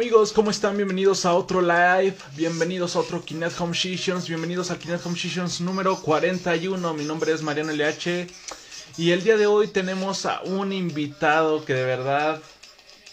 Amigos, 0.00 0.32
¿cómo 0.32 0.50
están? 0.50 0.76
Bienvenidos 0.76 1.24
a 1.24 1.34
otro 1.34 1.60
live, 1.60 2.16
bienvenidos 2.34 2.96
a 2.96 2.98
otro 2.98 3.24
Kinect 3.24 3.60
Home 3.60 3.76
Sessions, 3.76 4.26
bienvenidos 4.26 4.72
al 4.72 4.78
Kinect 4.80 5.06
Home 5.06 5.16
Sessions 5.16 5.60
número 5.60 6.02
41. 6.02 6.94
Mi 6.94 7.04
nombre 7.04 7.32
es 7.32 7.42
Mariano 7.42 7.70
LH 7.70 8.26
y 8.96 9.12
el 9.12 9.22
día 9.22 9.36
de 9.36 9.46
hoy 9.46 9.68
tenemos 9.68 10.26
a 10.26 10.40
un 10.42 10.72
invitado 10.72 11.64
que 11.64 11.74
de 11.74 11.84
verdad 11.84 12.42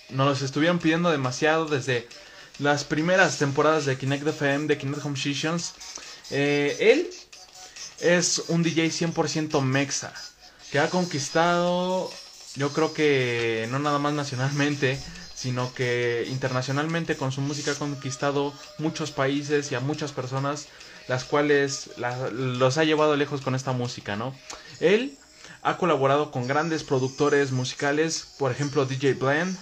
nos 0.10 0.42
estuvieron 0.42 0.80
pidiendo 0.80 1.12
demasiado 1.12 1.66
desde 1.66 2.08
las 2.58 2.84
primeras 2.84 3.38
temporadas 3.38 3.86
de 3.86 4.00
Kinect 4.00 4.26
FM, 4.26 4.66
de 4.66 4.80
Kinect 4.80 5.06
Home 5.06 5.20
Sessions. 5.20 5.76
Eh, 6.32 6.78
él 6.80 7.08
es 8.00 8.46
un 8.48 8.64
DJ 8.64 8.88
100% 8.88 9.62
mexa 9.62 10.12
que 10.72 10.80
ha 10.80 10.90
conquistado, 10.90 12.12
yo 12.56 12.74
creo 12.74 12.92
que 12.92 13.68
no 13.70 13.78
nada 13.78 14.00
más 14.00 14.14
nacionalmente, 14.14 15.00
sino 15.42 15.74
que 15.74 16.28
internacionalmente 16.30 17.18
con 17.18 17.32
su 17.32 17.42
música 17.42 17.72
ha 17.72 17.76
conquistado 17.76 18.54
muchos 18.78 19.10
países 19.10 19.72
y 19.72 19.76
a 19.76 19.80
muchas 19.80 20.12
personas, 20.12 20.68
las 21.08 21.24
cuales 21.24 21.90
los 22.32 22.78
ha 22.78 22.84
llevado 22.84 23.16
lejos 23.16 23.42
con 23.42 23.56
esta 23.56 23.72
música, 23.72 24.16
¿no? 24.16 24.36
Él 24.80 25.18
ha 25.64 25.78
colaborado 25.78 26.30
con 26.30 26.48
grandes 26.48 26.84
productores 26.84 27.52
musicales, 27.52 28.36
por 28.38 28.52
ejemplo 28.52 28.86
DJ 28.86 29.16
Blend, 29.16 29.58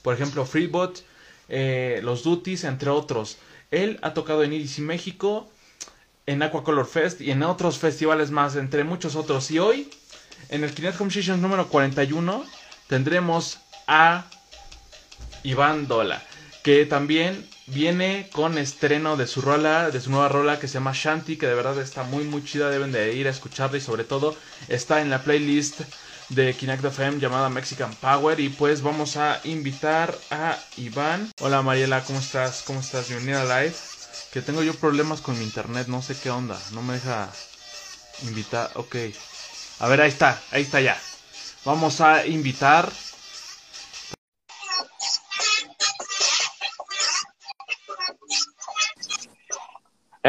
por 0.00 0.14
ejemplo 0.14 0.46
Freebot, 0.46 1.04
eh, 1.50 2.00
Los 2.02 2.22
Duties, 2.22 2.64
entre 2.64 2.88
otros. 2.88 3.36
Él 3.70 3.98
ha 4.00 4.14
tocado 4.14 4.42
en 4.44 4.54
EDC 4.54 4.78
México, 4.78 5.50
en 6.24 6.42
Aquacolor 6.42 6.86
Fest 6.86 7.20
y 7.20 7.32
en 7.32 7.42
otros 7.42 7.76
festivales 7.76 8.30
más, 8.30 8.56
entre 8.56 8.82
muchos 8.82 9.14
otros. 9.14 9.50
Y 9.50 9.58
hoy, 9.58 9.90
en 10.48 10.64
el 10.64 10.72
Kinect 10.72 10.98
Home 10.98 11.10
Sessions 11.10 11.42
número 11.42 11.68
41, 11.68 12.46
tendremos 12.86 13.58
a 13.86 14.24
Iván 15.42 15.88
Dola, 15.88 16.22
que 16.62 16.86
también 16.86 17.46
viene 17.66 18.28
con 18.32 18.58
estreno 18.58 19.16
de 19.16 19.26
su 19.26 19.40
rola, 19.40 19.90
de 19.90 20.00
su 20.00 20.10
nueva 20.10 20.28
rola 20.28 20.58
que 20.58 20.68
se 20.68 20.74
llama 20.74 20.92
Shanti, 20.94 21.36
que 21.36 21.46
de 21.46 21.54
verdad 21.54 21.78
está 21.80 22.02
muy 22.02 22.24
muy 22.24 22.44
chida, 22.44 22.70
deben 22.70 22.92
de 22.92 23.14
ir 23.14 23.26
a 23.26 23.30
escucharla 23.30 23.78
y 23.78 23.80
sobre 23.80 24.04
todo 24.04 24.36
está 24.68 25.00
en 25.00 25.10
la 25.10 25.22
playlist 25.22 25.80
de 26.30 26.54
Kinect 26.54 26.84
FM 26.84 27.20
llamada 27.20 27.48
Mexican 27.48 27.92
Power 27.94 28.38
y 28.40 28.48
pues 28.48 28.82
vamos 28.82 29.16
a 29.16 29.40
invitar 29.44 30.14
a 30.30 30.58
Iván. 30.76 31.30
Hola 31.40 31.62
Mariela, 31.62 32.02
¿cómo 32.04 32.18
estás? 32.18 32.62
¿Cómo 32.66 32.80
estás? 32.80 33.08
Bienvenida 33.08 33.42
a 33.42 33.62
live. 33.62 33.74
Que 34.32 34.42
tengo 34.42 34.62
yo 34.62 34.74
problemas 34.74 35.20
con 35.20 35.38
mi 35.38 35.44
internet, 35.44 35.88
no 35.88 36.02
sé 36.02 36.14
qué 36.22 36.30
onda, 36.30 36.58
no 36.72 36.82
me 36.82 36.94
deja 36.94 37.30
invitar, 38.22 38.70
ok. 38.74 38.96
A 39.80 39.88
ver, 39.88 40.00
ahí 40.00 40.08
está, 40.08 40.40
ahí 40.50 40.62
está 40.62 40.80
ya. 40.80 40.98
Vamos 41.64 42.00
a 42.00 42.26
invitar 42.26 42.90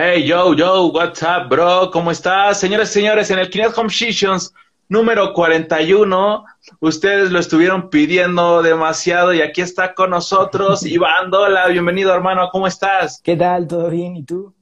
Hey, 0.02 0.24
yo, 0.26 0.54
yo, 0.54 0.86
what's 0.94 1.22
up, 1.24 1.50
bro? 1.50 1.92
¿Cómo 1.92 2.10
estás? 2.10 2.58
Señores 2.58 2.90
y 2.92 2.94
señores, 2.94 3.32
en 3.32 3.40
el 3.40 3.50
Kinect 3.50 3.78
Home 3.78 3.90
Sessions 3.90 4.54
número 4.88 5.34
41, 5.34 6.46
ustedes 6.80 7.32
lo 7.32 7.40
estuvieron 7.40 7.90
pidiendo 7.90 8.62
demasiado 8.62 9.34
y 9.34 9.42
aquí 9.42 9.60
está 9.60 9.94
con 9.94 10.12
nosotros 10.12 10.86
Iván 10.86 11.30
Dola. 11.30 11.68
Bienvenido, 11.68 12.14
hermano, 12.14 12.48
¿cómo 12.50 12.66
estás? 12.66 13.20
¿Qué 13.22 13.36
tal? 13.36 13.68
¿Todo 13.68 13.90
bien? 13.90 14.16
¿Y 14.16 14.24
tú? 14.24 14.56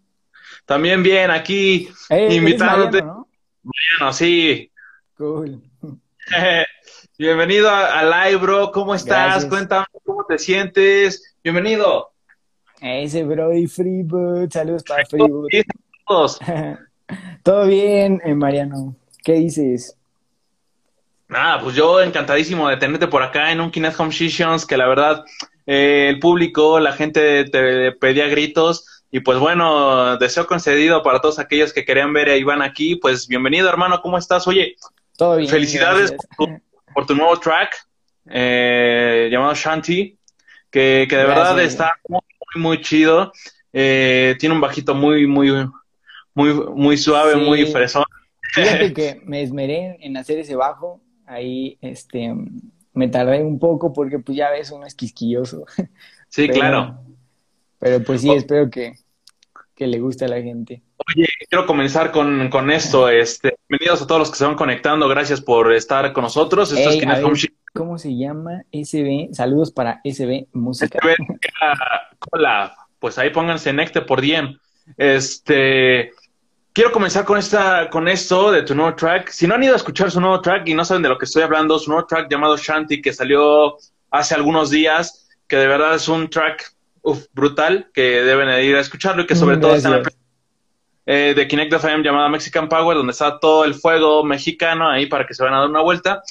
También 0.65 1.03
bien, 1.03 1.29
aquí 1.29 1.87
invitándote. 2.09 3.03
¿no? 3.03 3.27
Bueno, 3.61 4.13
sí. 4.13 4.71
Cool. 5.15 5.61
Bienvenido 7.19 7.69
a, 7.69 8.01
Live, 8.01 8.37
bro. 8.41 8.71
¿Cómo 8.71 8.95
estás? 8.95 9.45
Cuéntame 9.45 9.85
cómo 10.03 10.25
te 10.25 10.39
sientes. 10.39 11.37
Bienvenido. 11.43 12.11
Ese 12.81 13.23
bro 13.23 13.53
y 13.53 13.67
Freeboot, 13.67 14.51
saludos 14.51 14.83
para 14.83 15.05
Freeboot. 15.05 15.49
Todos. 16.05 16.39
Todo 17.43 17.65
bien, 17.65 18.21
eh, 18.23 18.35
Mariano. 18.35 18.95
¿Qué 19.23 19.33
dices? 19.33 19.97
Nada, 21.27 21.59
pues 21.61 21.75
yo 21.75 22.01
encantadísimo 22.01 22.69
de 22.69 22.77
tenerte 22.77 23.07
por 23.07 23.23
acá 23.23 23.51
en 23.51 23.59
un 23.59 23.71
Kinect 23.71 23.99
Home 23.99 24.11
Sessions, 24.11 24.65
que 24.65 24.77
la 24.77 24.87
verdad, 24.87 25.25
eh, 25.65 26.07
el 26.09 26.19
público, 26.19 26.79
la 26.79 26.93
gente 26.93 27.45
te 27.45 27.91
pedía 27.93 28.27
gritos. 28.27 28.85
Y 29.09 29.21
pues 29.21 29.39
bueno, 29.39 30.17
deseo 30.17 30.45
concedido 30.45 31.01
para 31.01 31.19
todos 31.21 31.39
aquellos 31.39 31.73
que 31.73 31.85
querían 31.85 32.13
ver 32.13 32.29
a 32.29 32.35
Iván 32.35 32.61
aquí. 32.61 32.97
Pues 32.97 33.27
bienvenido, 33.27 33.69
hermano, 33.69 34.01
¿cómo 34.01 34.17
estás? 34.17 34.47
Oye, 34.47 34.75
todo 35.17 35.37
bien. 35.37 35.49
Felicidades 35.49 36.13
por 36.93 37.05
tu, 37.05 37.15
nuevo 37.15 37.39
track 37.39 37.87
eh, 38.29 39.29
llamado 39.31 39.55
Shanti, 39.55 40.17
que, 40.69 41.07
que 41.09 41.15
de 41.17 41.25
verdad 41.25 41.59
está 41.61 41.95
muy 42.07 42.19
muy 42.55 42.81
chido. 42.81 43.31
Eh, 43.73 44.35
tiene 44.39 44.55
un 44.55 44.61
bajito 44.61 44.95
muy, 44.95 45.27
muy, 45.27 45.51
muy, 46.33 46.53
muy 46.53 46.97
suave, 46.97 47.35
muy 47.35 47.65
fresón. 47.65 48.03
Fíjate 48.53 48.93
que 48.93 49.21
me 49.25 49.41
esmeré 49.41 49.97
en 49.99 50.17
hacer 50.17 50.39
ese 50.39 50.55
bajo. 50.55 51.01
Ahí, 51.25 51.77
este, 51.81 52.33
me 52.93 53.07
tardé 53.09 53.43
un 53.43 53.59
poco 53.59 53.93
porque, 53.93 54.19
pues, 54.19 54.37
ya 54.37 54.49
ves, 54.49 54.71
uno 54.71 54.85
es 54.85 54.95
quisquilloso. 54.95 55.65
Sí, 56.29 56.49
claro. 56.49 56.99
Pero, 57.79 58.03
pues, 58.03 58.19
sí, 58.19 58.29
espero 58.29 58.69
que, 58.69 58.95
que 59.73 59.87
le 59.87 59.97
guste 59.97 60.25
a 60.25 60.27
la 60.27 60.41
gente. 60.41 60.83
Oye, 60.97 61.25
quiero 61.49 61.65
comenzar 61.65 62.11
con, 62.11 62.49
con 62.49 62.69
esto. 62.69 63.07
Este, 63.07 63.57
bienvenidos 63.69 64.01
a 64.01 64.07
todos 64.07 64.19
los 64.19 64.31
que 64.31 64.37
se 64.37 64.45
van 64.45 64.55
conectando. 64.55 65.07
Gracias 65.07 65.39
por 65.39 65.71
estar 65.71 66.11
con 66.11 66.23
nosotros. 66.23 66.73
¿Cómo 67.77 67.99
se 67.99 68.17
llama? 68.17 68.63
SB. 68.71 69.33
Saludos 69.33 69.71
para 69.71 70.01
SB 70.03 70.47
Música. 70.53 70.97
hola. 72.31 72.75
Pues 72.97 73.19
ahí 73.19 73.29
pónganse 73.29 73.71
Necte 73.71 74.01
por 74.01 74.19
DM. 74.19 74.57
Este. 74.97 76.11
Quiero 76.73 76.91
comenzar 76.91 77.23
con 77.23 77.37
esta, 77.37 77.87
con 77.89 78.07
esto 78.07 78.51
de 78.51 78.63
tu 78.63 78.73
nuevo 78.73 78.95
track. 78.95 79.29
Si 79.29 79.45
no 79.45 79.55
han 79.55 79.63
ido 79.63 79.73
a 79.73 79.77
escuchar 79.77 80.09
su 80.09 80.19
nuevo 80.19 80.41
track 80.41 80.67
y 80.67 80.73
no 80.73 80.85
saben 80.85 81.03
de 81.03 81.09
lo 81.09 81.19
que 81.19 81.25
estoy 81.25 81.43
hablando, 81.43 81.77
su 81.77 81.91
nuevo 81.91 82.07
track 82.07 82.29
llamado 82.31 82.57
Shanti 82.57 83.01
que 83.01 83.13
salió 83.13 83.77
hace 84.09 84.33
algunos 84.33 84.71
días, 84.71 85.27
que 85.47 85.57
de 85.57 85.67
verdad 85.67 85.95
es 85.95 86.07
un 86.07 86.29
track 86.29 86.73
brutal, 87.33 87.89
que 87.93 88.23
deben 88.23 88.49
ir 88.63 88.75
a 88.75 88.79
escucharlo 88.79 89.23
y 89.23 89.27
que 89.27 89.35
sobre 89.35 89.57
todo 89.57 89.75
está 89.75 89.89
en 89.89 90.03
la 90.03 90.09
eh, 91.09 91.33
de 91.35 91.47
Kinect 91.47 91.73
FM 91.73 92.03
llamada 92.03 92.27
Mexican 92.27 92.67
Power, 92.67 92.97
donde 92.97 93.11
está 93.11 93.39
todo 93.39 93.65
el 93.65 93.73
fuego 93.73 94.23
mexicano 94.23 94.89
ahí 94.89 95.05
para 95.05 95.25
que 95.25 95.33
se 95.33 95.41
vayan 95.41 95.57
a 95.57 95.61
dar 95.61 95.69
una 95.69 95.81
vuelta. 95.81 96.21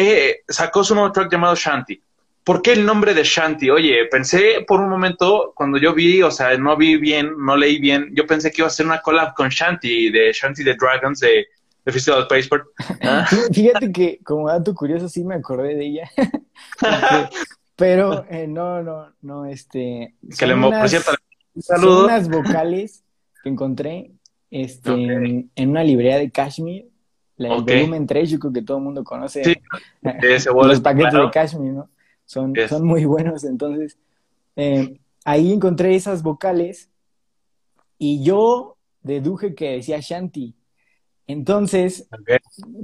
Eh, 0.00 0.44
sacó 0.46 0.84
su 0.84 0.94
nuevo 0.94 1.10
track 1.10 1.32
llamado 1.32 1.56
Shanti. 1.56 2.00
¿Por 2.44 2.62
qué 2.62 2.72
el 2.72 2.86
nombre 2.86 3.14
de 3.14 3.24
Shanti? 3.24 3.68
Oye, 3.68 4.06
pensé 4.08 4.64
por 4.64 4.80
un 4.80 4.88
momento, 4.88 5.52
cuando 5.56 5.76
yo 5.76 5.92
vi, 5.92 6.22
o 6.22 6.30
sea, 6.30 6.56
no 6.56 6.76
vi 6.76 6.96
bien, 6.98 7.32
no 7.36 7.56
leí 7.56 7.80
bien, 7.80 8.10
yo 8.14 8.24
pensé 8.24 8.52
que 8.52 8.62
iba 8.62 8.68
a 8.68 8.70
ser 8.70 8.86
una 8.86 9.02
collab 9.02 9.34
con 9.34 9.48
Shanti, 9.48 10.10
de 10.10 10.32
Shanti 10.32 10.62
the 10.62 10.76
Dragons, 10.76 11.18
de, 11.18 11.46
de 11.84 11.92
Festival 11.92 12.22
of 12.22 12.28
Passport. 12.28 12.68
Fíjate 13.52 13.90
que, 13.90 14.20
como 14.22 14.48
dato 14.48 14.72
curioso, 14.72 15.08
sí 15.08 15.24
me 15.24 15.34
acordé 15.34 15.74
de 15.74 15.86
ella. 15.86 16.10
pero 17.76 18.24
eh, 18.30 18.46
no, 18.46 18.84
no, 18.84 19.12
no, 19.20 19.46
este. 19.46 20.14
Que 20.38 20.46
le 20.46 20.54
unas, 20.54 20.92
Son 21.60 22.04
unas 22.04 22.28
vocales 22.28 23.02
que 23.42 23.48
encontré 23.48 24.12
este, 24.52 24.92
en, 24.92 25.50
una 25.56 25.82
librería 25.82 26.18
de 26.18 26.30
Kashmir 26.30 26.86
la, 27.38 27.54
el 27.54 27.62
volumen 27.62 28.06
3, 28.06 28.30
yo 28.30 28.38
creo 28.38 28.52
que 28.52 28.62
todo 28.62 28.78
el 28.78 28.84
mundo 28.84 29.04
conoce 29.04 29.62
los 30.02 30.80
paquetes 30.80 31.12
de 31.12 31.30
Kashmir, 31.30 31.72
¿no? 31.72 31.88
Son, 32.24 32.52
son 32.68 32.84
muy 32.84 33.06
buenos, 33.06 33.44
entonces 33.44 33.96
eh, 34.56 35.00
ahí 35.24 35.52
encontré 35.52 35.94
esas 35.94 36.22
vocales 36.22 36.90
y 37.96 38.22
yo 38.22 38.76
deduje 39.02 39.54
que 39.54 39.72
decía 39.72 39.98
Shanti. 40.00 40.54
Entonces, 41.26 42.08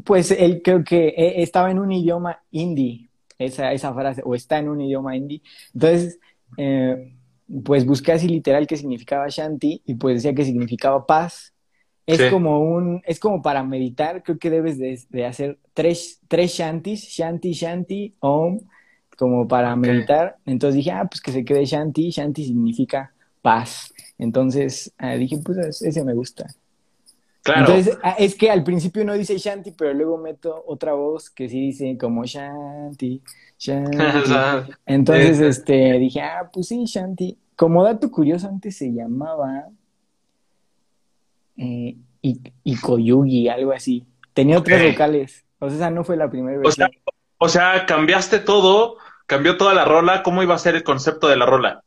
pues 0.04 0.30
él 0.30 0.62
creo 0.62 0.84
que 0.84 1.08
eh, 1.08 1.42
estaba 1.42 1.70
en 1.70 1.78
un 1.78 1.90
idioma 1.92 2.42
indie, 2.50 3.08
esa, 3.38 3.72
esa 3.72 3.92
frase, 3.92 4.22
o 4.24 4.34
está 4.34 4.58
en 4.58 4.68
un 4.68 4.80
idioma 4.80 5.16
indie. 5.16 5.42
Entonces, 5.72 6.18
eh, 6.56 7.14
pues 7.64 7.84
busqué 7.84 8.12
así 8.12 8.28
literal 8.28 8.66
qué 8.66 8.76
significaba 8.76 9.26
Shanti 9.28 9.82
y 9.84 9.94
pues 9.94 10.16
decía 10.16 10.34
que 10.34 10.44
significaba 10.44 11.06
paz 11.06 11.53
es 12.06 12.30
como 12.30 12.60
un, 12.60 13.02
es 13.06 13.18
como 13.18 13.40
para 13.40 13.62
meditar, 13.62 14.22
creo 14.22 14.38
que 14.38 14.50
debes 14.50 14.78
de, 14.78 15.26
hacer 15.26 15.58
tres, 15.72 16.20
tres 16.28 16.52
shantis, 16.52 17.08
shanti, 17.08 17.52
shanti, 17.52 18.14
om, 18.20 18.60
como 19.16 19.48
para 19.48 19.74
meditar. 19.76 20.36
Entonces 20.44 20.76
dije, 20.76 20.90
ah, 20.90 21.06
pues 21.10 21.20
que 21.20 21.32
se 21.32 21.44
quede 21.44 21.64
shanti, 21.64 22.10
shanti 22.10 22.44
significa 22.44 23.12
paz. 23.40 23.92
Entonces 24.18 24.92
ah, 24.98 25.14
dije, 25.14 25.38
pues 25.44 25.82
ese 25.82 26.04
me 26.04 26.14
gusta. 26.14 26.46
Claro. 27.44 27.60
Entonces, 27.60 27.98
ah, 28.02 28.16
es 28.18 28.34
que 28.34 28.50
al 28.50 28.64
principio 28.64 29.04
no 29.04 29.12
dice 29.12 29.36
Shanti, 29.36 29.72
pero 29.72 29.92
luego 29.92 30.16
meto 30.16 30.64
otra 30.66 30.94
voz 30.94 31.28
que 31.28 31.46
sí 31.46 31.60
dice 31.60 31.98
como 31.98 32.24
Shanti, 32.24 33.20
Shanti. 33.58 33.98
Entonces, 34.86 35.40
este, 35.40 35.98
dije, 35.98 36.22
ah, 36.22 36.48
pues 36.50 36.68
sí, 36.68 36.84
Shanti. 36.86 37.36
Como 37.54 37.84
dato 37.84 38.10
curioso, 38.10 38.48
antes 38.48 38.78
se 38.78 38.90
llamaba 38.90 39.68
eh, 41.56 41.96
y, 42.22 42.76
Koyugi, 42.76 43.48
algo 43.48 43.72
así. 43.72 44.04
Tenía 44.32 44.58
otros 44.58 44.80
vocales. 44.82 45.44
O 45.58 45.68
sea, 45.68 45.76
esa 45.76 45.90
no 45.90 46.04
fue 46.04 46.16
la 46.16 46.30
primera 46.30 46.58
versión. 46.58 46.90
O 47.38 47.48
sea, 47.48 47.84
cambiaste 47.86 48.38
todo, 48.38 48.96
cambió 49.26 49.56
toda 49.56 49.74
la 49.74 49.84
rola. 49.84 50.22
¿Cómo 50.22 50.42
iba 50.42 50.54
a 50.54 50.58
ser 50.58 50.74
el 50.74 50.82
concepto 50.82 51.28
de 51.28 51.36
la 51.36 51.46
rola? 51.46 51.82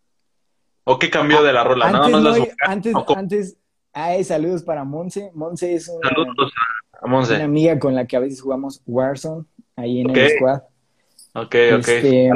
¿O 0.83 0.99
qué 0.99 1.09
cambió 1.09 1.43
de 1.43 1.53
la 1.53 1.63
rola? 1.63 1.87
Antes, 1.87 2.11
no, 2.11 2.33
antes, 2.61 2.93
antes, 3.15 3.57
ay, 3.93 4.23
saludos 4.23 4.63
para 4.63 4.83
Monse. 4.83 5.31
Monse 5.33 5.73
es 5.73 5.89
una, 5.89 6.09
saludos 6.09 6.53
a 7.01 7.07
Monse. 7.07 7.35
una 7.35 7.43
amiga 7.43 7.79
con 7.79 7.95
la 7.95 8.05
que 8.05 8.15
a 8.15 8.19
veces 8.19 8.41
jugamos 8.41 8.81
Warzone 8.85 9.45
ahí 9.75 10.01
en 10.01 10.09
el 10.15 10.29
squad. 10.31 10.61
Ok, 11.33 11.55
ok. 11.73 11.87
Este, 11.87 12.31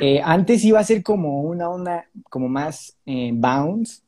eh, 0.00 0.20
antes 0.22 0.64
iba 0.64 0.80
a 0.80 0.84
ser 0.84 1.02
como 1.02 1.42
una 1.42 1.68
onda 1.68 2.06
como 2.28 2.48
más 2.48 2.96
eh, 3.06 3.30
bounce. 3.32 4.02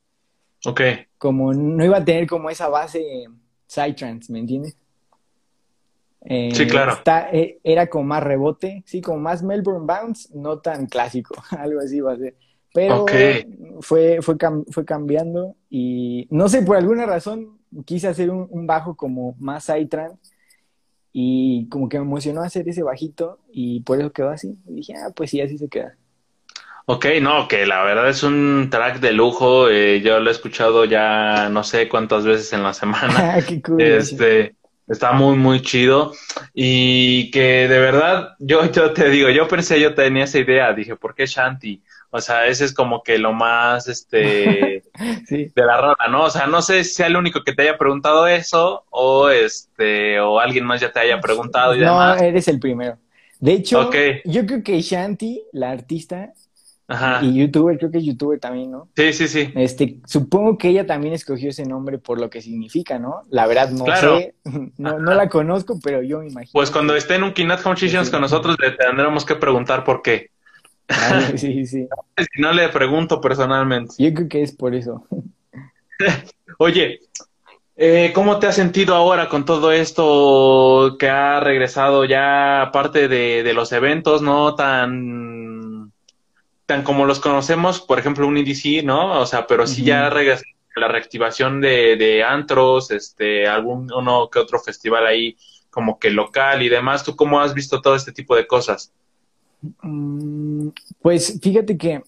Ok. 0.65 0.81
Como 1.25 1.55
no 1.55 1.82
iba 1.82 1.97
a 1.97 2.05
tener 2.05 2.26
como 2.26 2.50
esa 2.50 2.69
base 2.69 3.25
Psytrance, 3.67 4.31
¿me 4.31 4.41
entiendes? 4.41 4.76
Eh, 6.21 6.50
sí, 6.53 6.67
claro. 6.67 6.99
era 7.65 7.87
como 7.87 8.05
más 8.05 8.23
rebote, 8.23 8.82
sí, 8.85 9.00
como 9.00 9.21
más 9.21 9.43
Melbourne 9.43 9.87
Bounce, 9.87 10.29
no 10.35 10.59
tan 10.59 10.85
clásico, 10.85 11.35
algo 11.59 11.81
así 11.81 11.97
iba 11.97 12.12
a 12.12 12.19
ser. 12.19 12.35
Pero 12.75 13.06
fue, 13.81 14.19
fue, 14.21 14.37
fue 14.69 14.85
cambiando 14.85 15.56
y 15.71 16.29
no 16.29 16.50
sé, 16.50 16.61
por 16.61 16.76
alguna 16.76 17.06
razón 17.06 17.59
quise 17.87 18.06
hacer 18.06 18.29
un, 18.29 18.47
un 18.50 18.67
bajo 18.67 18.94
como 18.94 19.35
más 19.38 19.65
Psytrance 19.65 20.19
y 21.11 21.70
como 21.70 21.88
que 21.88 21.99
me 21.99 22.05
emocionó 22.05 22.43
hacer 22.43 22.69
ese 22.69 22.82
bajito 22.82 23.38
y 23.50 23.81
por 23.81 23.99
eso 23.99 24.12
quedó 24.12 24.29
así. 24.29 24.59
Y 24.67 24.75
dije, 24.75 24.93
ah, 24.94 25.11
pues 25.17 25.31
sí, 25.31 25.41
así 25.41 25.56
se 25.56 25.70
queda. 25.70 25.97
Ok, 26.86 27.06
no, 27.22 27.48
que 27.48 27.64
la 27.64 27.82
verdad 27.82 28.10
es 28.10 28.22
un 28.22 28.69
track 28.70 29.00
de 29.00 29.12
lujo. 29.12 29.70
Eh, 29.70 30.02
yo 30.02 30.20
lo 30.20 30.28
he 30.28 30.32
escuchado 30.32 30.84
ya 30.84 31.48
no 31.48 31.64
sé 31.64 31.88
cuántas 31.88 32.25
veces 32.25 32.52
en 32.52 32.62
la 32.62 32.75
semana. 32.75 33.42
Qué 33.48 33.62
cool, 33.62 33.81
este, 33.81 34.54
está 34.86 35.12
muy, 35.12 35.36
muy 35.36 35.62
chido. 35.62 36.12
Y 36.52 37.31
que 37.31 37.69
de 37.69 37.78
verdad, 37.78 38.34
yo, 38.38 38.70
yo 38.70 38.92
te 38.92 39.08
digo, 39.08 39.31
yo 39.31 39.48
pensé, 39.48 39.81
yo 39.81 39.94
tenía 39.94 40.25
esa 40.25 40.38
idea. 40.38 40.75
Dije, 40.75 40.94
¿por 40.96 41.14
qué 41.14 41.25
Shanti? 41.25 41.82
O 42.10 42.20
sea, 42.20 42.46
ese 42.46 42.66
es 42.66 42.75
como 42.75 43.02
que 43.02 43.19
lo 43.19 43.32
más, 43.32 43.88
este, 43.88 44.84
de 45.31 45.50
la 45.56 45.81
rola, 45.81 46.08
¿no? 46.10 46.25
O 46.25 46.31
sea, 46.31 46.46
no 46.46 46.60
sé 46.60 46.84
si 46.84 46.94
sea 46.94 47.06
el 47.06 47.16
único 47.16 47.42
que 47.42 47.54
te 47.54 47.62
haya 47.62 47.78
preguntado 47.78 48.26
eso 48.26 48.84
o, 48.90 49.31
este, 49.31 50.20
o 50.20 50.38
alguien 50.38 50.64
más 50.64 50.81
ya 50.81 50.92
te 50.92 51.00
haya 51.00 51.19
preguntado 51.19 51.75
y 51.75 51.81
no, 51.81 52.14
eres 52.14 52.46
el 52.46 52.60
primero. 52.60 52.98
De 53.40 53.54
hecho, 53.54 53.90
yo 54.25 54.46
creo 54.46 54.62
que 54.62 54.81
Shanti, 54.81 55.42
la 55.52 55.70
artista, 55.70 56.32
y 57.22 57.34
youtuber, 57.34 57.78
creo 57.78 57.90
que 57.90 57.98
es 57.98 58.04
youtuber 58.04 58.38
también, 58.38 58.70
¿no? 58.70 58.88
Sí, 58.94 59.12
sí, 59.12 59.28
sí. 59.28 59.52
Este, 59.54 60.00
supongo 60.06 60.58
que 60.58 60.69
ella 60.69 60.86
también 60.86 61.14
escogió 61.14 61.50
ese 61.50 61.64
nombre 61.64 61.98
por 61.98 62.20
lo 62.20 62.28
que 62.28 62.42
significa, 62.42 62.98
¿no? 62.98 63.22
La 63.31 63.46
verdad 63.46 63.70
no 63.70 63.84
sé, 63.96 64.34
no, 64.78 64.98
no, 64.98 65.14
la 65.14 65.28
conozco, 65.28 65.78
pero 65.82 66.02
yo 66.02 66.20
me 66.20 66.28
imagino. 66.28 66.52
Pues 66.52 66.70
cuando 66.70 66.94
esté 66.94 67.14
en 67.14 67.25
un 67.25 67.32
Kinat 67.32 67.64
Home 67.64 67.76
con 68.10 68.20
nosotros 68.20 68.56
le 68.60 68.72
tendremos 68.72 69.25
que 69.25 69.36
preguntar 69.36 69.84
por 69.84 70.02
qué. 70.02 70.31
sí, 71.36 71.66
sí. 71.66 71.88
Si 72.19 72.40
no 72.40 72.52
le 72.52 72.69
pregunto 72.69 73.20
personalmente. 73.20 73.94
Yo 73.98 74.12
creo 74.12 74.28
que 74.28 74.42
es 74.42 74.52
por 74.52 74.75
eso. 74.75 75.06
Oye, 76.58 77.00
eh, 77.76 78.12
¿cómo 78.14 78.38
te 78.38 78.46
has 78.46 78.54
sentido 78.54 78.94
ahora 78.94 79.28
con 79.28 79.44
todo 79.44 79.72
esto 79.72 80.96
que 80.98 81.08
ha 81.08 81.40
regresado 81.40 82.04
ya, 82.04 82.62
aparte 82.62 83.08
de, 83.08 83.52
los 83.52 83.72
eventos, 83.72 84.22
no 84.22 84.54
tan, 84.54 85.63
tan 86.66 86.82
como 86.82 87.05
los 87.05 87.20
conocemos, 87.20 87.81
por 87.81 87.99
ejemplo, 87.99 88.26
un 88.26 88.37
EDC, 88.37 88.84
¿no? 88.84 89.20
O 89.20 89.26
sea, 89.26 89.46
pero 89.46 89.66
sí 89.66 89.84
ya 89.84 90.08
regresó 90.11 90.44
la 90.76 90.88
reactivación 90.88 91.61
de, 91.61 91.96
de 91.96 92.25
antros, 92.25 92.90
este, 92.90 93.46
algún 93.46 93.93
uno 93.93 94.28
que 94.31 94.38
otro 94.38 94.58
festival 94.58 95.06
ahí 95.06 95.37
como 95.70 95.99
que 95.99 96.11
local 96.11 96.62
y 96.62 96.69
demás. 96.69 97.05
¿Tú 97.05 97.16
cómo 97.16 97.40
has 97.40 97.55
visto 97.55 97.81
todo 97.81 97.94
este 97.94 98.12
tipo 98.12 98.34
de 98.34 98.46
cosas? 98.46 98.93
Mm, 99.82 100.69
pues 101.00 101.38
fíjate 101.43 101.76
que 101.76 102.02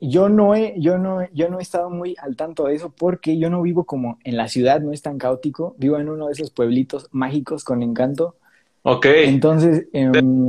yo 0.00 0.28
no 0.28 0.54
he, 0.54 0.74
yo 0.78 0.98
no, 0.98 1.26
yo 1.32 1.48
no 1.48 1.60
he 1.60 1.62
estado 1.62 1.90
muy 1.90 2.16
al 2.20 2.36
tanto 2.36 2.64
de 2.64 2.74
eso 2.74 2.92
porque 2.96 3.38
yo 3.38 3.50
no 3.50 3.62
vivo 3.62 3.84
como 3.84 4.18
en 4.24 4.36
la 4.36 4.48
ciudad, 4.48 4.80
no 4.80 4.92
es 4.92 5.02
tan 5.02 5.18
caótico, 5.18 5.76
vivo 5.78 5.98
en 5.98 6.08
uno 6.08 6.26
de 6.26 6.32
esos 6.32 6.50
pueblitos 6.50 7.08
mágicos 7.12 7.62
con 7.62 7.82
encanto. 7.82 8.36
Ok. 8.82 9.06
Entonces, 9.06 9.86
em, 9.92 10.46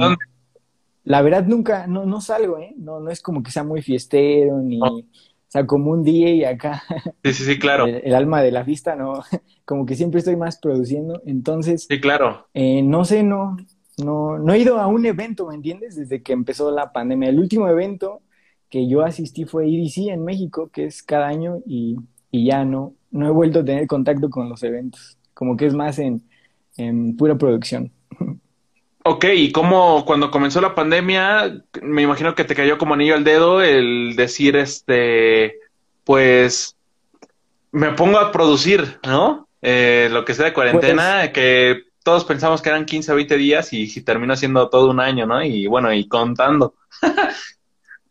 la 1.03 1.21
verdad 1.21 1.45
nunca, 1.45 1.87
no, 1.87 2.05
no 2.05 2.21
salgo, 2.21 2.57
¿eh? 2.57 2.73
No, 2.77 2.99
no 2.99 3.09
es 3.09 3.21
como 3.21 3.43
que 3.43 3.51
sea 3.51 3.63
muy 3.63 3.81
fiestero 3.81 4.59
ni, 4.59 4.81
o 4.81 5.03
sea, 5.47 5.65
como 5.67 5.91
un 5.91 6.03
día 6.03 6.33
y 6.33 6.43
acá. 6.43 6.81
Sí, 7.23 7.33
sí, 7.33 7.43
sí, 7.43 7.59
claro. 7.59 7.85
El, 7.85 8.15
alma 8.15 8.41
de 8.41 8.51
la 8.51 8.63
fiesta, 8.63 8.95
no, 8.95 9.21
como 9.65 9.85
que 9.85 9.95
siempre 9.95 10.19
estoy 10.19 10.35
más 10.35 10.57
produciendo, 10.57 11.21
entonces. 11.25 11.85
Sí, 11.89 11.99
claro. 11.99 12.47
Eh, 12.53 12.81
no 12.81 13.05
sé, 13.05 13.23
no, 13.23 13.57
no, 13.97 14.39
no 14.39 14.53
he 14.53 14.59
ido 14.59 14.79
a 14.79 14.87
un 14.87 15.05
evento, 15.05 15.47
¿me 15.47 15.55
entiendes? 15.55 15.95
Desde 15.95 16.23
que 16.23 16.33
empezó 16.33 16.71
la 16.71 16.91
pandemia. 16.91 17.29
El 17.29 17.39
último 17.39 17.67
evento 17.67 18.21
que 18.69 18.87
yo 18.87 19.01
asistí 19.03 19.45
fue 19.45 19.67
EDC 19.67 20.09
en 20.09 20.23
México, 20.23 20.69
que 20.73 20.85
es 20.85 21.03
cada 21.03 21.27
año, 21.27 21.59
y, 21.65 21.97
ya 22.31 22.65
no, 22.65 22.95
no 23.11 23.27
he 23.27 23.31
vuelto 23.31 23.59
a 23.59 23.65
tener 23.65 23.85
contacto 23.85 24.31
con 24.31 24.49
los 24.49 24.63
eventos. 24.63 25.19
Como 25.35 25.55
que 25.55 25.67
es 25.67 25.75
más 25.75 25.99
en, 25.99 26.23
en 26.77 27.15
pura 27.15 27.37
producción. 27.37 27.91
Ok, 29.05 29.25
y 29.35 29.51
cómo 29.51 30.05
cuando 30.05 30.31
comenzó 30.31 30.61
la 30.61 30.75
pandemia, 30.75 31.61
me 31.81 32.01
imagino 32.03 32.35
que 32.35 32.45
te 32.45 32.55
cayó 32.55 32.77
como 32.77 32.93
anillo 32.93 33.15
al 33.15 33.25
dedo 33.25 33.61
el 33.61 34.15
decir, 34.15 34.55
este, 34.55 35.57
pues, 36.05 36.77
me 37.71 37.91
pongo 37.91 38.17
a 38.17 38.31
producir, 38.31 38.99
¿no? 39.05 39.49
Eh, 39.61 40.07
lo 40.09 40.23
que 40.23 40.33
sea 40.33 40.45
de 40.45 40.53
cuarentena, 40.53 41.19
pues 41.19 41.31
que 41.31 41.81
todos 42.03 42.23
pensamos 42.23 42.61
que 42.61 42.69
eran 42.69 42.85
15 42.85 43.11
o 43.11 43.15
20 43.15 43.37
días 43.37 43.73
y, 43.73 44.01
terminó 44.01 44.37
siendo 44.37 44.69
todo 44.69 44.89
un 44.89 45.01
año, 45.01 45.25
¿no? 45.25 45.43
Y 45.43 45.67
bueno, 45.67 45.91
y 45.91 46.07
contando. 46.07 46.75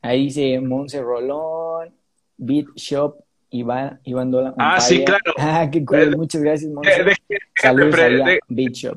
Ahí 0.03 0.25
dice 0.25 0.61
Monse 0.61 1.01
Rolón, 1.01 1.95
Beat 2.37 2.67
Shop, 2.77 3.17
Iván, 3.51 3.99
Iván 4.05 4.31
Dola. 4.31 4.55
Ah, 4.59 4.79
sí, 4.79 5.05
claro. 5.05 5.23
Ah, 5.39 5.69
qué 5.71 5.83
cool. 5.85 6.17
Muchas 6.19 6.43
gracias, 6.43 6.71
Monse. 6.71 7.15
Saludos 7.55 7.95
a 7.99 8.09
Beat 8.49 8.73
Shop. 8.75 8.97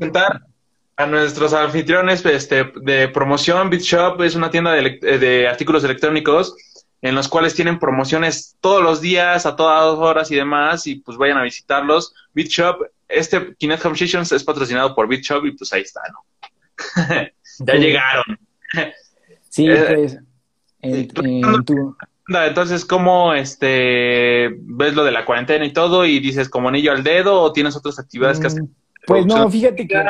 A 0.98 1.06
nuestros 1.06 1.54
anfitriones 1.54 2.26
este, 2.26 2.72
de 2.82 3.10
promoción, 3.10 3.70
Beat 3.70 3.82
Shop 3.82 4.22
es 4.22 4.36
una 4.36 4.50
tienda 4.50 4.72
de, 4.72 5.00
de 5.00 5.48
artículos 5.48 5.84
electrónicos 5.84 6.56
en 7.06 7.14
los 7.14 7.28
cuales 7.28 7.54
tienen 7.54 7.78
promociones 7.78 8.58
todos 8.62 8.82
los 8.82 9.00
días, 9.00 9.46
a 9.46 9.56
todas 9.56 9.96
horas 10.00 10.32
y 10.32 10.36
demás, 10.36 10.88
y 10.88 10.96
pues 10.96 11.18
vayan 11.20 11.38
a 11.38 11.44
visitarlos. 11.44 12.16
BitShop, 12.34 12.82
este 13.08 13.56
Kinect 13.58 13.86
Home 13.86 13.96
es 13.96 14.44
patrocinado 14.44 14.96
por 14.96 15.08
BitShop 15.08 15.46
y 15.46 15.52
pues 15.52 15.72
ahí 15.74 15.84
está, 15.84 16.02
¿no? 16.12 16.26
ya 17.60 17.74
llegaron. 17.76 18.40
sí, 19.50 19.68
eh, 19.70 20.18
pues. 21.14 21.28
Entonces, 22.28 22.86
¿cómo 22.86 23.36
este, 23.36 24.50
ves 24.62 24.96
lo 24.96 25.04
de 25.04 25.12
la 25.12 25.26
cuarentena 25.26 25.64
y 25.64 25.74
todo 25.74 26.06
y 26.06 26.20
dices 26.20 26.50
como 26.50 26.70
anillo 26.70 26.92
al 26.92 27.04
dedo 27.04 27.40
o 27.40 27.54
tienes 27.54 27.76
otras 27.76 28.00
actividades 28.00 28.40
que 28.40 28.48
hacer? 28.48 28.64
Mm, 28.64 28.70
pues 29.06 29.26
no, 29.28 29.48
fíjate 29.48 29.88
que, 29.88 30.04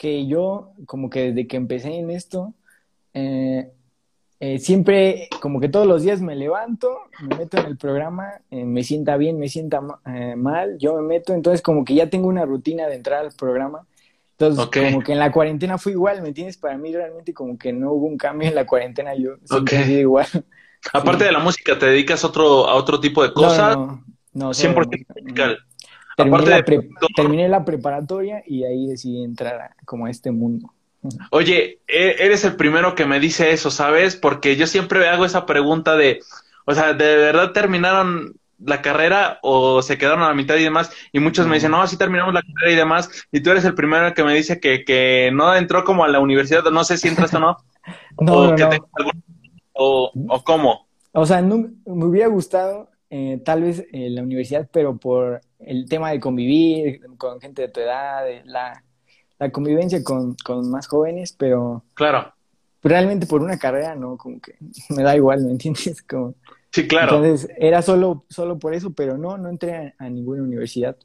que 0.00 0.26
yo 0.26 0.72
como 0.86 1.10
que 1.10 1.30
desde 1.30 1.46
que 1.46 1.58
empecé 1.58 1.94
en 1.94 2.08
esto, 2.08 2.54
eh, 3.12 3.70
eh, 4.40 4.58
siempre, 4.58 5.28
como 5.42 5.60
que 5.60 5.68
todos 5.68 5.86
los 5.86 6.02
días 6.02 6.22
me 6.22 6.34
levanto, 6.34 7.00
me 7.20 7.36
meto 7.36 7.58
en 7.58 7.66
el 7.66 7.76
programa, 7.76 8.40
eh, 8.50 8.64
me 8.64 8.82
sienta 8.82 9.18
bien, 9.18 9.38
me 9.38 9.50
sienta 9.50 9.82
eh, 10.06 10.36
mal, 10.36 10.78
yo 10.78 10.94
me 10.94 11.02
meto, 11.02 11.34
entonces 11.34 11.60
como 11.60 11.84
que 11.84 11.94
ya 11.94 12.08
tengo 12.08 12.28
una 12.28 12.46
rutina 12.46 12.86
de 12.86 12.94
entrar 12.94 13.26
al 13.26 13.32
programa. 13.32 13.86
Entonces, 14.38 14.64
como 14.72 15.02
que 15.02 15.12
en 15.12 15.18
la 15.18 15.30
cuarentena 15.30 15.76
fue 15.76 15.92
igual, 15.92 16.22
¿me 16.22 16.28
entiendes? 16.28 16.56
Para 16.56 16.78
mí 16.78 16.94
realmente 16.94 17.34
como 17.34 17.58
que 17.58 17.74
no 17.74 17.92
hubo 17.92 18.06
un 18.06 18.16
cambio 18.16 18.48
en 18.48 18.54
la 18.54 18.64
cuarentena, 18.66 19.14
yo 19.14 19.32
siempre 19.44 19.82
he 19.82 20.00
igual. 20.00 20.28
Aparte 20.94 21.24
de 21.24 21.32
la 21.32 21.40
música, 21.40 21.78
¿te 21.78 21.84
dedicas 21.84 22.24
otro, 22.24 22.66
a 22.66 22.74
otro 22.74 23.00
tipo 23.00 23.22
de 23.22 23.34
cosas? 23.34 23.76
No, 23.76 23.86
no, 24.32 24.46
no 24.46 24.50
100% 24.54 25.04
musical. 25.20 25.58
Terminé, 26.24 26.46
la 26.46 26.64
terminé 27.16 27.48
la 27.48 27.64
preparatoria 27.64 28.42
y 28.46 28.64
ahí 28.64 28.86
decidí 28.86 29.22
entrar 29.24 29.70
como 29.84 30.06
a 30.06 30.10
este 30.10 30.30
mundo. 30.30 30.72
Oye, 31.30 31.80
e, 31.88 32.16
eres 32.18 32.44
el 32.44 32.56
primero 32.56 32.94
que 32.94 33.06
me 33.06 33.20
dice 33.20 33.52
eso, 33.52 33.70
¿sabes? 33.70 34.16
Porque 34.16 34.56
yo 34.56 34.66
siempre 34.66 35.08
hago 35.08 35.24
esa 35.24 35.46
pregunta 35.46 35.96
de, 35.96 36.20
o 36.66 36.74
sea, 36.74 36.92
¿de 36.92 37.16
verdad 37.16 37.52
terminaron 37.52 38.34
la 38.62 38.82
carrera 38.82 39.38
o 39.42 39.80
se 39.80 39.96
quedaron 39.96 40.22
a 40.22 40.28
la 40.28 40.34
mitad 40.34 40.56
y 40.56 40.62
demás? 40.62 40.92
Y 41.12 41.20
muchos 41.20 41.46
me 41.46 41.54
dicen, 41.54 41.70
no, 41.70 41.86
sí 41.86 41.96
terminamos 41.96 42.34
la 42.34 42.42
carrera 42.42 42.72
y 42.72 42.76
demás. 42.76 43.26
Y 43.32 43.40
tú 43.40 43.50
eres 43.50 43.64
el 43.64 43.74
primero 43.74 44.12
que 44.12 44.24
me 44.24 44.34
dice 44.34 44.60
que, 44.60 44.84
que 44.84 45.30
no 45.32 45.54
entró 45.54 45.84
como 45.84 46.04
a 46.04 46.08
la 46.08 46.20
universidad, 46.20 46.64
no 46.64 46.84
sé 46.84 46.98
si 46.98 47.08
entras 47.08 47.32
o 47.32 47.40
no. 47.40 47.56
no, 48.20 48.32
o, 48.34 48.56
no, 48.56 48.70
o, 49.72 50.12
o, 50.28 50.44
cómo. 50.44 50.86
O 51.12 51.24
sea, 51.24 51.40
no, 51.40 51.70
me 51.86 52.04
hubiera 52.04 52.28
gustado 52.28 52.90
eh, 53.08 53.40
tal 53.42 53.62
vez 53.62 53.86
eh, 53.92 54.10
la 54.10 54.22
universidad, 54.22 54.68
pero 54.70 54.98
por 54.98 55.40
el 55.60 55.88
tema 55.88 56.10
de 56.10 56.20
convivir 56.20 57.00
con 57.16 57.40
gente 57.40 57.62
de 57.62 57.68
tu 57.68 57.80
edad, 57.80 58.24
de 58.24 58.42
la 58.44 58.82
la 59.40 59.50
convivencia 59.50 60.04
con, 60.04 60.36
más 60.70 60.86
jóvenes, 60.86 61.34
pero... 61.36 61.82
Claro. 61.94 62.32
Realmente 62.82 63.26
por 63.26 63.42
una 63.42 63.58
carrera, 63.58 63.96
no, 63.96 64.16
como 64.16 64.38
que 64.38 64.54
me 64.90 65.02
da 65.02 65.16
igual, 65.16 65.42
¿me 65.44 65.50
entiendes? 65.52 66.02
Como, 66.08 66.34
sí, 66.70 66.86
claro. 66.86 67.16
Entonces, 67.16 67.50
era 67.58 67.82
solo, 67.82 68.24
solo 68.28 68.58
por 68.58 68.74
eso, 68.74 68.92
pero 68.92 69.18
no, 69.18 69.38
no 69.38 69.48
entré 69.48 69.94
a, 69.98 70.08
ninguna 70.08 70.42
universidad. 70.42 70.96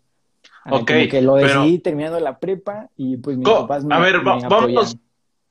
Ah, 0.65 0.75
ok. 0.75 0.91
que 1.09 1.21
lo 1.21 1.35
decidí 1.35 1.79
terminando 1.79 2.19
la 2.19 2.39
prepa 2.39 2.89
y 2.97 3.17
pues 3.17 3.37
mis 3.37 3.47
papás 3.47 3.85
me 3.85 3.95
A 3.95 3.99
ver, 3.99 4.21
vamos, 4.21 4.97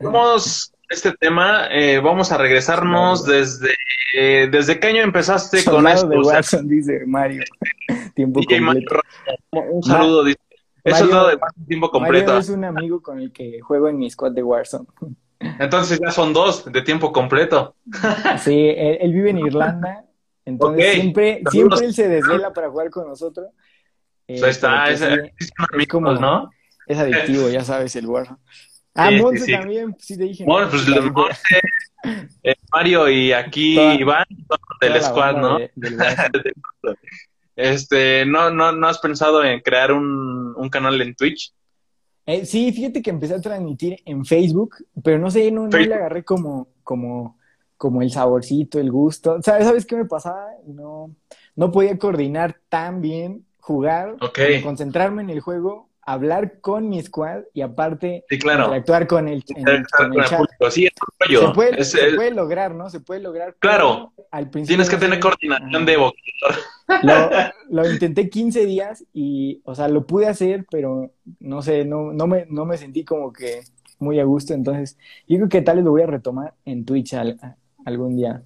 vamos 0.00 0.73
este 0.94 1.12
tema, 1.12 1.68
eh, 1.70 2.00
vamos 2.00 2.32
a 2.32 2.38
regresarnos 2.38 3.24
desde... 3.24 3.74
Eh, 4.16 4.48
¿Desde 4.50 4.78
qué 4.78 4.86
año 4.88 5.02
empezaste 5.02 5.64
con 5.64 5.88
esto? 5.88 6.06
de 6.06 6.18
Watson, 6.18 6.68
dice 6.68 7.02
Mario. 7.04 7.42
tiempo 8.14 8.40
completo. 8.40 9.00
un 9.50 9.82
saludo, 9.82 10.24
dice. 10.24 10.38
Eso 10.84 11.04
es 11.04 11.10
lo 11.10 11.28
de 11.28 11.38
tiempo 11.66 11.90
completo. 11.90 12.26
Mario 12.26 12.40
es 12.40 12.48
un 12.50 12.64
amigo 12.64 13.02
con 13.02 13.18
el 13.18 13.32
que 13.32 13.60
juego 13.60 13.88
en 13.88 13.98
mi 13.98 14.10
squad 14.10 14.32
de 14.32 14.42
Warzone. 14.42 14.86
Entonces 15.58 15.98
ya 16.00 16.10
son 16.10 16.32
dos 16.32 16.70
de 16.70 16.82
tiempo 16.82 17.12
completo. 17.12 17.74
Sí, 18.38 18.72
él, 18.76 19.12
vive 19.12 19.30
en 19.30 19.38
Irlanda, 19.38 20.04
entonces 20.44 20.94
siempre, 20.94 21.42
siempre 21.50 21.86
él 21.86 21.94
se 21.94 22.08
desvela 22.08 22.52
para 22.52 22.70
jugar 22.70 22.90
con 22.90 23.08
nosotros. 23.08 23.48
Ahí 24.28 24.40
está, 24.42 24.90
es, 24.90 25.00
es, 25.02 25.88
como, 25.88 26.12
¿no? 26.12 26.50
Es 26.86 26.98
adictivo, 26.98 27.48
ya 27.48 27.64
sabes, 27.64 27.94
el 27.96 28.06
Warzone. 28.06 28.38
Ah, 28.94 29.10
Monse 29.10 29.50
también, 29.52 29.96
sí 29.98 30.16
te 30.16 30.24
dije. 30.24 30.44
Bueno, 30.44 30.68
pues 30.70 30.86
Monse, 30.88 31.60
eh, 32.42 32.54
Mario 32.72 33.08
y 33.08 33.32
aquí 33.32 33.78
Iván, 33.78 34.24
del 34.80 35.02
squad, 35.02 35.36
¿no? 35.36 35.58
este, 37.56 38.24
¿no, 38.26 38.50
no, 38.50 38.72
¿no 38.72 38.86
has 38.86 38.98
pensado 38.98 39.42
en 39.42 39.60
crear 39.60 39.92
un, 39.92 40.54
un 40.56 40.68
canal 40.68 41.00
en 41.00 41.14
Twitch? 41.14 41.52
Eh, 42.26 42.46
sí, 42.46 42.72
fíjate 42.72 43.02
que 43.02 43.10
empecé 43.10 43.34
a 43.34 43.40
transmitir 43.40 44.00
en 44.04 44.24
Facebook, 44.24 44.76
pero 45.02 45.18
no 45.18 45.30
sé, 45.30 45.50
no, 45.50 45.66
no 45.66 45.76
le 45.76 45.94
agarré 45.94 46.24
como, 46.24 46.68
como, 46.82 47.38
como 47.76 48.00
el 48.00 48.10
saborcito, 48.10 48.78
el 48.78 48.90
gusto. 48.90 49.42
¿Sabes, 49.42 49.66
¿Sabes 49.66 49.84
qué 49.84 49.96
me 49.96 50.06
pasaba? 50.06 50.46
No, 50.66 51.14
no 51.56 51.70
podía 51.70 51.98
coordinar 51.98 52.60
tan 52.68 53.00
bien 53.00 53.44
jugar, 53.58 54.16
concentrarme 54.62 55.22
en 55.22 55.30
el 55.30 55.40
juego 55.40 55.88
hablar 56.06 56.60
con 56.60 56.88
mi 56.88 57.02
squad 57.02 57.42
y 57.52 57.62
aparte 57.62 58.24
sí, 58.28 58.38
claro. 58.38 58.64
interactuar 58.64 59.06
con 59.06 59.28
el, 59.28 59.44
con 59.44 59.68
el 59.68 59.86
chat. 59.86 60.40
Sí, 60.70 60.88
se, 61.28 61.48
puede, 61.54 61.84
se 61.84 62.12
puede, 62.14 62.30
lograr, 62.30 62.74
¿no? 62.74 62.90
Se 62.90 63.00
puede 63.00 63.20
lograr. 63.20 63.56
Claro. 63.58 64.12
Al 64.30 64.50
principio 64.50 64.76
Tienes 64.76 64.90
que 64.90 64.96
tener 64.96 65.20
coordinación 65.20 65.86
de 65.86 65.96
lo, 65.96 66.12
lo, 67.82 67.90
intenté 67.90 68.28
15 68.28 68.66
días 68.66 69.04
y, 69.12 69.60
o 69.64 69.74
sea, 69.74 69.88
lo 69.88 70.06
pude 70.06 70.26
hacer, 70.26 70.66
pero 70.70 71.10
no 71.40 71.62
sé, 71.62 71.84
no, 71.84 72.12
no, 72.12 72.26
me, 72.26 72.46
no 72.48 72.64
me 72.64 72.76
sentí 72.76 73.04
como 73.04 73.32
que 73.32 73.62
muy 73.98 74.20
a 74.20 74.24
gusto. 74.24 74.54
Entonces, 74.54 74.98
yo 75.26 75.36
creo 75.36 75.48
que 75.48 75.62
tal 75.62 75.76
vez 75.76 75.84
lo 75.84 75.92
voy 75.92 76.02
a 76.02 76.06
retomar 76.06 76.54
en 76.64 76.84
Twitch 76.84 77.14
algún 77.84 78.16
día. 78.16 78.42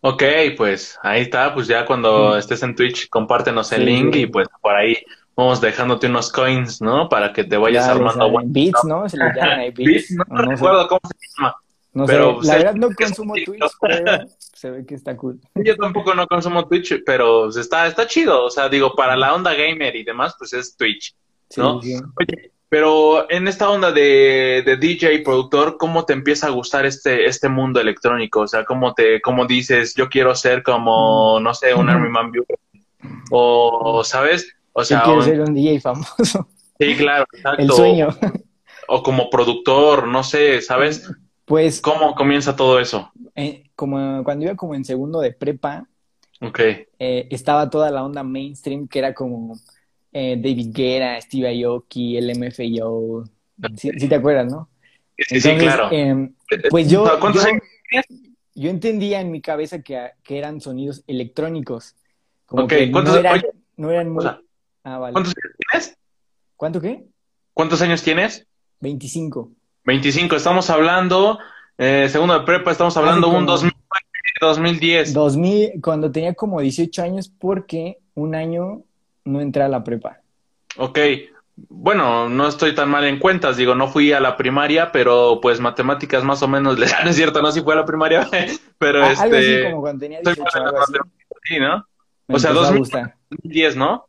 Ok, 0.00 0.22
pues 0.56 0.96
ahí 1.02 1.22
está, 1.22 1.52
pues 1.52 1.66
ya 1.66 1.84
cuando 1.84 2.36
estés 2.36 2.62
en 2.62 2.76
Twitch, 2.76 3.08
compártenos 3.08 3.72
el 3.72 3.84
link 3.84 4.14
y 4.14 4.26
pues 4.26 4.46
por 4.62 4.76
ahí 4.76 4.96
vamos 5.38 5.60
dejándote 5.60 6.08
unos 6.08 6.32
coins, 6.32 6.82
¿no? 6.82 7.08
Para 7.08 7.32
que 7.32 7.44
te 7.44 7.56
vayas 7.56 7.86
armando. 7.86 8.28
Bits, 8.44 8.84
¿no? 8.84 9.08
Se 9.08 9.16
le 9.16 9.32
llaman 9.32 9.60
ahí 9.60 9.70
bits. 9.70 10.10
no, 10.10 10.24
recuerdo 10.42 10.88
cómo 10.88 11.00
se 11.04 11.16
llama. 11.38 11.56
No 11.92 12.06
pero, 12.06 12.42
sé, 12.42 12.48
la 12.48 12.56
verdad 12.56 12.74
no 12.74 12.88
consumo 12.90 13.34
Twitch, 13.34 13.62
pero 13.80 14.26
se 14.38 14.70
ve 14.70 14.84
que 14.84 14.94
está 14.96 15.16
cool. 15.16 15.40
Yo 15.54 15.76
tampoco 15.76 16.12
no 16.14 16.26
consumo 16.26 16.66
Twitch, 16.66 17.02
pero 17.06 17.48
está, 17.48 17.86
está 17.86 18.06
chido. 18.08 18.44
O 18.44 18.50
sea, 18.50 18.68
digo, 18.68 18.94
para 18.96 19.16
la 19.16 19.32
onda 19.32 19.54
gamer 19.54 19.94
y 19.94 20.04
demás, 20.04 20.34
pues 20.36 20.52
es 20.52 20.76
Twitch, 20.76 21.14
¿no? 21.56 21.80
Sí, 21.80 21.94
Oye, 21.94 22.52
pero 22.68 23.30
en 23.30 23.46
esta 23.46 23.70
onda 23.70 23.92
de, 23.92 24.62
de 24.66 24.76
DJ 24.76 25.14
y 25.14 25.22
productor, 25.22 25.76
¿cómo 25.78 26.04
te 26.04 26.14
empieza 26.14 26.48
a 26.48 26.50
gustar 26.50 26.84
este, 26.84 27.26
este 27.26 27.48
mundo 27.48 27.80
electrónico? 27.80 28.40
O 28.40 28.48
sea, 28.48 28.64
¿cómo 28.64 28.92
te, 28.92 29.20
cómo 29.20 29.46
dices, 29.46 29.94
yo 29.94 30.08
quiero 30.08 30.34
ser 30.34 30.64
como, 30.64 31.38
no 31.40 31.54
sé, 31.54 31.74
un 31.74 31.88
Army 31.88 32.10
Man 32.10 32.32
O, 33.30 34.02
¿sabes? 34.04 34.57
O 34.78 34.84
sea, 34.84 35.02
quiero 35.02 35.22
ser 35.22 35.40
un 35.40 35.54
DJ 35.54 35.80
famoso. 35.80 36.48
Sí, 36.78 36.94
claro, 36.96 37.26
exacto. 37.32 37.60
El 37.60 37.70
sueño. 37.72 38.08
O, 38.86 39.02
como 39.02 39.28
productor, 39.28 40.06
no 40.06 40.22
sé, 40.22 40.60
¿sabes? 40.60 41.10
Pues. 41.44 41.80
¿Cómo 41.80 42.14
comienza 42.14 42.54
todo 42.54 42.78
eso? 42.78 43.10
Eh, 43.34 43.64
como 43.74 44.22
cuando 44.22 44.44
iba 44.44 44.54
como 44.54 44.76
en 44.76 44.84
segundo 44.84 45.20
de 45.20 45.32
prepa. 45.32 45.88
Ok. 46.40 46.60
Eh, 46.60 47.26
estaba 47.30 47.68
toda 47.68 47.90
la 47.90 48.04
onda 48.04 48.22
mainstream 48.22 48.86
que 48.86 49.00
era 49.00 49.14
como 49.14 49.58
eh, 50.12 50.36
David 50.40 50.68
Guerra, 50.72 51.20
Steve 51.20 51.64
Aoki, 51.64 52.16
el 52.16 52.38
MFAO. 52.38 53.24
Sí, 53.76 54.08
te 54.08 54.14
acuerdas, 54.14 54.46
¿no? 54.50 54.68
Sí, 55.18 55.40
sí, 55.40 55.56
claro. 55.56 55.88
Em, 55.90 56.32
pues 56.70 56.88
yo, 56.88 57.04
yo, 57.34 58.00
yo, 58.54 58.70
entendía 58.70 59.20
en 59.20 59.32
mi 59.32 59.40
cabeza 59.40 59.82
que, 59.82 60.12
que 60.22 60.38
eran 60.38 60.60
sonidos 60.60 61.02
electrónicos. 61.08 61.96
Como 62.46 62.68
que 62.68 62.86
no 62.86 63.16
eran, 63.16 63.42
no 63.76 63.90
eran 63.90 64.10
muy... 64.10 64.24
Ah, 64.88 64.96
¿Cuántos 65.12 65.34
años 65.36 65.56
tienes? 65.58 65.98
¿Cuánto 66.56 66.80
qué? 66.80 67.04
¿Cuántos 67.52 67.82
años 67.82 68.02
tienes? 68.02 68.46
25. 68.80 69.50
25, 69.84 70.36
estamos 70.36 70.70
hablando, 70.70 71.38
eh, 71.76 72.08
segundo 72.10 72.38
de 72.38 72.46
prepa, 72.46 72.70
estamos 72.70 72.96
hablando 72.96 73.28
un 73.28 73.44
2010. 73.44 75.12
2000, 75.12 75.72
cuando 75.82 76.10
tenía 76.10 76.32
como 76.32 76.60
18 76.60 77.02
años, 77.02 77.28
porque 77.28 77.98
un 78.14 78.34
año 78.34 78.82
no 79.24 79.42
entré 79.42 79.62
a 79.62 79.68
la 79.68 79.84
prepa. 79.84 80.20
Ok, 80.78 80.98
bueno, 81.56 82.30
no 82.30 82.48
estoy 82.48 82.74
tan 82.74 82.88
mal 82.88 83.04
en 83.04 83.18
cuentas, 83.18 83.58
digo, 83.58 83.74
no 83.74 83.88
fui 83.88 84.12
a 84.12 84.20
la 84.20 84.38
primaria, 84.38 84.90
pero 84.90 85.38
pues 85.42 85.60
matemáticas 85.60 86.24
más 86.24 86.42
o 86.42 86.48
menos, 86.48 86.78
no 86.78 86.84
es 86.84 86.92
cierto, 87.16 87.42
no, 87.42 87.52
sí 87.52 87.60
fui 87.60 87.74
a 87.74 87.76
la 87.76 87.84
primaria, 87.84 88.26
pero 88.78 89.04
ah, 89.04 89.12
este... 89.12 89.22
Algo 89.22 89.36
así 89.36 89.62
como 89.64 89.80
cuando 89.82 90.00
tenía 90.00 90.20
18 90.22 90.44
años. 90.54 90.72
Sí, 91.44 91.58
¿no? 91.58 91.84
o 92.30 92.38
sea, 92.38 92.52
2010, 92.52 93.76
¿no? 93.76 94.07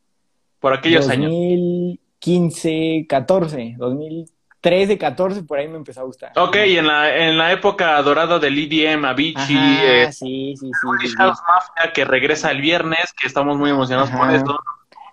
Por 0.59 0.73
aquellos 0.73 1.07
años. 1.07 1.31
2015, 1.31 3.05
14, 3.07 3.75
2013, 3.77 4.97
14, 4.97 5.43
por 5.43 5.59
ahí 5.59 5.67
me 5.67 5.77
empezó 5.77 6.01
a 6.01 6.03
gustar. 6.03 6.31
Ok, 6.35 6.55
en 6.55 6.87
la, 6.87 7.17
en 7.17 7.37
la 7.37 7.51
época 7.51 8.01
dorada 8.01 8.39
del 8.39 8.57
EDM, 8.57 9.05
Avicii, 9.05 9.77
eh, 9.81 10.11
sí, 10.11 10.53
sí, 10.59 10.69
sí, 10.69 11.13
Mafia, 11.17 11.93
que 11.93 12.05
regresa 12.05 12.51
el 12.51 12.61
viernes, 12.61 13.13
que 13.19 13.27
estamos 13.27 13.57
muy 13.57 13.69
emocionados 13.69 14.09
por 14.09 14.29
eso. 14.33 14.59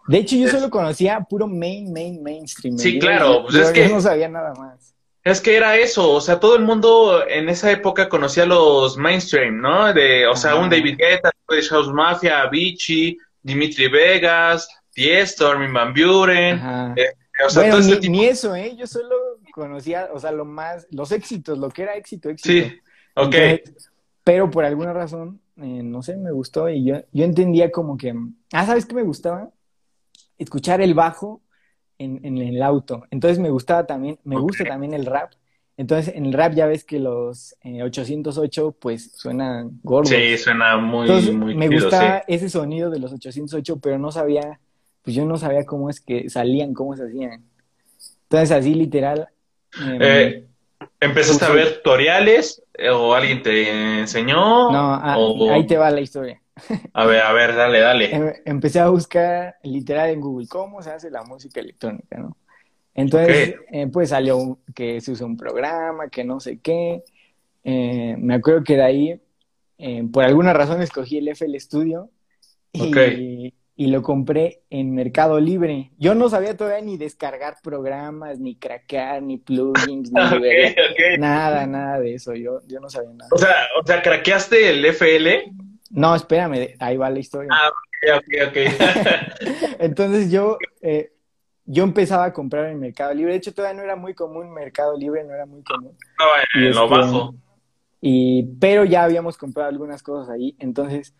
De 0.09 0.19
hecho, 0.19 0.37
yo 0.37 0.49
solo 0.49 0.71
conocía 0.71 1.21
puro 1.21 1.47
main, 1.47 1.93
main, 1.93 2.23
mainstream. 2.23 2.79
Sí, 2.79 2.99
claro, 2.99 3.43
pues 3.43 3.57
es 3.57 3.71
que... 3.73 3.89
no 3.89 4.01
sabía 4.01 4.29
nada 4.29 4.55
más. 4.55 4.95
Es 5.25 5.41
que 5.41 5.57
era 5.57 5.77
eso, 5.77 6.13
o 6.13 6.21
sea, 6.21 6.39
todo 6.39 6.55
el 6.55 6.63
mundo 6.63 7.27
en 7.27 7.49
esa 7.49 7.73
época 7.73 8.09
conocía 8.09 8.47
los 8.47 8.97
mainstream, 8.97 9.61
¿no? 9.61 9.93
De, 9.93 10.25
o 10.25 10.37
sea, 10.37 10.55
un 10.55 10.71
David 10.71 10.99
Guetta, 10.99 11.33
House 11.71 11.93
Mafia, 11.93 12.43
Avicii, 12.43 13.19
Dimitri 13.43 13.89
Vegas, 13.89 14.69
Tiesto, 14.97 15.47
Armin 15.47 15.75
Van 15.75 15.93
Buren. 15.93 16.59
Eh, 16.97 17.13
o 17.47 17.51
sea, 17.51 17.71
bueno, 17.71 17.99
ni, 18.01 18.09
ni, 18.09 18.25
eso, 18.25 18.57
¿eh? 18.57 18.75
Yo 18.77 18.87
solo 18.87 19.15
conocía, 19.53 20.09
o 20.11 20.19
sea, 20.19 20.33
lo 20.33 20.47
más, 20.47 20.87
los 20.91 21.13
éxitos, 21.13 21.59
lo 21.59 21.69
que 21.69 21.83
era 21.83 21.97
éxito, 21.97 22.31
éxito. 22.31 22.67
Sí, 22.67 22.81
ok. 23.15 23.35
pero 24.25 24.51
por 24.51 24.65
alguna 24.65 24.95
razón, 24.95 25.43
eh, 25.59 25.83
no 25.83 26.03
sé, 26.03 26.17
me 26.17 26.33
gustó 26.33 26.71
y 26.71 26.83
yo, 26.83 26.97
yo 27.13 27.25
entendía 27.25 27.71
como 27.71 27.99
que, 27.99 28.15
ah, 28.55 28.65
¿sabes 28.65 28.87
qué 28.87 28.95
me 28.95 29.03
gustaba? 29.03 29.51
Escuchar 30.39 30.81
el 30.81 30.95
bajo 30.95 31.43
en, 31.99 32.25
en 32.25 32.39
el 32.39 32.63
auto. 32.63 33.05
Entonces 33.11 33.39
me 33.39 33.51
gustaba 33.51 33.87
también, 33.87 34.19
me 34.25 34.39
gusta 34.39 34.65
también 34.65 34.95
el 34.95 35.05
rap. 35.05 35.33
Entonces, 35.77 36.15
en 36.15 36.25
el 36.25 36.33
rap 36.33 36.55
ya 36.55 36.67
ves 36.67 36.85
que 36.85 36.99
los 36.99 37.55
808 37.63 38.69
eh, 38.69 38.77
pues 38.81 39.13
suenan 39.13 39.79
gordos. 39.83 40.09
Sí, 40.09 40.39
suena 40.39 40.79
muy, 40.79 41.03
Entonces, 41.03 41.35
muy 41.35 41.55
Me 41.55 41.69
gustaba 41.69 42.25
ese 42.27 42.49
sonido 42.49 42.89
de 42.89 42.99
los 42.99 43.13
808, 43.13 43.79
pero 43.81 43.99
no 43.99 44.11
sabía 44.11 44.59
pues 45.07 45.15
yo 45.15 45.25
no 45.25 45.37
sabía 45.37 45.65
cómo 45.65 45.89
es 45.89 46.01
que 46.01 46.29
salían, 46.29 46.75
cómo 46.75 46.97
se 46.97 47.05
hacían. 47.05 47.45
Entonces, 48.25 48.51
así 48.51 48.75
literal. 48.75 49.29
Em, 49.81 50.03
eh, 50.03 50.47
¿Empezaste 50.99 51.45
a 51.45 51.51
ver 51.51 51.77
tutoriales 51.77 52.61
eh, 52.75 52.91
o 52.91 53.15
alguien 53.15 53.41
te 53.41 54.01
enseñó? 54.01 54.73
No, 54.73 54.95
ah, 54.95 55.17
ahí 55.53 55.65
te 55.65 55.77
va 55.77 55.93
la 55.93 56.01
historia. 56.01 56.43
A 56.93 57.07
ver, 57.07 57.21
a 57.21 57.33
ver, 57.33 57.55
dale, 57.55 57.79
dale. 57.79 58.13
Em, 58.13 58.33
empecé 58.47 58.81
a 58.81 58.89
buscar 58.89 59.55
literal 59.63 60.11
en 60.11 60.21
Google 60.21 60.49
cómo 60.49 60.83
se 60.83 60.91
hace 60.91 61.09
la 61.09 61.23
música 61.23 61.61
electrónica, 61.61 62.19
¿no? 62.19 62.37
Entonces, 62.93 63.55
eh, 63.71 63.87
pues 63.87 64.09
salió 64.09 64.59
que 64.75 65.01
se 65.01 65.13
usa 65.13 65.25
un 65.25 65.37
programa, 65.37 66.09
que 66.09 66.25
no 66.25 66.41
sé 66.41 66.59
qué. 66.59 67.05
me 67.63 68.35
acuerdo 68.35 68.65
que 68.65 68.75
de 68.75 68.83
ahí, 68.83 69.21
por 70.11 70.25
alguna 70.25 70.53
razón, 70.53 70.83
escogí 70.83 71.19
el 71.19 71.29
FL 71.29 71.61
Studio. 71.61 72.11
Y, 72.73 73.55
y 73.79 73.89
lo 73.89 74.03
compré 74.03 74.63
en 74.71 74.95
Mercado 74.95 75.39
Libre. 75.39 75.91
Yo 75.99 76.15
no 76.15 76.31
sabía 76.31 76.57
todavía 76.57 76.81
ni 76.81 76.97
descargar 76.97 77.59
programas, 77.63 78.39
ni 78.39 78.57
craquear, 78.57 79.23
ni 79.23 79.37
plugins, 79.37 80.11
ni 80.11 80.13
nada, 81.19 81.67
nada 81.67 82.01
de 82.01 82.15
eso. 82.15 82.35
Yo, 82.35 82.61
yo 82.67 82.81
no 82.81 82.89
sabía 82.89 83.11
nada. 83.13 83.29
O 83.31 83.37
sea, 83.37 83.55
o 83.79 83.87
sea, 83.87 84.01
¿craqueaste 84.01 84.71
el 84.71 84.85
FL? 84.87 85.53
No, 85.91 86.15
espérame, 86.15 86.75
ahí 86.81 86.97
va 86.97 87.11
la 87.11 87.19
historia. 87.19 87.51
Ah, 87.53 87.69
ok, 87.69 88.19
ok, 88.19 88.49
ok. 88.49 89.77
Entonces 89.79 90.31
yo, 90.31 90.57
eh, 90.81 91.13
yo 91.67 91.85
empezaba 91.85 92.25
a 92.25 92.33
comprar 92.33 92.71
en 92.71 92.81
Mercado 92.81 93.13
Libre. 93.13 93.33
De 93.33 93.39
hecho, 93.39 93.53
todavía 93.53 93.77
no 93.77 93.85
era 93.85 93.95
muy 93.95 94.15
común 94.15 94.55
Mercado 94.55 94.97
Libre, 94.97 95.23
no 95.23 95.35
era 95.35 95.45
muy 95.45 95.63
común. 95.63 95.95
No, 96.19 96.61
en 96.61 96.75
lo 96.75 96.85
este, 96.85 96.97
bajo. 96.97 97.35
Y, 98.01 98.45
pero 98.59 98.87
ya 98.87 99.05
habíamos 99.05 99.37
comprado 99.37 99.69
algunas 99.69 100.03
cosas 100.03 100.31
ahí. 100.31 100.57
Entonces 100.59 101.15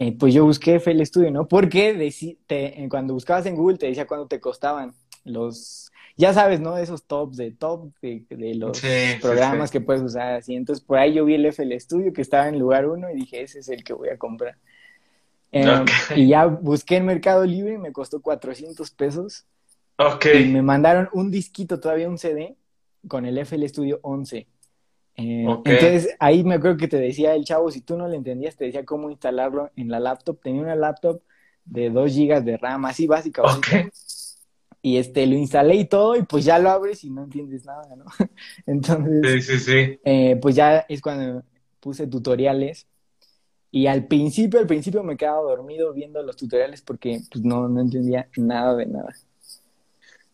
eh, 0.00 0.16
pues 0.18 0.32
yo 0.32 0.46
busqué 0.46 0.76
FL 0.76 1.04
Studio, 1.04 1.30
¿no? 1.30 1.46
Porque 1.46 2.10
te, 2.46 2.88
cuando 2.88 3.12
buscabas 3.12 3.44
en 3.44 3.54
Google 3.54 3.76
te 3.76 3.84
decía 3.84 4.06
cuánto 4.06 4.28
te 4.28 4.40
costaban 4.40 4.94
los, 5.24 5.92
ya 6.16 6.32
sabes, 6.32 6.58
¿no? 6.58 6.78
Esos 6.78 7.04
tops 7.04 7.36
de 7.36 7.50
top 7.50 7.92
de, 8.00 8.24
los 8.54 8.80
programas 9.20 9.70
que 9.70 9.82
puedes 9.82 10.00
usar 10.02 10.36
así. 10.36 10.54
Entonces, 10.54 10.82
por 10.82 10.96
ahí 10.96 11.12
yo 11.12 11.26
vi 11.26 11.34
el 11.34 11.44
FL 11.44 11.78
Studio 11.78 12.14
que 12.14 12.22
estaba 12.22 12.48
en 12.48 12.58
lugar 12.58 12.86
uno 12.86 13.10
y 13.10 13.14
dije, 13.14 13.42
ese 13.42 13.58
es 13.58 13.68
el 13.68 13.84
que 13.84 13.92
voy 13.92 14.08
a 14.08 14.16
comprar. 14.16 14.56
Em, 15.52 15.84
y 16.16 16.28
ya 16.28 16.46
busqué 16.46 16.96
en 16.96 17.04
Mercado 17.04 17.44
Libre 17.44 17.74
y 17.74 17.78
me 17.78 17.92
costó 17.92 18.22
400 18.22 18.90
pesos. 18.92 19.44
Ok. 19.98 20.26
Y 20.34 20.46
me 20.46 20.62
mandaron 20.62 21.10
un 21.12 21.30
disquito, 21.30 21.78
todavía 21.78 22.08
un 22.08 22.16
CD, 22.16 22.56
con 23.06 23.26
el 23.26 23.36
FL 23.36 23.68
Studio 23.68 24.00
11. 24.00 24.46
Eh, 25.20 25.44
entonces 25.64 26.16
ahí 26.18 26.42
me 26.44 26.54
acuerdo 26.54 26.78
que 26.78 26.88
te 26.88 26.98
decía 26.98 27.34
el 27.34 27.44
chavo, 27.44 27.70
si 27.70 27.82
tú 27.82 27.96
no 27.96 28.08
le 28.08 28.16
entendías, 28.16 28.56
te 28.56 28.64
decía 28.64 28.84
cómo 28.84 29.10
instalarlo 29.10 29.70
en 29.76 29.88
la 29.88 30.00
laptop. 30.00 30.40
Tenía 30.42 30.62
una 30.62 30.76
laptop 30.76 31.20
de 31.64 31.90
2 31.90 32.14
GB 32.14 32.42
de 32.42 32.56
RAM, 32.56 32.86
así 32.86 33.06
básica. 33.06 33.42
Y 34.82 34.96
este, 34.96 35.26
lo 35.26 35.34
instalé 35.34 35.74
y 35.74 35.84
todo, 35.84 36.16
y 36.16 36.22
pues 36.22 36.44
ya 36.46 36.58
lo 36.58 36.70
abres 36.70 37.04
y 37.04 37.10
no 37.10 37.24
entiendes 37.24 37.66
nada, 37.66 37.94
¿no? 37.96 38.06
Entonces, 38.66 39.44
sí, 39.44 39.58
sí, 39.58 39.58
sí. 39.58 40.00
Eh, 40.04 40.38
pues 40.40 40.56
ya 40.56 40.86
es 40.88 41.02
cuando 41.02 41.42
puse 41.80 42.06
tutoriales. 42.06 42.86
Y 43.70 43.86
al 43.86 44.06
principio, 44.06 44.58
al 44.58 44.66
principio 44.66 45.04
me 45.04 45.16
quedaba 45.16 45.42
dormido 45.42 45.92
viendo 45.92 46.22
los 46.22 46.36
tutoriales 46.36 46.80
porque 46.82 47.20
pues 47.30 47.44
no, 47.44 47.68
no 47.68 47.80
entendía 47.80 48.28
nada 48.36 48.74
de 48.74 48.86
nada. 48.86 49.14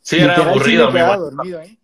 Sí, 0.00 0.16
era 0.16 0.36
aburrido. 0.36 0.90
me 0.92 1.00
dormido, 1.02 1.60
¿eh? 1.60 1.76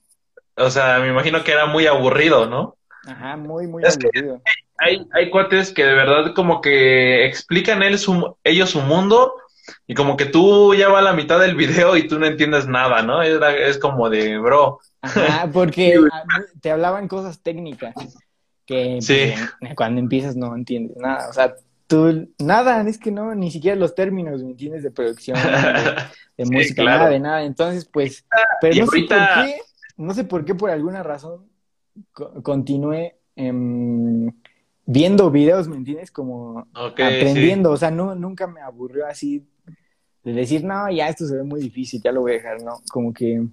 O 0.56 0.70
sea, 0.70 1.00
me 1.00 1.08
imagino 1.08 1.42
que 1.42 1.52
era 1.52 1.66
muy 1.66 1.86
aburrido, 1.86 2.46
¿no? 2.46 2.76
Ajá, 3.06 3.36
muy, 3.36 3.66
muy 3.66 3.82
aburrido. 3.84 4.40
hay, 4.78 5.06
hay 5.12 5.30
cuates 5.30 5.72
que 5.72 5.84
de 5.84 5.94
verdad 5.94 6.34
como 6.34 6.60
que 6.60 7.26
explican 7.26 7.82
él 7.82 7.98
su, 7.98 8.36
ellos 8.44 8.70
su 8.70 8.80
mundo 8.80 9.34
y 9.86 9.94
como 9.94 10.16
que 10.16 10.26
tú 10.26 10.74
ya 10.74 10.88
va 10.88 11.00
a 11.00 11.02
la 11.02 11.12
mitad 11.12 11.40
del 11.40 11.56
video 11.56 11.96
y 11.96 12.06
tú 12.06 12.18
no 12.18 12.26
entiendes 12.26 12.66
nada, 12.66 13.02
¿no? 13.02 13.22
Es, 13.22 13.38
es 13.58 13.78
como 13.78 14.10
de, 14.10 14.38
bro. 14.38 14.80
Ajá, 15.00 15.48
porque 15.52 16.00
te 16.60 16.70
hablaban 16.70 17.08
cosas 17.08 17.42
técnicas 17.42 17.94
que 18.66 18.98
pues, 19.04 19.74
cuando 19.74 20.00
empiezas 20.00 20.36
no 20.36 20.54
entiendes 20.54 20.96
nada. 20.96 21.28
O 21.28 21.32
sea, 21.32 21.54
tú, 21.86 22.28
nada, 22.38 22.80
es 22.88 22.98
que 22.98 23.10
no, 23.10 23.34
ni 23.34 23.50
siquiera 23.50 23.76
los 23.76 23.94
términos, 23.94 24.42
¿me 24.42 24.50
entiendes? 24.50 24.82
De 24.82 24.90
producción, 24.90 25.38
de, 26.36 26.44
música, 26.44 26.84
nada, 26.84 27.08
de 27.08 27.20
nada. 27.20 27.44
Entonces, 27.44 27.84
pues, 27.84 28.24
pero 28.60 28.84
no 28.84 28.86
sé 28.86 29.02
por 29.02 29.18
qué, 29.18 29.56
no 29.96 30.14
sé 30.14 30.24
por 30.24 30.44
qué, 30.44 30.54
por 30.54 30.70
alguna 30.70 31.02
razón, 31.02 31.51
continué 32.42 33.16
viendo 34.86 35.30
videos, 35.30 35.68
¿me 35.68 35.76
entiendes? 35.76 36.10
Como 36.10 36.66
aprendiendo, 36.74 37.70
o 37.70 37.76
sea, 37.76 37.90
no, 37.90 38.14
nunca 38.14 38.46
me 38.46 38.60
aburrió 38.60 39.06
así 39.06 39.46
de 40.24 40.32
decir, 40.32 40.64
no, 40.64 40.90
ya 40.90 41.08
esto 41.08 41.26
se 41.26 41.36
ve 41.36 41.42
muy 41.42 41.60
difícil, 41.60 42.00
ya 42.02 42.12
lo 42.12 42.20
voy 42.20 42.32
a 42.32 42.34
dejar, 42.34 42.62
¿no? 42.62 42.80
Como 42.90 43.12
que, 43.12 43.44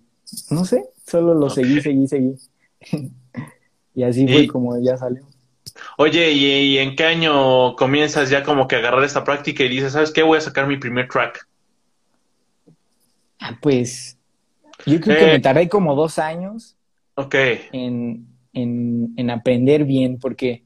no 0.52 0.66
sé, 0.66 0.86
solo 1.06 1.34
lo 1.34 1.50
seguí, 1.50 1.82
seguí, 1.82 2.08
seguí. 2.08 2.36
y 3.96 4.04
así 4.04 4.28
fue 4.28 4.48
como 4.48 4.80
ya 4.80 4.98
salió. 4.98 5.24
Oye, 5.98 6.32
¿y, 6.32 6.78
en 6.78 6.96
qué 6.96 7.06
año 7.06 7.76
comienzas 7.76 8.30
ya 8.30 8.44
como 8.44 8.68
que 8.68 8.76
a 8.76 8.80
agarrar 8.80 9.04
esta 9.04 9.24
práctica 9.24 9.64
y 9.64 9.70
dices, 9.70 9.94
¿sabes 9.94 10.12
qué? 10.12 10.24
Voy 10.24 10.38
a 10.38 10.42
sacar 10.42 10.68
mi 10.68 10.78
primer 10.78 11.08
track. 11.08 11.48
Ah, 13.40 13.58
pues, 13.62 14.18
yo 14.86 15.00
creo 15.00 15.18
que 15.18 15.26
me 15.26 15.36
eh. 15.36 15.40
tardé 15.40 15.70
como 15.70 15.96
dos 15.96 16.20
años. 16.20 16.76
En, 17.72 18.28
en, 18.54 19.14
en 19.18 19.30
aprender 19.30 19.86
bien, 19.86 20.20
porque 20.20 20.64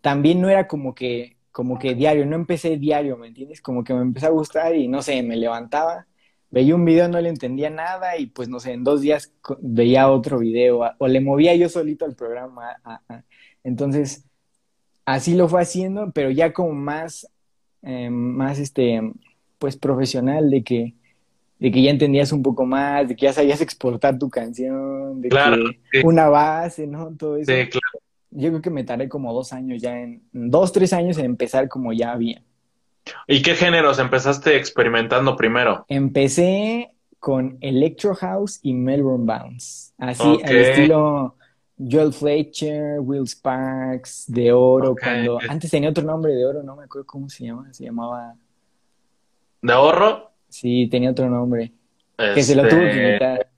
también 0.00 0.40
no 0.40 0.48
era 0.48 0.66
como 0.66 0.94
que, 0.94 1.36
como 1.52 1.78
que 1.78 1.94
diario, 1.94 2.26
no 2.26 2.36
empecé 2.36 2.76
diario, 2.76 3.16
¿me 3.16 3.28
entiendes? 3.28 3.60
Como 3.60 3.84
que 3.84 3.94
me 3.94 4.02
empezó 4.02 4.26
a 4.26 4.30
gustar 4.30 4.74
y 4.74 4.88
no 4.88 5.02
sé, 5.02 5.22
me 5.22 5.36
levantaba, 5.36 6.06
veía 6.50 6.74
un 6.74 6.84
video, 6.84 7.08
no 7.08 7.20
le 7.20 7.28
entendía 7.28 7.70
nada 7.70 8.16
y 8.16 8.26
pues 8.26 8.48
no 8.48 8.60
sé, 8.60 8.72
en 8.72 8.84
dos 8.84 9.00
días 9.00 9.32
veía 9.60 10.10
otro 10.10 10.38
video 10.38 10.80
o 10.98 11.08
le 11.08 11.20
movía 11.20 11.54
yo 11.56 11.68
solito 11.68 12.04
al 12.04 12.14
programa. 12.14 12.76
Entonces, 13.64 14.24
así 15.04 15.34
lo 15.34 15.48
fue 15.48 15.62
haciendo, 15.62 16.12
pero 16.12 16.30
ya 16.30 16.52
como 16.52 16.72
más, 16.72 17.28
em, 17.82 18.12
más 18.12 18.58
este, 18.58 19.00
pues 19.58 19.76
profesional 19.76 20.50
de 20.50 20.62
que, 20.62 20.94
de 21.58 21.72
que 21.72 21.82
ya 21.82 21.90
entendías 21.90 22.32
un 22.32 22.42
poco 22.42 22.64
más, 22.64 23.08
de 23.08 23.16
que 23.16 23.26
ya 23.26 23.32
sabías 23.32 23.60
exportar 23.60 24.18
tu 24.18 24.28
canción, 24.28 25.20
de 25.20 25.28
que 25.28 26.02
una 26.04 26.28
base, 26.28 26.86
¿no? 26.86 27.14
Todo 27.16 27.36
eso. 27.36 27.52
Sí, 27.52 27.68
claro 27.68 28.00
yo 28.30 28.50
creo 28.50 28.62
que 28.62 28.70
me 28.70 28.84
tardé 28.84 29.08
como 29.08 29.32
dos 29.32 29.52
años 29.52 29.80
ya, 29.80 29.98
en 29.98 30.22
dos, 30.32 30.72
tres 30.72 30.92
años 30.92 31.18
en 31.18 31.24
empezar 31.24 31.68
como 31.68 31.92
ya 31.92 32.14
bien. 32.16 32.44
¿Y 33.26 33.42
qué 33.42 33.54
géneros 33.54 33.98
empezaste 33.98 34.56
experimentando 34.56 35.34
primero? 35.36 35.84
Empecé 35.88 36.92
con 37.18 37.56
Electro 37.60 38.14
House 38.14 38.60
y 38.62 38.74
Melbourne 38.74 39.24
Bounce. 39.24 39.92
Así, 39.98 40.38
al 40.44 40.56
estilo 40.56 41.36
Joel 41.78 42.12
Fletcher, 42.12 43.00
Will 43.00 43.26
Sparks, 43.26 44.24
De 44.28 44.52
Oro. 44.52 44.94
Cuando 44.94 45.38
antes 45.48 45.70
tenía 45.70 45.88
otro 45.88 46.04
nombre 46.04 46.34
de 46.34 46.44
Oro, 46.44 46.62
no 46.62 46.76
me 46.76 46.84
acuerdo 46.84 47.06
cómo 47.06 47.30
se 47.30 47.46
llama. 47.46 47.72
Se 47.72 47.84
llamaba. 47.84 48.34
¿De 49.62 49.72
Oro? 49.72 50.27
Sí, 50.48 50.88
tenía 50.90 51.10
otro 51.10 51.28
nombre. 51.28 51.72
Que 52.16 52.42
se 52.42 52.54
lo 52.56 52.66
tuvo 52.68 52.80
que 52.80 52.88
este, 52.88 53.06
invitar. 53.06 53.48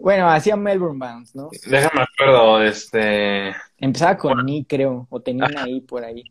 Bueno, 0.00 0.30
hacía 0.30 0.56
Melbourne 0.56 0.98
Bounce, 0.98 1.36
¿no? 1.36 1.50
Déjame 1.66 2.02
acuerdo, 2.02 2.62
este... 2.62 3.54
Empezaba 3.78 4.16
con 4.16 4.44
Ni, 4.44 4.64
creo, 4.64 5.06
o 5.10 5.20
tenían 5.20 5.56
ahí 5.58 5.80
por 5.82 6.02
ahí. 6.02 6.24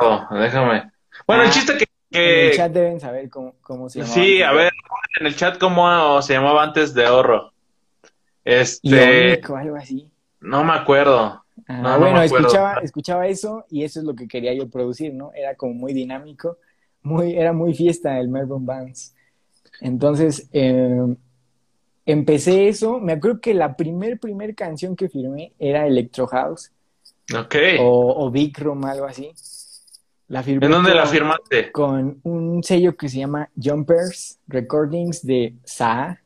Oh, 0.00 0.26
déjame. 0.30 0.90
Bueno, 1.26 1.42
el 1.42 1.48
ah, 1.48 1.52
chiste 1.52 1.76
que, 1.76 1.86
que... 2.10 2.44
En 2.44 2.50
el 2.50 2.56
chat 2.56 2.72
deben 2.72 3.00
saber 3.00 3.28
cómo, 3.28 3.56
cómo 3.60 3.88
se 3.88 3.98
llamaba. 3.98 4.14
Sí, 4.14 4.42
a 4.42 4.52
ver, 4.52 4.72
en 5.18 5.26
el 5.26 5.34
chat 5.34 5.58
cómo 5.58 6.22
se 6.22 6.34
llamaba 6.34 6.62
antes 6.62 6.94
de 6.94 7.04
Ahorro. 7.04 7.52
Este... 8.44 9.40
algo 9.44 9.76
así. 9.76 10.08
No 10.40 10.62
me 10.62 10.74
acuerdo. 10.74 11.44
Ah, 11.66 11.96
bueno, 11.98 12.22
escuchaba, 12.22 12.74
escuchaba 12.82 13.26
eso 13.26 13.64
y 13.70 13.82
eso 13.82 13.98
es 13.98 14.06
lo 14.06 14.14
que 14.14 14.28
quería 14.28 14.54
yo 14.54 14.70
producir, 14.70 15.12
¿no? 15.14 15.32
Era 15.34 15.56
como 15.56 15.74
muy 15.74 15.92
dinámico, 15.92 16.58
muy, 17.06 17.36
era 17.36 17.52
muy 17.52 17.72
fiesta 17.72 18.18
el 18.18 18.28
Melbourne 18.28 18.66
Bounce. 18.66 19.12
Entonces, 19.80 20.48
eh, 20.52 21.14
empecé 22.04 22.68
eso. 22.68 22.98
Me 22.98 23.12
acuerdo 23.12 23.40
que 23.40 23.54
la 23.54 23.76
primer, 23.76 24.18
primer 24.18 24.54
canción 24.54 24.96
que 24.96 25.08
firmé 25.08 25.52
era 25.58 25.86
Electro 25.86 26.26
House. 26.26 26.72
Ok. 27.34 27.54
O, 27.80 28.30
Big 28.30 28.58
Room, 28.58 28.84
algo 28.84 29.06
así. 29.06 29.30
La 30.28 30.42
firmé 30.42 30.66
¿En 30.66 30.72
dónde 30.72 30.94
la 30.94 31.06
firmaste? 31.06 31.70
Con 31.70 32.18
un 32.24 32.62
sello 32.64 32.96
que 32.96 33.08
se 33.08 33.18
llama 33.18 33.48
Jumpers 33.56 34.40
Recordings 34.48 35.24
de 35.24 35.54
Sa. 35.64 36.20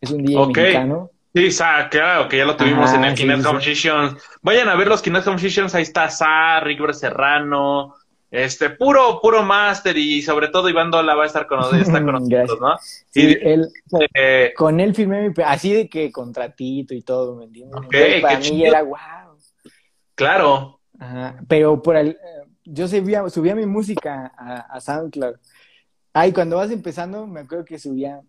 Es 0.00 0.10
un 0.12 0.24
DJ 0.24 0.46
mexicano. 0.46 1.10
Sí, 1.34 1.50
Sa, 1.50 1.88
claro, 1.88 2.28
que 2.28 2.38
ya 2.38 2.44
lo 2.44 2.56
tuvimos 2.56 2.92
en 2.92 3.04
el 3.04 3.16
sí, 3.16 3.26
Compositions. 3.42 4.20
Vayan 4.42 4.68
a 4.68 4.74
ver 4.74 4.88
los 4.88 5.00
Kinect 5.00 5.24
Compositions, 5.24 5.74
ahí 5.74 5.82
está 5.82 6.10
Sa, 6.10 6.58
Rick 6.60 6.92
Serrano, 6.92 7.94
este, 8.30 8.70
puro, 8.70 9.20
puro 9.20 9.42
máster 9.42 9.96
y 9.96 10.22
sobre 10.22 10.48
todo 10.48 10.68
Iván 10.68 10.90
Dola 10.90 11.14
va 11.14 11.24
a 11.24 11.26
estar 11.26 11.46
con, 11.46 11.58
está 11.80 12.02
con 12.02 12.12
nosotros, 12.12 12.60
¿no? 12.60 12.76
Sí, 13.10 13.36
él, 13.40 13.68
eh, 14.14 14.52
con 14.56 14.78
él 14.78 14.94
firmé 14.94 15.28
mi, 15.28 15.34
así 15.44 15.72
de 15.72 15.88
que 15.88 16.12
contratito 16.12 16.94
y 16.94 17.02
todo, 17.02 17.36
¿me 17.36 17.44
entiendes? 17.44 18.22
para 18.22 18.38
mí 18.38 18.64
era 18.64 18.82
wow. 18.82 18.98
Claro. 20.14 20.80
Ajá, 20.98 21.36
pero 21.48 21.82
por 21.82 21.96
el, 21.96 22.16
yo 22.64 22.86
subía, 22.86 23.28
subía 23.30 23.54
mi 23.54 23.66
música 23.66 24.32
a, 24.36 24.60
a 24.60 24.80
SoundCloud. 24.80 25.36
Ay, 26.12 26.32
cuando 26.32 26.56
vas 26.56 26.70
empezando, 26.70 27.26
me 27.26 27.40
acuerdo 27.40 27.64
que 27.64 27.78
subía, 27.78 28.20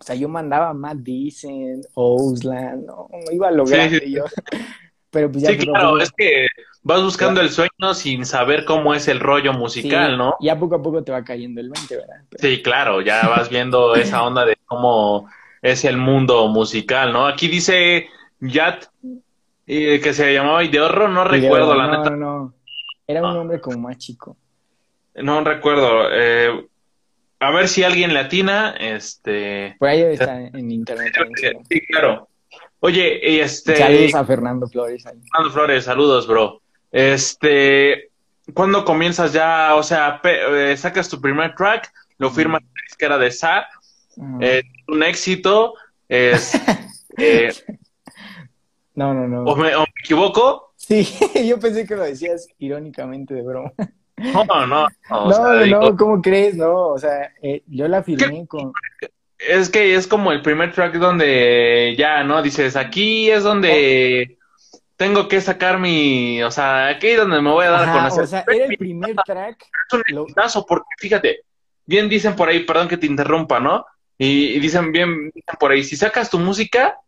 o 0.00 0.04
sea, 0.04 0.14
yo 0.14 0.28
mandaba 0.28 0.72
Matt 0.74 0.98
Decent, 0.98 1.86
Ousland, 1.94 2.86
no, 2.86 3.08
iba 3.32 3.48
a 3.48 3.52
lograr 3.52 3.90
yo. 4.04 4.24
Pero 5.10 5.32
pues 5.32 5.42
ya 5.42 5.50
sí, 5.50 5.58
claro, 5.58 5.98
es 5.98 6.12
que 6.12 6.46
vas 6.82 7.02
buscando 7.02 7.40
el 7.40 7.50
sueño 7.50 7.94
sin 7.94 8.24
saber 8.24 8.64
cómo 8.64 8.94
es 8.94 9.08
el 9.08 9.20
rollo 9.20 9.52
musical, 9.52 10.16
¿no? 10.16 10.36
Ya 10.40 10.58
poco 10.58 10.76
a 10.76 10.82
poco 10.82 11.02
te 11.02 11.12
va 11.12 11.22
cayendo 11.24 11.60
el 11.60 11.70
20, 11.70 11.96
¿verdad? 11.96 12.16
Sí, 12.38 12.62
claro, 12.62 13.00
ya 13.00 13.28
vas 13.28 13.48
viendo 13.48 13.94
esa 13.96 14.22
onda 14.22 14.44
de 14.44 14.56
cómo 14.66 15.28
es 15.62 15.84
el 15.84 15.96
mundo 15.96 16.48
musical, 16.48 17.12
¿no? 17.12 17.26
Aquí 17.26 17.48
dice 17.48 18.08
Yat, 18.40 18.84
eh, 19.66 20.00
que 20.00 20.14
se 20.14 20.32
llamaba 20.32 20.64
Ideorro, 20.64 21.08
no 21.08 21.24
recuerdo, 21.24 21.74
la 21.74 21.86
neta. 21.88 22.10
No, 22.10 22.16
no, 22.16 22.54
era 23.06 23.22
un 23.22 23.34
nombre 23.34 23.60
como 23.60 23.78
más 23.78 23.98
chico. 23.98 24.36
No 25.14 25.42
recuerdo. 25.42 26.08
Eh, 26.12 26.66
a 27.40 27.50
ver 27.50 27.68
si 27.68 27.82
alguien 27.82 28.14
latina, 28.14 28.74
este... 28.78 29.76
Por 29.78 29.88
ahí 29.88 30.00
está 30.02 30.40
en 30.40 30.70
internet. 30.70 31.12
Sí, 31.68 31.80
claro. 31.86 32.28
Oye, 32.80 33.40
este. 33.40 33.76
Saludos 33.76 34.14
a 34.14 34.24
Fernando 34.24 34.68
Flores. 34.68 35.02
Fernando 35.02 35.50
Flores, 35.52 35.84
saludos, 35.84 36.26
bro. 36.26 36.60
Este. 36.92 38.10
¿Cuándo 38.54 38.84
comienzas 38.84 39.32
ya? 39.32 39.74
O 39.74 39.82
sea, 39.82 40.20
eh, 40.24 40.74
sacas 40.76 41.08
tu 41.08 41.20
primer 41.20 41.54
track, 41.54 41.92
lo 42.16 42.30
firmas 42.30 42.62
en 42.62 42.68
la 42.68 42.82
disquera 42.86 43.18
de 43.18 43.30
SAR, 43.30 43.66
eh, 44.40 44.62
un 44.88 45.02
éxito. 45.02 45.74
Es, 46.08 46.54
eh, 47.18 47.52
no, 48.94 49.12
no, 49.12 49.28
no. 49.28 49.42
¿o 49.44 49.56
me, 49.56 49.70
equivoco? 50.02 50.72
Sí, 50.76 51.06
yo 51.46 51.60
pensé 51.60 51.86
que 51.86 51.96
lo 51.96 52.04
decías 52.04 52.48
irónicamente 52.58 53.34
de 53.34 53.42
broma. 53.42 53.72
No, 54.16 54.44
no, 54.44 54.66
no. 54.66 54.88
No, 55.10 55.66
no, 55.66 55.96
¿cómo 55.96 56.22
crees? 56.22 56.56
No, 56.56 56.88
o 56.88 56.98
sea, 56.98 57.30
yo 57.66 57.86
la 57.86 58.02
firmé 58.02 58.46
con. 58.46 58.72
es 59.38 59.68
que 59.68 59.94
es 59.94 60.06
como 60.06 60.32
el 60.32 60.40
primer 60.40 60.72
track 60.72 60.94
donde 60.94 61.94
ya, 61.98 62.24
¿no? 62.24 62.42
Dices, 62.42 62.76
aquí 62.76 63.30
es 63.30 63.42
donde 63.42 64.37
tengo 64.98 65.28
que 65.28 65.40
sacar 65.40 65.78
mi, 65.78 66.42
o 66.42 66.50
sea, 66.50 66.88
aquí 66.88 67.06
es 67.06 67.18
donde 67.18 67.40
me 67.40 67.50
voy 67.50 67.64
a 67.64 67.70
dar 67.70 67.88
a 67.88 67.92
conocer. 67.92 68.24
O 68.24 68.26
sea, 68.26 68.44
era 68.52 68.64
el 68.64 68.76
primer 68.76 69.14
track. 69.24 69.56
Es 69.62 69.94
un 69.94 70.02
lo... 70.08 70.26
porque 70.66 70.88
fíjate, 70.98 71.44
bien 71.86 72.08
dicen 72.08 72.34
por 72.34 72.48
ahí, 72.48 72.64
perdón 72.64 72.88
que 72.88 72.96
te 72.96 73.06
interrumpa, 73.06 73.60
¿no? 73.60 73.86
Y, 74.18 74.58
dicen 74.58 74.90
bien, 74.90 75.30
dicen 75.32 75.54
por 75.60 75.70
ahí, 75.70 75.84
si 75.84 75.94
sacas 75.96 76.30
tu 76.30 76.40
música, 76.40 76.98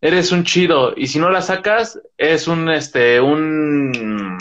eres 0.00 0.32
un 0.32 0.44
chido, 0.44 0.94
y 0.96 1.06
si 1.08 1.18
no 1.18 1.28
la 1.28 1.42
sacas, 1.42 2.00
es 2.16 2.48
un, 2.48 2.70
este, 2.70 3.20
un... 3.20 4.38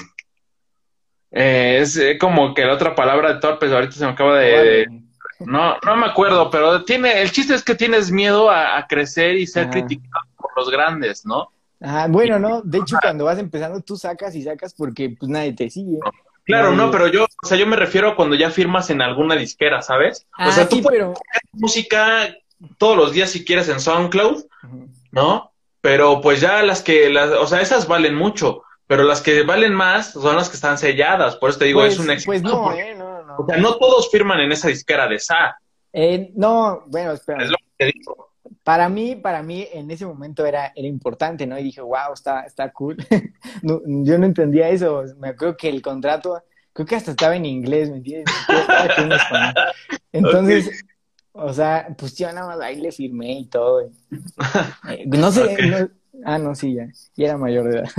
Eh, 1.32 1.80
es 1.82 2.00
como 2.22 2.54
que 2.54 2.64
la 2.64 2.74
otra 2.74 2.96
palabra 2.96 3.34
de 3.34 3.42
torpes, 3.42 3.70
ahorita 3.70 3.92
se 3.92 4.06
me 4.06 4.12
acaba 4.12 4.40
de... 4.40 4.88
No, 5.42 5.78
no 5.86 5.96
me 5.98 6.06
acuerdo, 6.06 6.50
pero 6.50 6.86
tiene, 6.86 7.22
el 7.22 7.32
chiste 7.32 7.54
es 7.54 7.66
que 7.66 7.76
tienes 7.76 8.12
miedo 8.12 8.50
a, 8.50 8.88
crecer 8.88 9.36
y 9.36 9.46
ser 9.46 9.70
criticado 9.70 10.26
por 10.38 10.52
los 10.56 10.72
grandes, 10.72 11.26
¿no? 11.26 11.52
Ah, 11.82 12.08
bueno, 12.10 12.40
no, 12.40 12.62
de 12.66 12.80
hecho 12.80 12.98
cuando 13.02 13.26
vas 13.26 13.40
empezando 13.40 13.82
tú 13.82 13.96
sacas 13.98 14.36
y 14.36 14.44
sacas 14.44 14.74
porque 14.74 15.16
pues 15.18 15.30
nadie 15.30 15.54
te 15.54 15.70
sigue. 15.70 16.00
Claro, 16.44 16.72
no, 16.72 16.90
pero 16.92 17.08
yo, 17.08 17.26
o 17.26 17.46
sea, 17.46 17.58
yo 17.58 17.68
me 17.68 17.76
refiero 17.76 18.16
cuando 18.16 18.36
ya 18.36 18.50
firmas 18.50 18.90
en 18.90 19.02
alguna 19.02 19.36
disquera, 19.36 19.82
¿sabes? 19.82 20.26
o 20.40 20.52
sea, 20.52 20.64
ah, 20.64 20.70
tú 20.70 20.82
puedes 20.82 21.06
música 21.52 22.34
todos 22.78 22.96
los 22.96 23.12
días 23.12 23.30
si 23.30 23.44
quieres 23.44 23.68
en 23.68 23.82
SoundCloud, 23.82 24.46
¿no? 25.12 25.52
Pero 25.82 26.22
pues 26.22 26.40
ya 26.40 26.64
las 26.64 26.82
que, 26.82 27.10
las, 27.10 27.32
o 27.32 27.48
sea, 27.48 27.60
esas 27.60 27.86
valen 27.86 28.16
mucho, 28.16 28.64
pero 28.88 29.04
las 29.04 29.22
que 29.22 29.44
valen 29.44 29.74
más 29.74 30.14
son 30.14 30.38
las 30.38 30.50
que 30.50 30.56
están 30.56 30.78
selladas, 30.78 31.36
por 31.36 31.50
eso 31.50 31.60
te 31.60 31.66
digo, 31.66 31.84
es 31.84 31.98
pues, 31.98 32.06
un 32.06 32.12
éxito. 32.12 32.30
Pues 32.32 32.44
no, 32.44 32.72
eh, 32.72 32.96
no 32.96 33.18
o 33.38 33.46
sea, 33.46 33.58
no 33.58 33.76
todos 33.76 34.10
firman 34.10 34.40
en 34.40 34.52
esa 34.52 34.70
disquera 34.70 35.08
de 35.08 35.20
Sa. 35.20 35.58
Eh, 35.94 36.32
no, 36.36 36.84
bueno, 36.88 37.12
espera. 37.12 37.44
Es 37.44 37.50
lo 37.50 37.58
que 37.58 37.86
te 37.86 37.86
digo. 37.94 38.27
Para 38.64 38.90
mí, 38.90 39.16
para 39.16 39.44
mí, 39.44 39.68
en 39.74 39.90
ese 39.92 40.06
momento 40.06 40.46
era, 40.46 40.72
era 40.76 40.88
importante, 40.88 41.46
¿no? 41.48 41.58
Y 41.58 41.64
dije, 41.64 41.82
wow, 41.82 42.14
está, 42.14 42.42
está 42.42 42.72
cool. 42.72 42.98
yo 43.64 44.18
no 44.18 44.26
entendía 44.26 44.70
eso. 44.70 45.04
Me 45.18 45.30
acuerdo 45.30 45.58
que 45.58 45.70
el 45.70 45.82
contrato, 45.82 46.42
creo 46.74 46.86
que 46.86 46.96
hasta 46.96 47.12
estaba 47.12 47.36
en 47.36 47.46
inglés, 47.46 47.90
¿me 47.90 47.98
entiendes? 47.98 48.34
Entonces, 50.12 50.86
o 51.40 51.54
sea, 51.54 51.88
pues 51.98 52.16
yo 52.16 52.32
nada 52.32 52.48
más 52.48 52.60
ahí 52.60 52.82
le 52.82 52.92
firmé 52.92 53.40
y 53.40 53.46
todo. 53.46 53.82
Eh, 53.82 55.06
no 55.06 55.32
sé, 55.32 55.90
ah, 56.26 56.38
no, 56.38 56.56
sí, 56.56 56.74
ya, 56.74 56.88
ya 57.16 57.26
era 57.26 57.38
mayor 57.38 57.70
de 57.70 57.80
edad. 57.80 57.90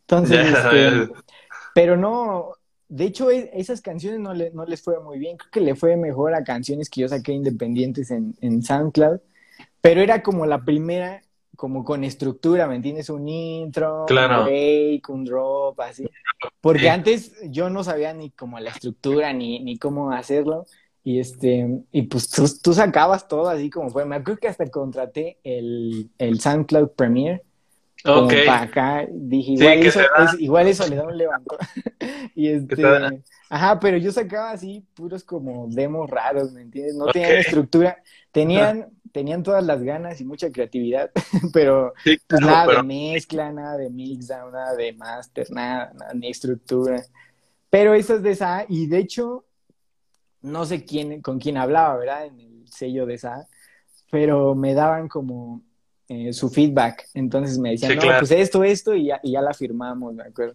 Entonces, 0.00 0.48
este, 0.48 1.12
pero 1.74 1.96
no, 1.96 2.54
de 2.88 3.04
hecho, 3.04 3.30
esas 3.30 3.82
canciones 3.82 4.18
no, 4.18 4.34
le, 4.34 4.50
no 4.50 4.64
les 4.64 4.82
fue 4.82 4.98
muy 5.00 5.18
bien. 5.18 5.36
Creo 5.36 5.50
que 5.50 5.60
le 5.60 5.74
fue 5.76 5.96
mejor 5.96 6.34
a 6.34 6.42
canciones 6.42 6.88
que 6.88 7.02
yo 7.02 7.08
saqué 7.08 7.32
independientes 7.32 8.10
en, 8.10 8.34
en 8.40 8.62
SoundCloud. 8.62 9.20
Pero 9.80 10.00
era 10.00 10.22
como 10.22 10.46
la 10.46 10.64
primera, 10.64 11.22
como 11.56 11.84
con 11.84 12.04
estructura, 12.04 12.66
¿me 12.66 12.76
entiendes? 12.76 13.10
Un 13.10 13.28
intro, 13.28 14.06
un 14.08 14.44
break, 14.44 15.08
un 15.08 15.24
drop, 15.24 15.80
así. 15.80 16.08
Porque 16.60 16.90
antes 16.90 17.34
yo 17.50 17.70
no 17.70 17.84
sabía 17.84 18.12
ni 18.12 18.30
como 18.30 18.58
la 18.60 18.70
estructura, 18.70 19.32
ni, 19.32 19.60
ni 19.60 19.78
cómo 19.78 20.12
hacerlo. 20.12 20.66
Y 21.04 21.20
este, 21.20 21.66
y 21.90 22.02
pues 22.02 22.28
tú, 22.28 22.74
sacabas 22.74 23.28
todo 23.28 23.48
así 23.48 23.70
como 23.70 23.90
fue. 23.90 24.04
Me 24.04 24.16
acuerdo 24.16 24.40
que 24.40 24.48
hasta 24.48 24.66
contraté 24.68 25.38
el, 25.42 26.10
el 26.18 26.40
SoundCloud 26.40 26.90
Premiere 26.90 27.42
como 28.04 28.28
para 28.28 28.62
acá, 28.62 29.06
dije, 29.10 29.52
igual, 29.52 29.78
eso, 29.86 30.00
igual 30.38 30.68
eso 30.68 30.86
le 30.86 30.96
da 30.96 31.04
un 31.04 31.18
levantón. 31.18 31.58
y 32.34 32.48
este, 32.48 32.84
ajá, 33.48 33.80
pero 33.80 33.96
yo 33.96 34.12
sacaba 34.12 34.52
así 34.52 34.84
puros 34.94 35.24
como 35.24 35.66
demos 35.68 36.08
raros, 36.08 36.52
¿me 36.52 36.62
entiendes? 36.62 36.94
No 36.94 37.06
tenían 37.06 37.32
estructura, 37.38 37.98
tenían, 38.30 38.86
tenían 39.12 39.42
todas 39.42 39.64
las 39.64 39.82
ganas 39.82 40.20
y 40.20 40.24
mucha 40.24 40.50
creatividad, 40.50 41.10
pero 41.52 41.92
pues 42.04 42.40
nada 42.40 42.76
de 42.76 42.82
mezcla, 42.82 43.52
nada 43.52 43.76
de 43.76 43.90
mixdown, 43.90 44.52
nada 44.52 44.74
de 44.74 44.92
master, 44.92 45.50
nada, 45.50 45.92
nada, 45.94 46.14
ni 46.14 46.28
estructura. 46.28 47.02
Pero 47.70 47.94
esas 47.94 48.22
de 48.22 48.30
esa, 48.30 48.64
y 48.68 48.86
de 48.86 48.98
hecho, 48.98 49.44
no 50.42 50.64
sé 50.64 50.84
quién, 50.84 51.20
con 51.20 51.38
quién 51.38 51.56
hablaba, 51.56 51.96
¿verdad? 51.96 52.26
En 52.26 52.40
el 52.40 52.68
sello 52.68 53.06
de 53.06 53.14
esa, 53.14 53.46
pero 54.10 54.54
me 54.54 54.74
daban 54.74 55.08
como 55.08 55.62
eh, 56.08 56.32
su 56.32 56.48
feedback. 56.48 57.08
Entonces 57.14 57.58
me 57.58 57.72
decían, 57.72 57.96
no, 57.96 58.18
pues 58.18 58.30
esto, 58.30 58.64
esto, 58.64 58.94
y 58.94 59.06
ya, 59.06 59.20
y 59.22 59.32
ya 59.32 59.42
la 59.42 59.52
firmamos, 59.52 60.14
me 60.14 60.22
acuerdo. 60.22 60.54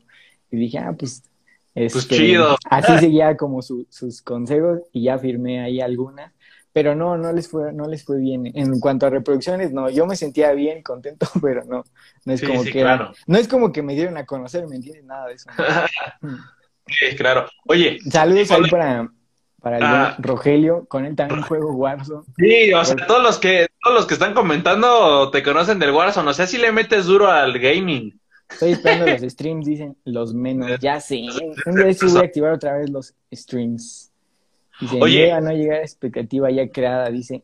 Y 0.49 0.57
dije, 0.57 0.79
ah, 0.79 0.95
pues. 0.97 1.23
pues 1.73 1.95
este, 1.95 2.15
chido. 2.17 2.57
Así 2.69 2.97
seguía 2.99 3.37
como 3.37 3.61
sus 3.61 4.21
consejos 4.23 4.79
y 4.91 5.03
ya 5.03 5.19
firmé 5.19 5.61
ahí 5.61 5.79
algunas. 5.79 6.31
Pero 6.73 6.95
no, 6.95 7.17
no 7.17 7.31
les 7.31 7.47
fue, 7.47 7.71
no 7.71 7.87
les 7.87 8.03
fue 8.03 8.19
bien. 8.19 8.51
En 8.55 8.79
cuanto 8.79 9.05
a 9.05 9.11
reproducciones, 9.11 9.71
no, 9.71 9.89
yo 9.89 10.07
me 10.07 10.15
sentía 10.15 10.51
bien, 10.53 10.81
contento, 10.81 11.27
pero 11.41 11.63
no, 11.65 11.83
no 12.25 12.33
es 12.33 12.41
como 12.41 12.63
que 12.63 12.83
no 13.27 13.37
es 13.37 13.47
como 13.47 13.71
que 13.71 13.83
me 13.83 13.93
dieron 13.93 14.17
a 14.17 14.25
conocer, 14.25 14.67
¿me 14.67 14.75
entiendes? 14.75 15.05
Nada 15.05 15.27
de 15.27 15.33
eso. 15.35 15.49
sí, 16.87 17.15
claro. 17.15 17.47
Oye. 17.67 17.99
Saludos 18.09 18.49
ahí 18.49 18.69
para, 18.71 19.07
para 19.61 19.77
el 19.77 19.83
ah. 19.83 20.15
Rogelio, 20.17 20.85
con 20.87 21.05
él 21.05 21.15
también 21.15 21.43
juego 21.43 21.73
Warzone. 21.73 22.25
Sí, 22.37 22.73
o 22.73 22.83
sea, 22.83 22.95
todos 23.07 23.21
los 23.21 23.37
que 23.37 23.67
todos 23.83 23.95
los 23.95 24.05
que 24.07 24.15
están 24.15 24.33
comentando 24.33 25.29
te 25.29 25.43
conocen 25.43 25.77
del 25.77 25.91
Warzone, 25.91 26.29
o 26.29 26.33
sea, 26.33 26.47
si 26.47 26.57
le 26.57 26.71
metes 26.71 27.05
duro 27.05 27.29
al 27.29 27.59
gaming. 27.59 28.19
Estoy 28.49 28.71
esperando 28.71 29.07
los 29.07 29.21
streams, 29.31 29.65
dicen 29.65 29.95
los 30.05 30.33
menos, 30.33 30.79
ya 30.79 30.99
sé. 30.99 31.25
Un 31.65 31.75
día 31.75 31.93
sí 31.93 32.07
voy 32.07 32.21
a 32.21 32.25
activar 32.25 32.53
otra 32.53 32.77
vez 32.77 32.89
los 32.89 33.13
streams. 33.31 34.12
Dice, 34.79 34.99
Oye, 35.01 35.17
llega 35.19 35.37
a 35.37 35.41
no 35.41 35.51
llegar 35.51 35.79
a 35.79 35.83
expectativa 35.83 36.49
ya 36.51 36.67
creada, 36.69 37.09
dice. 37.09 37.43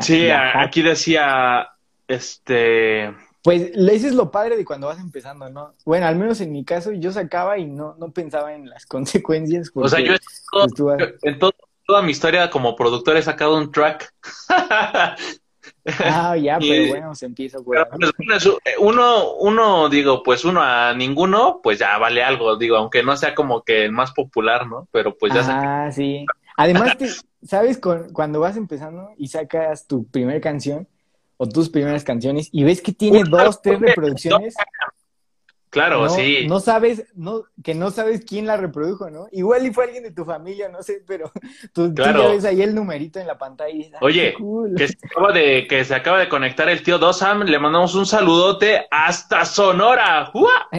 sí, 0.00 0.28
aquí 0.30 0.82
decía, 0.82 1.68
este, 2.06 3.14
pues 3.42 3.70
ese 3.74 4.08
es 4.08 4.14
lo 4.14 4.30
padre 4.30 4.56
de 4.56 4.64
cuando 4.64 4.88
vas 4.88 4.98
empezando, 4.98 5.48
¿no? 5.48 5.72
Bueno, 5.84 6.06
al 6.06 6.16
menos 6.16 6.40
en 6.40 6.52
mi 6.52 6.64
caso 6.64 6.92
yo 6.92 7.12
sacaba 7.12 7.56
y 7.56 7.64
no, 7.64 7.96
no 7.98 8.10
pensaba 8.10 8.52
en 8.54 8.68
las 8.68 8.84
consecuencias. 8.86 9.70
o 9.74 9.88
sea, 9.88 10.00
yo, 10.00 10.14
pues, 10.50 10.72
en 11.22 11.38
toda 11.38 12.02
mi 12.02 12.10
historia 12.10 12.50
como 12.50 12.76
productor 12.76 13.16
he 13.16 13.22
sacado 13.22 13.56
un 13.56 13.72
track. 13.72 14.12
ah, 14.50 15.16
ya, 16.42 16.58
pero 16.58 16.88
bueno, 16.88 17.14
se 17.14 17.26
empieza. 17.26 17.58
Pues, 17.60 17.80
uno, 18.80 19.32
uno, 19.36 19.88
digo, 19.88 20.22
pues 20.22 20.44
uno 20.44 20.60
a 20.60 20.92
ninguno, 20.92 21.60
pues 21.62 21.78
ya 21.78 21.96
vale 21.96 22.22
algo, 22.22 22.56
digo, 22.56 22.76
aunque 22.76 23.02
no 23.02 23.16
sea 23.16 23.34
como 23.34 23.62
que 23.62 23.84
el 23.84 23.92
más 23.92 24.12
popular, 24.12 24.66
¿no? 24.66 24.88
Pero 24.90 25.16
pues 25.16 25.32
ya. 25.32 25.86
Ah, 25.86 25.90
sí. 25.90 26.26
Además, 26.58 26.96
¿sabes? 27.42 27.78
Con, 27.78 28.12
cuando 28.12 28.40
vas 28.40 28.56
empezando 28.56 29.10
y 29.16 29.28
sacas 29.28 29.86
tu 29.86 30.06
primera 30.06 30.40
canción, 30.40 30.86
o 31.38 31.48
tus 31.48 31.70
primeras 31.70 32.04
canciones 32.04 32.48
y 32.52 32.64
ves 32.64 32.82
que 32.82 32.92
tiene 32.92 33.22
dos, 33.24 33.62
tres 33.62 33.80
reproducciones. 33.80 34.54
Claro, 35.70 36.08
sí. 36.08 36.46
No 36.46 36.60
sabes, 36.60 37.04
no, 37.14 37.44
que 37.62 37.74
no 37.74 37.90
sabes 37.90 38.24
quién 38.24 38.46
la 38.46 38.56
reprodujo, 38.56 39.10
¿no? 39.10 39.28
Igual 39.32 39.66
y 39.66 39.72
fue 39.72 39.84
alguien 39.84 40.02
de 40.02 40.12
tu 40.12 40.24
familia, 40.24 40.68
no 40.68 40.82
sé, 40.82 41.02
pero 41.06 41.30
tú, 41.72 41.92
ya 41.94 42.12
ves 42.12 42.44
ahí 42.44 42.62
el 42.62 42.74
numerito 42.74 43.20
en 43.20 43.26
la 43.26 43.36
pantalla 43.36 43.70
y 43.70 43.90
ah, 43.94 43.98
Oye, 44.00 44.34
que, 44.76 44.88
se 44.88 44.98
acaba 45.04 45.32
de, 45.32 45.66
que 45.68 45.84
se 45.84 45.94
acaba 45.94 46.18
de 46.20 46.28
conectar 46.28 46.68
el 46.68 46.82
tío 46.82 46.98
Dosam, 46.98 47.42
le 47.42 47.58
mandamos 47.58 47.94
un 47.94 48.06
saludote 48.06 48.86
hasta 48.90 49.44
Sonora. 49.44 50.32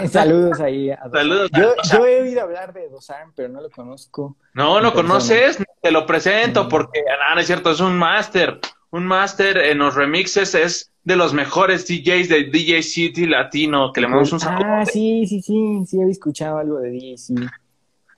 Saludos 0.10 0.60
ahí. 0.60 0.90
Saludos. 1.12 1.52
Yo, 1.56 1.74
yo, 1.92 2.06
he 2.06 2.22
oído 2.22 2.42
hablar 2.42 2.74
de 2.74 2.90
Dosam, 2.90 3.32
pero 3.36 3.50
no 3.50 3.62
lo 3.62 3.70
conozco. 3.70 4.38
No, 4.54 4.82
no 4.82 4.94
conoces, 4.94 5.64
te 5.82 5.92
lo 5.92 6.06
presento 6.06 6.68
porque, 6.68 7.04
ah, 7.28 7.36
no 7.36 7.42
es 7.42 7.48
cierto, 7.48 7.72
es 7.72 7.80
un 7.80 7.98
máster 7.98 8.60
un 8.92 9.06
máster 9.06 9.58
en 9.58 9.78
los 9.80 9.96
remixes, 9.96 10.56
es 10.56 10.92
de 11.10 11.16
los 11.16 11.34
mejores 11.34 11.88
DJs 11.88 12.30
de 12.30 12.44
DJ 12.44 12.84
City 12.84 13.26
Latino, 13.26 13.92
que 13.92 14.00
le 14.00 14.08
mandamos 14.08 14.32
un 14.32 14.40
saludo. 14.40 14.64
Ah, 14.64 14.86
sí, 14.86 15.26
sí, 15.28 15.42
sí, 15.42 15.84
sí, 15.88 16.00
había 16.00 16.12
escuchado 16.12 16.60
algo 16.60 16.78
de 16.78 16.92
DJ 16.92 17.18
City. 17.18 17.48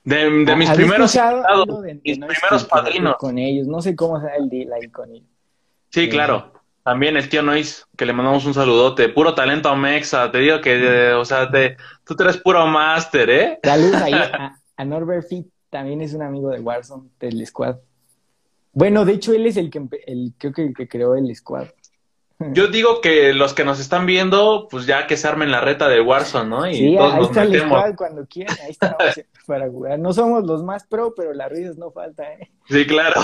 De, 0.04 0.16
de 0.44 0.56
mis 0.56 0.70
primeros 0.70 1.14
de, 1.14 2.00
mis 2.04 2.18
primeros 2.18 2.64
padrinos. 2.68 3.16
Con 3.16 3.38
ellos, 3.38 3.66
no 3.66 3.80
sé 3.80 3.96
cómo 3.96 4.20
sea 4.20 4.34
el 4.36 4.50
deal 4.50 4.74
ahí 4.74 4.90
con 4.90 5.10
ellos. 5.10 5.26
Sí, 5.88 6.10
claro. 6.10 6.52
También 6.84 7.16
el 7.16 7.30
tío 7.30 7.42
Noise, 7.42 7.84
que 7.96 8.04
le 8.04 8.12
mandamos 8.12 8.44
un 8.44 8.52
saludote. 8.52 9.08
Puro 9.08 9.34
talento 9.34 9.70
a 9.70 9.76
Mexa. 9.76 10.30
Te 10.30 10.38
digo 10.38 10.60
que, 10.60 11.12
o 11.14 11.24
sea, 11.24 11.50
te, 11.50 11.78
tú 12.04 12.14
eres 12.20 12.36
puro 12.36 12.66
máster, 12.66 13.30
¿eh? 13.30 13.58
Saludos 13.64 14.02
ahí 14.02 14.12
a, 14.76 14.84
Norbert 14.84 15.26
Fit, 15.26 15.46
también 15.70 16.02
es 16.02 16.12
un 16.12 16.20
amigo 16.20 16.50
de 16.50 16.60
Warzone, 16.60 17.08
del 17.18 17.46
squad. 17.46 17.76
Bueno, 18.74 19.06
de 19.06 19.14
hecho, 19.14 19.32
él 19.32 19.46
es 19.46 19.56
el 19.56 19.70
que, 19.70 19.80
el, 20.06 20.34
creo 20.36 20.52
que 20.52 20.64
el 20.64 20.74
que 20.74 20.88
creó 20.88 21.14
el 21.14 21.34
squad. 21.34 21.68
Yo 22.54 22.68
digo 22.68 23.00
que 23.00 23.32
los 23.32 23.54
que 23.54 23.64
nos 23.64 23.80
están 23.80 24.06
viendo, 24.06 24.68
pues 24.70 24.86
ya 24.86 25.06
que 25.06 25.16
se 25.16 25.28
armen 25.28 25.50
la 25.50 25.60
reta 25.60 25.88
de 25.88 26.00
Warzone, 26.00 26.48
¿no? 26.48 26.68
Y 26.68 26.74
sí, 26.74 26.96
ahí 26.96 27.22
está 27.22 27.42
el 27.42 27.60
squad 27.60 27.94
cuando 27.96 28.26
quieran, 28.26 28.56
ahí 28.64 28.70
está 28.70 28.96
para 29.46 29.68
jugar. 29.68 29.98
No 29.98 30.12
somos 30.12 30.44
los 30.44 30.62
más 30.62 30.86
pro, 30.86 31.14
pero 31.14 31.32
las 31.32 31.50
risas 31.50 31.76
no 31.76 31.90
falta, 31.90 32.24
¿eh? 32.34 32.50
Sí, 32.68 32.86
claro. 32.86 33.20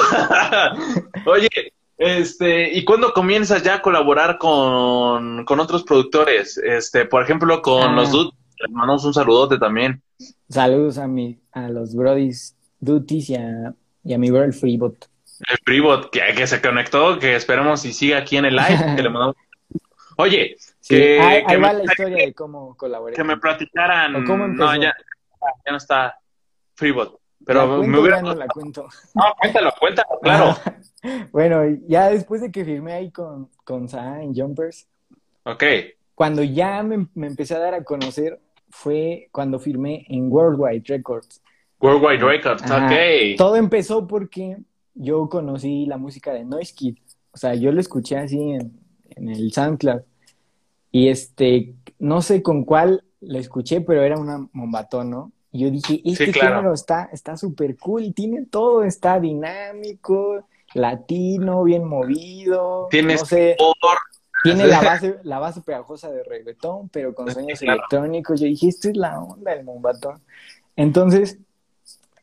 Oye, 1.27 1.49
este, 1.97 2.73
¿y 2.73 2.85
cuándo 2.85 3.13
comienzas 3.13 3.63
ya 3.63 3.77
a 3.77 3.83
colaborar 3.83 4.39
con, 4.39 5.45
con 5.45 5.61
otros 5.61 5.83
productores? 5.83 6.57
Este, 6.59 7.05
por 7.07 7.23
ejemplo, 7.23 7.61
con 7.61 7.97
los 7.97 8.09
ah. 8.09 8.13
Dudes, 8.13 8.33
les 8.61 8.71
mandamos 8.71 9.05
un 9.05 9.15
saludote 9.15 9.59
también. 9.59 10.03
Saludos 10.49 10.99
a 10.99 11.07
mi, 11.07 11.39
a 11.53 11.69
los 11.69 11.95
Brodis 11.95 12.57
Duties 12.81 13.31
y 13.31 13.35
a, 13.35 13.75
y 14.05 14.15
a 14.15 14.19
mi 14.19 14.31
bro 14.31 14.45
el 14.45 14.53
Freebot. 14.53 15.08
El 15.49 15.59
Freebot 15.65 16.11
que, 16.11 16.21
que 16.35 16.47
se 16.47 16.61
conectó, 16.61 17.19
que 17.19 17.37
esperemos 17.37 17.85
y 17.85 17.93
siga 17.93 18.19
aquí 18.19 18.37
en 18.37 18.47
el 18.47 18.57
live, 18.57 18.97
que 18.97 19.03
le 19.03 19.11
mandamos 19.11 19.37
Oye, 20.21 20.57
que, 20.89 21.21
ahí, 21.21 21.57
va 21.61 21.73
la 21.73 21.85
historia 21.85 22.27
de 22.27 22.35
cómo 22.35 22.77
colaboré. 22.77 23.15
Que 23.15 23.23
me 23.23 23.37
platicaran. 23.37 24.13
no, 24.25 24.75
ya, 24.75 24.93
ya 25.65 25.71
no 25.71 25.77
está 25.77 26.19
Freebot. 26.75 27.21
Pero 27.47 27.85
me 27.85 27.99
hubiera. 28.01 28.21
No 28.21 28.35
la 28.35 28.49
cuento. 28.49 28.89
No, 29.15 29.23
cuéntalo, 29.39 29.73
cuéntalo, 29.79 30.19
claro. 30.21 30.57
bueno, 31.33 31.63
ya 31.87 32.11
después 32.11 32.41
de 32.41 32.51
que 32.51 32.65
firmé 32.65 32.95
ahí 32.95 33.13
con, 33.13 33.49
con 33.63 33.89
Saha 33.89 34.21
en 34.21 34.35
Jumpers. 34.35 34.89
Ok. 35.45 35.63
Cuando 36.17 36.43
ya 36.43 36.83
me, 36.83 37.07
me, 37.15 37.29
empecé 37.29 37.55
a 37.55 37.61
dar 37.61 37.75
a 37.75 37.85
conocer 37.85 38.41
fue 38.71 39.29
cuando 39.31 39.61
firmé 39.61 40.05
en 40.09 40.33
Worldwide 40.33 40.83
Records. 40.89 41.41
Worldwide 41.81 42.25
Records, 42.25 42.69
ok. 42.69 43.39
Todo 43.39 43.55
empezó 43.55 44.05
porque 44.09 44.57
yo 44.99 45.29
conocí 45.29 45.87
la 45.87 45.97
música 45.97 46.33
de 46.33 46.45
Noise 46.45 46.75
Kid. 46.75 46.99
O 47.33 47.37
sea, 47.37 47.55
yo 47.55 47.73
lo 47.73 47.81
escuché 47.81 48.19
así 48.19 48.39
en, 48.39 48.79
en 49.11 49.29
el 49.29 49.53
SoundCloud. 49.53 50.03
Y 50.91 51.09
este, 51.09 51.75
no 51.99 52.23
sé 52.23 52.43
con 52.43 52.65
cuál 52.65 53.05
la 53.21 53.39
escuché, 53.39 53.81
pero 53.81 54.03
era 54.03 54.19
una 54.19 54.49
mombatón, 54.53 55.11
¿no? 55.11 55.33
Y 55.51 55.61
yo 55.61 55.71
dije, 55.71 56.03
este 56.05 56.33
género 56.33 56.75
está 56.75 57.37
súper 57.37 57.77
cool, 57.79 58.13
tiene 58.15 58.47
todo, 58.47 58.85
está 58.85 59.19
dinámico, 59.19 60.45
latino, 60.75 61.65
bien 61.65 61.85
movido. 61.85 62.89
Tiene 62.91 63.17
no 63.17 63.25
sé, 63.25 63.57
Tiene 64.43 64.67
la 64.67 64.83
base, 64.83 65.19
la 65.23 65.39
base 65.39 65.63
pegajosa 65.63 66.11
de 66.11 66.23
reggaetón, 66.23 66.89
pero 66.91 67.15
con 67.15 67.33
sueños 67.33 67.63
electrónicos. 67.63 68.41
Yo 68.41 68.47
dije, 68.47 68.69
esto 68.69 68.89
es 68.89 68.97
la 68.97 69.21
onda 69.21 69.55
del 69.55 69.65
mombatón. 69.65 70.21
Entonces, 70.77 71.39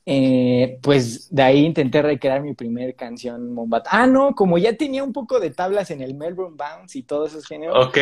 eh, 0.06 0.78
pues 0.84 1.34
de 1.34 1.42
ahí 1.42 1.66
intenté 1.66 2.02
recrear 2.02 2.42
mi 2.42 2.54
primer 2.54 2.96
canción 2.96 3.52
Mombatón. 3.54 3.92
Ah, 3.92 4.08
no, 4.08 4.36
como 4.36 4.58
ya 4.58 4.76
tenía 4.78 5.04
un 5.04 5.14
poco 5.14 5.40
de 5.40 5.50
tablas 5.50 5.90
en 5.92 6.02
el 6.02 6.14
Melbourne 6.14 6.58
Bounce 6.58 7.00
y 7.00 7.04
todos 7.04 7.32
esos 7.32 7.46
géneros. 7.48 7.88
Ok. 7.88 7.98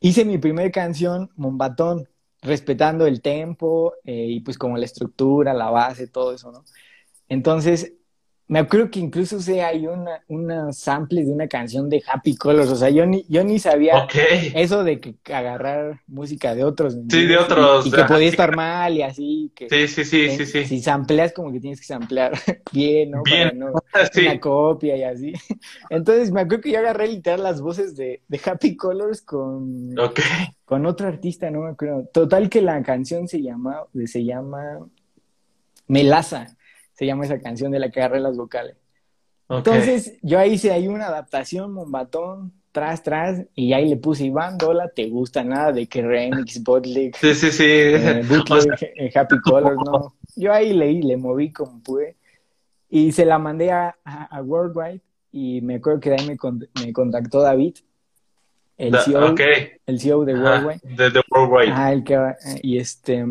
Hice 0.00 0.24
mi 0.24 0.38
primer 0.38 0.72
canción 0.72 1.30
Mombatón, 1.36 2.08
respetando 2.40 3.06
el 3.06 3.20
tempo 3.20 3.94
eh, 4.04 4.26
y 4.28 4.40
pues 4.40 4.56
como 4.56 4.78
la 4.78 4.86
estructura, 4.86 5.52
la 5.52 5.70
base, 5.70 6.06
todo 6.06 6.32
eso, 6.32 6.50
¿no? 6.52 6.64
Entonces, 7.28 7.92
me 8.50 8.58
acuerdo 8.58 8.90
que 8.90 8.98
incluso 8.98 9.36
usé 9.36 9.62
ahí 9.62 9.86
una, 9.86 10.24
una 10.26 10.72
sample 10.72 11.24
de 11.24 11.30
una 11.30 11.46
canción 11.46 11.88
de 11.88 12.02
Happy 12.04 12.34
Colors. 12.34 12.68
O 12.70 12.74
sea, 12.74 12.90
yo 12.90 13.06
ni, 13.06 13.24
yo 13.28 13.44
ni 13.44 13.60
sabía 13.60 14.08
eso 14.56 14.82
de 14.82 14.98
que 14.98 15.14
agarrar 15.32 16.00
música 16.08 16.52
de 16.56 16.64
otros. 16.64 16.96
Sí, 17.08 17.26
de 17.26 17.36
otros. 17.38 17.86
Y, 17.86 17.92
que 17.92 18.02
podía 18.02 18.26
estar 18.26 18.56
mal 18.56 18.92
y 18.96 19.02
así. 19.02 19.52
Que, 19.54 19.68
sí, 19.68 19.86
sí, 19.86 20.04
sí, 20.04 20.30
sí, 20.36 20.46
sí. 20.46 20.64
Si 20.64 20.80
sampleas, 20.80 21.32
como 21.32 21.52
que 21.52 21.60
tienes 21.60 21.78
que 21.78 21.86
samplear 21.86 22.32
bien, 22.72 23.12
¿no? 23.12 23.22
Bien. 23.22 23.50
Para 23.50 23.70
no, 23.70 23.72
Una 24.20 24.40
copia 24.40 24.96
y 24.96 25.04
así. 25.04 25.32
Entonces, 25.88 26.32
me 26.32 26.40
acuerdo 26.40 26.62
que 26.62 26.72
yo 26.72 26.80
agarré 26.80 27.06
literal 27.06 27.44
las 27.44 27.60
voces 27.60 27.94
de, 27.94 28.20
de 28.26 28.40
Happy 28.44 28.74
Colors 28.74 29.22
con, 29.22 29.94
con 30.64 30.86
otro 30.86 31.06
artista, 31.06 31.52
no 31.52 31.60
me 31.60 31.70
acuerdo. 31.70 32.04
Total 32.12 32.50
que 32.50 32.62
la 32.62 32.82
canción 32.82 33.28
se 33.28 33.42
llama, 33.42 33.84
se 34.06 34.24
llama 34.24 34.88
Melaza 35.86 36.56
se 37.00 37.06
llama 37.06 37.24
esa 37.24 37.40
canción 37.40 37.72
de 37.72 37.78
la 37.78 37.90
que 37.90 37.98
agarré 37.98 38.20
las 38.20 38.36
vocales. 38.36 38.76
Entonces, 39.48 40.18
yo 40.20 40.38
ahí 40.38 40.52
hice 40.52 40.70
ahí 40.70 40.86
una 40.86 41.06
adaptación, 41.06 41.72
Mombatón, 41.72 42.52
tras, 42.72 43.02
tras, 43.02 43.42
y 43.54 43.72
ahí 43.72 43.88
le 43.88 43.96
puse 43.96 44.26
Iván 44.26 44.58
Dola, 44.58 44.90
¿te 44.94 45.08
gusta 45.08 45.42
nada 45.42 45.72
de 45.72 45.86
que 45.86 46.02
remix, 46.02 46.62
Botlick? 46.62 47.16
Sí, 47.16 47.34
sí, 47.34 47.52
sí. 47.52 47.64
Eh, 47.64 48.20
eh, 48.96 49.10
Happy 49.14 49.40
Colors, 49.40 49.78
no. 49.82 50.14
Yo 50.36 50.52
ahí 50.52 50.74
leí, 50.74 51.00
le 51.00 51.16
moví 51.16 51.50
como 51.50 51.82
pude, 51.82 52.18
y 52.90 53.12
se 53.12 53.24
la 53.24 53.38
mandé 53.38 53.72
a, 53.72 53.96
a, 54.04 54.42
Worldwide, 54.42 55.00
y 55.32 55.62
me 55.62 55.76
acuerdo 55.76 56.00
que 56.00 56.10
de 56.10 56.16
ahí 56.16 56.26
me, 56.26 56.36
me 56.84 56.92
contactó 56.92 57.40
David, 57.40 57.76
el 58.76 58.94
CEO, 58.98 59.34
el 59.86 60.00
CEO 60.00 60.24
de 60.26 60.34
Worldwide. 60.34 60.80
de, 60.82 61.22
Worldwide. 61.30 61.72
Ah, 61.72 61.94
el 61.94 62.04
que, 62.04 62.18
y 62.60 62.76
este, 62.76 63.24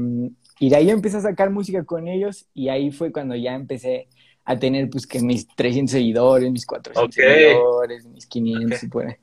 y 0.60 0.70
de 0.70 0.76
ahí 0.76 0.90
empecé 0.90 1.18
a 1.18 1.22
sacar 1.22 1.50
música 1.50 1.84
con 1.86 2.08
ellos 2.08 2.46
y 2.54 2.70
ahí 2.70 2.92
fue 2.92 3.12
cuando 3.12 3.36
ya 3.36 3.56
empecé 3.56 4.08
a 4.44 4.58
tener 4.58 4.90
pues 4.90 5.08
que 5.08 5.22
mis 5.22 5.48
300 5.48 5.92
seguidores, 5.92 6.52
mis 6.52 6.66
400 6.66 7.16
seguidores, 7.16 8.06
mis 8.08 8.26
500 8.26 8.84
y 8.84 8.88
por 8.88 9.08
ahí. 9.08 9.16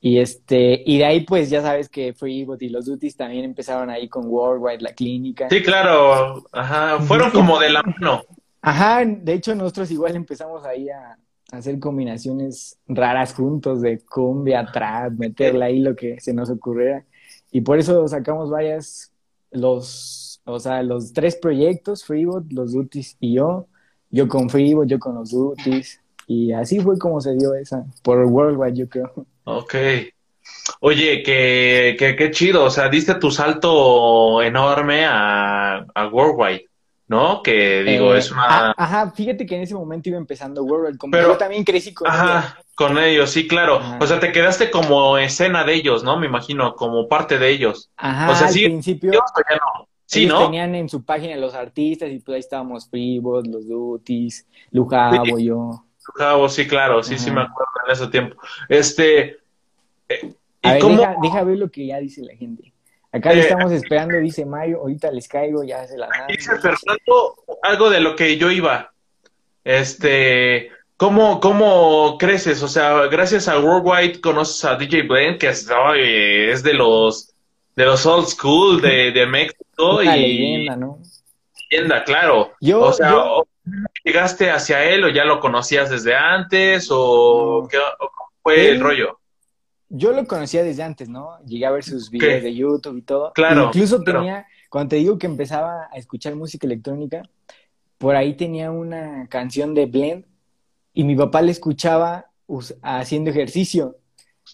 Y 0.00 0.18
este, 0.18 0.82
y 0.86 0.98
de 0.98 1.04
ahí 1.04 1.20
pues 1.22 1.50
ya 1.50 1.62
sabes 1.62 1.88
que 1.88 2.12
Freebot 2.12 2.62
y 2.62 2.68
los 2.68 2.86
Duties 2.86 3.16
también 3.16 3.44
empezaron 3.44 3.90
ahí 3.90 4.08
con 4.08 4.26
Worldwide, 4.26 4.80
la 4.80 4.92
clínica. 4.92 5.48
Sí, 5.50 5.62
claro, 5.62 6.44
ajá, 6.52 7.00
fueron 7.00 7.30
como 7.32 7.58
de 7.58 7.70
la 7.70 7.82
mano. 7.82 8.22
Ajá, 8.60 9.04
de 9.04 9.32
hecho 9.32 9.54
nosotros 9.54 9.90
igual 9.90 10.14
empezamos 10.14 10.64
ahí 10.64 10.88
a, 10.88 11.18
hacer 11.50 11.78
combinaciones 11.80 12.78
raras 12.86 13.32
juntos 13.32 13.80
de 13.80 14.00
cumbia, 14.00 14.66
trap, 14.70 15.12
meterle 15.12 15.64
ahí 15.64 15.80
lo 15.80 15.96
que 15.96 16.20
se 16.20 16.34
nos 16.34 16.50
ocurriera. 16.50 17.04
Y 17.50 17.62
por 17.62 17.78
eso 17.78 18.06
sacamos 18.06 18.50
varias, 18.50 19.12
los 19.50 20.17
o 20.48 20.58
sea, 20.58 20.82
los 20.82 21.12
tres 21.12 21.36
proyectos, 21.36 22.04
Freebot, 22.04 22.50
los 22.50 22.72
Duties 22.72 23.16
y 23.20 23.34
yo, 23.34 23.66
yo 24.10 24.28
con 24.28 24.48
Freebot, 24.48 24.88
yo 24.88 24.98
con 24.98 25.14
los 25.14 25.30
Duties, 25.30 26.00
y 26.26 26.52
así 26.52 26.80
fue 26.80 26.98
como 26.98 27.20
se 27.20 27.34
dio 27.34 27.54
esa, 27.54 27.84
por 28.02 28.24
Worldwide, 28.24 28.76
yo 28.76 28.88
creo. 28.88 29.12
Ok. 29.44 29.74
Oye, 30.80 31.22
qué 31.22 31.96
que, 31.98 32.30
chido, 32.30 32.64
o 32.64 32.70
sea, 32.70 32.88
diste 32.88 33.14
tu 33.16 33.30
salto 33.30 34.42
enorme 34.42 35.04
a, 35.06 35.84
Worldwide, 36.10 36.66
¿no? 37.08 37.42
Que 37.42 37.82
digo, 37.82 38.14
eh, 38.14 38.18
es 38.18 38.30
una... 38.30 38.72
Ajá, 38.76 39.10
fíjate 39.10 39.44
que 39.44 39.56
en 39.56 39.62
ese 39.62 39.74
momento 39.74 40.08
iba 40.08 40.18
empezando 40.18 40.62
Worldwide, 40.64 40.98
como 40.98 41.10
Pero, 41.10 41.28
yo 41.28 41.36
también 41.36 41.64
crecí 41.64 41.92
con 41.92 42.08
ajá, 42.08 42.58
con 42.74 42.96
ellos, 42.96 43.30
sí, 43.30 43.46
claro. 43.46 43.80
O 44.00 44.06
sea, 44.06 44.18
te 44.20 44.32
quedaste 44.32 44.70
como 44.70 45.18
escena 45.18 45.64
de 45.64 45.74
ellos, 45.74 46.04
¿no? 46.04 46.18
Me 46.18 46.26
imagino, 46.26 46.74
como 46.74 47.08
parte 47.08 47.38
de 47.38 47.50
ellos. 47.50 47.90
Ajá, 47.96 48.30
o 48.30 48.34
sea, 48.34 48.46
al 48.46 48.52
sí, 48.52 48.64
principio... 48.64 49.12
Sí, 50.08 50.24
¿no? 50.24 50.46
tenían 50.46 50.74
en 50.74 50.88
su 50.88 51.04
página 51.04 51.36
los 51.36 51.52
artistas 51.52 52.10
y 52.10 52.18
pues 52.20 52.36
ahí 52.36 52.40
estábamos 52.40 52.88
Freebot, 52.88 53.46
los 53.46 53.68
Duties, 53.68 54.46
Lujabo, 54.70 55.38
yo. 55.38 55.84
Lujabo, 56.06 56.48
sí, 56.48 56.66
claro, 56.66 57.02
sí, 57.02 57.18
sí 57.18 57.30
me 57.30 57.42
acuerdo 57.42 57.72
en 57.84 57.92
ese 57.92 58.06
tiempo. 58.06 58.36
Este. 58.70 59.36
Eh, 60.08 60.34
a 60.62 60.72
ver, 60.72 60.82
deja, 60.82 61.14
deja, 61.20 61.44
ver 61.44 61.58
lo 61.58 61.70
que 61.70 61.86
ya 61.86 61.98
dice 61.98 62.22
la 62.22 62.34
gente. 62.34 62.72
Acá 63.12 63.34
eh, 63.34 63.40
estamos 63.40 63.70
esperando, 63.70 64.16
dice 64.16 64.46
Mayo, 64.46 64.78
ahorita 64.78 65.12
les 65.12 65.28
caigo, 65.28 65.62
ya 65.62 65.86
se 65.86 65.98
la 65.98 66.08
Dice 66.26 66.56
Fernando 66.56 67.34
algo 67.60 67.90
de 67.90 68.00
lo 68.00 68.16
que 68.16 68.38
yo 68.38 68.50
iba. 68.50 68.90
Este, 69.62 70.70
¿cómo, 70.96 71.38
¿cómo 71.38 72.16
creces? 72.16 72.62
O 72.62 72.68
sea, 72.68 73.08
gracias 73.08 73.46
a 73.46 73.60
Worldwide 73.60 74.22
conoces 74.22 74.64
a 74.64 74.76
DJ 74.76 75.02
Blend, 75.02 75.36
que 75.36 75.48
es, 75.48 75.68
es 75.68 76.62
de 76.62 76.72
los 76.72 77.34
de 77.76 77.84
los 77.84 78.06
old 78.06 78.26
school 78.26 78.80
de, 78.80 79.12
de 79.12 79.26
México 79.26 79.67
y 80.02 80.06
leyenda, 80.06 80.76
¿no? 80.76 81.00
Leyenda, 81.70 82.04
claro. 82.04 82.52
Yo, 82.60 82.80
o 82.80 82.92
sea, 82.92 83.14
¿llegaste 84.04 84.50
hacia 84.50 84.84
él 84.84 85.04
o 85.04 85.08
ya 85.08 85.24
lo 85.24 85.40
conocías 85.40 85.90
desde 85.90 86.14
antes 86.14 86.88
o, 86.90 87.66
qué, 87.70 87.78
fue 88.42 88.70
el 88.70 88.80
rollo? 88.80 89.18
Yo 89.88 90.12
lo 90.12 90.26
conocía 90.26 90.62
desde 90.62 90.82
antes, 90.82 91.08
¿no? 91.08 91.38
Llegué 91.46 91.66
a 91.66 91.70
ver 91.70 91.82
sus 91.82 92.10
videos 92.10 92.42
de 92.42 92.54
YouTube 92.54 92.98
y 92.98 93.02
todo. 93.02 93.32
Claro. 93.32 93.66
Incluso 93.66 94.02
tenía, 94.02 94.46
cuando 94.68 94.90
te 94.90 94.96
digo 94.96 95.18
que 95.18 95.26
empezaba 95.26 95.88
a 95.90 95.96
escuchar 95.96 96.34
música 96.34 96.66
electrónica, 96.66 97.22
por 97.96 98.14
ahí 98.14 98.34
tenía 98.34 98.70
una 98.70 99.26
canción 99.28 99.74
de 99.74 99.86
Blend 99.86 100.24
y 100.92 101.04
mi 101.04 101.16
papá 101.16 101.42
la 101.42 101.50
escuchaba 101.50 102.30
haciendo 102.82 103.30
ejercicio. 103.30 103.96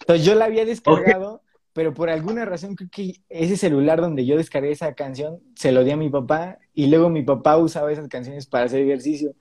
Entonces 0.01 0.25
yo 0.25 0.35
la 0.35 0.45
había 0.45 0.65
descargado 0.65 1.41
pero 1.75 1.93
por 1.93 2.09
alguna 2.09 2.45
razón 2.45 2.73
creo 2.73 2.89
que 2.89 3.15
ese 3.27 3.57
celular 3.57 3.99
donde 3.99 4.25
yo 4.25 4.37
descargué 4.37 4.71
esa 4.71 4.93
canción 4.93 5.41
se 5.55 5.73
lo 5.73 5.83
di 5.83 5.91
a 5.91 5.97
mi 5.97 6.09
papá 6.09 6.57
y 6.73 6.87
luego 6.87 7.09
mi 7.09 7.21
papá 7.21 7.57
usaba 7.57 7.91
esas 7.91 8.07
canciones 8.07 8.47
para 8.47 8.63
hacer 8.63 8.79
ejercicio 8.79 9.33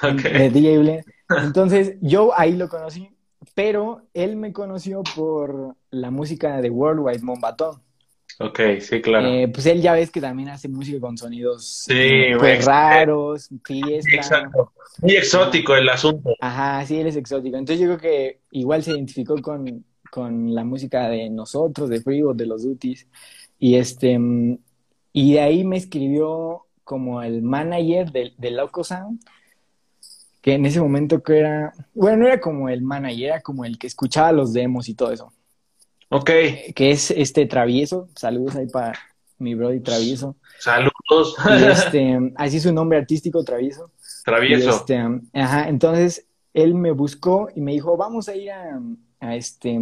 de 0.00 0.48
DJ 0.48 1.04
Entonces 1.42 1.96
yo 2.00 2.38
ahí 2.38 2.52
lo 2.52 2.68
conocí, 2.68 3.10
pero 3.56 4.02
él 4.14 4.36
me 4.36 4.52
conoció 4.52 5.02
por 5.16 5.74
la 5.90 6.12
música 6.12 6.60
de 6.60 6.70
Worldwide 6.70 7.22
Mombatón. 7.22 7.82
Ok, 8.38 8.60
sí, 8.78 9.02
claro. 9.02 9.26
Eh, 9.26 9.48
pues 9.48 9.66
él 9.66 9.82
ya 9.82 9.92
ves 9.92 10.12
que 10.12 10.20
también 10.20 10.50
hace 10.50 10.68
música 10.68 11.00
con 11.00 11.18
sonidos 11.18 11.84
pues, 11.88 12.64
raros, 12.64 13.48
fiesta. 13.64 14.14
Exacto. 14.14 14.72
Muy 15.00 15.16
exótico 15.16 15.74
el 15.74 15.88
asunto. 15.88 16.32
Ajá, 16.40 16.86
sí, 16.86 17.00
él 17.00 17.08
es 17.08 17.16
exótico. 17.16 17.56
Entonces 17.56 17.80
yo 17.80 17.86
creo 17.86 17.98
que 17.98 18.40
igual 18.52 18.84
se 18.84 18.92
identificó 18.92 19.36
con, 19.42 19.84
con 20.12 20.54
la 20.54 20.62
música 20.62 21.08
de 21.08 21.30
nosotros, 21.30 21.88
de 21.88 22.02
Freebot, 22.02 22.36
de 22.36 22.44
los 22.44 22.64
Duties. 22.64 23.08
Y 23.58 23.76
este 23.76 24.18
y 25.14 25.32
de 25.32 25.40
ahí 25.40 25.64
me 25.64 25.78
escribió 25.78 26.66
como 26.84 27.22
el 27.22 27.40
manager 27.40 28.12
de, 28.12 28.34
de 28.36 28.50
Loco 28.50 28.84
Sound, 28.84 29.20
que 30.42 30.52
en 30.52 30.66
ese 30.66 30.82
momento 30.82 31.22
que 31.22 31.38
era, 31.38 31.72
bueno, 31.94 32.18
no 32.18 32.26
era 32.26 32.40
como 32.40 32.68
el 32.68 32.82
manager, 32.82 33.24
era 33.30 33.40
como 33.40 33.64
el 33.64 33.78
que 33.78 33.86
escuchaba 33.86 34.32
los 34.32 34.52
demos 34.52 34.90
y 34.90 34.94
todo 34.94 35.12
eso. 35.12 35.32
Ok. 36.10 36.30
Que 36.74 36.90
es 36.90 37.10
este 37.10 37.46
Travieso, 37.46 38.10
saludos 38.14 38.56
ahí 38.56 38.66
para 38.66 38.98
mi 39.38 39.54
brody 39.54 39.80
Travieso. 39.80 40.36
Saludos. 40.58 41.36
Y 41.58 41.64
este, 41.70 42.32
así 42.36 42.60
su 42.60 42.70
nombre 42.70 42.98
artístico, 42.98 43.42
Travieso. 43.42 43.92
Travieso. 44.26 44.68
este, 44.68 45.02
ajá, 45.32 45.70
entonces 45.70 46.26
él 46.52 46.74
me 46.74 46.90
buscó 46.90 47.48
y 47.54 47.62
me 47.62 47.72
dijo, 47.72 47.96
vamos 47.96 48.28
a 48.28 48.36
ir 48.36 48.50
a, 48.50 48.78
este 49.22 49.78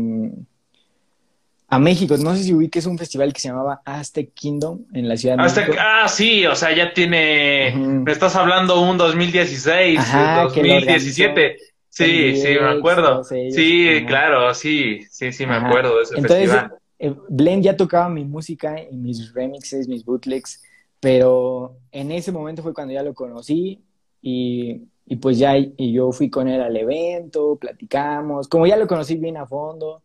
a 1.71 1.79
México. 1.79 2.17
No 2.19 2.35
sé 2.35 2.43
si 2.43 2.53
ubiques 2.53 2.85
un 2.87 2.99
festival 2.99 3.33
que 3.33 3.41
se 3.41 3.49
llamaba 3.49 3.81
Aztec 3.85 4.35
Kingdom 4.35 4.81
en 4.93 5.09
la 5.09 5.17
ciudad 5.17 5.37
de 5.37 5.45
México. 5.45 5.77
Ah, 5.79 6.09
sí, 6.09 6.45
o 6.45 6.57
sea, 6.57 6.75
ya 6.75 6.93
tiene, 6.93 7.73
me 7.77 8.11
estás 8.11 8.35
hablando 8.35 8.81
un 8.81 8.99
2016, 8.99 9.99
Ajá, 10.01 10.43
2017. 10.43 11.57
Sí, 11.89 12.37
sí, 12.37 12.49
me 12.61 12.69
acuerdo. 12.69 13.25
sí, 13.25 14.05
claro, 14.07 14.53
sí, 14.55 15.01
sí, 15.11 15.33
sí, 15.33 15.47
me 15.47 15.57
acuerdo 15.57 15.97
de 15.97 16.03
ese 16.03 16.15
Entonces, 16.17 16.51
festival. 16.51 16.73
Eh, 16.99 17.15
Blend 17.29 17.65
ya 17.65 17.77
tocaba 17.77 18.09
mi 18.09 18.25
música 18.25 18.77
y 18.91 18.97
mis 18.97 19.33
remixes, 19.33 19.89
mis 19.89 20.05
bootlegs, 20.05 20.63
pero 21.01 21.77
en 21.93 22.13
ese 22.13 22.31
momento 22.31 22.63
fue 22.63 22.75
cuando 22.75 22.93
ya 22.95 23.03
lo 23.03 23.15
conocí 23.15 23.81
y, 24.21 24.83
y 25.11 25.17
pues 25.17 25.39
ya 25.39 25.57
y 25.59 25.93
yo 25.93 26.13
fui 26.13 26.31
con 26.31 26.49
él 26.49 26.63
al 26.63 26.77
evento, 26.77 27.57
platicamos, 27.61 28.49
como 28.49 28.67
ya 28.67 28.77
lo 28.77 28.87
conocí 28.87 29.17
bien 29.17 29.37
a 29.37 29.45
fondo, 29.45 30.03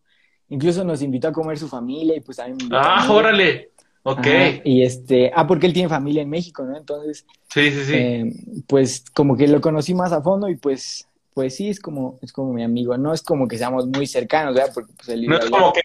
incluso 0.50 0.84
nos 0.84 1.02
invitó 1.02 1.30
a 1.30 1.32
comer 1.32 1.58
su 1.58 1.70
familia 1.70 2.18
y 2.18 2.22
pues 2.22 2.38
también 2.38 2.70
Ah, 2.74 3.08
órale. 3.10 3.70
Ok. 4.04 4.28
y 4.64 4.84
este, 4.84 5.32
ah, 5.34 5.48
porque 5.48 5.68
él 5.68 5.74
tiene 5.74 5.90
familia 5.90 6.22
en 6.22 6.30
México, 6.30 6.64
¿no? 6.64 6.76
Entonces, 6.76 7.26
sí, 7.50 7.72
sí, 7.72 7.86
sí. 7.86 7.94
Eh, 7.94 8.34
pues 8.68 9.06
como 9.14 9.38
que 9.38 9.48
lo 9.48 9.62
conocí 9.62 9.94
más 9.94 10.12
a 10.12 10.22
fondo 10.22 10.50
y 10.50 10.56
pues 10.56 11.08
pues 11.36 11.54
sí, 11.54 11.70
es 11.70 11.82
como, 11.82 12.18
es 12.22 12.32
como 12.32 12.54
mi 12.54 12.64
amigo. 12.64 12.98
No 12.98 13.14
es 13.14 13.22
como 13.22 13.46
que 13.48 13.58
seamos 13.58 13.86
muy 13.86 14.08
cercanos, 14.08 14.56
¿verdad? 14.56 14.72
Porque 14.74 14.94
pues, 14.94 15.20
no 15.20 15.38
es 15.38 15.50
como 15.50 15.74
que 15.74 15.82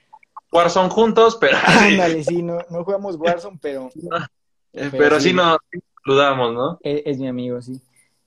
Warzone 0.53 0.91
juntos, 0.91 1.37
pero... 1.41 1.59
Ándale, 1.67 2.23
sí, 2.23 2.41
no, 2.41 2.59
no 2.71 2.85
jugamos 2.85 3.17
Warzone, 3.17 3.59
pero... 3.61 3.91
pero, 4.73 5.19
sí, 5.19 5.33
nos 5.33 5.59
saludamos, 6.05 6.55
¿no? 6.55 6.79
Es, 6.83 7.19
mi 7.19 7.27
amigo, 7.27 7.61
sí. 7.61 7.81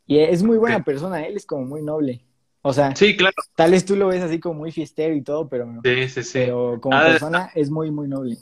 Y 0.06 0.20
es 0.20 0.44
muy 0.44 0.58
buena 0.58 0.84
persona, 0.84 1.26
él 1.26 1.36
es 1.38 1.46
como 1.46 1.66
muy 1.66 1.82
noble. 1.82 2.24
O 2.62 2.72
sea, 2.72 2.96
sí, 2.96 3.18
claro. 3.18 3.36
tal 3.56 3.72
vez 3.72 3.86
tú 3.86 3.96
lo 3.96 4.08
ves 4.08 4.22
así 4.22 4.40
como 4.40 4.60
muy 4.60 4.72
fiestero 4.72 5.14
y 5.14 5.22
todo, 5.22 5.50
pero... 5.50 5.68
Sí, 5.84 6.10
sí, 6.10 6.24
sí. 6.24 6.40
Pero 6.40 6.80
como 6.80 6.98
ah, 6.98 7.04
persona 7.04 7.52
es 7.56 7.70
muy, 7.70 7.92
muy 7.92 8.08
noble. 8.08 8.38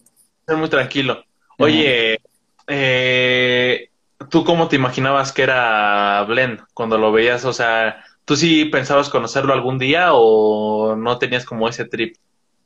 Es 0.47 0.57
muy 0.57 0.69
tranquilo. 0.69 1.23
Oye, 1.57 2.19
eh, 2.67 3.89
¿tú 4.29 4.43
cómo 4.43 4.67
te 4.67 4.75
imaginabas 4.75 5.31
que 5.31 5.43
era 5.43 6.23
Blend 6.27 6.61
cuando 6.73 6.97
lo 6.97 7.11
veías? 7.11 7.45
O 7.45 7.53
sea, 7.53 8.03
¿Tú 8.25 8.35
sí 8.35 8.65
pensabas 8.65 9.09
conocerlo 9.09 9.53
algún 9.53 9.77
día 9.77 10.13
o 10.13 10.95
no 10.95 11.17
tenías 11.17 11.45
como 11.45 11.67
ese 11.67 11.85
trip? 11.85 12.15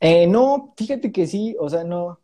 Eh, 0.00 0.26
no, 0.26 0.74
fíjate 0.76 1.10
que 1.10 1.26
sí, 1.26 1.56
o 1.58 1.68
sea, 1.68 1.82
no, 1.82 2.20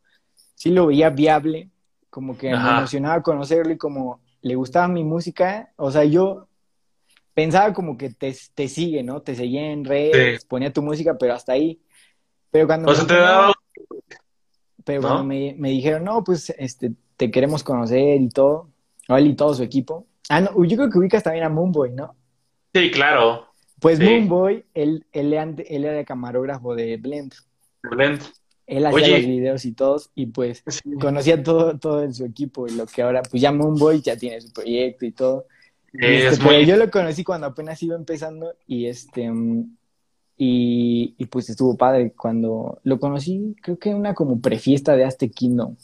sí 0.55 0.71
lo 0.71 0.87
veía 0.87 1.11
viable, 1.11 1.71
como 2.11 2.37
que 2.37 2.51
me 2.51 2.57
emocionaba 2.57 3.23
conocerlo 3.23 3.73
y 3.73 3.79
como 3.79 4.21
le 4.43 4.55
gustaba 4.55 4.87
mi 4.89 5.03
música, 5.03 5.73
o 5.77 5.91
sea, 5.91 6.05
yo 6.05 6.47
pensaba 7.35 7.73
como 7.73 7.97
que 7.97 8.11
te, 8.11 8.35
te 8.55 8.69
sigue, 8.69 9.03
¿no? 9.03 9.23
Te 9.23 9.35
seguía 9.35 9.71
en 9.71 9.85
redes, 9.85 10.45
ponía 10.45 10.73
tu 10.73 10.83
música, 10.83 11.17
pero 11.19 11.35
hasta 11.35 11.53
ahí. 11.53 11.81
Pero 12.51 12.67
cuando... 12.67 12.93
me 12.93 13.05
te 13.05 13.15
daba... 13.15 13.53
Pero 14.85 15.01
cuando 15.01 15.25
me, 15.25 15.55
me, 15.57 15.71
dijeron, 15.71 16.05
no, 16.05 16.25
pues, 16.25 16.51
este, 16.59 16.93
te 17.17 17.31
queremos 17.31 17.63
conocer 17.63 18.21
y 18.21 18.29
todo, 18.29 18.69
él 19.09 19.29
y 19.29 19.37
todo 19.37 19.55
su 19.55 19.63
equipo. 19.63 20.07
Ah, 20.29 20.41
no, 20.41 20.65
yo 20.65 20.77
creo 20.77 20.91
que 20.91 20.99
ubicas 20.99 21.23
también 21.23 21.45
a 21.45 21.49
Moonboy, 21.49 21.93
¿no? 21.93 22.17
Sí, 22.75 22.91
claro. 22.91 23.47
Pues 23.79 24.01
Moonboy, 24.01 24.65
él, 24.75 25.07
él, 25.13 25.33
él, 25.35 25.85
era 25.85 26.05
camarógrafo 26.05 26.75
de 26.75 26.97
Blend. 26.97 27.33
Blend. 27.83 28.23
Él 28.67 28.87
hacía 28.87 29.19
los 29.19 29.27
videos 29.27 29.65
y 29.65 29.73
todos, 29.73 30.11
y 30.15 30.27
pues 30.27 30.65
conocía 31.01 31.43
todo, 31.43 31.79
todo 31.79 32.03
en 32.03 32.15
su 32.15 32.25
equipo, 32.25 32.67
y 32.67 32.73
lo 32.73 32.87
que 32.87 33.03
ahora, 33.03 33.23
pues 33.23 33.43
ya 33.43 33.53
Moonboy 33.53 34.01
ya 34.01 34.17
tiene 34.17 34.41
su 34.41 34.53
proyecto 34.53 35.05
y 35.05 35.13
todo. 35.13 35.47
Este, 35.93 36.67
yo 36.67 36.77
lo 36.77 36.91
conocí 36.91 37.23
cuando 37.23 37.47
apenas 37.47 37.83
iba 37.83 37.97
empezando, 37.97 38.55
y 38.67 38.87
este, 38.87 39.31
y, 40.37 41.15
y 41.19 41.27
pues 41.27 41.51
estuvo 41.51 41.77
padre. 41.77 42.13
Cuando 42.17 42.81
lo 42.85 42.99
conocí, 42.99 43.55
creo 43.63 43.79
que 43.79 43.95
una 43.95 44.15
como 44.15 44.41
prefiesta 44.41 44.97
de 44.97 45.05
Aztec 45.05 45.33
Kingdom. 45.35 45.77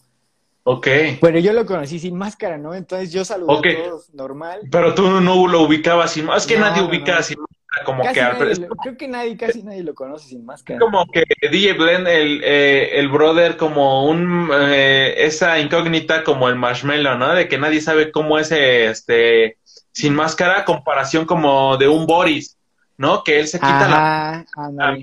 Ok. 0.64 0.87
Pero 1.21 1.38
yo 1.38 1.53
lo 1.53 1.64
conocí 1.64 1.99
sin 1.99 2.16
máscara, 2.16 2.59
¿no? 2.59 2.75
Entonces 2.75 3.12
yo 3.12 3.25
saludé 3.25 3.53
a 3.53 3.85
todos 3.88 4.12
normal. 4.12 4.61
Pero 4.71 4.94
tú 4.94 5.09
no 5.09 5.47
lo 5.47 5.62
ubicabas 5.62 6.12
sin 6.12 6.27
máscara. 6.27 6.38
Es 6.38 6.47
que 6.47 6.59
nadie 6.59 6.83
ubica 6.83 7.23
sin 7.23 7.38
máscara. 7.38 7.59
Como 7.85 8.03
que 8.03 8.66
creo 8.83 8.97
que 8.97 9.09
nadie, 9.09 9.37
casi 9.37 9.62
nadie 9.62 9.83
lo 9.83 9.94
conoce 9.94 10.29
sin 10.29 10.44
máscara. 10.44 10.81
Como 10.81 11.07
que 11.07 11.23
DJ 11.51 11.75
Blend, 11.75 12.09
el, 12.09 12.40
eh, 12.42 12.99
el 12.99 13.09
brother, 13.09 13.57
como 13.57 14.09
un. 14.09 14.51
Eh, 14.53 15.14
esa 15.18 15.59
incógnita 15.61 16.25
como 16.25 16.49
el 16.49 16.57
marshmallow, 16.57 17.16
¿no? 17.16 17.35
De 17.35 17.47
que 17.47 17.59
nadie 17.59 17.81
sabe 17.81 18.11
cómo 18.11 18.38
es 18.38 18.51
este. 18.51 19.58
Sin 19.98 20.14
máscara, 20.14 20.64
comparación 20.64 21.26
como 21.26 21.76
de 21.76 21.88
un 21.88 22.06
Boris, 22.06 22.56
¿no? 22.96 23.24
Que 23.24 23.40
él 23.40 23.48
se 23.48 23.58
quita 23.58 23.88
la. 23.88 24.46
la 24.70 24.96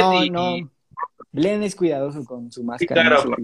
no, 0.00 0.24
no. 0.30 0.70
Blend 1.30 1.62
es 1.62 1.74
cuidadoso 1.74 2.24
con 2.24 2.50
su 2.50 2.64
máscara. 2.64 3.02
claro, 3.02 3.36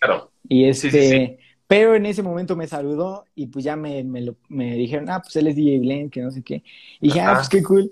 claro. 0.00 0.30
Y 0.48 0.66
este, 0.66 1.40
pero 1.66 1.96
en 1.96 2.06
ese 2.06 2.22
momento 2.22 2.54
me 2.54 2.68
saludó 2.68 3.24
y 3.34 3.48
pues 3.48 3.64
ya 3.64 3.74
me, 3.74 4.04
me, 4.04 4.20
lo, 4.20 4.36
me 4.48 4.76
dijeron, 4.76 5.10
ah, 5.10 5.20
pues 5.20 5.34
él 5.34 5.48
es 5.48 5.56
DJ 5.56 5.80
Blend, 5.80 6.10
que 6.12 6.20
no 6.20 6.30
sé 6.30 6.44
qué. 6.44 6.62
Y 7.00 7.08
dije, 7.08 7.20
ah, 7.22 7.34
pues 7.34 7.48
qué 7.48 7.64
cool. 7.64 7.90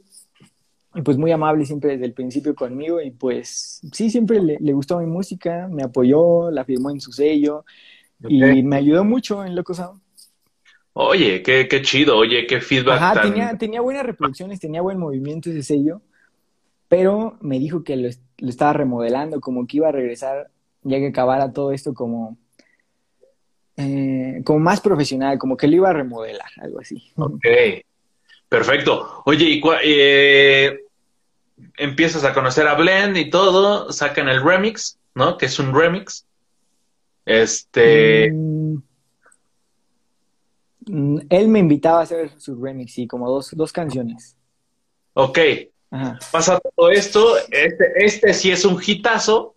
Y 0.95 1.03
pues 1.03 1.19
muy 1.19 1.33
amable 1.33 1.67
siempre 1.67 1.91
desde 1.91 2.05
el 2.05 2.13
principio 2.13 2.55
conmigo 2.55 3.01
y 3.01 3.11
pues 3.11 3.81
sí, 3.91 4.09
siempre 4.09 4.41
le, 4.41 4.59
le 4.61 4.73
gustó 4.73 5.01
mi 5.01 5.07
música, 5.07 5.67
me 5.69 5.83
apoyó, 5.83 6.53
la 6.53 6.65
firmó 6.65 6.91
en 6.91 7.01
su 7.01 7.11
sello 7.11 7.65
y 8.21 8.63
me 8.63 8.77
ayudó 8.77 9.03
mucho 9.03 9.45
en 9.45 9.57
Loco 9.57 9.75
Sound. 9.75 10.04
Oye, 10.95 11.43
qué, 11.43 11.69
qué 11.69 11.83
chido, 11.83 12.17
oye, 12.17 12.47
qué 12.47 12.61
feedback. 12.61 13.01
Ajá, 13.01 13.23
tenía, 13.23 13.59
tenía 13.59 13.81
buenas 13.81 14.07
reproducciones, 14.07 14.61
tenía 14.61 14.81
buen 14.81 14.99
movimiento 14.99 15.51
ese 15.51 15.63
sello, 15.63 16.01
pero 16.89 17.37
me 17.41 17.59
dijo 17.59 17.85
que 17.85 17.97
lo, 17.97 18.09
lo 18.39 18.49
estaba 18.49 18.73
remodelando, 18.73 19.41
como 19.41 19.67
que 19.67 19.79
iba 19.79 19.89
a 19.89 19.93
regresar 19.93 20.49
ya 20.83 20.99
que 20.99 21.09
acabara 21.09 21.53
todo 21.53 21.73
esto 21.73 21.95
como 21.95 22.37
eh, 23.77 24.41
como 24.45 24.61
más 24.61 24.81
profesional, 24.81 25.39
como 25.39 25.57
que 25.57 25.67
lo 25.67 25.77
iba 25.77 25.91
a 25.91 25.95
remodelar, 25.95 26.49
algo 26.63 26.81
así. 26.81 27.13
Ok, 27.17 27.45
perfecto. 28.49 29.23
Oye, 29.25 29.47
y 29.47 29.63
eh, 29.83 30.81
empiezas 31.77 32.23
a 32.25 32.33
conocer 32.33 32.69
a 32.69 32.75
Blend 32.75 33.17
y 33.17 33.31
todo, 33.31 33.93
sacan 33.93 34.29
el 34.29 34.43
remix, 34.43 34.99
¿no? 35.15 35.37
Que 35.37 35.47
es 35.47 35.59
un 35.59 35.75
remix. 35.75 36.25
Este... 37.27 38.31
Mm, 38.33 38.64
él 40.87 41.49
me 41.49 41.59
invitaba 41.59 42.01
a 42.01 42.03
hacer 42.03 42.31
su 42.39 42.55
remix, 42.57 42.95
sí, 42.95 43.07
como 43.07 43.31
dos, 43.31 43.51
dos 43.53 43.73
canciones. 43.73 44.37
Ok. 45.15 45.39
Pasa 46.33 46.61
todo 46.77 46.91
esto, 46.91 47.37
este, 47.51 48.05
este 48.05 48.35
sí 48.35 48.51
es 48.51 48.65
un 48.65 48.81
hitazo, 48.85 49.55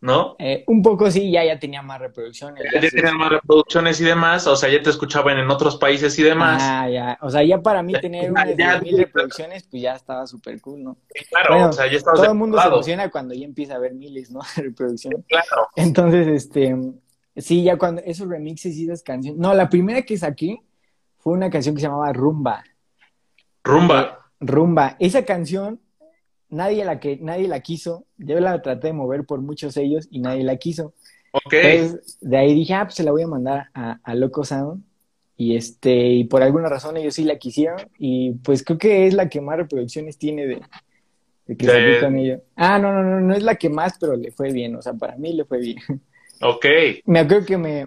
¿no? 0.00 0.34
Eh, 0.38 0.64
un 0.66 0.82
poco 0.82 1.10
sí, 1.10 1.30
ya, 1.30 1.44
ya 1.44 1.58
tenía 1.58 1.82
más 1.82 2.00
reproducciones. 2.00 2.64
Ya, 2.72 2.80
tenía 2.80 3.12
más 3.12 3.30
reproducciones 3.30 4.00
y 4.00 4.04
demás, 4.04 4.46
o 4.46 4.56
sea, 4.56 4.70
ya 4.70 4.82
te 4.82 4.88
escuchaban 4.88 5.36
en 5.36 5.50
otros 5.50 5.76
países 5.76 6.18
y 6.18 6.22
demás. 6.22 6.62
Ah, 6.64 6.88
ya, 6.88 7.18
o 7.20 7.28
sea, 7.28 7.42
ya 7.42 7.60
para 7.60 7.82
mí 7.82 7.92
tener 8.00 8.30
unas 8.30 8.82
mil 8.82 8.96
reproducciones, 8.96 9.64
pues 9.64 9.82
ya 9.82 9.94
estaba 9.94 10.26
súper 10.26 10.58
cool, 10.62 10.82
¿no? 10.82 10.96
Claro, 11.28 11.68
o 11.68 11.72
sea, 11.72 11.86
ya 11.90 12.00
Todo 12.00 12.24
el 12.24 12.34
mundo 12.34 12.58
se 12.58 12.68
emociona 12.68 13.10
cuando 13.10 13.34
ya 13.34 13.44
empieza 13.44 13.74
a 13.74 13.78
ver 13.78 13.92
miles, 13.92 14.30
¿no? 14.30 14.40
De 14.56 14.62
reproducciones. 14.62 15.20
Claro. 15.28 15.68
Entonces, 15.76 16.28
este, 16.28 16.74
sí, 17.36 17.62
ya 17.62 17.76
cuando 17.76 18.02
esos 18.04 18.28
remixes 18.28 18.76
y 18.76 18.84
esas 18.84 19.02
canciones, 19.02 19.40
no, 19.40 19.54
la 19.54 19.68
primera 19.68 20.02
que 20.02 20.16
saqué 20.16 20.58
fue 21.18 21.32
una 21.32 21.50
canción 21.50 21.74
que 21.74 21.80
se 21.80 21.86
llamaba 21.86 22.12
Rumba. 22.12 22.64
Rumba. 23.62 24.30
Rumba. 24.40 24.96
Esa 24.98 25.24
canción 25.24 25.80
nadie 26.54 26.84
la 26.84 27.00
que 27.00 27.18
nadie 27.20 27.48
la 27.48 27.60
quiso. 27.60 28.06
Yo 28.16 28.40
la 28.40 28.62
traté 28.62 28.88
de 28.88 28.92
mover 28.92 29.24
por 29.24 29.40
muchos 29.40 29.76
ellos 29.76 30.08
y 30.10 30.20
nadie 30.20 30.44
la 30.44 30.56
quiso. 30.56 30.94
Ok. 31.32 31.52
Entonces, 31.52 32.18
de 32.20 32.36
ahí 32.36 32.54
dije, 32.54 32.74
ah, 32.74 32.84
pues 32.84 32.94
se 32.94 33.02
la 33.02 33.10
voy 33.10 33.22
a 33.22 33.26
mandar 33.26 33.68
a, 33.74 33.98
a 34.02 34.14
Loco 34.14 34.44
Sound. 34.44 34.82
Y 35.36 35.56
este, 35.56 35.92
y 35.92 36.24
por 36.24 36.42
alguna 36.42 36.68
razón 36.68 36.96
ellos 36.96 37.14
sí 37.14 37.24
la 37.24 37.38
quisieron. 37.38 37.80
Y 37.98 38.32
pues 38.44 38.62
creo 38.62 38.78
que 38.78 39.06
es 39.06 39.14
la 39.14 39.28
que 39.28 39.40
más 39.40 39.56
reproducciones 39.56 40.16
tiene 40.16 40.46
de, 40.46 40.62
de 41.46 41.56
que 41.56 41.66
salí 41.66 42.00
con 42.00 42.16
ellos. 42.16 42.40
Ah, 42.54 42.78
no, 42.78 42.92
no, 42.92 43.02
no, 43.02 43.20
no 43.20 43.34
es 43.34 43.42
la 43.42 43.56
que 43.56 43.68
más, 43.68 43.98
pero 43.98 44.16
le 44.16 44.30
fue 44.30 44.52
bien. 44.52 44.76
O 44.76 44.82
sea, 44.82 44.94
para 44.94 45.16
mí 45.16 45.32
le 45.32 45.44
fue 45.44 45.58
bien. 45.58 45.78
Ok. 46.40 46.66
Me 47.06 47.20
acuerdo 47.20 47.46
que 47.46 47.56
me 47.56 47.86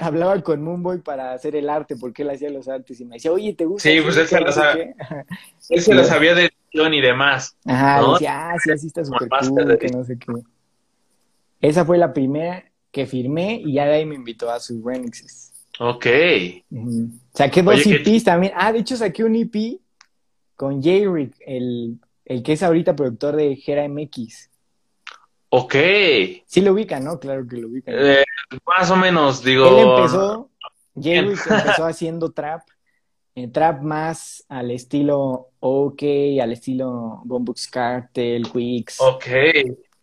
hablaba 0.00 0.40
con 0.42 0.62
Moonboy 0.62 0.98
para 0.98 1.32
hacer 1.32 1.56
el 1.56 1.68
arte, 1.68 1.96
porque 1.96 2.22
él 2.22 2.30
hacía 2.30 2.50
los 2.50 2.68
artes. 2.68 3.00
Y 3.00 3.04
me 3.04 3.16
decía, 3.16 3.32
oye, 3.32 3.52
¿te 3.54 3.64
gusta? 3.64 3.88
Sí, 3.88 4.00
pues 4.00 4.16
él 4.16 4.26
se, 4.26 4.40
la 4.40 4.52
sabía, 4.52 4.94
él 5.68 5.82
se 5.82 5.94
la 5.94 6.04
sabía 6.04 6.34
de 6.34 6.50
y 6.72 7.00
demás. 7.00 7.56
Ajá, 7.64 8.12
decía, 8.12 8.50
ah, 8.50 8.56
sí, 8.58 8.70
así 8.70 8.86
está 8.86 9.04
súper 9.04 9.28
cool, 9.28 9.78
que 9.78 9.88
no 9.88 10.04
sé 10.04 10.18
qué. 10.18 10.32
Esa 11.60 11.84
fue 11.84 11.98
la 11.98 12.12
primera 12.12 12.64
que 12.90 13.06
firmé 13.06 13.60
y 13.64 13.74
ya 13.74 13.84
de 13.86 13.94
ahí 13.94 14.06
me 14.06 14.14
invitó 14.14 14.50
a 14.50 14.58
sus 14.58 14.82
remixes. 14.82 15.52
Ok. 15.78 16.06
Saqué 17.34 17.62
dos 17.62 17.86
EPs 17.86 18.24
también. 18.24 18.52
Ah, 18.56 18.72
de 18.72 18.80
hecho 18.80 18.96
saqué 18.96 19.24
un 19.24 19.34
EP 19.36 19.80
con 20.56 20.82
J-Rick, 20.82 21.34
el, 21.46 21.98
el 22.24 22.42
que 22.42 22.52
es 22.52 22.62
ahorita 22.62 22.96
productor 22.96 23.36
de 23.36 23.56
Gera 23.56 23.88
MX. 23.88 24.50
Ok. 25.54 25.74
Sí 26.46 26.62
lo 26.62 26.72
ubican, 26.72 27.04
¿no? 27.04 27.20
Claro 27.20 27.46
que 27.46 27.58
lo 27.58 27.68
ubican. 27.68 27.94
Eh, 27.94 28.24
más 28.66 28.90
o 28.90 28.96
menos, 28.96 29.44
digo. 29.44 29.66
Él 29.68 29.86
empezó, 29.86 30.50
J-Rick 30.94 31.46
empezó 31.46 31.84
haciendo 31.84 32.32
trap 32.32 32.62
eh, 33.34 33.48
trap 33.48 33.82
más 33.82 34.44
al 34.48 34.70
estilo 34.70 35.50
OK, 35.60 36.02
al 36.40 36.52
estilo 36.52 37.20
Bombux 37.24 37.68
Cartel, 37.68 38.50
Quicks. 38.50 38.98
Ok. 39.00 39.26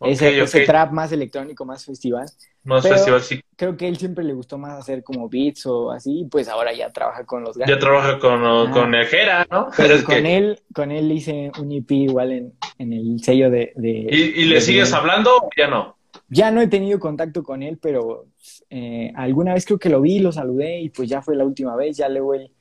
ese, 0.01 0.65
trap 0.65 0.91
más 0.91 1.11
electrónico, 1.11 1.65
más 1.65 1.83
festival. 1.83 2.27
Más 2.63 2.87
festival, 2.87 3.21
sí. 3.21 3.41
Creo 3.55 3.77
que 3.77 3.87
él 3.87 3.97
siempre 3.97 4.23
le 4.23 4.33
gustó 4.33 4.57
más 4.57 4.77
hacer 4.77 5.03
como 5.03 5.29
beats 5.29 5.65
o 5.65 5.91
así, 5.91 6.27
pues 6.29 6.47
ahora 6.47 6.73
ya 6.73 6.89
trabaja 6.91 7.25
con 7.25 7.43
los 7.43 7.55
Ya 7.57 7.79
trabaja 7.79 8.19
con, 8.19 8.71
con 8.71 8.93
el 8.93 9.05
Jera, 9.07 9.47
¿no? 9.49 9.69
Pero 9.75 10.03
con 10.03 10.25
él, 10.25 10.61
con 10.73 10.91
él 10.91 11.11
hice 11.11 11.51
un 11.59 11.71
EP 11.71 11.91
igual 11.91 12.31
en, 12.31 12.53
en 12.77 12.93
el 12.93 13.19
sello 13.23 13.49
de. 13.49 13.73
¿Y, 13.77 14.45
le 14.45 14.61
sigues 14.61 14.93
hablando 14.93 15.35
o 15.37 15.49
ya 15.55 15.67
no? 15.67 15.97
Ya 16.27 16.51
no 16.51 16.61
he 16.61 16.67
tenido 16.67 16.99
contacto 16.99 17.43
con 17.43 17.63
él, 17.63 17.79
pero 17.81 18.27
eh, 18.69 19.11
alguna 19.15 19.53
vez 19.53 19.65
creo 19.65 19.79
que 19.79 19.89
lo 19.89 20.01
vi, 20.01 20.19
lo 20.19 20.31
saludé 20.31 20.79
y 20.81 20.89
pues 20.89 21.09
ya 21.09 21.21
fue 21.21 21.35
la 21.35 21.45
última 21.45 21.75
vez. 21.75 21.97
Ya 21.97 22.07
luego 22.07 22.35
él 22.35 22.51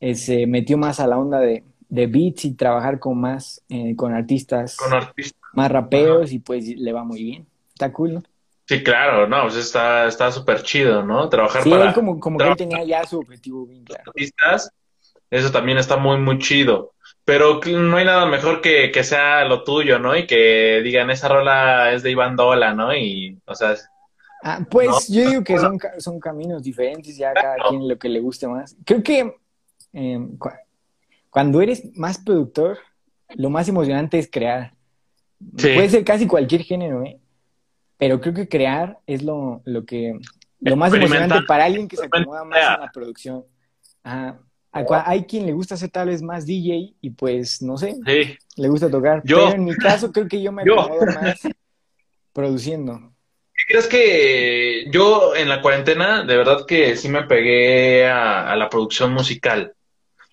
eh, 0.00 0.14
se 0.14 0.46
metió 0.46 0.78
más 0.78 0.98
a 1.00 1.06
la 1.06 1.18
onda 1.18 1.40
de, 1.40 1.64
de 1.88 2.06
beats 2.06 2.44
y 2.44 2.54
trabajar 2.54 2.98
con 2.98 3.20
más, 3.20 3.62
eh, 3.68 3.94
con 3.96 4.14
artistas, 4.14 4.76
más 5.52 5.70
rapeos 5.70 6.32
y 6.32 6.38
pues 6.38 6.66
le 6.68 6.92
va 6.92 7.04
muy 7.04 7.22
bien. 7.22 7.46
Está 7.74 7.92
cool, 7.92 8.14
¿no? 8.14 8.22
Sí, 8.68 8.82
claro, 8.82 9.26
no, 9.26 9.42
pues 9.42 9.56
está 9.56 10.30
súper 10.30 10.62
chido, 10.62 11.02
¿no? 11.02 11.28
Trabajar 11.28 11.62
sí, 11.62 11.70
para... 11.70 11.92
como, 11.94 12.20
como 12.20 12.38
que 12.38 12.48
él 12.48 12.56
tenía 12.56 12.84
ya 12.84 13.04
su 13.04 13.18
objetivo 13.18 13.66
bien 13.66 13.84
claro. 13.84 14.04
Artistas, 14.06 14.70
eso 15.30 15.50
también 15.50 15.78
está 15.78 15.96
muy, 15.96 16.18
muy 16.18 16.38
chido. 16.38 16.92
Pero 17.24 17.60
no 17.64 17.96
hay 17.96 18.04
nada 18.04 18.26
mejor 18.26 18.60
que, 18.60 18.90
que 18.90 19.04
sea 19.04 19.44
lo 19.44 19.64
tuyo, 19.64 19.98
¿no? 19.98 20.16
Y 20.16 20.26
que 20.26 20.80
digan, 20.82 21.10
esa 21.10 21.28
rola 21.28 21.92
es 21.92 22.02
de 22.02 22.10
Iván 22.10 22.36
Dola, 22.36 22.74
¿no? 22.74 22.94
Y, 22.94 23.38
o 23.46 23.54
sea... 23.54 23.74
Ah, 24.42 24.60
pues 24.70 25.08
yo 25.08 25.28
digo 25.28 25.42
que 25.42 25.58
son, 25.58 25.78
son 25.98 26.20
caminos 26.20 26.62
diferentes, 26.62 27.16
ya 27.16 27.32
cada 27.32 27.56
quien 27.68 27.88
lo 27.88 27.98
que 27.98 28.08
le 28.08 28.20
guste 28.20 28.46
más. 28.46 28.76
Creo 28.84 29.02
que 29.02 29.34
Em, 29.92 30.36
cuando 31.30 31.60
eres 31.60 31.96
más 31.96 32.18
productor, 32.18 32.78
lo 33.34 33.50
más 33.50 33.68
emocionante 33.68 34.18
es 34.18 34.30
crear. 34.30 34.74
Puede 35.56 35.88
ser 35.88 36.04
casi 36.04 36.26
cualquier 36.26 36.62
género, 36.62 37.04
¿eh? 37.04 37.18
Pero 37.98 38.20
creo 38.20 38.32
que 38.32 38.48
crear 38.48 38.98
es 39.06 39.22
lo, 39.22 39.60
lo 39.64 39.84
que 39.84 40.18
lo 40.60 40.76
más 40.76 40.92
emocionante 40.92 41.42
para 41.42 41.64
alguien 41.64 41.88
que 41.88 41.96
se 41.96 42.06
acomoda 42.06 42.44
más 42.44 42.58
en 42.58 42.80
la 42.80 42.90
producción. 42.92 43.44
hay 44.72 45.24
quien 45.24 45.46
le 45.46 45.52
gusta 45.52 45.74
hacer 45.74 45.90
tal 45.90 46.08
vez 46.08 46.22
más 46.22 46.46
DJ 46.46 46.94
y 47.00 47.10
pues 47.10 47.60
no 47.62 47.76
sé, 47.76 47.96
le 48.56 48.68
gusta 48.68 48.90
tocar. 48.90 49.22
Pero 49.24 49.52
en 49.52 49.64
mi 49.64 49.74
caso 49.74 50.12
creo 50.12 50.28
que 50.28 50.40
yo 50.40 50.52
me 50.52 50.62
acomodo 50.70 51.06
más 51.06 51.40
produciendo. 52.32 53.12
¿Crees 53.66 53.88
que 53.88 54.86
yo 54.90 55.34
en 55.34 55.48
la 55.48 55.60
cuarentena 55.60 56.24
de 56.24 56.36
verdad 56.36 56.64
que 56.66 56.96
sí 56.96 57.08
me 57.08 57.24
pegué 57.24 58.06
a 58.06 58.54
la 58.56 58.70
producción 58.70 59.12
musical? 59.12 59.74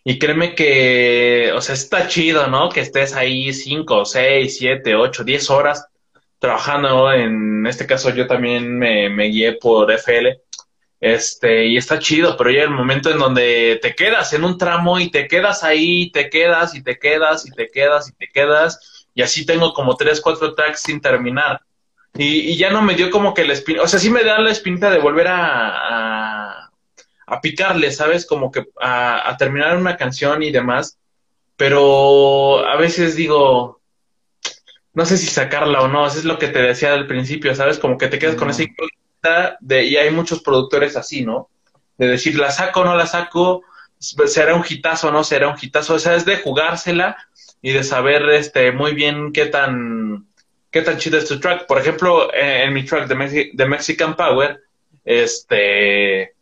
Y 0.07 0.19
créeme 0.19 0.53
que, 0.53 1.51
o 1.55 1.61
sea, 1.61 1.73
está 1.73 2.07
chido, 2.07 2.45
¿no? 2.45 2.69
Que 2.69 2.81
estés 2.81 3.15
ahí 3.15 3.51
cinco, 3.51 4.05
seis, 4.05 4.55
siete, 4.59 4.93
ocho, 4.93 5.23
diez 5.23 5.49
horas 5.49 5.87
trabajando. 6.39 7.11
En 7.11 7.65
este 7.67 7.85
caso 7.85 8.09
yo 8.11 8.27
también 8.27 8.77
me, 8.77 9.27
guié 9.27 9.53
por 9.53 9.91
FL. 9.91 10.41
Este, 10.99 11.67
y 11.67 11.77
está 11.77 11.99
chido, 11.99 12.35
pero 12.37 12.49
ya 12.51 12.63
el 12.63 12.69
momento 12.69 13.11
en 13.11 13.19
donde 13.19 13.79
te 13.81 13.93
quedas 13.93 14.33
en 14.33 14.43
un 14.43 14.57
tramo 14.57 14.99
y 14.99 15.11
te 15.11 15.27
quedas 15.27 15.63
ahí, 15.63 16.09
te 16.11 16.29
quedas 16.29 16.73
y 16.73 16.81
te 16.83 16.97
quedas 16.97 17.45
y 17.45 17.51
te 17.51 17.69
quedas 17.69 18.09
y 18.09 18.13
te 18.13 18.27
quedas. 18.27 19.07
Y 19.13 19.21
así 19.21 19.45
tengo 19.45 19.73
como 19.73 19.95
tres, 19.95 20.21
cuatro 20.21 20.53
tracks 20.55 20.81
sin 20.81 21.01
terminar. 21.01 21.61
Y, 22.17 22.55
ya 22.57 22.69
no 22.69 22.81
me 22.81 22.95
dio 22.95 23.11
como 23.11 23.33
que 23.33 23.45
la 23.45 23.53
espina, 23.53 23.81
o 23.81 23.87
sea, 23.87 23.99
sí 23.99 24.09
me 24.09 24.23
da 24.23 24.39
la 24.39 24.51
espinita 24.51 24.89
de 24.89 24.99
volver 24.99 25.27
a 25.27 26.65
a 27.27 27.41
picarle, 27.41 27.91
¿sabes? 27.91 28.25
Como 28.25 28.51
que 28.51 28.65
a, 28.79 29.35
terminar 29.37 29.77
una 29.77 29.97
canción 29.97 30.43
y 30.43 30.51
demás. 30.51 30.97
Pero 31.55 32.65
a 32.65 32.75
veces 32.75 33.15
digo, 33.15 33.81
no 34.95 35.05
sé 35.05 35.17
si 35.17 35.27
sacarla 35.27 35.81
o 35.81 35.87
no, 35.87 36.07
eso 36.07 36.19
es 36.19 36.25
lo 36.25 36.39
que 36.39 36.47
te 36.47 36.61
decía 36.61 36.93
al 36.93 37.07
principio, 37.07 37.53
¿sabes? 37.53 37.79
Como 37.79 37.97
que 37.97 38.07
te 38.07 38.17
quedas 38.17 38.35
con 38.35 38.49
esa 38.49 38.63
incógnita 38.63 39.57
de, 39.59 39.85
y 39.85 39.97
hay 39.97 40.09
muchos 40.11 40.41
productores 40.41 40.95
así, 40.95 41.23
¿no? 41.23 41.49
De 41.97 42.07
decir, 42.07 42.37
la 42.39 42.51
saco 42.51 42.81
o 42.81 42.85
no 42.85 42.95
la 42.95 43.05
saco, 43.05 43.61
será 43.99 44.55
un 44.55 44.63
hitazo 44.67 45.09
o 45.09 45.11
no 45.11 45.23
será 45.23 45.49
un 45.49 45.57
hitazo, 45.61 45.95
o 45.95 45.99
sea, 45.99 46.15
es 46.15 46.25
de 46.25 46.37
jugársela 46.37 47.17
y 47.61 47.71
de 47.71 47.83
saber 47.83 48.29
este 48.29 48.71
muy 48.71 48.93
bien 48.93 49.31
qué 49.31 49.45
tan 49.47 50.27
qué 50.71 50.81
tan 50.81 50.97
chido 50.97 51.17
es 51.17 51.27
tu 51.27 51.39
track. 51.39 51.67
Por 51.67 51.79
ejemplo, 51.79 52.33
en, 52.33 52.73
mi 52.73 52.83
track 52.83 53.07
de, 53.07 53.51
de 53.53 53.65
Mexican 53.65 54.15
Power, 54.15 54.61
este 55.03 56.35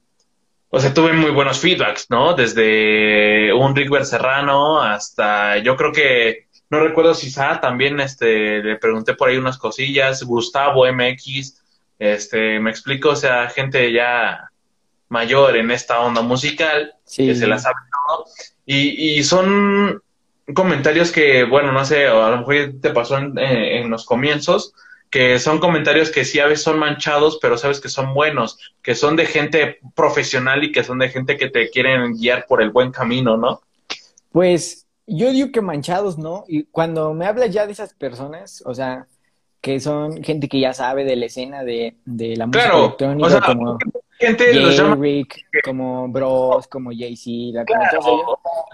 o 0.76 0.80
sea, 0.80 0.92
tuve 0.92 1.14
muy 1.14 1.30
buenos 1.30 1.60
feedbacks, 1.60 2.08
¿no? 2.10 2.34
Desde 2.34 3.54
un 3.54 3.76
Rick 3.76 4.04
Serrano 4.06 4.82
hasta, 4.82 5.60
yo 5.60 5.76
creo 5.76 5.92
que, 5.92 6.48
no 6.70 6.80
recuerdo 6.80 7.14
si 7.14 7.30
Sa 7.30 7.60
también, 7.60 8.00
este, 8.00 8.64
le 8.64 8.78
pregunté 8.78 9.14
por 9.14 9.30
ahí 9.30 9.38
unas 9.38 9.58
cosillas, 9.58 10.24
Gustavo 10.24 10.86
MX, 10.92 11.62
este, 12.00 12.60
me 12.60 12.70
explico, 12.70 13.10
o 13.10 13.16
sea, 13.16 13.50
gente 13.50 13.92
ya 13.92 14.50
mayor 15.10 15.56
en 15.56 15.72
esta 15.72 16.00
onda 16.02 16.22
musical, 16.22 16.96
que 17.16 17.36
se 17.36 17.48
la 17.48 17.60
sabe 17.60 17.76
todo, 17.92 18.26
y, 18.66 19.18
y 19.20 19.24
son 19.24 20.02
comentarios 20.56 21.12
que, 21.12 21.44
bueno, 21.44 21.72
no 21.72 21.86
sé, 21.86 22.08
a 22.08 22.30
lo 22.30 22.38
mejor 22.40 22.74
te 22.82 22.90
pasó 22.90 23.18
en, 23.18 23.38
en 23.38 23.90
los 23.90 24.06
comienzos, 24.06 24.74
que 25.14 25.38
son 25.38 25.60
comentarios 25.60 26.10
que 26.10 26.26
sí 26.26 26.40
a 26.40 26.48
veces 26.48 26.64
son 26.64 26.80
manchados, 26.80 27.38
pero 27.40 27.56
sabes 27.56 27.80
que 27.80 27.88
son 27.88 28.16
buenos, 28.16 28.58
que 28.82 28.96
son 28.96 29.16
de 29.16 29.28
gente 29.28 29.78
profesional 29.94 30.64
y 30.64 30.72
que 30.72 30.84
son 30.84 30.98
de 30.98 31.10
gente 31.10 31.38
que 31.38 31.52
te 31.52 31.70
quieren 31.70 32.14
guiar 32.14 32.48
por 32.48 32.64
el 32.64 32.72
buen 32.72 32.92
camino, 32.92 33.38
¿no? 33.38 33.62
Pues 34.32 34.83
yo 35.08 35.32
digo 35.32 35.52
que 35.52 35.62
manchados, 35.62 36.18
¿no? 36.18 36.46
Y 36.48 36.64
cuando 36.66 37.14
me 37.14 37.26
hablas 37.26 37.52
ya 37.52 37.66
de 37.66 37.74
esas 37.74 37.94
personas, 37.94 38.64
o 38.66 38.74
sea, 38.74 39.08
que 39.62 39.80
son 39.80 40.24
gente 40.24 40.48
que 40.48 40.60
ya 40.60 40.74
sabe 40.74 41.04
de 41.04 41.16
la 41.16 41.26
escena 41.26 41.64
de, 41.64 41.96
de 42.06 42.36
la 42.36 42.48
música 42.48 42.78
electrónica, 42.78 43.42
como 43.42 43.78
gente 44.20 44.52
Rick, 44.96 45.46
como 45.64 46.08
Bros, 46.10 46.68
como 46.68 46.92
Jay-Z, 46.92 47.66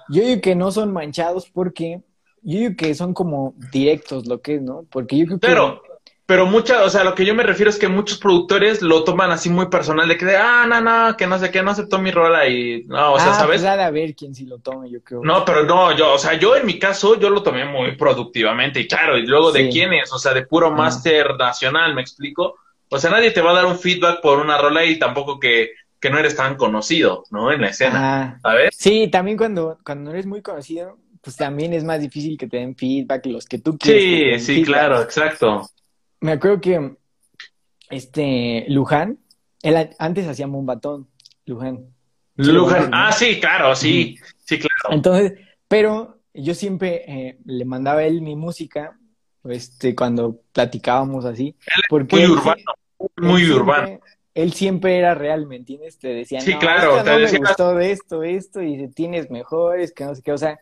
yo 0.10 0.24
digo 0.24 0.42
que 0.42 0.56
no 0.56 0.72
son 0.72 0.92
manchados 0.92 1.50
porque 1.50 2.02
yo 2.42 2.60
digo 2.60 2.76
que 2.76 2.96
son 2.96 3.14
como 3.14 3.54
directos 3.72 4.26
lo 4.28 4.42
que 4.42 4.56
es, 4.56 4.62
¿no? 4.62 4.86
Porque 4.90 5.18
yo 5.18 5.26
creo 5.26 5.40
que 5.40 5.48
pero 6.30 6.46
mucha, 6.46 6.84
o 6.84 6.90
sea, 6.92 7.04
lo 7.04 7.16
que 7.16 7.26
yo 7.26 7.34
me 7.34 7.42
refiero 7.42 7.72
es 7.72 7.80
que 7.80 7.88
muchos 7.88 8.20
productores 8.20 8.84
lo 8.84 9.04
toman 9.04 9.32
así 9.32 9.50
muy 9.50 9.66
personal, 9.66 10.08
de 10.08 10.16
que, 10.16 10.26
de, 10.26 10.38
ah, 10.38 10.68
no, 10.70 10.80
no, 10.80 11.18
que 11.18 11.26
no 11.26 11.40
sé 11.40 11.50
qué, 11.50 11.64
no 11.64 11.72
aceptó 11.72 11.98
mi 11.98 12.12
rola 12.12 12.48
y, 12.48 12.84
no, 12.86 13.14
o 13.14 13.20
sea, 13.20 13.32
ah, 13.32 13.34
¿sabes? 13.34 13.62
Pues 13.62 13.66
a 13.66 13.90
ver 13.90 14.14
quién 14.14 14.36
sí 14.36 14.46
lo 14.46 14.60
tome, 14.60 14.92
yo 14.92 15.02
creo. 15.02 15.22
No, 15.24 15.44
pero 15.44 15.64
no, 15.64 15.98
yo, 15.98 16.14
o 16.14 16.20
sea, 16.20 16.36
yo 16.36 16.56
en 16.56 16.68
mi 16.68 16.78
caso, 16.78 17.20
yo 17.20 17.32
lo 17.32 17.42
tomé 17.42 17.66
muy 17.66 17.98
productivamente 17.98 18.80
y 18.80 18.88
claro, 18.88 19.18
y 19.18 19.26
luego 19.26 19.52
de 19.52 19.70
quién 19.70 19.92
es, 19.94 20.14
o 20.14 20.20
sea, 20.20 20.36
de 20.36 20.46
puro 20.46 20.70
máster 20.70 21.36
nacional, 21.36 21.96
¿me 21.96 22.02
explico? 22.02 22.58
O 22.90 23.00
sea, 23.00 23.10
nadie 23.10 23.32
te 23.32 23.42
va 23.42 23.50
a 23.50 23.56
dar 23.56 23.66
un 23.66 23.80
feedback 23.80 24.22
por 24.22 24.38
una 24.38 24.60
rola 24.60 24.86
y 24.86 25.00
tampoco 25.00 25.40
que, 25.40 25.72
que 26.00 26.12
no 26.12 26.20
eres 26.20 26.36
tan 26.36 26.58
conocido, 26.58 27.24
¿no? 27.32 27.52
En 27.52 27.62
la 27.62 27.70
escena, 27.70 28.40
¿sabes? 28.44 28.76
Sí, 28.78 29.08
también 29.08 29.36
cuando, 29.36 29.80
cuando 29.84 30.04
no 30.04 30.12
eres 30.12 30.28
muy 30.28 30.44
conocido, 30.44 30.96
pues 31.24 31.36
también 31.38 31.74
es 31.74 31.84
más 31.84 32.00
difícil 32.00 32.38
que 32.38 32.46
te 32.46 32.58
den 32.58 32.76
feedback 32.76 33.26
los 33.26 33.48
que 33.48 33.58
tú 33.58 33.80
quieres. 33.80 34.46
Sí, 34.46 34.58
sí, 34.58 34.64
claro, 34.64 35.02
exacto 35.02 35.68
me 36.22 36.34
acuerdo 36.34 36.61
que 36.61 36.97
este 37.89 38.65
Luján, 38.67 39.20
él 39.61 39.89
antes 39.97 40.28
hacía 40.28 40.47
Mombatón, 40.47 41.07
Luján. 41.45 41.88
Luján, 42.36 42.91
ah, 42.93 43.11
sí, 43.11 43.39
claro, 43.39 43.76
sí, 43.76 44.17
sí, 44.45 44.59
claro. 44.59 44.95
Entonces, 44.95 45.34
pero 45.67 46.20
yo 46.34 46.53
siempre 46.53 47.03
eh, 47.07 47.39
le 47.45 47.65
mandaba 47.65 47.99
a 47.99 48.05
él 48.05 48.22
mi 48.22 48.36
música, 48.36 48.97
este, 49.43 49.95
cuando 49.95 50.41
platicábamos 50.53 51.26
así. 51.26 51.55
Porque 51.89 52.15
muy 52.15 52.28
urbano, 52.28 52.74
muy 53.17 53.49
urbano. 53.49 53.99
él 54.34 54.53
siempre 54.53 54.97
era 54.97 55.15
real, 55.15 55.47
¿me 55.47 55.57
entiendes? 55.57 55.97
Te 55.97 56.09
decía, 56.09 56.39
sí, 56.39 56.55
claro, 56.55 57.03
te 57.03 57.09
no 57.09 57.20
me 57.20 57.38
gustó 57.38 57.76
de 57.76 57.91
esto, 57.91 58.24
esto, 58.24 58.61
y 58.61 58.88
tienes 58.89 59.30
mejores, 59.30 59.91
que 59.91 60.05
no 60.05 60.15
sé 60.15 60.22
qué, 60.22 60.32
o 60.32 60.38
sea, 60.38 60.59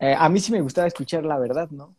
eh, 0.00 0.14
a 0.16 0.28
mí 0.28 0.40
sí 0.40 0.52
me 0.52 0.60
gustaba 0.60 0.86
escuchar 0.86 1.24
la 1.24 1.38
verdad, 1.38 1.70
¿no? 1.70 1.94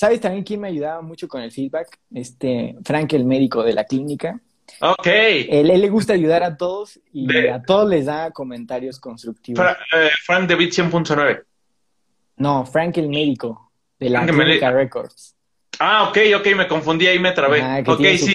¿Sabes 0.00 0.18
también 0.18 0.44
quién 0.44 0.62
me 0.62 0.68
ayudaba 0.68 1.02
mucho 1.02 1.28
con 1.28 1.42
el 1.42 1.52
feedback? 1.52 1.98
Este, 2.14 2.74
Frank, 2.82 3.12
el 3.12 3.26
médico 3.26 3.62
de 3.62 3.74
la 3.74 3.84
clínica. 3.84 4.40
Ok. 4.80 5.06
Él, 5.06 5.70
él 5.70 5.78
le 5.78 5.90
gusta 5.90 6.14
ayudar 6.14 6.42
a 6.42 6.56
todos 6.56 6.98
y 7.12 7.46
a 7.48 7.60
todos 7.60 7.86
les 7.86 8.06
da 8.06 8.30
comentarios 8.30 8.98
constructivos. 8.98 9.62
Eh, 9.92 10.08
Frank 10.24 10.48
de 10.48 10.54
Bit 10.54 10.72
100.9. 10.72 11.42
No, 12.38 12.64
Frank 12.64 12.96
el 12.96 13.10
médico 13.10 13.72
de 13.98 14.08
la 14.08 14.24
Clínica 14.24 14.70
Records. 14.70 15.36
Ah, 15.78 16.08
ok, 16.08 16.16
ok, 16.38 16.46
me 16.56 16.66
confundí 16.66 17.06
ahí, 17.06 17.18
me 17.18 17.32
trabé. 17.32 17.60
Ah, 17.60 17.82
que 17.82 17.94
tiene 17.96 18.16
sí. 18.16 18.32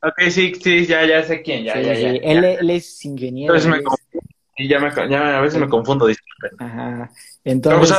Ok, 0.00 0.30
sí, 0.30 0.54
sí, 0.54 0.86
ya, 0.86 1.04
ya 1.04 1.24
sé 1.24 1.42
quién, 1.42 1.64
ya, 1.64 1.80
ya, 1.80 1.92
ya, 1.92 2.10
Él, 2.10 2.44
él, 2.44 2.70
es 2.70 3.04
ingeniero. 3.04 3.52
Y 4.56 4.68
ya, 4.68 4.78
me, 4.78 4.92
ya 5.10 5.38
a 5.38 5.40
veces 5.40 5.60
me 5.60 5.68
confundo, 5.68 6.06
disculpen. 6.06 6.50
Ajá. 6.60 7.10
Entonces. 7.50 7.96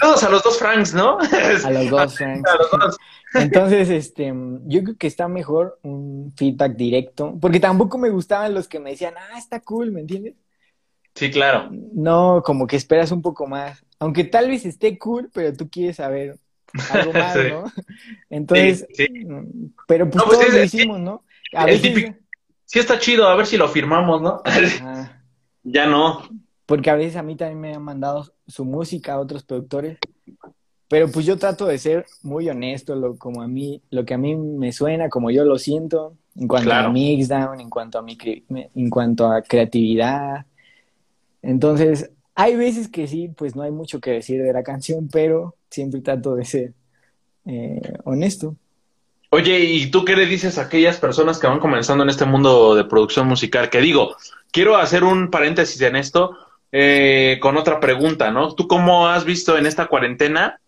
saludos 0.00 0.24
a 0.24 0.30
los 0.30 0.42
dos 0.42 0.58
Franks, 0.58 0.94
¿no? 0.94 1.18
A 1.64 1.70
los 1.70 1.90
dos 1.90 2.16
Franks. 2.16 2.50
a 2.50 2.56
los 2.56 2.70
dos. 2.70 2.96
Entonces, 3.34 3.90
este, 3.90 4.32
yo 4.64 4.82
creo 4.82 4.96
que 4.96 5.06
está 5.06 5.28
mejor 5.28 5.78
un 5.82 6.32
feedback 6.36 6.74
directo, 6.76 7.36
porque 7.40 7.60
tampoco 7.60 7.98
me 7.98 8.08
gustaban 8.08 8.54
los 8.54 8.68
que 8.68 8.80
me 8.80 8.90
decían, 8.90 9.14
ah, 9.18 9.38
está 9.38 9.60
cool, 9.60 9.92
¿me 9.92 10.00
entiendes? 10.00 10.34
Sí, 11.14 11.30
claro. 11.30 11.68
No, 11.70 12.42
como 12.44 12.66
que 12.66 12.76
esperas 12.76 13.12
un 13.12 13.20
poco 13.20 13.46
más. 13.46 13.84
Aunque 13.98 14.24
tal 14.24 14.48
vez 14.48 14.64
esté 14.64 14.98
cool, 14.98 15.30
pero 15.34 15.52
tú 15.52 15.68
quieres 15.68 15.96
saber 15.96 16.38
algo 16.90 17.12
más, 17.12 17.36
¿no? 17.50 17.64
Entonces, 18.30 18.86
mm, 18.98 19.66
pero 19.86 20.08
pues, 20.08 20.24
pues 20.24 20.38
todos 20.38 20.54
lo 20.54 20.64
hicimos, 20.64 21.00
¿no? 21.00 21.24
A 21.52 21.66
veces... 21.66 22.14
Sí 22.64 22.78
está 22.78 22.98
chido, 22.98 23.26
a 23.26 23.34
ver 23.34 23.46
si 23.46 23.56
lo 23.56 23.66
firmamos, 23.66 24.20
¿no? 24.20 24.42
ya 25.62 25.86
no. 25.86 26.22
Porque 26.68 26.90
a 26.90 26.94
veces 26.94 27.16
a 27.16 27.22
mí 27.22 27.34
también 27.34 27.60
me 27.60 27.74
han 27.74 27.82
mandado 27.82 28.30
su 28.46 28.64
música 28.64 29.14
a 29.14 29.20
otros 29.20 29.42
productores. 29.42 29.98
Pero 30.86 31.10
pues 31.10 31.26
yo 31.26 31.38
trato 31.38 31.66
de 31.66 31.78
ser 31.78 32.06
muy 32.22 32.48
honesto, 32.48 32.94
lo, 32.94 33.16
como 33.16 33.42
a 33.42 33.48
mí, 33.48 33.82
lo 33.90 34.04
que 34.04 34.14
a 34.14 34.18
mí 34.18 34.36
me 34.36 34.72
suena, 34.72 35.08
como 35.08 35.30
yo 35.30 35.44
lo 35.44 35.58
siento, 35.58 36.14
en 36.36 36.46
cuanto 36.46 36.72
a 36.72 36.88
mixdown, 36.88 37.60
en 37.60 37.70
cuanto 37.70 37.98
a 37.98 38.02
mi, 38.02 38.16
en 38.48 38.90
cuanto 38.90 39.26
a 39.26 39.42
creatividad, 39.42 40.46
entonces, 41.42 42.10
hay 42.34 42.56
veces 42.56 42.88
que 42.88 43.06
sí, 43.06 43.28
pues 43.28 43.56
no 43.56 43.62
hay 43.62 43.70
mucho 43.70 44.00
que 44.00 44.10
decir 44.10 44.42
de 44.42 44.52
la 44.52 44.62
canción, 44.62 45.08
pero 45.10 45.56
siempre 45.70 46.00
trato 46.00 46.34
de 46.34 46.44
ser 46.44 46.72
eh, 47.46 47.80
honesto. 48.04 48.56
Oye, 49.30 49.58
¿y 49.60 49.90
tú 49.90 50.04
qué 50.04 50.16
le 50.16 50.26
dices 50.26 50.58
a 50.58 50.62
aquellas 50.62 50.98
personas 50.98 51.38
que 51.38 51.46
van 51.46 51.60
comenzando 51.60 52.02
en 52.02 52.10
este 52.10 52.24
mundo 52.24 52.74
de 52.74 52.84
producción 52.84 53.28
musical? 53.28 53.68
Que 53.68 53.80
digo, 53.80 54.16
quiero 54.50 54.76
hacer 54.76 55.04
un 55.04 55.30
paréntesis 55.30 55.80
en 55.82 55.96
esto 55.96 56.36
eh, 56.72 57.38
con 57.40 57.56
otra 57.56 57.80
pregunta, 57.80 58.30
¿no? 58.30 58.54
¿Tú 58.54 58.68
cómo 58.68 59.08
has 59.08 59.24
visto 59.24 59.56
en 59.56 59.66
esta 59.66 59.86
cuarentena 59.86 60.60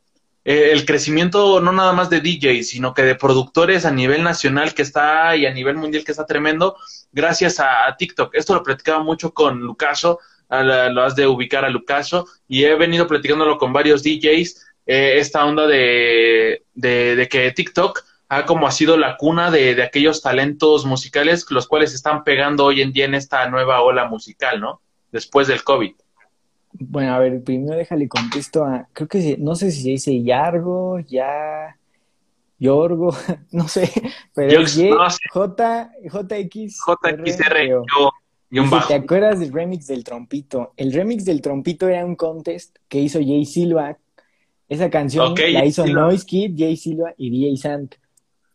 eh, 0.44 0.70
el 0.72 0.86
crecimiento 0.86 1.60
no 1.60 1.72
nada 1.72 1.92
más 1.92 2.08
de 2.08 2.20
DJs, 2.20 2.68
sino 2.68 2.94
que 2.94 3.02
de 3.02 3.14
productores 3.14 3.84
a 3.84 3.90
nivel 3.90 4.22
nacional 4.22 4.74
que 4.74 4.82
está 4.82 5.36
y 5.36 5.46
a 5.46 5.52
nivel 5.52 5.76
mundial 5.76 6.04
que 6.04 6.12
está 6.12 6.26
tremendo 6.26 6.76
gracias 7.12 7.60
a, 7.60 7.94
TikTok? 7.98 8.34
Esto 8.34 8.54
lo 8.54 8.62
platicaba 8.62 9.02
mucho 9.02 9.32
con 9.32 9.60
Lucaso 9.60 10.18
lo 10.50 11.02
has 11.02 11.14
de 11.14 11.26
ubicar 11.26 11.64
a 11.64 11.70
Lucaso, 11.70 12.26
y 12.48 12.64
he 12.64 12.74
venido 12.74 13.06
platicándolo 13.06 13.56
con 13.56 13.72
varios 13.72 14.02
DJs, 14.02 14.66
eh, 14.86 15.18
esta 15.18 15.44
onda 15.44 15.66
de, 15.66 16.64
que 17.30 17.52
TikTok 17.52 18.02
ha 18.28 18.46
como 18.46 18.66
ha 18.66 18.72
sido 18.72 18.96
la 18.96 19.16
cuna 19.16 19.50
de, 19.50 19.80
aquellos 19.82 20.22
talentos 20.22 20.84
musicales 20.84 21.46
los 21.50 21.66
cuales 21.68 21.94
están 21.94 22.24
pegando 22.24 22.64
hoy 22.64 22.80
en 22.80 22.92
día 22.92 23.04
en 23.04 23.14
esta 23.14 23.48
nueva 23.48 23.82
ola 23.82 24.06
musical, 24.06 24.60
¿no? 24.60 24.80
Después 25.12 25.48
del 25.48 25.62
COVID. 25.62 25.92
Bueno, 26.72 27.14
a 27.14 27.18
ver, 27.18 27.42
primero 27.42 27.76
déjale 27.76 28.08
contesto 28.08 28.64
a, 28.64 28.88
creo 28.92 29.08
que 29.08 29.36
no 29.38 29.56
sé 29.56 29.72
si 29.72 29.82
se 29.82 29.88
dice 29.90 30.22
Yargo, 30.22 31.00
ya, 31.00 31.76
Yorgo, 32.58 33.12
no 33.50 33.66
sé, 33.66 33.90
pero 34.34 34.62
es 34.62 34.80
J, 35.32 35.90
JX. 36.04 36.76
JXR, 36.86 37.84
yo, 38.52 38.64
si 38.64 38.88
te 38.88 38.94
acuerdas 38.94 39.40
del 39.40 39.52
remix 39.52 39.86
del 39.86 40.04
trompito, 40.04 40.72
el 40.76 40.92
remix 40.92 41.24
del 41.24 41.40
trompito 41.40 41.88
era 41.88 42.04
un 42.04 42.16
contest 42.16 42.76
que 42.88 42.98
hizo 42.98 43.20
Jay 43.20 43.44
Silva. 43.44 43.96
Esa 44.68 44.90
canción 44.90 45.34
la 45.34 45.64
hizo 45.64 45.86
Noise 45.86 46.26
Kid, 46.26 46.54
Jay 46.56 46.76
Silva 46.76 47.14
y 47.16 47.30
DJ 47.30 47.56
Sant. 47.56 47.94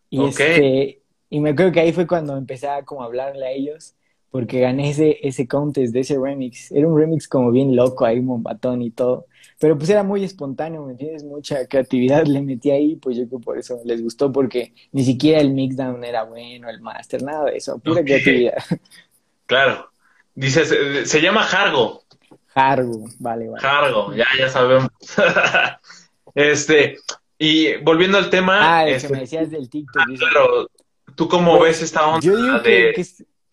Y 0.10 0.24
este, 0.24 1.01
y 1.30 1.39
me 1.39 1.51
acuerdo 1.51 1.72
que 1.72 1.80
ahí 1.80 1.93
fue 1.93 2.08
cuando 2.08 2.38
empecé 2.38 2.68
a 2.68 2.84
como 2.84 3.03
hablarle 3.03 3.45
a 3.45 3.51
ellos, 3.51 3.95
porque 4.36 4.60
gané 4.60 4.90
ese, 4.90 5.18
ese 5.26 5.48
contest 5.48 5.94
de 5.94 6.02
ese 6.02 6.20
remix. 6.20 6.70
Era 6.70 6.90
un 6.90 7.00
remix 7.00 7.26
como 7.26 7.52
bien 7.52 7.74
loco 7.74 8.04
ahí, 8.04 8.20
monbatón 8.20 8.82
y 8.82 8.92
todo. 8.92 9.28
Pero 9.58 9.78
pues 9.78 9.90
era 9.90 10.04
muy 10.04 10.26
espontáneo, 10.26 10.84
¿me 10.84 10.92
entiendes? 10.92 11.24
Mucha 11.24 11.66
creatividad 11.68 12.26
le 12.28 12.42
metí 12.42 12.70
ahí, 12.70 12.98
pues 12.98 13.16
yo 13.16 13.30
creo 13.30 13.40
por 13.40 13.58
eso 13.58 13.80
les 13.86 14.04
gustó, 14.04 14.34
porque 14.34 14.74
ni 14.92 15.06
siquiera 15.06 15.40
el 15.40 15.52
mixdown 15.52 16.04
era 16.04 16.24
bueno, 16.24 16.70
el 16.70 16.82
master, 16.82 17.24
nada 17.24 17.46
de 17.46 17.56
eso, 17.56 17.80
pura 17.80 18.04
creatividad. 18.04 18.58
Claro. 19.46 19.90
Dice, 20.34 21.06
se, 21.06 21.22
llama 21.22 21.44
Jargo. 21.44 22.04
Jargo, 22.48 23.06
vale, 23.20 23.48
vale. 23.48 23.62
Jargo, 23.62 24.14
ya, 24.16 24.26
ya 24.38 24.50
sabemos. 24.50 24.90
este, 26.36 26.98
y 27.38 27.78
volviendo 27.78 28.18
al 28.18 28.30
tema. 28.30 28.80
Ah, 28.80 28.84
el 28.84 28.90
que 28.90 28.96
este, 28.98 29.14
me 29.14 29.20
decías 29.22 29.50
del 29.50 29.70
TikTok. 29.70 30.02
Ah, 30.02 30.14
claro, 30.18 30.70
¿tú 31.16 31.30
cómo 31.30 31.58
ves 31.62 31.82
esta 31.82 32.06
onda? 32.06 32.20
Yo 32.20 32.36
digo 32.36 32.62
que, 32.62 32.92
que 32.94 33.06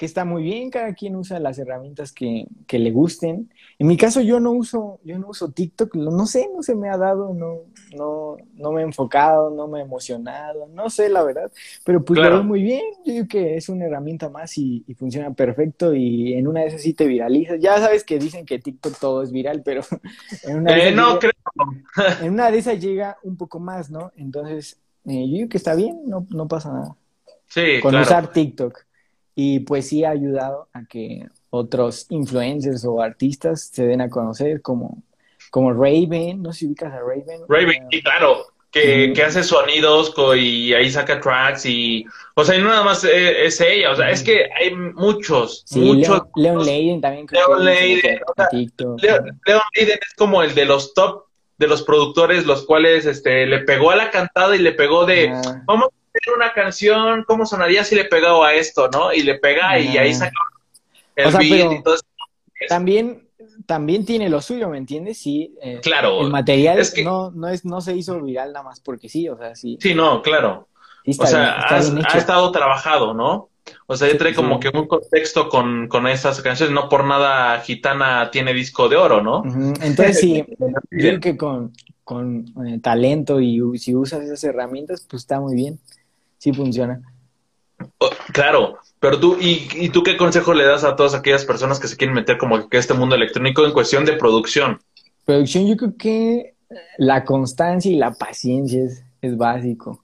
está 0.07 0.24
muy 0.24 0.42
bien, 0.42 0.70
cada 0.70 0.94
quien 0.94 1.16
usa 1.16 1.38
las 1.38 1.59
herramientas 1.59 2.12
que, 2.12 2.46
que, 2.66 2.78
le 2.78 2.90
gusten. 2.90 3.50
En 3.78 3.86
mi 3.86 3.96
caso 3.96 4.20
yo 4.20 4.40
no 4.40 4.53
uso, 4.53 5.00
yo 5.05 5.18
no 5.18 5.28
uso 5.28 5.50
TikTok, 5.50 5.94
no 5.96 6.26
sé, 6.26 6.48
no 6.55 6.62
se 6.62 6.74
me 6.74 6.88
ha 6.88 6.96
dado, 6.96 7.34
no, 7.34 7.61
no, 7.96 8.36
no 8.55 8.72
me 8.72 8.82
he 8.82 8.84
enfocado, 8.84 9.50
no 9.50 9.68
me 9.68 9.80
he 9.80 9.82
emocionado, 9.82 10.68
no 10.68 10.90
sé 10.90 11.09
la 11.09 11.22
verdad, 11.22 11.50
pero 11.84 12.05
pues 12.05 12.20
lo 12.20 12.28
veo 12.28 12.44
muy 12.44 12.62
bien, 12.62 12.82
yo 13.05 13.12
digo 13.12 13.26
que 13.28 13.57
es 13.57 13.68
una 13.68 13.86
herramienta 13.86 14.28
más 14.28 14.57
y, 14.59 14.84
funciona 14.98 15.32
perfecto 15.32 15.94
y 15.94 16.34
en 16.34 16.46
una 16.46 16.61
de 16.61 16.66
esas 16.68 16.82
sí 16.82 16.92
te 16.94 17.07
viralizas. 17.07 17.59
Ya 17.61 17.78
sabes 17.78 18.05
que 18.05 18.18
dicen 18.18 18.46
que 18.46 18.59
TikTok 18.59 18.98
todo 18.98 19.22
es 19.22 19.32
viral, 19.32 19.62
pero 19.64 19.82
en 20.44 20.59
una 20.59 20.74
de 20.74 20.88
eh, 20.88 20.92
no, 20.92 21.18
creo. 21.18 21.32
en 22.20 22.32
una 22.32 22.50
de 22.50 22.59
esas 22.59 22.80
llega 22.80 23.16
un 23.22 23.36
poco 23.36 23.59
más, 23.59 23.90
¿no? 23.90 24.12
Entonces, 24.16 24.78
eh, 25.07 25.26
yo 25.28 25.34
digo 25.34 25.48
que 25.48 25.57
está 25.57 25.74
bien, 25.74 26.03
no, 26.07 26.26
no 26.30 26.46
pasa 26.46 26.72
nada. 26.72 26.96
Sí, 27.48 27.80
con 27.82 27.94
usar 27.94 28.32
TikTok. 28.32 28.86
Y 29.35 29.61
pues 29.61 29.89
sí 29.89 30.05
ha 30.05 30.11
ayudado 30.11 30.68
a 30.72 30.85
que 30.85 31.26
otros 31.51 32.07
influencers 32.11 32.85
o 32.85 33.01
artistas 33.01 33.70
se 33.72 33.87
den 33.87 34.01
a 34.01 34.11
conocer 34.11 34.62
como, 34.62 35.03
como 35.51 35.72
Raven, 35.72 36.43
no 36.43 36.53
sé 36.53 36.61
si 36.61 36.66
ubicas 36.66 36.93
a 36.93 37.01
Raven. 37.01 37.43
Raven, 37.49 37.87
sí, 37.91 38.03
claro, 38.03 38.47
que, 38.70 39.12
que, 39.14 39.22
hace 39.22 39.43
sonidos 39.43 40.14
y 40.37 40.72
ahí 40.72 40.91
saca 40.91 41.20
tracks 41.20 41.66
y, 41.66 42.07
o 42.35 42.43
sea, 42.43 42.57
y 42.57 42.62
no 42.62 42.68
nada 42.68 42.83
más 42.83 43.05
es, 43.05 43.61
ella, 43.61 43.91
o 43.91 43.97
sea, 43.97 44.11
es 44.11 44.22
que 44.22 44.49
hay 44.59 44.74
muchos, 44.74 45.66
muchos. 45.72 46.22
Leon, 46.37 46.64
Leiden 46.64 47.01
también. 47.03 47.26
Leon 47.30 47.64
Leiden, 47.64 48.20
Leon, 49.03 49.61
Leiden 49.76 49.99
es 50.01 50.14
como 50.16 50.43
el 50.43 50.55
de 50.55 50.64
los 50.64 50.95
top 50.95 51.26
de 51.59 51.66
los 51.66 51.83
productores, 51.83 52.47
los 52.47 52.64
cuales 52.64 53.05
este, 53.05 53.47
le 53.47 53.61
pegó 53.61 53.91
a 53.91 53.97
la 53.97 54.11
cantada 54.11 54.57
y 54.57 54.59
le 54.59 54.72
pegó 54.72 55.05
de, 55.05 55.33
vamos 55.66 55.91
una 56.34 56.52
canción, 56.52 57.24
¿cómo 57.24 57.46
sonaría 57.46 57.84
si 57.84 57.94
le 57.94 58.04
pegaba 58.04 58.48
a 58.48 58.54
esto, 58.54 58.88
no? 58.88 59.12
Y 59.12 59.22
le 59.22 59.36
pega 59.36 59.78
y 59.78 59.96
ahí 59.96 60.14
saca 60.14 60.32
el 61.16 61.34
beat 61.36 61.84
También, 62.68 63.28
también 63.66 64.04
tiene 64.04 64.28
lo 64.28 64.40
suyo, 64.40 64.68
¿me 64.68 64.78
entiendes? 64.78 65.18
Sí. 65.18 65.54
Eh, 65.62 65.80
claro. 65.82 66.20
El 66.20 66.30
material 66.30 66.82
no, 67.04 67.30
no, 67.30 67.48
es, 67.48 67.64
no 67.64 67.80
se 67.80 67.96
hizo 67.96 68.20
viral 68.20 68.52
nada 68.52 68.64
más 68.64 68.80
porque 68.80 69.08
sí, 69.08 69.28
o 69.28 69.36
sea, 69.36 69.54
sí. 69.54 69.78
Sí, 69.80 69.94
no, 69.94 70.22
claro. 70.22 70.68
o 71.06 71.26
sea, 71.26 71.66
ha 71.68 72.18
estado 72.18 72.50
trabajado, 72.52 73.14
¿no? 73.14 73.48
O 73.86 73.96
sea, 73.96 74.10
ya 74.10 74.18
trae 74.18 74.34
como 74.34 74.58
que 74.58 74.70
un 74.74 74.88
contexto 74.88 75.48
con, 75.48 75.86
con 75.86 76.08
esas 76.08 76.40
canciones, 76.42 76.74
no 76.74 76.88
por 76.88 77.04
nada 77.04 77.60
Gitana 77.60 78.28
tiene 78.30 78.52
disco 78.52 78.88
de 78.88 78.96
oro, 78.96 79.22
¿no? 79.22 79.44
Entonces 79.80 80.18
sí, 80.18 80.44
creo 80.90 81.20
que 81.20 81.36
con, 81.36 81.72
con 82.02 82.52
eh, 82.66 82.80
talento 82.80 83.40
y 83.40 83.60
si 83.78 83.94
usas 83.94 84.22
esas 84.22 84.42
herramientas, 84.42 85.06
pues 85.08 85.22
está 85.22 85.40
muy 85.40 85.54
bien 85.54 85.78
sí 86.43 86.53
funciona. 86.53 87.01
Oh, 87.99 88.11
claro, 88.32 88.78
pero 88.99 89.20
tú, 89.20 89.36
¿y, 89.40 89.88
tú 89.90 90.03
qué 90.03 90.16
consejo 90.16 90.55
le 90.55 90.64
das 90.64 90.82
a 90.82 90.97
todas 90.97 91.14
aquellas 91.14 91.45
personas 91.45 91.78
que 91.78 91.86
se 91.86 91.97
quieren 91.97 92.16
meter 92.16 92.36
como 92.36 92.68
que 92.68 92.78
este 92.78 92.95
mundo 92.95 93.14
electrónico 93.14 93.64
en 93.64 93.72
cuestión 93.72 94.05
de 94.05 94.14
producción? 94.14 94.80
Producción, 95.24 95.68
yo 95.68 95.76
creo 95.76 95.97
que 95.97 96.55
la 96.99 97.24
constancia 97.24 97.93
y 97.93 97.95
la 97.95 98.12
paciencia 98.14 98.82
es, 99.20 99.36
básico. 99.36 100.03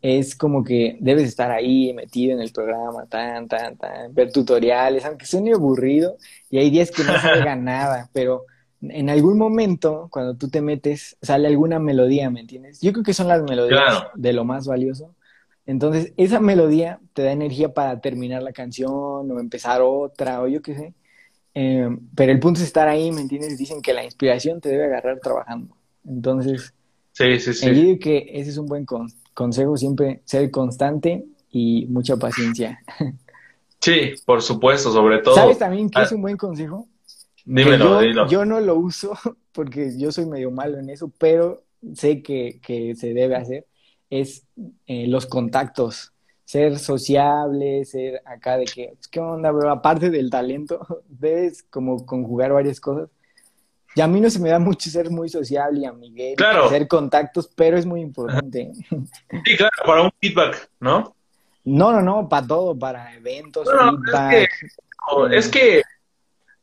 Es 0.00 0.34
como 0.34 0.64
que 0.64 0.96
debes 1.00 1.28
estar 1.28 1.50
ahí 1.50 1.92
metido 1.92 2.32
en 2.32 2.40
el 2.40 2.50
programa, 2.50 3.04
tan, 3.04 3.46
tan, 3.46 3.76
tan, 3.76 4.14
ver 4.14 4.32
tutoriales, 4.32 5.04
aunque 5.04 5.26
suene 5.26 5.52
aburrido, 5.52 6.16
y 6.48 6.56
hay 6.56 6.70
días 6.70 6.90
que 6.90 7.04
no 7.04 7.20
salga 7.20 7.54
nada, 7.56 8.08
pero 8.14 8.46
en 8.80 9.10
algún 9.10 9.36
momento, 9.36 10.08
cuando 10.10 10.36
tú 10.36 10.48
te 10.48 10.62
metes, 10.62 11.18
sale 11.20 11.48
alguna 11.48 11.78
melodía, 11.78 12.30
¿me 12.30 12.40
entiendes? 12.40 12.80
Yo 12.80 12.92
creo 12.92 13.04
que 13.04 13.12
son 13.12 13.28
las 13.28 13.42
melodías 13.42 14.04
de 14.14 14.32
lo 14.32 14.44
más 14.46 14.66
valioso 14.66 15.13
entonces, 15.66 16.12
esa 16.16 16.40
melodía 16.40 17.00
te 17.14 17.22
da 17.22 17.32
energía 17.32 17.72
para 17.72 18.00
terminar 18.00 18.42
la 18.42 18.52
canción 18.52 18.90
o 19.30 19.40
empezar 19.40 19.80
otra 19.82 20.42
o 20.42 20.48
yo 20.48 20.60
qué 20.60 20.74
sé. 20.74 20.94
Eh, 21.54 21.88
pero 22.14 22.32
el 22.32 22.40
punto 22.40 22.60
es 22.60 22.66
estar 22.66 22.88
ahí, 22.88 23.10
¿me 23.12 23.20
entiendes? 23.20 23.56
Dicen 23.56 23.80
que 23.80 23.94
la 23.94 24.04
inspiración 24.04 24.60
te 24.60 24.68
debe 24.68 24.84
agarrar 24.84 25.20
trabajando. 25.20 25.76
Entonces, 26.06 26.74
sí, 27.12 27.38
sí, 27.38 27.54
sí. 27.54 27.70
digo 27.70 27.98
que 27.98 28.26
ese 28.32 28.50
es 28.50 28.58
un 28.58 28.66
buen 28.66 28.84
consejo, 29.32 29.76
siempre 29.76 30.20
ser 30.24 30.50
constante 30.50 31.24
y 31.50 31.86
mucha 31.86 32.16
paciencia. 32.16 32.80
Sí, 33.80 34.14
por 34.24 34.40
supuesto, 34.40 34.90
sobre 34.90 35.18
todo. 35.18 35.34
¿Sabes 35.34 35.58
también 35.58 35.90
qué 35.90 36.00
es 36.00 36.10
ah. 36.10 36.14
un 36.14 36.22
buen 36.22 36.38
consejo? 36.38 36.88
Dímelo, 37.44 38.02
yo, 38.02 38.26
Yo 38.26 38.44
no 38.46 38.58
lo 38.58 38.76
uso 38.76 39.12
porque 39.52 39.98
yo 39.98 40.10
soy 40.10 40.24
medio 40.24 40.50
malo 40.50 40.78
en 40.78 40.88
eso, 40.88 41.12
pero 41.18 41.64
sé 41.92 42.22
que, 42.22 42.60
que 42.64 42.94
se 42.96 43.12
debe 43.12 43.36
hacer 43.36 43.66
es 44.10 44.46
eh, 44.86 45.06
los 45.06 45.26
contactos, 45.26 46.12
ser 46.44 46.78
sociable, 46.78 47.84
ser 47.84 48.22
acá 48.24 48.56
de 48.56 48.64
que, 48.64 48.94
¿qué 49.10 49.20
onda, 49.20 49.50
bro? 49.50 49.70
Aparte 49.70 50.10
del 50.10 50.30
talento, 50.30 51.02
debes 51.08 51.62
como 51.64 52.04
conjugar 52.04 52.52
varias 52.52 52.80
cosas. 52.80 53.08
Y 53.96 54.00
a 54.00 54.08
mí 54.08 54.20
no 54.20 54.28
se 54.28 54.40
me 54.40 54.50
da 54.50 54.58
mucho 54.58 54.90
ser 54.90 55.08
muy 55.08 55.28
sociable 55.28 55.80
y 55.80 55.84
amiguero, 55.84 56.36
claro. 56.36 56.64
hacer 56.64 56.88
contactos, 56.88 57.48
pero 57.54 57.78
es 57.78 57.86
muy 57.86 58.00
importante. 58.00 58.72
Sí, 59.44 59.56
claro, 59.56 59.72
para 59.86 60.02
un 60.02 60.10
feedback, 60.20 60.68
¿no? 60.80 61.14
No, 61.64 61.92
no, 61.92 62.02
no, 62.02 62.28
para 62.28 62.46
todo, 62.46 62.78
para 62.78 63.14
eventos, 63.14 63.68
feedback. 63.68 64.50
Es 65.30 65.48
que, 65.48 65.78
es 65.78 65.84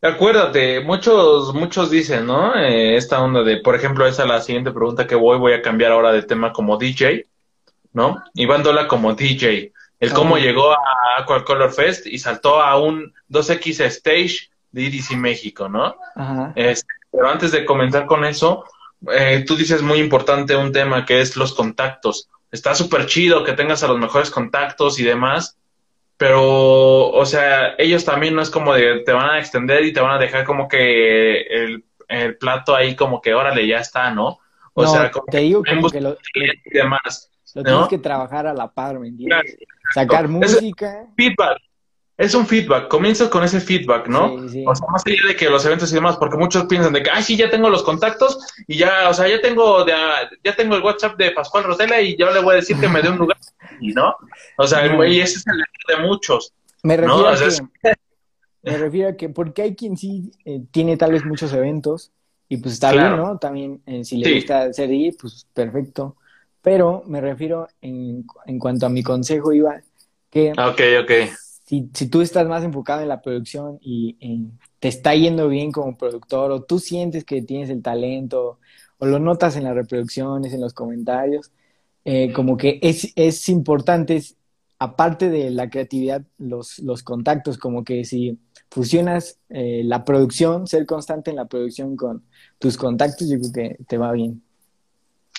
que 0.02 0.08
acuérdate, 0.08 0.82
muchos, 0.82 1.54
muchos 1.54 1.90
dicen, 1.90 2.26
¿no? 2.26 2.56
Eh, 2.56 2.96
esta 2.96 3.22
onda 3.22 3.44
de, 3.44 3.58
por 3.58 3.76
ejemplo, 3.76 4.06
esa 4.06 4.24
es 4.24 4.30
la 4.30 4.42
siguiente 4.42 4.72
pregunta 4.72 5.08
que 5.08 5.16
voy, 5.16 5.38
voy 5.38 5.54
a 5.54 5.62
cambiar 5.62 5.92
ahora 5.92 6.12
de 6.12 6.24
tema 6.24 6.52
como 6.52 6.78
DJ, 6.78 7.28
¿no? 7.94 8.24
Iván 8.34 8.64
Dola 8.64 8.88
como 8.88 9.14
DJ. 9.14 9.74
El 10.00 10.14
cómo 10.14 10.38
llegó 10.38 10.72
a 10.72 10.78
Aqua 11.20 11.46
Color 11.46 11.72
Fest 11.72 12.08
y 12.08 12.18
saltó 12.18 12.60
a 12.60 12.80
un 12.80 13.14
2X 13.30 13.82
Stage 13.86 14.50
de 14.72 14.88
EDC 14.88 15.12
México, 15.12 15.70
¿no? 15.70 15.96
Ajá. 16.16 16.54
Este, 16.56 16.88
pero 17.12 17.30
antes 17.30 17.52
de 17.52 17.66
comenzar 17.66 18.08
con 18.08 18.26
eso, 18.26 18.66
eh, 19.14 19.44
tú 19.46 19.56
dices 19.56 19.82
muy 19.82 20.00
importante 20.00 20.56
un 20.56 20.72
tema 20.72 21.06
que 21.06 21.22
es 21.22 21.36
los 21.36 21.54
contactos. 21.54 22.30
Está 22.52 22.74
súper 22.76 23.06
chido 23.06 23.44
que 23.44 23.54
tengas 23.54 23.84
a 23.84 23.88
los 23.88 24.00
mejores 24.00 24.30
contactos 24.30 25.00
y 25.00 25.04
demás, 25.04 25.58
pero, 26.18 27.10
o 27.10 27.26
sea, 27.26 27.74
ellos 27.78 28.06
también 28.06 28.36
no 28.36 28.44
es 28.44 28.52
como 28.52 28.74
de 28.74 29.00
te 29.00 29.12
van 29.12 29.30
a 29.32 29.40
extender 29.40 29.84
y 29.86 29.94
te 29.94 30.02
van 30.02 30.12
a 30.12 30.20
dejar 30.20 30.46
como 30.46 30.68
que 30.68 31.42
el, 31.42 31.84
plato 32.40 32.76
ahí 32.76 32.96
como 32.96 33.22
que 33.22 33.34
órale, 33.34 33.66
ya 33.66 33.80
está, 33.80 34.12
¿no? 34.12 34.38
O 34.74 34.86
sea, 34.86 35.10
como 35.10 35.26
te 35.26 35.40
digo 35.40 35.64
como 35.68 35.90
que 35.90 36.02
lo, 36.02 36.18
y 36.36 36.70
demás. 36.72 37.31
Lo 37.54 37.64
tienes 37.64 37.88
que 37.88 37.98
trabajar 37.98 38.48
a 38.48 38.54
la 38.54 38.72
par, 38.72 39.00
¿me 39.00 39.10
entiendes? 39.10 39.58
Sacar 39.94 40.28
música. 40.28 41.08
feedback. 41.16 41.58
Es 42.18 42.36
un 42.36 42.46
feedback. 42.46 42.88
Comienzas 42.88 43.30
con 43.30 43.44
ese 43.44 43.60
feedback, 43.60 44.08
¿no? 44.08 44.36
O 44.36 44.76
sea, 44.76 44.88
más 44.92 45.04
allá 45.06 45.28
de 45.28 45.36
que 45.36 45.50
los 45.50 45.66
eventos 45.66 45.92
y 45.92 45.96
demás, 45.96 46.18
porque 46.18 46.38
muchos 46.38 46.66
piensan 46.66 46.94
de 46.94 47.02
que, 47.02 47.10
ay, 47.10 47.24
sí, 47.24 47.36
ya 47.36 47.50
tengo 47.50 47.68
los 47.68 47.82
contactos 47.82 48.38
y 48.68 48.78
ya, 48.78 49.10
o 49.10 49.14
sea, 49.14 49.28
ya 49.28 49.42
tengo, 49.42 49.84
de, 49.84 49.94
ya 50.44 50.56
tengo 50.56 50.76
el 50.76 50.84
WhatsApp 50.84 51.18
de 51.18 51.32
Pascual 51.32 51.64
Rotela 51.64 52.00
y 52.00 52.16
yo 52.16 52.32
le 52.32 52.42
voy 52.42 52.54
a 52.54 52.56
decir 52.58 52.80
que 52.80 52.88
me 52.88 53.02
dé 53.02 53.10
un 53.10 53.18
lugar. 53.18 53.38
Y 53.84 53.94
no. 53.94 54.16
O 54.60 54.68
sea, 54.68 54.86
y 55.08 55.20
ese 55.22 55.40
es 55.40 55.46
el 55.48 55.64
de 55.98 56.04
muchos. 56.04 56.54
Me 56.84 56.96
refiero, 56.98 57.28
a 57.28 57.36
que, 57.36 57.94
me 58.62 58.78
refiero 58.78 59.10
a 59.10 59.14
que, 59.14 59.30
porque 59.30 59.64
hay 59.64 59.76
quien 59.76 59.98
sí 59.98 60.32
eh, 60.46 60.62
tiene 60.70 60.98
tal 60.98 61.14
vez 61.14 61.26
muchos 61.26 61.52
eventos 61.54 62.12
y 62.48 62.58
pues 62.58 62.76
está 62.76 62.92
bien, 62.92 63.18
¿no? 63.18 63.40
También, 63.40 63.82
eh, 63.88 64.06
si 64.06 64.18
le 64.18 64.36
gusta 64.36 64.64
hacer 64.66 64.92
pues 65.20 65.48
perfecto. 65.52 66.18
Pero 66.62 67.04
me 67.08 67.22
refiero 67.22 67.68
en, 67.82 68.26
en 68.46 68.60
cuanto 68.60 68.86
a 68.86 68.90
mi 68.90 69.04
consejo, 69.04 69.54
Iván, 69.54 69.84
que. 70.30 70.54
Si, 71.66 71.90
si 71.94 72.08
tú 72.08 72.22
estás 72.22 72.48
más 72.48 72.64
enfocado 72.64 73.02
en 73.02 73.08
la 73.08 73.22
producción 73.22 73.80
y 73.82 74.18
te 74.80 74.88
está 74.90 75.16
yendo 75.16 75.48
bien 75.48 75.72
como 75.72 75.98
productor, 75.98 76.52
o 76.52 76.64
tú 76.64 76.80
sientes 76.80 77.24
que 77.24 77.42
tienes 77.42 77.70
el 77.70 77.82
talento, 77.82 78.60
o 78.98 79.06
lo 79.06 79.20
notas 79.20 79.56
en 79.56 79.64
las 79.64 79.76
reproducciones, 79.76 80.54
en 80.54 80.62
los 80.62 80.74
comentarios, 80.74 81.52
eh, 82.04 82.34
como 82.34 82.58
que 82.58 82.80
es, 82.82 83.14
es 83.16 83.48
importante, 83.50 84.22
aparte 84.80 85.30
de 85.30 85.52
la 85.52 85.70
creatividad, 85.70 86.24
los, 86.38 86.80
los 86.80 87.04
contactos, 87.04 87.58
como 87.58 87.84
que 87.84 88.06
si 88.06 88.40
fusionas 88.70 89.40
eh, 89.50 89.82
la 89.86 90.04
producción, 90.04 90.68
ser 90.68 90.86
constante 90.86 91.30
en 91.30 91.38
la 91.38 91.46
producción 91.46 91.96
con 91.96 92.24
tus 92.60 92.78
contactos, 92.78 93.30
yo 93.30 93.40
creo 93.40 93.52
que 93.54 93.84
te 93.86 93.98
va 93.98 94.12
bien. 94.12 94.44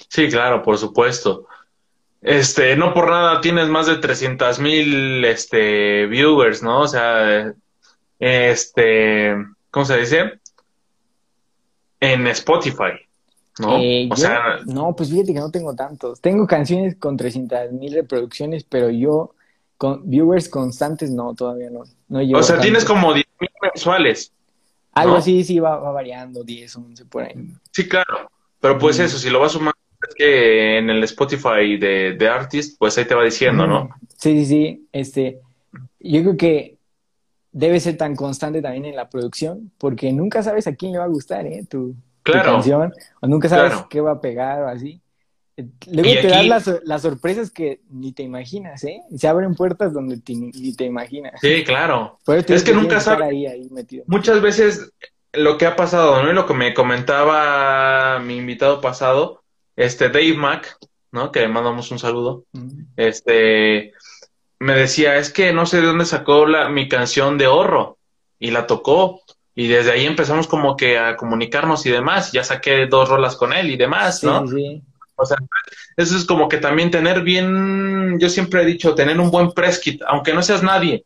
Sí, 0.08 0.28
claro, 0.28 0.62
por 0.62 0.78
supuesto. 0.78 1.46
Este, 2.20 2.76
no 2.76 2.94
por 2.94 3.10
nada 3.10 3.40
tienes 3.40 3.68
más 3.68 3.86
de 3.86 3.96
300 3.96 4.60
mil 4.60 5.24
este, 5.24 6.06
viewers, 6.06 6.62
¿no? 6.62 6.82
O 6.82 6.88
sea, 6.88 7.52
este, 8.18 9.34
¿cómo 9.70 9.84
se 9.84 9.98
dice? 9.98 10.40
En 11.98 12.26
Spotify, 12.28 12.92
¿no? 13.58 13.78
Eh, 13.78 14.08
o 14.10 14.16
sea, 14.16 14.60
no, 14.66 14.94
pues 14.94 15.10
fíjate 15.10 15.34
que 15.34 15.40
no 15.40 15.50
tengo 15.50 15.74
tantos. 15.74 16.20
Tengo 16.20 16.46
canciones 16.46 16.96
con 16.96 17.16
300 17.16 17.72
mil 17.72 17.92
reproducciones, 17.92 18.62
pero 18.62 18.88
yo 18.88 19.34
con 19.76 20.08
viewers 20.08 20.48
constantes 20.48 21.10
no, 21.10 21.34
todavía 21.34 21.70
no. 21.70 21.82
no 22.08 22.38
o 22.38 22.42
sea, 22.44 22.60
tienes 22.60 22.84
como 22.84 23.12
10 23.14 23.26
mil 23.40 23.50
mensuales. 23.60 24.32
Algo 24.92 25.16
así, 25.16 25.42
sí, 25.42 25.58
va, 25.58 25.78
variando, 25.90 26.44
10, 26.44 26.76
11 26.76 27.04
por 27.06 27.24
ahí. 27.24 27.34
Sí, 27.72 27.88
claro. 27.88 28.30
Pero 28.60 28.78
pues 28.78 29.00
eso, 29.00 29.18
si 29.18 29.28
lo 29.28 29.40
vas 29.40 29.52
sumando 29.52 29.72
es 30.08 30.14
que 30.14 30.78
en 30.78 30.90
el 30.90 31.02
Spotify 31.04 31.76
de, 31.78 32.16
de 32.18 32.28
Artist, 32.28 32.78
pues 32.78 32.96
ahí 32.98 33.04
te 33.04 33.14
va 33.14 33.24
diciendo, 33.24 33.66
¿no? 33.66 33.90
Sí, 34.16 34.38
sí, 34.38 34.46
sí. 34.46 34.88
Este, 34.92 35.40
yo 36.00 36.22
creo 36.22 36.36
que 36.36 36.76
debe 37.52 37.78
ser 37.80 37.96
tan 37.96 38.16
constante 38.16 38.62
también 38.62 38.86
en 38.86 38.96
la 38.96 39.08
producción, 39.08 39.70
porque 39.78 40.12
nunca 40.12 40.42
sabes 40.42 40.66
a 40.66 40.74
quién 40.74 40.92
le 40.92 40.98
va 40.98 41.04
a 41.04 41.08
gustar, 41.08 41.46
¿eh? 41.46 41.64
Tu, 41.68 41.94
canción, 42.22 42.92
o 43.20 43.26
nunca 43.26 43.48
sabes 43.48 43.74
qué 43.90 44.00
va 44.00 44.12
a 44.12 44.20
pegar 44.20 44.62
o 44.62 44.68
así. 44.68 45.00
Luego 45.90 46.20
te 46.20 46.28
dan 46.28 46.48
las, 46.48 46.70
las, 46.84 47.02
sorpresas 47.02 47.50
que 47.50 47.80
ni 47.90 48.12
te 48.12 48.22
imaginas, 48.22 48.82
¿eh? 48.84 49.02
Se 49.14 49.28
abren 49.28 49.54
puertas 49.54 49.92
donde 49.92 50.20
ni 50.26 50.74
te 50.74 50.84
imaginas. 50.84 51.34
Sí, 51.40 51.62
claro. 51.64 52.18
Es 52.48 52.64
que 52.64 52.72
nunca 52.72 53.00
sabes. 53.00 53.34
Muchas 54.06 54.40
veces 54.40 54.92
lo 55.32 55.58
que 55.58 55.66
ha 55.66 55.76
pasado, 55.76 56.22
¿no? 56.22 56.30
Y 56.30 56.34
lo 56.34 56.46
que 56.46 56.54
me 56.54 56.72
comentaba 56.74 58.18
mi 58.20 58.36
invitado 58.36 58.80
pasado, 58.80 59.41
este 59.76 60.08
Dave 60.08 60.34
Mack, 60.34 60.76
¿no? 61.10 61.30
Que 61.32 61.40
le 61.40 61.48
mandamos 61.48 61.90
un 61.90 61.98
saludo. 61.98 62.44
Este 62.96 63.92
me 64.62 64.74
decía, 64.74 65.16
es 65.16 65.32
que 65.32 65.52
no 65.52 65.66
sé 65.66 65.80
de 65.80 65.88
dónde 65.88 66.04
sacó 66.04 66.46
la, 66.46 66.68
mi 66.68 66.88
canción 66.88 67.36
de 67.36 67.48
Horro 67.48 67.98
y 68.38 68.52
la 68.52 68.66
tocó. 68.68 69.20
Y 69.56 69.66
desde 69.66 69.90
ahí 69.90 70.06
empezamos 70.06 70.46
como 70.46 70.76
que 70.76 70.98
a 70.98 71.16
comunicarnos 71.16 71.84
y 71.84 71.90
demás. 71.90 72.30
Ya 72.30 72.44
saqué 72.44 72.86
dos 72.86 73.08
rolas 73.08 73.34
con 73.34 73.52
él 73.52 73.70
y 73.70 73.76
demás, 73.76 74.22
¿no? 74.22 74.46
Sí, 74.46 74.80
O 75.16 75.26
sea, 75.26 75.36
eso 75.96 76.16
es 76.16 76.24
como 76.24 76.48
que 76.48 76.58
también 76.58 76.92
tener 76.92 77.22
bien, 77.22 78.18
yo 78.20 78.28
siempre 78.28 78.62
he 78.62 78.64
dicho, 78.64 78.94
tener 78.94 79.18
un 79.18 79.32
buen 79.32 79.50
press 79.50 79.80
kit, 79.80 80.00
aunque 80.06 80.32
no 80.32 80.42
seas 80.42 80.62
nadie, 80.62 81.04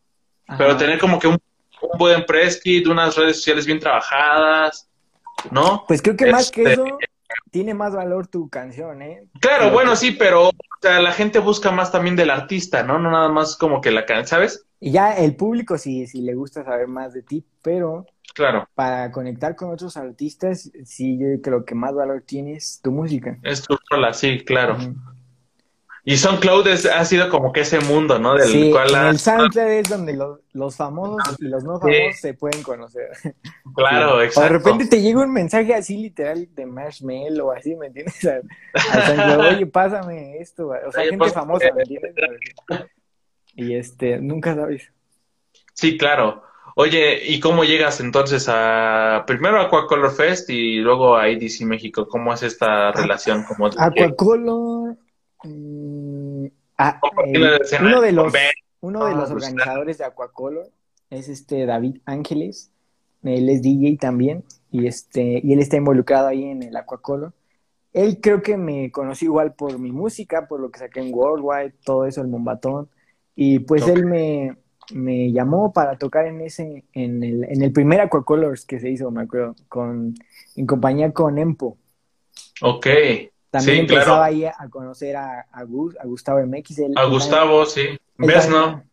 pero 0.57 0.77
tener 0.77 0.99
como 0.99 1.19
que 1.19 1.27
un, 1.27 1.37
buen 1.97 2.25
press 2.25 2.61
kit, 2.61 2.87
unas 2.87 3.15
redes 3.15 3.37
sociales 3.37 3.65
bien 3.65 3.79
trabajadas, 3.79 4.87
¿no? 5.51 5.83
Pues 5.87 6.01
creo 6.01 6.15
que 6.15 6.31
más 6.31 6.51
que 6.51 6.61
este, 6.61 6.73
eso, 6.73 6.97
tiene 7.51 7.73
más 7.73 7.93
valor 7.93 8.27
tu 8.27 8.49
canción, 8.49 9.01
¿eh? 9.01 9.23
Claro, 9.39 9.71
bueno, 9.71 9.95
sí, 9.95 10.11
pero 10.11 10.49
o 10.49 10.53
sea, 10.81 11.01
la 11.01 11.11
gente 11.11 11.39
busca 11.39 11.71
más 11.71 11.91
también 11.91 12.15
del 12.15 12.29
artista, 12.29 12.83
¿no? 12.83 12.99
No 12.99 13.11
nada 13.11 13.29
más 13.29 13.55
como 13.55 13.81
que 13.81 13.91
la 13.91 14.05
canción, 14.05 14.27
¿sabes? 14.27 14.65
Y 14.79 14.91
ya 14.91 15.13
el 15.13 15.35
público 15.35 15.77
sí, 15.77 16.05
sí 16.07 16.21
le 16.21 16.35
gusta 16.35 16.63
saber 16.63 16.87
más 16.87 17.13
de 17.13 17.23
ti, 17.23 17.43
pero 17.63 18.05
claro. 18.35 18.67
para 18.75 19.11
conectar 19.11 19.55
con 19.55 19.71
otros 19.71 19.97
artistas, 19.97 20.71
sí, 20.85 21.17
yo 21.17 21.25
creo 21.25 21.41
que 21.41 21.51
lo 21.51 21.65
que 21.65 21.75
más 21.75 21.95
valor 21.95 22.23
tiene 22.25 22.53
es 22.53 22.79
tu 22.81 22.91
música. 22.91 23.37
Es 23.43 23.63
tu 23.63 23.75
rola, 23.89 24.13
sí, 24.13 24.43
claro. 24.45 24.77
Y 26.09 26.15
SoundCloud 26.15 26.65
ha 26.69 27.03
sido 27.03 27.27
como 27.27 27.51
que 27.51 27.59
ese 27.59 27.81
mundo, 27.81 28.17
¿no? 28.17 28.35
Del 28.35 28.47
sí, 28.47 28.71
cual 28.71 28.95
en 28.95 29.07
el 29.07 29.19
SoundCloud 29.19 29.67
es 29.67 29.89
donde 29.89 30.13
los, 30.13 30.77
famosos 30.77 31.35
y 31.37 31.49
los 31.49 31.65
no 31.65 31.81
famosos 31.81 32.21
se 32.21 32.33
pueden 32.33 32.63
conocer. 32.63 33.09
Claro, 33.75 34.21
exacto. 34.21 34.39
O 34.39 34.43
de 34.43 34.49
repente 34.57 34.85
te 34.85 35.01
llega 35.01 35.19
un 35.19 35.33
mensaje 35.33 35.75
así 35.75 35.97
literal 35.97 36.47
de 36.55 36.65
Marshmallow 36.65 37.47
o 37.47 37.51
así, 37.51 37.75
¿me 37.75 37.87
entiendes? 37.87 38.25
A, 38.73 39.37
Oye, 39.53 39.65
pásame 39.65 40.37
esto. 40.37 40.69
O 40.69 40.91
sea, 40.93 41.03
gente 41.03 41.29
famosa, 41.29 41.67
¿me 41.75 41.83
entiendes? 41.83 42.15
Y 43.55 43.75
este, 43.75 44.17
nunca 44.19 44.55
sabes. 44.55 44.89
Sí, 45.73 45.97
claro. 45.97 46.41
Oye, 46.77 47.19
¿y 47.21 47.41
cómo 47.41 47.65
llegas 47.65 47.99
entonces 47.99 48.45
a 48.47 49.25
primero 49.27 49.59
a 49.59 49.63
Aquacolor 49.63 50.15
Fest 50.15 50.49
y 50.51 50.77
luego 50.77 51.17
a 51.17 51.27
EDC 51.27 51.63
México? 51.63 52.07
¿Cómo 52.07 52.33
es 52.33 52.43
esta 52.43 52.93
relación? 52.93 53.43
como 53.43 53.67
Aquacolor 53.77 54.95
Mm, 55.43 56.45
ah, 56.77 56.99
uno 57.81 58.01
de 58.01 58.11
los, 58.11 58.33
uno 58.81 59.05
de 59.05 59.15
los 59.15 59.31
organizadores 59.31 59.97
de 59.97 60.05
Aquacolor 60.05 60.69
es 61.09 61.29
este 61.29 61.65
David 61.65 61.97
Ángeles. 62.05 62.71
Él 63.23 63.49
es 63.49 63.61
DJ 63.61 63.97
también 63.97 64.43
y, 64.71 64.87
este, 64.87 65.41
y 65.43 65.53
él 65.53 65.59
está 65.59 65.77
involucrado 65.77 66.27
ahí 66.27 66.43
en 66.45 66.63
el 66.63 66.75
Aquacolor. 66.75 67.33
Él 67.93 68.19
creo 68.21 68.41
que 68.41 68.57
me 68.57 68.91
conoció 68.91 69.27
igual 69.27 69.53
por 69.53 69.79
mi 69.79 69.91
música, 69.91 70.47
por 70.47 70.59
lo 70.59 70.69
que 70.69 70.79
saqué 70.79 70.99
en 70.99 71.13
Worldwide, 71.13 71.73
todo 71.83 72.05
eso, 72.05 72.21
el 72.21 72.27
Mombatón. 72.27 72.89
Y 73.35 73.59
pues 73.59 73.87
él 73.87 74.05
me, 74.05 74.55
me 74.93 75.31
llamó 75.31 75.73
para 75.73 75.97
tocar 75.97 76.27
en 76.27 76.41
ese, 76.41 76.85
en 76.93 77.23
el, 77.23 77.43
en 77.45 77.61
el 77.61 77.71
primer 77.71 78.01
Aquacolors 78.01 78.65
que 78.65 78.79
se 78.79 78.89
hizo, 78.89 79.09
me 79.11 79.23
acuerdo, 79.23 79.55
con, 79.67 80.13
en 80.55 80.65
compañía 80.65 81.11
con 81.11 81.37
Empo. 81.37 81.77
Ok. 82.61 82.87
También 83.49 83.79
empezaba 83.79 84.25
ahí 84.25 84.45
a 84.45 84.69
conocer 84.69 85.15
a, 85.15 85.47
a, 85.51 85.63
Gustavo 85.63 86.45
MX. 86.45 86.79
a 86.95 87.05
Gustavo, 87.05 87.65
sí. 87.65 87.97
Besno. 88.17 88.83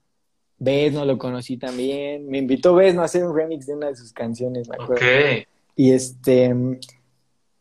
Besno 0.59 1.05
lo 1.05 1.18
conocí 1.18 1.57
también. 1.57 2.28
Me 2.28 2.38
invitó 2.38 2.74
Besno 2.74 3.02
a 3.02 3.07
hacer 3.07 3.24
un 3.24 3.36
remix 3.36 3.66
de 3.66 3.74
una 3.74 3.88
de 3.88 3.96
sus 3.96 4.12
canciones, 4.12 4.68
me 4.68 4.76
acuerdo. 4.76 5.05
Y 5.76 5.92
este. 5.92 6.55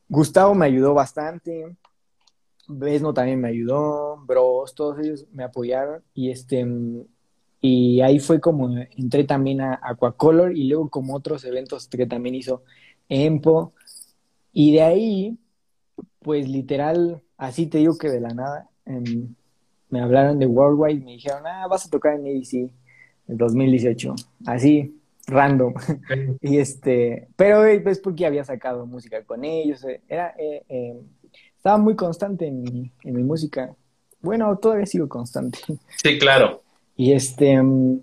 Gustavo 0.07 0.53
me 0.53 0.67
ayudó 0.67 0.93
bastante. 0.93 1.75
Besno 2.67 3.13
también 3.13 3.41
me 3.41 3.49
ayudó. 3.49 4.17
Bros, 4.25 4.75
todos 4.75 4.99
ellos 4.99 5.25
me 5.33 5.43
apoyaron. 5.43 6.03
Y 6.13 6.29
este. 6.29 6.65
Y 7.59 8.01
ahí 8.01 8.19
fue 8.19 8.39
como 8.39 8.77
entré 8.95 9.23
también 9.23 9.61
a 9.61 9.79
Aquacolor 9.81 10.55
y 10.55 10.67
luego 10.67 10.89
como 10.89 11.15
otros 11.15 11.43
eventos 11.45 11.87
que 11.87 12.05
también 12.05 12.35
hizo 12.35 12.63
Empo. 13.09 13.73
Y 14.51 14.73
de 14.73 14.81
ahí 14.83 15.37
pues 16.23 16.47
literal, 16.47 17.21
así 17.37 17.67
te 17.67 17.79
digo 17.79 17.97
que 17.97 18.09
de 18.09 18.21
la 18.21 18.29
nada, 18.29 18.69
me 19.89 20.01
hablaron 20.01 20.39
de 20.39 20.47
Worldwide 20.47 21.01
y 21.01 21.05
me 21.05 21.11
dijeron, 21.11 21.43
ah, 21.45 21.67
vas 21.69 21.85
a 21.85 21.89
tocar 21.89 22.15
en 22.15 22.25
ADC 22.25 22.71
en 23.27 23.37
2018. 23.37 24.15
Así, 24.45 24.99
random. 25.27 25.73
y 26.41 26.57
este, 26.57 27.27
pero 27.35 27.65
es 27.65 27.81
pues, 27.81 27.99
porque 27.99 28.25
había 28.25 28.43
sacado 28.43 28.85
música 28.85 29.23
con 29.23 29.45
ellos. 29.45 29.83
Eh, 29.83 30.01
era, 30.07 30.33
eh, 30.37 30.63
eh, 30.67 30.99
estaba 31.55 31.77
muy 31.77 31.95
constante 31.95 32.47
en 32.47 32.63
mi, 32.63 32.91
en 33.03 33.13
mi 33.15 33.23
música. 33.23 33.73
Bueno, 34.21 34.57
todavía 34.57 34.85
sigo 34.85 35.07
constante. 35.07 35.59
Sí, 36.01 36.17
claro. 36.17 36.61
Y 36.95 37.11
este, 37.11 37.61
mm, 37.61 37.99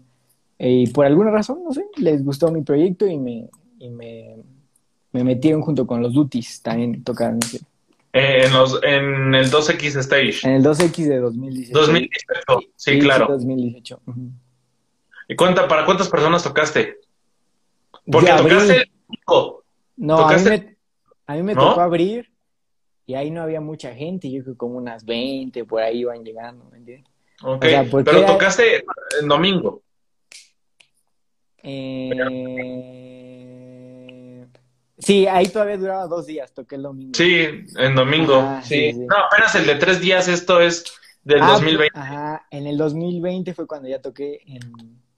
y 0.59 0.87
por 0.89 1.07
alguna 1.07 1.31
razón, 1.31 1.65
no 1.65 1.73
sé, 1.73 1.85
les 1.97 2.25
gustó 2.25 2.51
mi 2.53 2.63
proyecto 2.63 3.07
y 3.07 3.19
me, 3.19 3.49
y 3.79 3.89
me, 3.89 4.37
me 5.13 5.25
metieron 5.25 5.63
junto 5.63 5.87
con 5.87 6.03
los 6.03 6.13
Duties, 6.13 6.63
también 6.63 7.03
tocaron. 7.03 7.41
En, 8.13 8.53
los, 8.53 8.83
en 8.83 9.35
el 9.35 9.51
2X 9.51 9.99
Stage. 9.99 10.41
En 10.45 10.55
el 10.55 10.65
2X 10.65 11.09
de 11.09 11.19
2018. 11.19 11.79
2018, 11.79 12.73
sí, 12.77 12.99
claro. 12.99 13.27
2018. 13.29 14.01
¿Y 15.29 15.37
cuánta, 15.37 15.69
para 15.69 15.85
cuántas 15.85 16.09
personas 16.09 16.43
tocaste? 16.43 16.99
Porque 18.11 18.31
tocaste 18.31 18.91
No, 19.97 20.19
a 20.19 20.37
mí 20.37 20.43
me, 20.43 20.77
a 21.27 21.35
mí 21.35 21.43
me 21.43 21.55
tocó 21.55 21.81
abrir 21.81 22.31
y 23.07 23.15
ahí 23.15 23.31
no 23.31 23.43
había 23.43 23.61
mucha 23.61 23.95
gente, 23.95 24.31
yo 24.31 24.43
creo 24.43 24.55
que 24.55 24.59
como 24.59 24.79
unas 24.79 25.05
20 25.05 25.65
por 25.65 25.83
ahí 25.83 26.01
iban 26.01 26.25
llegando, 26.25 26.65
¿me 26.71 26.79
entiendes? 26.79 27.11
Ok, 27.43 27.65
pero 28.05 28.27
tocaste 28.27 28.85
en 29.21 29.29
domingo. 29.29 29.83
Eh... 31.63 33.50
Sí, 35.01 35.27
ahí 35.27 35.49
todavía 35.49 35.77
duraba 35.77 36.07
dos 36.07 36.27
días, 36.27 36.53
toqué 36.53 36.77
el 36.77 36.83
domingo. 36.83 37.13
Sí, 37.15 37.47
en 37.77 37.95
domingo, 37.95 38.61
sí. 38.63 38.93
No, 38.93 39.17
apenas 39.17 39.55
el 39.55 39.67
de 39.67 39.75
tres 39.77 40.01
días, 40.01 40.29
esto 40.29 40.61
es 40.61 40.85
del 41.25 41.41
2020. 41.41 41.91
Ah, 41.95 42.03
ajá, 42.03 42.47
en 42.51 42.67
el 42.67 42.77
2020 42.77 43.55
fue 43.55 43.67
cuando 43.67 43.89
ya 43.89 44.01
toqué 44.01 44.41
en, 44.47 44.61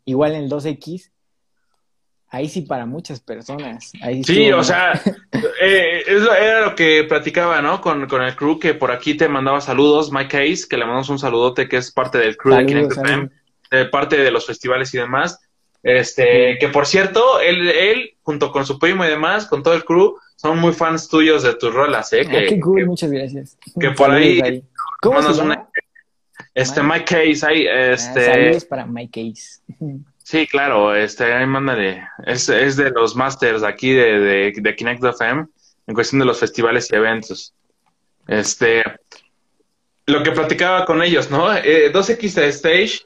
igual 0.05 0.35
en 0.35 0.45
el 0.45 0.51
2X 0.51 1.11
ahí 2.33 2.49
sí 2.49 2.63
para 2.63 2.87
muchas 2.87 3.21
personas. 3.21 3.93
sí, 4.25 4.51
o 4.51 4.65
sea, 4.65 5.01
eh, 5.61 6.03
era 6.07 6.63
lo 6.63 6.75
que 6.75 7.05
platicaba, 7.05 7.61
¿no? 7.61 7.81
Con, 7.81 8.03
el 8.03 8.37
crew 8.37 8.59
que 8.59 8.75
por 8.75 8.91
aquí 8.91 9.15
te 9.15 9.29
mandaba 9.29 9.61
saludos, 9.61 10.11
Mike 10.11 10.29
Case, 10.29 10.67
que 10.69 10.79
le 10.79 10.87
mandamos 10.87 11.11
un 11.11 11.19
saludote, 11.19 11.69
que 11.69 11.77
es 11.77 11.93
parte 11.93 12.19
del 12.19 12.37
crew 12.37 12.57
de 12.57 12.67
Kinect 12.67 12.93
FM, 12.93 13.29
de 13.71 13.85
parte 13.85 14.17
de 14.17 14.31
los 14.31 14.47
festivales 14.47 14.93
y 14.95 14.99
demás. 14.99 15.41
Este, 15.83 16.57
que 16.59 16.69
por 16.69 16.87
cierto, 16.87 17.41
él, 17.41 17.69
él, 17.69 18.12
junto 18.23 18.53
con 18.53 18.65
su 18.67 18.79
primo 18.79 19.05
y 19.05 19.09
demás, 19.09 19.47
con 19.47 19.63
todo 19.63 19.75
el 19.75 19.85
crew, 19.85 20.17
son 20.37 20.59
muy 20.59 20.73
fans 20.73 21.09
tuyos 21.09 21.43
de 21.43 21.55
tus 21.55 21.73
rolas, 21.73 22.13
¿eh? 22.13 22.25
Ah, 22.27 22.33
qué 22.49 22.61
cool, 22.61 22.87
muchas 22.87 23.11
gracias. 23.11 23.59
Que 23.79 23.91
por 23.91 24.11
ahí, 24.11 24.63
¿Cómo 25.01 25.23
se 25.23 25.33
llama? 25.33 25.69
este, 26.55 26.83
Mike 26.83 27.05
Case, 27.05 27.47
ahí, 27.47 27.67
ah, 27.67 27.93
este... 27.93 28.27
saludos 28.27 28.65
para 28.65 28.87
Mike 28.87 29.33
Case. 29.33 29.61
Sí, 30.25 30.47
claro, 30.47 30.95
este, 30.95 31.25
ahí 31.25 31.45
mándale. 31.47 32.07
Es, 32.25 32.49
es 32.49 32.77
de 32.77 32.91
los 32.91 33.17
masters 33.17 33.65
aquí 33.65 33.91
de, 33.91 34.21
de, 34.21 34.53
de 34.57 34.77
Kinect 34.77 35.03
FM 35.03 35.47
en 35.89 35.95
cuestión 35.95 36.21
de 36.21 36.27
los 36.27 36.39
festivales 36.39 36.89
y 36.91 36.95
eventos. 36.95 37.53
Este, 38.29 38.85
lo 40.07 40.23
que 40.23 40.31
platicaba 40.31 40.85
con 40.85 41.03
ellos, 41.03 41.31
¿no? 41.31 41.53
Eh, 41.55 41.93
2X 41.93 42.39
Stage, 42.39 43.01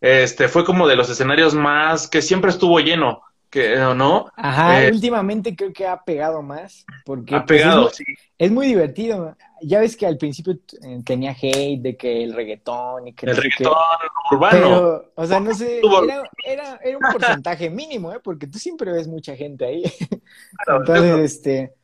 este, 0.00 0.48
fue 0.48 0.64
como 0.64 0.86
de 0.86 0.96
los 0.96 1.08
escenarios 1.10 1.54
más 1.54 2.08
que 2.08 2.22
siempre 2.22 2.50
estuvo 2.50 2.78
lleno 2.80 3.22
que 3.50 3.76
no. 3.76 4.30
Ajá, 4.36 4.84
eh, 4.84 4.92
últimamente 4.92 5.56
creo 5.56 5.72
que 5.72 5.86
ha 5.86 6.02
pegado 6.02 6.40
más. 6.40 6.86
Porque 7.04 7.34
ha 7.34 7.44
pues, 7.44 7.60
pegado, 7.60 7.88
es, 7.88 7.96
sí. 7.96 8.04
Es 8.38 8.50
muy 8.50 8.68
divertido. 8.68 9.36
Ya 9.60 9.80
ves 9.80 9.96
que 9.96 10.06
al 10.06 10.16
principio 10.16 10.54
eh, 10.82 11.00
tenía 11.04 11.32
hate 11.32 11.82
de 11.82 11.96
que 11.96 12.22
el 12.22 12.32
reggaetón 12.32 13.08
y 13.08 13.12
que. 13.12 13.26
El 13.26 13.36
reggaetón 13.36 13.72
urbano. 14.30 14.52
Pero, 14.52 15.12
o 15.16 15.26
sea, 15.26 15.40
no 15.40 15.52
sé, 15.52 15.80
era, 16.46 16.80
era, 16.82 16.98
un 16.98 17.02
porcentaje 17.12 17.68
mínimo, 17.68 18.12
¿eh? 18.12 18.20
Porque 18.22 18.46
tú 18.46 18.58
siempre 18.58 18.92
ves 18.92 19.08
mucha 19.08 19.34
gente 19.34 19.66
ahí. 19.66 19.82
Entonces, 20.66 21.18
este. 21.18 21.74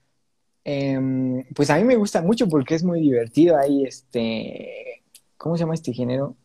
Em, 0.62 1.44
pues 1.54 1.70
a 1.70 1.76
mí 1.76 1.84
me 1.84 1.96
gusta 1.96 2.22
mucho 2.22 2.48
porque 2.48 2.74
es 2.74 2.84
muy 2.84 3.00
divertido 3.00 3.58
ahí, 3.58 3.84
este. 3.84 5.02
¿Cómo 5.36 5.56
se 5.56 5.60
llama 5.64 5.74
este 5.74 5.92
género? 5.92 6.36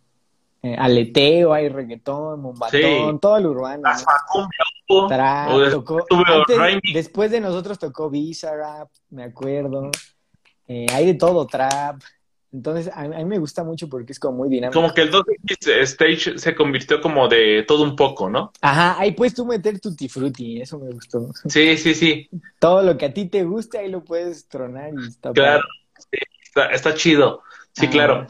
Eh, 0.64 0.76
aleteo, 0.78 1.54
hay 1.54 1.70
reggaetón, 1.70 2.40
mombatón, 2.40 3.20
todo 3.20 3.38
el 3.38 3.48
urbano. 3.48 3.90
después 6.94 7.32
de 7.32 7.40
nosotros 7.40 7.80
tocó 7.80 8.12
Visa 8.12 8.56
Rap, 8.56 8.90
me 9.10 9.24
acuerdo. 9.24 9.90
Eh, 10.68 10.86
hay 10.92 11.08
de 11.08 11.16
todo, 11.16 11.48
trap. 11.48 12.02
Entonces, 12.54 12.92
a, 12.94 13.08
mí 13.08 13.26
me 13.26 13.40
gusta 13.40 13.64
mucho 13.64 13.88
porque 13.88 14.12
es 14.12 14.20
como 14.20 14.40
muy 14.40 14.50
dinámico. 14.50 14.80
Como 14.80 14.94
que 14.94 15.02
el 15.02 15.12
2X 15.12 15.68
Stage 15.84 16.38
se 16.38 16.54
convirtió 16.54 17.00
como 17.02 17.30
de 17.30 17.64
todo 17.66 17.84
un 17.84 17.96
poco, 17.96 18.30
¿no? 18.30 18.52
Ajá, 18.62 19.00
ahí 19.00 19.14
puedes 19.14 19.34
tú 19.34 19.46
meter 19.46 19.80
tutti 19.80 20.10
frutti, 20.10 20.62
eso 20.62 20.78
me 20.78 20.92
gustó. 20.92 21.30
Sí, 21.48 21.78
sí, 21.78 21.96
sí. 21.96 22.30
Todo 22.60 22.84
lo 22.84 22.98
que 22.98 23.06
a 23.06 23.14
ti 23.14 23.26
te 23.26 23.44
guste, 23.44 23.80
ahí 23.80 23.90
lo 23.90 24.04
puedes 24.04 24.50
tronar 24.50 24.92
y 24.94 25.08
está 25.08 25.32
Claro, 25.32 25.64
está, 26.72 26.94
chido. 26.94 27.42
Sí, 27.72 27.88
claro. 27.88 28.28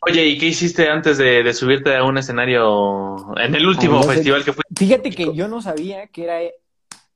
Oye, 0.00 0.26
¿y 0.26 0.38
qué 0.38 0.46
hiciste 0.46 0.88
antes 0.88 1.18
de, 1.18 1.52
subirte 1.52 1.96
a 1.96 2.04
un 2.04 2.18
escenario 2.18 3.16
en 3.38 3.54
el 3.54 3.66
último 3.66 4.02
festival 4.02 4.44
que 4.44 4.52
fue? 4.52 4.62
Fíjate 4.76 5.10
que 5.10 5.34
yo 5.34 5.48
no 5.48 5.60
sabía 5.60 6.06
que 6.06 6.24
era 6.24 6.38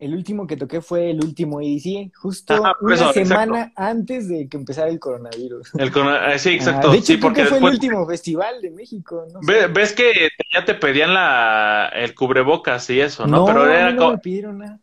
el 0.02 0.14
último 0.14 0.48
que 0.48 0.56
toqué 0.56 0.80
fue 0.80 1.10
el 1.10 1.22
último 1.22 1.60
EDC, 1.60 2.12
justo 2.16 2.60
una 2.80 3.12
semana 3.12 3.72
antes 3.76 4.28
de 4.28 4.48
que 4.48 4.56
empezara 4.56 4.90
el 4.90 4.98
coronavirus. 4.98 5.76
El 5.76 5.92
eh, 5.94 6.38
sí, 6.40 6.54
exacto. 6.54 6.90
de 6.90 6.98
hecho, 6.98 7.06
sí, 7.06 7.16
porque 7.18 7.44
fue 7.44 7.58
el 7.58 7.64
último 7.64 8.04
festival 8.04 8.60
de 8.60 8.72
México. 8.72 9.28
¿Ves 9.42 9.92
que 9.92 10.30
ya 10.52 10.64
te 10.64 10.74
pedían 10.74 11.14
la, 11.14 11.88
el 11.94 12.16
cubrebocas 12.16 12.90
y 12.90 13.00
eso, 13.00 13.28
no? 13.28 13.38
no 13.38 13.46
Pero 13.46 13.72
era 13.72 13.92
no 13.92 14.10
me 14.10 14.18
pidieron 14.18 14.58
nada. 14.58 14.80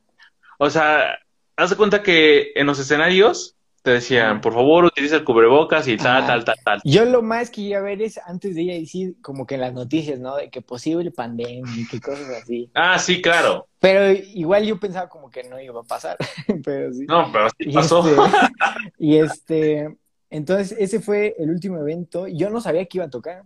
O 0.58 0.70
sea, 0.70 1.20
haz 1.58 1.70
de 1.70 1.76
cuenta 1.76 2.02
que 2.02 2.54
en 2.56 2.66
los 2.66 2.80
escenarios 2.80 3.58
te 3.90 3.94
decían, 3.96 4.40
por 4.40 4.54
favor, 4.54 4.86
utiliza 4.86 5.16
el 5.16 5.24
cubrebocas 5.24 5.88
y 5.88 5.98
tal, 5.98 6.24
tal, 6.28 6.46
tal, 6.46 6.56
tal. 6.64 6.82
Yo 6.84 7.06
lo 7.06 7.24
más 7.24 7.50
que 7.50 7.62
iba 7.62 7.80
a 7.80 7.82
ver 7.82 8.04
es 8.04 8.20
antes 8.24 8.54
de 8.54 8.62
ir 8.62 8.72
a 8.72 8.76
decir, 8.76 9.16
como 9.20 9.48
que 9.48 9.56
en 9.56 9.62
las 9.62 9.74
noticias, 9.74 10.20
¿no? 10.20 10.36
De 10.36 10.52
que 10.52 10.62
posible 10.62 11.10
pandemia 11.10 11.64
y 11.76 11.88
que 11.88 12.00
cosas 12.00 12.30
así. 12.44 12.70
Ah, 12.76 13.00
sí, 13.00 13.20
claro. 13.20 13.68
Pero 13.80 14.12
igual 14.12 14.64
yo 14.64 14.80
pensaba 14.80 15.10
como 15.10 15.32
que 15.32 15.42
no 15.44 15.60
iba 15.60 15.80
a 15.80 15.84
pasar, 15.84 16.18
pero 16.64 16.94
sí. 16.94 17.08
No, 17.08 17.32
pero 17.32 17.48
sí 17.58 17.72
pasó. 17.72 18.08
Este, 18.08 18.38
y 19.00 19.18
este, 19.18 19.98
entonces 20.30 20.78
ese 20.80 21.00
fue 21.00 21.34
el 21.40 21.50
último 21.50 21.80
evento. 21.80 22.28
Yo 22.28 22.52
no 22.52 22.62
sabía 22.62 22.86
que 22.86 23.00
iba 23.00 23.06
a 23.06 23.10
tocar. 23.10 23.42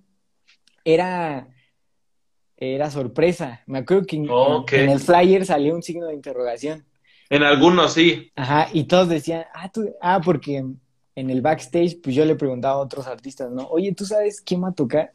Era, 0.83 1.47
era 2.57 2.91
sorpresa. 2.91 3.63
Me 3.65 3.79
acuerdo 3.79 4.05
que 4.05 4.17
en 4.83 4.89
el 4.89 4.99
flyer 4.99 5.45
salió 5.45 5.73
un 5.73 5.83
signo 5.83 6.07
de 6.07 6.15
interrogación. 6.15 6.85
En 7.33 7.41
algunos 7.41 7.93
sí. 7.93 8.31
Ajá, 8.35 8.67
y 8.71 8.83
todos 8.83 9.09
decían, 9.09 9.45
ah, 9.55 9.67
tú, 9.71 9.89
ah, 9.99 10.21
porque 10.23 10.57
en 10.57 11.29
el 11.31 11.41
backstage, 11.41 11.99
pues 11.99 12.15
yo 12.15 12.25
le 12.25 12.35
preguntaba 12.35 12.75
a 12.75 12.77
otros 12.77 13.07
artistas, 13.07 13.49
¿no? 13.49 13.65
Oye, 13.69 13.91
¿tú 13.95 14.05
sabes 14.05 14.39
quién 14.39 14.63
va 14.63 14.67
a 14.67 14.73
tocar? 14.73 15.13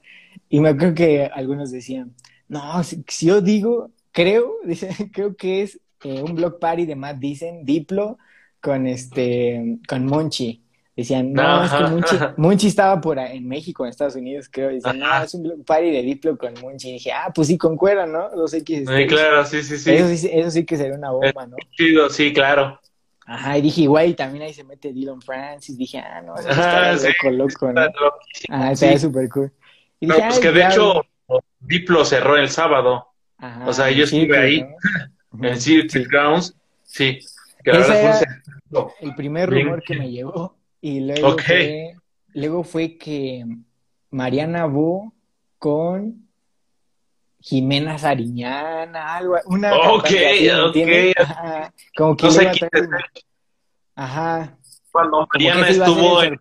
Y 0.49 0.59
me 0.59 0.71
acuerdo 0.71 0.97
que 0.97 1.27
algunos 1.33 1.71
decían, 1.71 2.17
no, 2.49 2.83
si, 2.83 3.05
yo 3.25 3.41
digo, 3.41 3.93
creo, 4.11 4.57
dice, 4.65 5.13
creo 5.13 5.37
que 5.37 5.63
es 5.63 5.81
eh, 6.03 6.21
un 6.21 6.35
block 6.35 6.59
party 6.59 6.87
de 6.87 6.97
Matt 6.97 7.19
Dicen, 7.19 7.65
Diplo, 7.65 8.19
con 8.61 8.89
este, 8.89 9.79
con 9.87 10.05
Monchi. 10.05 10.65
Decían, 10.99 11.33
no, 11.33 11.63
es 11.63 11.71
que 11.71 12.33
Munchi, 12.37 12.67
estaba 12.67 13.01
por 13.01 13.21
en 13.21 13.47
México, 13.47 13.85
en 13.85 13.91
Estados 13.91 14.17
Unidos, 14.17 14.49
creo. 14.51 14.71
Decían, 14.71 14.99
no, 14.99 15.23
es 15.23 15.33
un 15.33 15.63
party 15.65 15.93
de 15.93 16.03
Diplo 16.03 16.37
con 16.37 16.53
Munchi. 16.55 16.89
Y 16.89 16.93
dije, 16.95 17.13
ah, 17.13 17.31
pues 17.33 17.47
sí, 17.47 17.57
concuerda, 17.57 18.05
¿no? 18.05 18.29
Los 18.35 18.53
X. 18.53 18.81
Sí, 18.81 19.07
claro, 19.07 19.45
sí, 19.45 19.63
sí, 19.63 19.79
sí. 19.79 19.93
Eso 19.93 20.09
sí, 20.09 20.29
eso 20.33 20.51
sí 20.51 20.67
que 20.67 20.77
sería 20.77 20.97
una 20.97 21.13
bomba, 21.13 21.47
¿no? 21.47 21.57
Sí, 22.11 22.33
claro. 22.33 22.81
Ajá, 23.25 23.59
y 23.59 23.63
dije, 23.63 23.83
igual, 23.83 24.09
y 24.09 24.15
también 24.15 24.43
ahí 24.43 24.53
se 24.53 24.65
mete 24.65 24.93
Dylan 24.93 25.23
Francis. 25.23 25.79
Dije, 25.79 25.99
ah, 26.01 26.21
no, 26.21 26.35
eso 26.35 26.49
está 26.49 26.95
loco, 26.95 27.31
loco, 27.31 27.73
¿no? 27.73 27.83
Ah, 28.49 28.73
está 28.73 28.99
súper 28.99 29.29
cool. 29.29 29.53
Y 30.01 30.07
dije, 30.07 30.21
pues 30.21 30.41
que 30.41 30.51
de 30.51 30.67
hecho, 30.67 31.03
Diplo 31.61 32.05
cerró 32.05 32.37
el 32.37 32.49
sábado. 32.49 33.07
Ajá, 33.39 33.69
o 33.69 33.73
sea, 33.73 33.89
yo 33.93 34.03
estuve 34.03 34.37
ahí, 34.37 34.67
en 35.43 35.61
Circuit 35.61 36.09
Grounds. 36.09 36.57
Sí, 36.83 37.21
que 37.63 37.71
la 37.71 37.85
fue 37.85 38.89
el 39.01 39.15
primer 39.15 39.49
rumor 39.49 39.81
que 39.81 39.95
me 39.95 40.11
llegó 40.11 40.58
y 40.81 41.01
luego, 41.01 41.37
fue, 41.39 41.95
luego 42.35 42.65
fue 42.65 42.97
que 42.97 43.45
Mariana 44.11 44.67
Bo 44.67 45.13
con 45.59 46.29
Jimena 47.41 47.99
Sariñana, 47.99 49.17
algo, 49.17 49.37
una 49.47 49.75
Ok, 49.75 50.11
ok. 50.67 50.77
como 51.97 52.17
que 52.17 52.27
no 52.27 52.99
Ajá. 53.95 54.57
Cuando 54.93 55.27
Mariana 55.33 55.69
estuvo 55.69 56.23
en, 56.23 56.39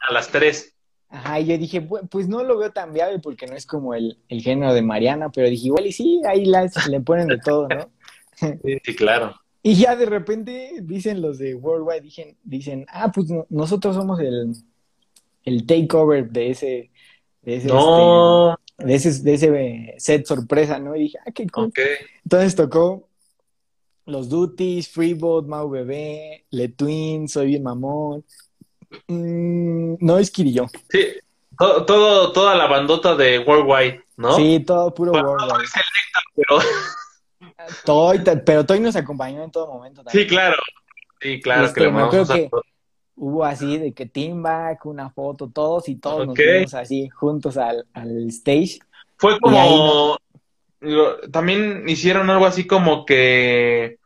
a 0.00 0.12
las 0.12 0.28
tres. 0.28 0.74
Ajá, 1.08 1.40
y 1.40 1.46
yo 1.46 1.58
dije, 1.58 1.80
pues 1.80 2.28
no 2.28 2.42
lo 2.42 2.58
veo 2.58 2.70
tan 2.72 2.92
viable 2.92 3.18
porque 3.20 3.46
no 3.46 3.54
es 3.54 3.66
como 3.66 3.94
el, 3.94 4.18
el 4.28 4.42
género 4.42 4.74
de 4.74 4.82
Mariana, 4.82 5.30
pero 5.30 5.48
dije, 5.48 5.66
igual 5.68 5.86
y 5.86 5.92
sí, 5.92 6.20
ahí 6.26 6.44
las, 6.44 6.88
le 6.88 7.00
ponen 7.00 7.28
de 7.28 7.38
todo, 7.38 7.68
¿no? 7.68 7.90
sí, 8.84 8.96
claro. 8.96 9.34
Y 9.66 9.76
ya 9.76 9.96
de 9.96 10.04
repente 10.04 10.74
dicen 10.82 11.22
los 11.22 11.38
de 11.38 11.54
Worldwide, 11.54 12.02
dicen, 12.02 12.36
dicen 12.42 12.84
ah, 12.90 13.10
pues 13.10 13.28
nosotros 13.48 13.96
somos 13.96 14.20
el, 14.20 14.54
el 15.42 15.64
takeover 15.64 16.28
de 16.28 16.50
ese, 16.50 16.90
de 17.40 17.56
ese 17.56 17.68
no. 17.68 18.60
de 18.76 18.94
ese, 18.94 19.22
de 19.22 19.32
ese 19.32 19.94
set 19.96 20.26
sorpresa, 20.26 20.78
¿no? 20.78 20.94
Y 20.94 21.04
dije, 21.04 21.18
ah, 21.26 21.30
qué 21.30 21.46
cool. 21.46 21.72
Entonces 22.24 22.54
tocó 22.54 23.08
los 24.04 24.28
Duties, 24.28 24.86
Freeboat, 24.90 25.46
Mau 25.46 25.70
Bebé, 25.70 26.44
Le 26.50 26.68
Twin, 26.68 27.26
Soy 27.26 27.46
Bien 27.46 27.62
Mamón. 27.62 28.22
Mm, 29.08 29.94
no 29.98 30.18
es 30.18 30.30
Kirillo. 30.30 30.66
Sí, 30.90 31.06
todo, 31.56 32.32
toda 32.32 32.54
la 32.54 32.66
bandota 32.66 33.16
de 33.16 33.38
Worldwide, 33.38 34.02
¿no? 34.18 34.36
Sí, 34.36 34.60
todo 34.60 34.92
puro 34.92 35.12
Worldwide. 35.12 35.68
pero... 36.36 36.58
Toy, 37.84 38.22
pero 38.44 38.64
Toy 38.64 38.80
nos 38.80 38.96
acompañó 38.96 39.42
en 39.42 39.50
todo 39.50 39.72
momento 39.72 40.02
también. 40.02 40.24
Sí, 40.24 40.28
claro. 40.28 40.56
Sí, 41.20 41.40
claro 41.40 41.72
que 41.72 41.80
lo 41.84 42.10
creo 42.10 42.26
que 42.26 42.50
hubo 43.16 43.44
así 43.44 43.78
de 43.78 43.92
que 43.92 44.06
Team 44.06 44.42
Back, 44.42 44.86
una 44.86 45.10
foto, 45.10 45.48
todos 45.48 45.88
y 45.88 45.96
todos 45.96 46.26
nos 46.26 46.36
fuimos 46.36 46.74
así 46.74 47.08
juntos 47.08 47.56
al, 47.56 47.86
al 47.94 48.28
stage. 48.28 48.78
Fue 49.16 49.38
como 49.40 50.18
también 51.30 51.88
hicieron 51.88 52.28
algo 52.30 52.46
así 52.46 52.66
como 52.66 53.06
que 53.06 53.98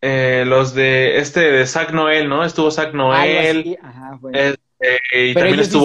eh, 0.00 0.44
los 0.46 0.74
de 0.74 1.18
este 1.18 1.40
de 1.40 1.66
Zack 1.66 1.92
Noel, 1.92 2.28
¿no? 2.28 2.44
Estuvo 2.44 2.70
Zack 2.70 2.94
Noel. 2.94 3.78
Ajá, 3.82 4.18
este, 4.32 5.30
y 5.30 5.34
pero 5.34 5.48
ellos 5.48 5.66
sí 5.68 5.78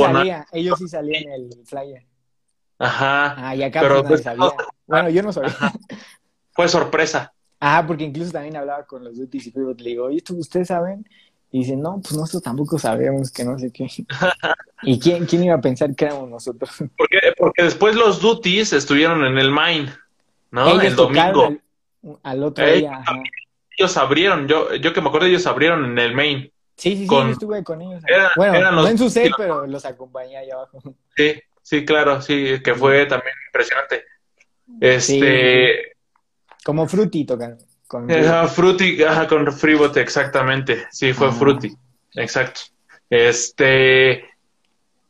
ellos 0.52 0.80
sí 0.80 0.88
salían 0.88 1.24
en 1.24 1.32
el 1.34 1.66
flyer. 1.66 2.06
Ajá. 2.78 3.36
Ah, 3.38 3.56
y 3.56 3.64
acá 3.64 3.82
pero 3.82 4.04
pues, 4.04 4.24
sabía. 4.24 4.46
Bueno, 4.86 5.10
yo 5.10 5.24
no 5.24 5.32
sabía. 5.32 5.56
Fue 6.54 6.68
sorpresa. 6.68 7.34
Ajá, 7.60 7.88
porque 7.88 8.04
incluso 8.04 8.32
también 8.32 8.58
hablaba 8.58 8.86
con 8.86 9.04
los 9.04 9.18
Duties 9.18 9.48
y. 9.48 9.52
Le 9.52 9.90
digo, 9.90 10.12
¿y 10.12 10.22
ustedes 10.30 10.68
saben? 10.68 11.08
Y 11.52 11.60
dicen, 11.60 11.82
no, 11.82 12.02
pues 12.02 12.14
nosotros 12.14 12.42
tampoco 12.42 12.80
sabemos 12.80 13.32
que 13.32 13.46
no 13.46 13.58
sé 13.60 13.72
qué. 13.72 13.88
¿Y 14.84 15.00
quién, 15.00 15.26
quién 15.26 15.44
iba 15.44 15.56
a 15.56 15.62
pensar 15.62 15.96
que 15.96 16.06
éramos 16.06 16.30
nosotros? 16.30 16.72
Porque, 16.98 17.20
porque 17.38 17.64
después 17.64 17.96
los 17.96 18.20
Duties 18.20 18.74
estuvieron 18.74 19.24
en 19.24 19.38
el 19.38 19.52
Mine, 19.52 19.94
¿no? 20.52 20.82
el 20.82 20.96
domingo. 20.96 21.56
Al, 22.24 22.44
otro 22.44 22.66
día. 22.66 23.02
Ellos 23.78 23.96
abrieron, 23.98 24.48
yo, 24.48 24.76
yo 24.76 24.94
que 24.94 25.02
me 25.02 25.08
acuerdo, 25.08 25.28
ellos 25.28 25.46
abrieron 25.48 25.86
en 25.86 25.98
el 26.00 26.14
Main. 26.14 26.52
Sí, 26.76 26.98
sí, 26.98 27.08
sí, 27.08 27.08
yo 27.08 27.30
estuve 27.30 27.64
con 27.64 27.82
ellos. 27.82 28.04
bueno, 28.36 28.72
no 28.72 28.88
en 28.88 28.98
su 28.98 29.10
set, 29.10 29.32
pero 29.38 29.68
los 29.68 29.86
acompañé 29.86 30.38
allá 30.38 30.56
abajo. 30.56 30.82
Sí, 31.16 31.40
sí, 31.62 31.86
claro, 31.86 32.22
sí, 32.22 32.60
que 32.64 32.74
fue 32.74 33.06
también 33.06 33.36
impresionante. 33.48 34.04
Este, 34.82 35.94
como 36.64 36.88
Fruity 36.88 37.26
tocan. 37.26 37.58
Con 37.88 38.10
Fruity, 38.50 38.98
con 39.30 39.54
Freebot, 39.54 39.96
exactamente. 39.98 40.88
Sí, 40.92 41.14
fue 41.14 41.32
Fruity. 41.32 41.76
Exacto. 42.16 42.62
Este. 43.10 44.26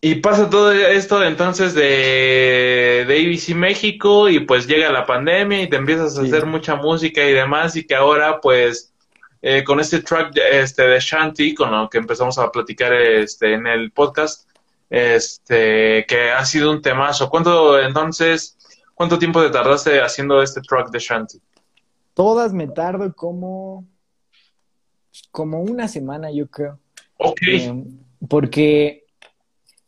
Y 0.02 0.16
pasa 0.16 0.50
todo 0.50 0.74
esto 0.74 1.24
entonces 1.24 1.74
de, 1.74 3.06
de 3.08 3.26
ABC 3.26 3.56
México 3.56 4.28
y 4.28 4.42
pues 4.42 4.68
llega 4.68 4.92
la 4.92 5.06
pandemia 5.06 5.62
y 5.62 5.70
te 5.70 5.78
empiezas 5.78 6.18
a 6.18 6.24
hacer 6.24 6.46
mucha 6.46 6.76
música 6.76 7.24
y 7.24 7.32
demás 7.32 7.78
y 7.78 7.86
que 7.86 7.96
ahora 7.96 8.42
pues 8.42 8.94
eh, 9.42 9.64
con 9.64 9.80
este 9.80 10.02
track 10.02 10.38
este, 10.52 10.88
de 10.88 11.00
Shanti 11.00 11.54
con 11.54 11.72
lo 11.72 11.90
que 11.90 12.00
empezamos 12.00 12.38
a 12.38 12.52
platicar 12.52 12.94
este, 12.94 13.54
en 13.54 13.66
el 13.66 13.92
podcast, 13.92 14.50
este, 14.90 16.06
que 16.06 16.32
ha 16.32 16.44
sido 16.44 16.72
un 16.72 16.82
temazo. 16.82 17.30
¿Cuánto 17.30 17.80
entonces 17.80 18.58
¿Cuánto 18.94 19.18
tiempo 19.18 19.42
te 19.42 19.50
tardaste 19.50 20.02
haciendo 20.02 20.42
este 20.42 20.62
track 20.62 20.90
de 20.92 21.00
Shanti? 21.00 21.42
Todas 22.14 22.54
me 22.54 22.68
tardo 22.68 23.14
como, 23.14 23.86
como 25.32 25.62
una 25.62 25.88
semana, 25.88 26.32
yo 26.32 26.48
creo. 26.48 26.80
Ok. 27.18 27.42
Eh, 27.42 27.84
porque 28.28 29.06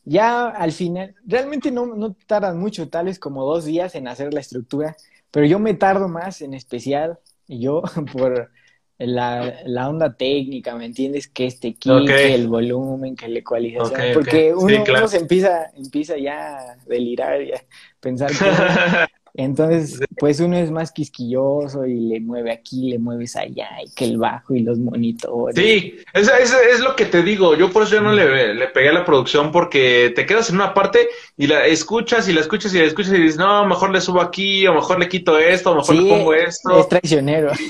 ya 0.04 0.50
al 0.50 0.72
final, 0.72 1.16
realmente 1.26 1.72
no, 1.72 1.86
no 1.88 2.16
tardan 2.26 2.60
mucho, 2.60 2.90
tales 2.90 3.20
como 3.20 3.44
dos 3.44 3.66
días 3.66 3.96
en 3.96 4.08
hacer 4.08 4.34
la 4.34 4.40
estructura, 4.40 4.96
pero 5.32 5.46
yo 5.46 5.60
me 5.60 5.74
tardo 5.74 6.08
más 6.08 6.42
en 6.42 6.54
especial, 6.54 7.20
yo 7.48 7.82
por 8.14 8.52
la, 8.98 9.62
la 9.66 9.90
onda 9.90 10.16
técnica, 10.16 10.76
¿me 10.76 10.86
entiendes? 10.86 11.28
Que 11.28 11.46
este 11.48 11.74
kick, 11.74 12.10
el 12.10 12.48
volumen, 12.48 13.16
que 13.16 13.28
la 13.28 13.40
ecualización, 13.40 14.14
porque 14.14 14.54
uno, 14.54 15.08
se 15.08 15.18
empieza, 15.18 15.70
empieza 15.76 16.18
ya 16.18 16.58
a 16.58 16.76
delirar, 16.86 17.44
ya 17.44 17.62
pensar 18.00 18.32
que 18.32 18.36
Entonces, 19.38 20.00
pues 20.18 20.40
uno 20.40 20.56
es 20.56 20.72
más 20.72 20.94
quisquilloso 20.94 21.86
y 21.86 22.00
le 22.00 22.22
mueve 22.22 22.52
aquí, 22.54 22.90
le 22.90 23.00
mueves 23.00 23.36
allá, 23.36 23.68
y 23.86 23.92
que 23.92 24.06
el 24.06 24.18
bajo 24.18 24.56
y 24.56 24.62
los 24.62 24.80
monitores. 24.80 25.56
Sí, 25.58 25.98
es, 26.14 26.30
es, 26.30 26.80
lo 26.80 26.96
que 26.96 27.06
te 27.06 27.22
digo. 27.22 27.54
Yo 27.56 27.70
por 27.70 27.84
eso 27.84 27.96
yo 27.96 28.02
no 28.02 28.14
le, 28.14 28.54
le, 28.54 28.68
pegué 28.68 28.90
a 28.90 28.94
la 28.94 29.04
producción 29.04 29.52
porque 29.52 30.14
te 30.16 30.26
quedas 30.26 30.50
en 30.50 30.56
una 30.56 30.74
parte 30.74 31.10
y 31.36 31.48
la 31.48 31.66
escuchas 31.66 32.30
y 32.30 32.34
la 32.34 32.42
escuchas 32.42 32.74
y 32.74 32.80
la 32.80 32.86
escuchas 32.86 33.14
y 33.14 33.22
dices, 33.22 33.38
no, 33.38 33.66
mejor 33.66 33.92
le 33.92 34.00
subo 34.00 34.22
aquí, 34.22 34.66
o 34.68 34.74
mejor 34.74 35.00
le 35.00 35.10
quito 35.10 35.38
esto, 35.38 35.72
o 35.72 35.76
mejor 35.76 35.96
le 35.96 36.10
pongo 36.10 36.34
esto. 36.34 36.80
Es 36.80 36.90
traicionero. 36.90 37.52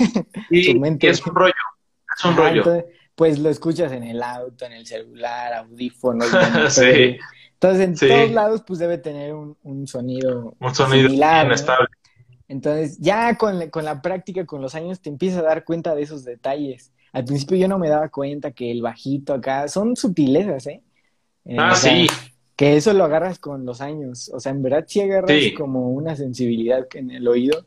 Y, 0.51 0.69
es 1.07 1.25
un 1.25 1.33
rollo. 1.33 1.53
Es 2.15 2.25
un 2.25 2.37
rollo. 2.37 2.85
pues 3.15 3.39
lo 3.39 3.49
escuchas 3.49 3.91
en 3.91 4.03
el 4.03 4.21
auto, 4.21 4.65
en 4.65 4.73
el 4.73 4.85
celular, 4.85 5.53
audífonos. 5.53 6.29
sí. 6.69 7.17
Entonces, 7.55 8.01
en 8.01 8.09
todos 8.09 8.31
lados, 8.31 8.63
pues 8.67 8.79
debe 8.79 8.97
tener 8.97 9.33
un, 9.33 9.87
sonido, 9.87 10.55
un 10.59 10.75
sonido 10.75 11.07
similar, 11.07 11.45
inestable. 11.45 11.87
Entonces, 12.47 12.97
ya 12.99 13.37
con, 13.37 13.59
la 13.59 14.01
práctica, 14.01 14.45
con 14.45 14.61
los 14.61 14.75
años, 14.75 14.99
te 14.99 15.09
empiezas 15.09 15.39
a 15.39 15.43
dar 15.43 15.63
cuenta 15.63 15.95
de 15.95 16.03
esos 16.03 16.23
detalles. 16.23 16.91
Al 17.11 17.25
principio 17.25 17.57
yo 17.57 17.67
no 17.67 17.79
me 17.79 17.89
daba 17.89 18.09
cuenta 18.09 18.51
que 18.51 18.69
el 18.69 18.81
bajito 18.81 19.33
acá 19.33 19.67
son 19.67 19.95
sutilezas, 19.95 20.67
¿eh? 20.67 20.81
eh 21.45 21.55
ah, 21.57 21.75
sí. 21.75 22.07
Que 22.55 22.75
eso 22.75 22.93
lo 22.93 23.05
agarras 23.05 23.39
con 23.39 23.65
los 23.65 23.81
años. 23.81 24.29
O 24.33 24.39
sea, 24.39 24.51
en 24.51 24.61
verdad 24.61 24.85
sí 24.87 25.01
agarras 25.01 25.31
como 25.57 25.89
una 25.89 26.15
sensibilidad 26.15 26.85
en 26.93 27.11
el 27.11 27.27
oído. 27.27 27.65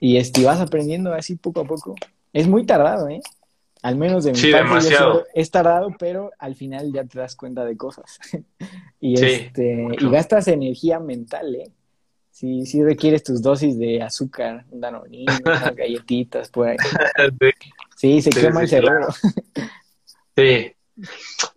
Y 0.00 0.16
este, 0.16 0.44
vas 0.44 0.60
aprendiendo 0.60 1.12
así 1.12 1.36
poco 1.36 1.60
a 1.60 1.64
poco. 1.64 1.94
Es 2.32 2.48
muy 2.48 2.66
tardado, 2.66 3.08
¿eh? 3.08 3.20
Al 3.84 3.96
menos 3.96 4.24
de 4.24 4.32
mi 4.32 4.38
sí, 4.38 4.50
demasiado. 4.50 5.26
es 5.34 5.50
tardado, 5.50 5.94
pero 5.98 6.30
al 6.38 6.54
final 6.54 6.90
ya 6.90 7.04
te 7.04 7.18
das 7.18 7.36
cuenta 7.36 7.66
de 7.66 7.76
cosas. 7.76 8.18
y, 9.00 9.22
este, 9.22 9.88
y 10.00 10.08
gastas 10.08 10.48
energía 10.48 10.98
mental, 11.00 11.54
¿eh? 11.54 11.70
Sí, 12.30 12.64
sí 12.64 12.82
requieres 12.82 13.22
tus 13.22 13.42
dosis 13.42 13.78
de 13.78 14.00
azúcar, 14.00 14.64
un 14.70 14.80
danonino, 14.80 15.34
unas 15.44 15.76
galletitas 15.76 16.48
por 16.48 16.68
ahí. 16.68 16.78
Sí, 17.94 18.22
se 18.22 18.30
quema 18.30 18.62
el 18.62 18.68
cerebro. 18.68 19.08
sí. 20.34 20.72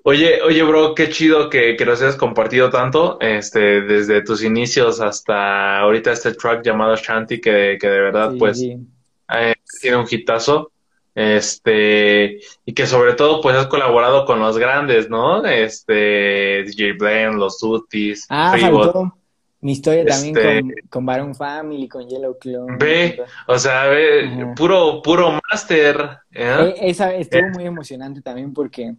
Oye, 0.04 0.42
oye, 0.42 0.64
bro, 0.64 0.96
qué 0.96 1.10
chido 1.10 1.50
que, 1.50 1.78
que 1.78 1.86
nos 1.86 2.02
hayas 2.02 2.18
compartido 2.18 2.70
tanto, 2.70 3.18
este, 3.22 3.84
desde 3.84 4.22
tus 4.22 4.44
inicios 4.44 5.00
hasta 5.00 5.80
ahorita 5.80 6.12
este 6.12 6.34
track 6.34 6.62
llamado 6.66 6.98
Shanti, 6.98 7.40
que, 7.40 7.78
que 7.80 7.88
de 7.88 8.02
verdad, 8.02 8.34
pues, 8.38 8.62
eh, 8.62 9.56
tiene 9.80 9.96
un 9.96 10.08
hitazo. 10.10 10.74
Este, 11.18 12.42
y 12.64 12.74
que 12.76 12.86
sobre 12.86 13.14
todo, 13.14 13.42
pues 13.42 13.56
has 13.56 13.66
colaborado 13.66 14.24
con 14.24 14.40
los 14.40 14.60
grandes, 14.60 15.10
¿no? 15.10 15.44
Este, 15.44 16.64
DJ 16.64 16.94
Blend, 16.94 17.40
los 17.40 17.58
Duties. 17.58 18.28
Ah, 18.30 18.56
faltó 18.56 19.18
mi 19.60 19.72
historia 19.72 20.06
también 20.06 20.38
este 20.38 20.62
con, 20.62 20.74
con 20.90 21.06
Baron 21.08 21.34
Family, 21.34 21.88
con 21.88 22.08
Yellow 22.08 22.38
Clone. 22.38 22.78
Ve, 22.78 23.20
o 23.48 23.58
sea, 23.58 23.88
ve, 23.88 24.54
puro, 24.56 25.02
puro 25.02 25.40
máster. 25.50 26.20
¿eh? 26.32 26.76
E, 26.78 26.90
esa 26.92 27.12
estuvo 27.16 27.48
eh. 27.48 27.52
muy 27.52 27.66
emocionante 27.66 28.22
también 28.22 28.54
porque 28.54 28.94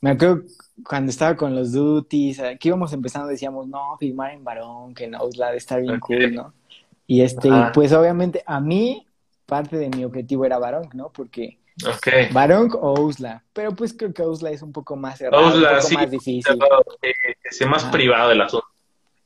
me 0.00 0.10
acuerdo 0.10 0.44
cuando 0.86 1.10
estaba 1.10 1.34
con 1.34 1.56
los 1.56 1.72
Duties, 1.72 2.38
aquí 2.38 2.68
íbamos 2.68 2.92
empezando, 2.92 3.26
decíamos, 3.26 3.66
no, 3.66 3.96
filmar 3.98 4.34
en 4.34 4.44
Barón, 4.44 4.94
que 4.94 5.08
no, 5.08 5.18
la 5.36 5.50
de 5.50 5.56
estar 5.56 5.82
bien 5.82 5.98
cool, 5.98 6.32
¿no? 6.32 6.54
Y 7.08 7.22
este, 7.22 7.50
pues 7.74 7.92
obviamente 7.92 8.44
a 8.46 8.60
mí 8.60 9.04
parte 9.50 9.76
de 9.76 9.90
mi 9.90 10.04
objetivo 10.04 10.44
era 10.46 10.58
Baronk, 10.58 10.94
¿no? 10.94 11.10
Porque 11.10 11.58
okay. 11.96 12.28
Baronk 12.32 12.74
o 12.76 13.00
Usla, 13.00 13.44
pero 13.52 13.72
pues 13.72 13.92
creo 13.92 14.14
que 14.14 14.22
Usla 14.22 14.50
es 14.50 14.62
un 14.62 14.72
poco 14.72 14.94
más 14.96 15.18
cerrado, 15.18 15.54
un 15.54 15.62
poco 15.62 15.82
sí, 15.82 15.94
más 15.96 16.10
difícil. 16.10 16.58
Es 17.42 17.66
más 17.66 17.84
privado 17.86 18.30
el 18.30 18.40
asunto. 18.40 18.66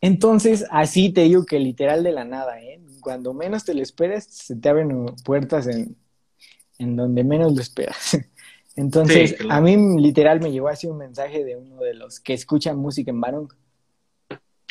Entonces, 0.01 0.67
así 0.71 1.13
te 1.13 1.23
digo 1.23 1.45
que 1.45 1.59
literal 1.59 2.03
de 2.03 2.13
la 2.13 2.25
nada, 2.25 2.61
¿eh? 2.61 2.81
Cuando 3.01 3.35
menos 3.35 3.65
te 3.65 3.75
lo 3.75 3.83
esperes, 3.83 4.25
se 4.25 4.57
te 4.57 4.69
abren 4.69 5.07
puertas 5.25 5.67
en, 5.67 5.97
en 6.79 6.97
donde 6.97 7.23
menos 7.23 7.55
lo 7.55 7.61
esperas. 7.61 8.19
Entonces, 8.77 9.37
a 9.49 9.61
mí 9.61 9.77
literal 10.01 10.41
me 10.41 10.51
llegó 10.51 10.69
así 10.69 10.89
un 10.89 10.99
mensaje 10.99 11.45
de 11.45 11.57
uno 11.57 11.77
de 11.77 11.95
los 11.95 12.19
que 12.19 12.33
escuchan 12.33 12.77
música 12.77 13.11
en 13.11 13.21
Baronk. 13.21 13.55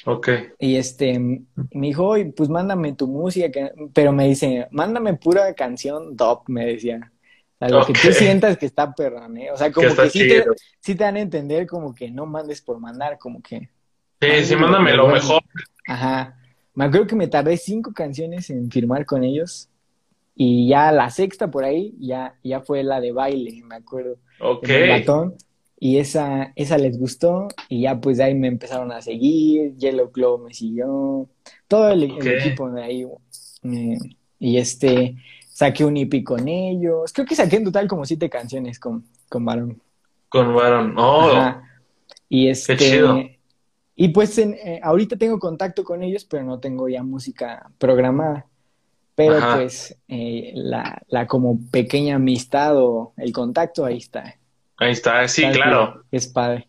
Ok. 0.06 0.30
Y 0.60 0.76
este, 0.76 1.18
me 1.20 1.88
dijo, 1.88 2.16
pues 2.36 2.50
mándame 2.50 2.94
tu 2.94 3.08
música, 3.08 3.72
pero 3.94 4.12
me 4.12 4.28
dice, 4.28 4.68
mándame 4.72 5.14
pura 5.16 5.54
canción 5.54 6.16
top, 6.18 6.44
me 6.48 6.66
decía. 6.66 7.12
O 7.60 7.68
sea, 7.68 7.80
lo 7.80 7.86
que 7.86 7.94
tú 7.94 8.12
sientas 8.12 8.58
que 8.58 8.66
está 8.66 8.94
perrón, 8.94 9.38
¿eh? 9.38 9.52
O 9.52 9.58
sea, 9.58 9.72
como 9.72 9.88
que, 9.88 10.10
sí, 10.10 10.28
te, 10.28 10.44
sí, 10.82 10.96
te, 10.96 11.04
dan 11.04 11.16
a 11.16 11.22
entender 11.22 11.66
como 11.66 11.96
que 11.96 12.12
no 12.12 12.26
mandes 12.26 12.62
por 12.62 12.80
mandar, 12.80 13.18
como 13.18 13.42
que... 13.42 13.70
Sí, 14.20 14.46
sí, 14.46 14.56
mándame 14.56 14.94
lo 14.94 15.08
mejor. 15.08 15.42
Ajá. 15.88 16.38
Me 16.74 16.86
acuerdo 16.86 17.08
que 17.08 17.16
me 17.16 17.28
tardé 17.28 17.56
cinco 17.56 17.94
canciones 17.94 18.50
en 18.50 18.70
firmar 18.72 19.06
con 19.06 19.24
ellos 19.24 19.70
y 20.36 20.68
ya 20.68 20.92
la 20.92 21.10
sexta 21.10 21.52
por 21.52 21.64
ahí 21.64 21.96
ya, 22.00 22.36
ya 22.44 22.62
fue 22.62 22.84
la 22.84 23.00
de 23.00 23.12
baile, 23.12 23.62
me 23.64 23.76
acuerdo. 23.76 24.18
Ok. 24.40 24.68
El 24.68 25.06
y 25.84 25.98
esa, 25.98 26.54
esa 26.56 26.78
les 26.78 26.98
gustó 26.98 27.50
y 27.68 27.82
ya 27.82 28.00
pues 28.00 28.16
de 28.16 28.24
ahí 28.24 28.36
me 28.36 28.48
empezaron 28.48 28.94
a 28.94 29.02
seguir, 29.02 29.76
Yellow 29.76 30.14
Claw 30.14 30.38
me 30.38 30.54
siguió, 30.54 31.28
todo 31.68 31.92
el, 31.92 32.04
equipo 32.04 32.72
de 32.72 32.82
ahí. 32.82 33.06
Eh, 33.64 33.98
y 34.40 34.58
este, 34.60 35.18
saqué 35.50 35.84
un 35.84 35.98
EP 35.98 36.24
con 36.24 36.48
ellos, 36.48 37.12
creo 37.12 37.28
que 37.28 37.36
saqué 37.36 37.58
en 37.58 37.66
total 37.66 37.90
como 37.90 38.06
siete 38.06 38.30
canciones 38.30 38.80
con, 38.80 39.04
con 39.28 39.44
Baron. 39.44 39.82
Con 40.30 40.56
Baron, 40.56 40.96
oh. 40.98 41.62
Y 42.30 42.48
este, 42.48 43.38
Y 43.98 44.08
pues 44.08 44.38
eh, 44.38 44.80
ahorita 44.82 45.18
tengo 45.18 45.38
contacto 45.38 45.84
con 45.84 46.02
ellos, 46.02 46.24
pero 46.24 46.46
no 46.46 46.62
tengo 46.62 46.88
ya 46.88 47.04
música 47.04 47.70
programada. 47.78 48.46
Pero 49.16 49.38
pues 49.56 49.98
eh, 50.08 50.54
la, 50.56 51.02
la 51.10 51.28
como 51.28 51.60
pequeña 51.72 52.16
amistad 52.16 52.78
o 52.78 53.12
el 53.18 53.34
contacto 53.34 53.84
ahí 53.84 53.98
está. 53.98 54.38
Ahí 54.78 54.92
está, 54.92 55.28
sí, 55.28 55.44
claro. 55.52 56.04
Es 56.12 56.28
padre. 56.28 56.68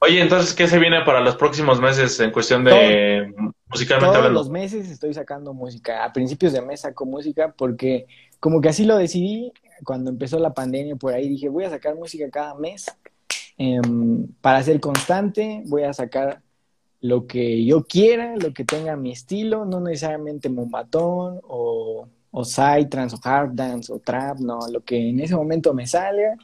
Oye, 0.00 0.20
entonces, 0.20 0.54
¿qué 0.54 0.66
se 0.66 0.78
viene 0.78 1.02
para 1.02 1.20
los 1.20 1.36
próximos 1.36 1.80
meses 1.80 2.18
en 2.20 2.30
cuestión 2.30 2.64
de 2.64 3.32
musicalmente 3.68 4.18
todos 4.18 4.32
los 4.32 4.50
meses 4.50 4.90
estoy 4.90 5.14
sacando 5.14 5.52
música. 5.54 6.04
A 6.04 6.12
principios 6.12 6.52
de 6.52 6.62
mes 6.62 6.80
saco 6.80 7.06
música 7.06 7.54
porque 7.56 8.06
como 8.40 8.60
que 8.60 8.68
así 8.68 8.84
lo 8.84 8.96
decidí 8.96 9.52
cuando 9.84 10.10
empezó 10.10 10.38
la 10.38 10.54
pandemia 10.54 10.96
por 10.96 11.14
ahí. 11.14 11.28
Dije, 11.28 11.48
voy 11.48 11.64
a 11.64 11.70
sacar 11.70 11.94
música 11.94 12.28
cada 12.30 12.54
mes 12.54 12.86
em, 13.56 14.26
para 14.40 14.62
ser 14.62 14.80
constante. 14.80 15.62
Voy 15.66 15.84
a 15.84 15.92
sacar 15.92 16.40
lo 17.00 17.26
que 17.26 17.64
yo 17.64 17.84
quiera, 17.84 18.36
lo 18.36 18.52
que 18.52 18.64
tenga 18.64 18.96
mi 18.96 19.12
estilo, 19.12 19.64
no 19.64 19.80
necesariamente 19.80 20.48
mombatón 20.48 21.40
o, 21.42 22.08
o 22.30 22.44
psytrance 22.44 23.16
o 23.16 23.20
hard 23.22 23.52
dance 23.52 23.92
o 23.92 23.98
trap, 23.98 24.38
no, 24.38 24.58
lo 24.72 24.80
que 24.80 25.10
en 25.10 25.20
ese 25.20 25.36
momento 25.36 25.74
me 25.74 25.86
salga 25.86 26.36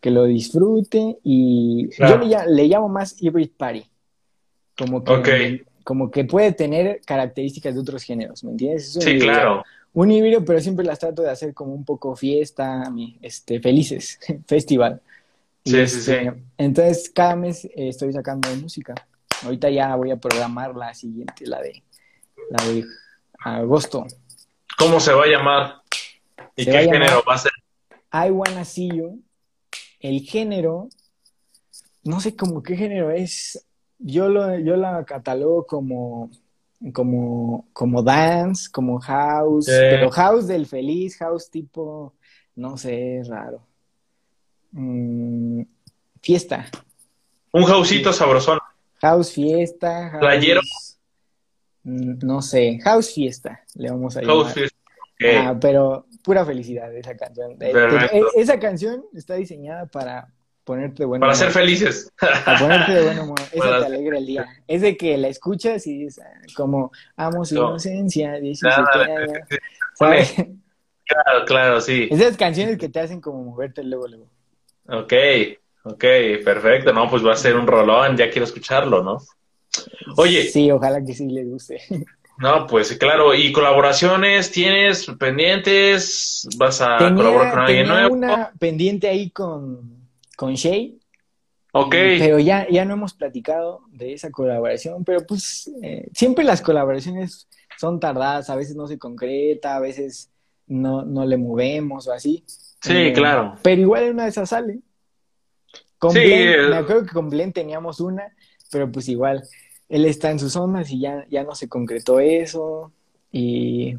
que 0.00 0.10
lo 0.10 0.24
disfrute 0.24 1.18
y 1.22 1.90
yo 1.98 2.18
le, 2.18 2.66
llamo 2.66 2.88
más 2.88 3.20
hybrid 3.20 3.50
party. 3.56 3.84
Como 4.76 5.04
que, 5.04 5.64
como 5.84 6.10
que 6.10 6.24
puede 6.24 6.52
tener 6.52 7.02
características 7.04 7.74
de 7.74 7.80
otros 7.80 8.02
géneros, 8.02 8.42
¿me 8.42 8.52
entiendes? 8.52 8.92
sí, 8.92 9.18
claro. 9.18 9.62
Un 9.92 10.12
híbrido, 10.12 10.44
pero 10.44 10.60
siempre 10.60 10.84
las 10.84 11.00
trato 11.00 11.22
de 11.22 11.30
hacer 11.30 11.52
como 11.52 11.74
un 11.74 11.84
poco 11.84 12.14
fiesta, 12.14 12.84
este, 13.20 13.60
felices, 13.60 14.20
festival. 14.46 15.02
Sí, 15.64 15.72
sí, 15.72 16.00
sí. 16.00 16.12
Este, 16.12 16.32
entonces, 16.56 17.10
cada 17.12 17.34
mes 17.34 17.64
eh, 17.64 17.88
estoy 17.88 18.12
sacando 18.12 18.48
música. 18.56 18.94
Ahorita 19.42 19.68
ya 19.68 19.96
voy 19.96 20.12
a 20.12 20.16
programar 20.16 20.76
la 20.76 20.94
siguiente, 20.94 21.44
la 21.44 21.60
de, 21.60 21.82
la 22.50 22.64
de 22.66 22.84
agosto. 23.40 24.06
¿Cómo 24.78 25.00
se 25.00 25.12
va 25.12 25.24
a 25.24 25.26
llamar? 25.26 25.82
¿Y 26.54 26.64
qué 26.64 26.84
género 26.84 27.24
va 27.28 27.34
a 27.34 27.38
ser? 27.38 27.52
I 28.12 28.30
Wanna 28.30 28.64
See 28.64 28.88
You 28.88 29.20
el 30.00 30.22
género, 30.22 30.88
no 32.02 32.20
sé 32.20 32.34
cómo 32.34 32.62
qué 32.62 32.76
género 32.76 33.10
es, 33.10 33.64
yo, 33.98 34.28
lo, 34.28 34.58
yo 34.58 34.76
la 34.76 35.04
catalogo 35.04 35.66
como, 35.66 36.30
como, 36.92 37.68
como 37.72 38.02
dance, 38.02 38.70
como 38.72 38.98
house, 39.00 39.66
pero 39.68 40.10
house 40.10 40.46
del 40.46 40.66
feliz, 40.66 41.16
house 41.18 41.50
tipo, 41.50 42.14
no 42.56 42.76
sé, 42.76 43.22
raro. 43.26 43.62
Mm, 44.72 45.62
fiesta. 46.22 46.66
Un 47.52 47.64
houseito 47.64 48.12
sabrosón. 48.12 48.58
House 49.00 49.32
fiesta. 49.32 50.10
House, 50.10 50.20
¿Playero? 50.20 50.60
Mm, 51.82 52.18
no 52.24 52.40
sé, 52.40 52.78
house 52.82 53.12
fiesta, 53.12 53.62
le 53.74 53.90
vamos 53.90 54.16
a 54.16 54.22
llamar. 54.22 54.36
House 54.36 54.52
fiesta. 54.54 54.76
Ah, 55.22 55.58
pero 55.60 56.06
pura 56.22 56.44
felicidad 56.44 56.94
esa 56.94 57.16
canción. 57.16 57.52
Eh, 57.60 57.72
eh, 58.12 58.22
esa 58.36 58.58
canción 58.58 59.04
está 59.14 59.34
diseñada 59.34 59.86
para 59.86 60.28
ponerte 60.64 61.02
de 61.02 61.06
buen 61.06 61.20
Para 61.20 61.34
ser 61.34 61.50
felices. 61.50 62.10
Para 62.18 62.58
ponerte 62.58 62.92
de 62.92 63.02
buen 63.02 63.18
humor. 63.18 63.40
Esa 63.52 63.80
te 63.80 63.86
alegra 63.86 64.18
el 64.18 64.26
día. 64.26 64.46
Es 64.66 64.82
de 64.82 64.96
que 64.96 65.16
la 65.16 65.28
escuchas 65.28 65.86
y 65.86 66.04
dices, 66.04 66.24
ah, 66.24 66.40
como, 66.54 66.92
amo 67.16 67.44
su 67.44 67.56
inocencia, 67.56 68.34
17 68.34 68.74
años. 70.00 70.28
Claro, 71.10 71.44
claro, 71.44 71.80
sí. 71.80 72.06
Esas 72.08 72.36
canciones 72.36 72.78
que 72.78 72.88
te 72.88 73.00
hacen 73.00 73.20
como 73.20 73.42
moverte 73.42 73.82
luego, 73.82 74.06
luego. 74.06 74.30
Ok, 74.86 75.12
ok, 75.82 76.04
perfecto. 76.44 76.92
No, 76.92 77.10
pues 77.10 77.26
va 77.26 77.32
a 77.32 77.36
ser 77.36 77.56
un 77.56 77.66
rolón, 77.66 78.16
ya 78.16 78.30
quiero 78.30 78.44
escucharlo, 78.44 79.02
¿no? 79.02 79.18
Oye. 80.16 80.44
Sí, 80.44 80.70
ojalá 80.70 81.04
que 81.04 81.12
sí 81.12 81.28
les 81.28 81.48
guste. 81.48 81.80
No, 82.40 82.66
pues 82.66 82.96
claro, 82.96 83.34
¿y 83.34 83.52
colaboraciones 83.52 84.50
tienes 84.50 85.06
pendientes? 85.18 86.48
¿Vas 86.56 86.80
a 86.80 86.96
colaborar 86.96 87.50
con 87.50 87.60
alguien 87.60 87.86
nuevo? 87.86 88.14
una 88.14 88.50
pendiente 88.58 89.08
ahí 89.08 89.28
con, 89.28 90.08
con 90.36 90.54
Shay. 90.54 90.98
Ok. 91.72 91.90
Pero 91.90 92.38
ya, 92.38 92.66
ya 92.70 92.86
no 92.86 92.94
hemos 92.94 93.12
platicado 93.12 93.82
de 93.92 94.14
esa 94.14 94.30
colaboración, 94.30 95.04
pero 95.04 95.26
pues 95.26 95.70
eh, 95.82 96.08
siempre 96.14 96.42
las 96.42 96.62
colaboraciones 96.62 97.46
son 97.78 98.00
tardadas, 98.00 98.48
a 98.48 98.56
veces 98.56 98.74
no 98.74 98.86
se 98.86 98.98
concreta, 98.98 99.76
a 99.76 99.80
veces 99.80 100.30
no, 100.66 101.04
no 101.04 101.26
le 101.26 101.36
movemos 101.36 102.08
o 102.08 102.12
así. 102.12 102.42
Sí, 102.46 102.96
eh, 102.96 103.12
claro. 103.12 103.56
Pero 103.62 103.82
igual 103.82 104.04
en 104.04 104.14
una 104.14 104.22
de 104.24 104.30
esas 104.30 104.48
sale. 104.48 104.80
Con 105.98 106.12
sí, 106.12 106.18
me 106.18 106.76
acuerdo 106.76 107.04
que 107.04 107.12
con 107.12 107.28
Blen 107.28 107.52
teníamos 107.52 108.00
una, 108.00 108.34
pero 108.72 108.90
pues 108.90 109.10
igual 109.10 109.42
él 109.90 110.04
está 110.04 110.30
en 110.30 110.38
sus 110.38 110.52
zonas 110.52 110.90
y 110.90 111.00
ya, 111.00 111.26
ya 111.28 111.42
no 111.42 111.54
se 111.54 111.68
concretó 111.68 112.20
eso. 112.20 112.92
Y 113.32 113.96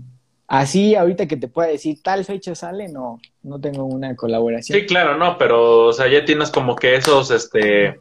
así, 0.47 0.95
ahorita 0.95 1.27
que 1.27 1.35
te 1.35 1.49
pueda 1.49 1.67
decir 1.67 2.01
tal 2.01 2.23
fecha 2.23 2.55
sale, 2.55 2.87
no, 2.87 3.19
no 3.43 3.59
tengo 3.59 3.83
una 3.83 4.15
colaboración. 4.15 4.79
Sí, 4.79 4.85
claro, 4.85 5.17
no, 5.17 5.37
pero, 5.37 5.87
o 5.87 5.93
sea, 5.93 6.07
ya 6.07 6.23
tienes 6.23 6.49
como 6.49 6.77
que 6.77 6.95
esos, 6.95 7.29
este, 7.29 7.99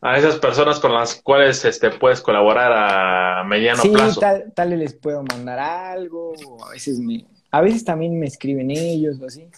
a 0.00 0.16
esas 0.16 0.36
personas 0.36 0.78
con 0.78 0.94
las 0.94 1.16
cuales, 1.16 1.64
este, 1.64 1.90
puedes 1.90 2.20
colaborar 2.20 2.72
a 2.72 3.42
mediano 3.44 3.82
plazo. 3.82 4.14
Sí, 4.14 4.20
tal, 4.20 4.52
tal 4.54 4.78
les 4.78 4.94
puedo 4.94 5.24
mandar 5.24 5.58
algo, 5.58 6.34
a 6.64 6.70
veces 6.70 7.00
me, 7.00 7.26
a 7.50 7.62
veces 7.62 7.84
también 7.84 8.16
me 8.16 8.26
escriben 8.26 8.70
ellos 8.70 9.20
o 9.20 9.26
así. 9.26 9.48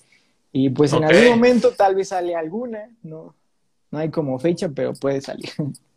Y 0.50 0.70
pues 0.70 0.94
en 0.94 1.04
algún 1.04 1.28
momento 1.28 1.72
tal 1.72 1.94
vez 1.94 2.08
sale 2.08 2.34
alguna, 2.34 2.88
no, 3.02 3.34
no 3.90 3.98
hay 3.98 4.08
como 4.08 4.38
fecha, 4.38 4.70
pero 4.74 4.94
puede 4.94 5.20
salir. 5.20 5.50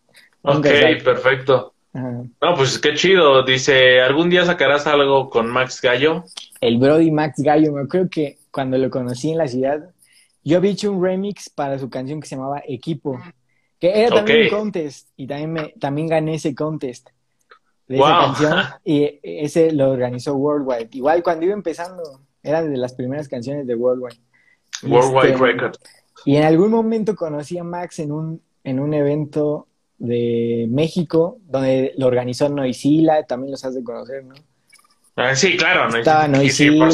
Ok, 0.43 0.67
perfecto. 1.03 1.73
No, 1.93 2.55
pues 2.55 2.79
qué 2.79 2.93
chido. 2.93 3.43
Dice, 3.43 4.01
¿algún 4.01 4.29
día 4.29 4.45
sacarás 4.45 4.87
algo 4.87 5.29
con 5.29 5.47
Max 5.47 5.81
Gallo? 5.81 6.23
El 6.61 6.77
Brody 6.77 7.11
Max 7.11 7.41
Gallo, 7.41 7.73
me 7.73 7.87
creo 7.87 8.09
que 8.09 8.37
cuando 8.49 8.77
lo 8.77 8.89
conocí 8.89 9.31
en 9.31 9.37
la 9.37 9.47
ciudad, 9.47 9.89
yo 10.43 10.57
había 10.57 10.71
hecho 10.71 10.91
un 10.91 11.03
remix 11.03 11.49
para 11.49 11.77
su 11.77 11.89
canción 11.89 12.21
que 12.21 12.27
se 12.27 12.35
llamaba 12.35 12.61
Equipo, 12.67 13.19
que 13.79 14.01
era 14.01 14.15
también 14.15 14.43
un 14.43 14.49
contest, 14.49 15.09
y 15.17 15.27
también, 15.27 15.53
me, 15.53 15.73
también 15.79 16.07
gané 16.07 16.35
ese 16.35 16.55
contest 16.55 17.09
de 17.87 17.97
esa 17.97 18.19
canción, 18.19 18.57
y 18.85 19.19
ese 19.21 19.71
lo 19.71 19.91
organizó 19.91 20.35
Worldwide. 20.35 20.89
Igual 20.93 21.23
cuando 21.23 21.45
iba 21.45 21.53
empezando, 21.53 22.21
era 22.41 22.63
de 22.63 22.77
las 22.77 22.93
primeras 22.93 23.27
canciones 23.27 23.67
de 23.67 23.75
Worldwide. 23.75 24.19
Worldwide 24.83 25.33
este, 25.33 25.45
Record. 25.45 25.75
Y 26.25 26.37
en 26.37 26.43
algún 26.43 26.71
momento 26.71 27.15
conocí 27.15 27.57
a 27.57 27.63
Max 27.63 27.99
en 27.99 28.11
un, 28.11 28.41
en 28.63 28.79
un 28.79 28.93
evento 28.93 29.67
de 30.01 30.67
México, 30.67 31.37
donde 31.47 31.93
lo 31.95 32.07
organizó 32.07 32.49
Noisila, 32.49 33.23
también 33.23 33.51
los 33.51 33.63
has 33.63 33.75
de 33.75 33.83
conocer, 33.83 34.23
¿no? 34.25 34.33
Ah, 35.15 35.35
sí, 35.35 35.55
claro, 35.57 35.95
estaba 35.95 36.27
Noisila, 36.27 36.89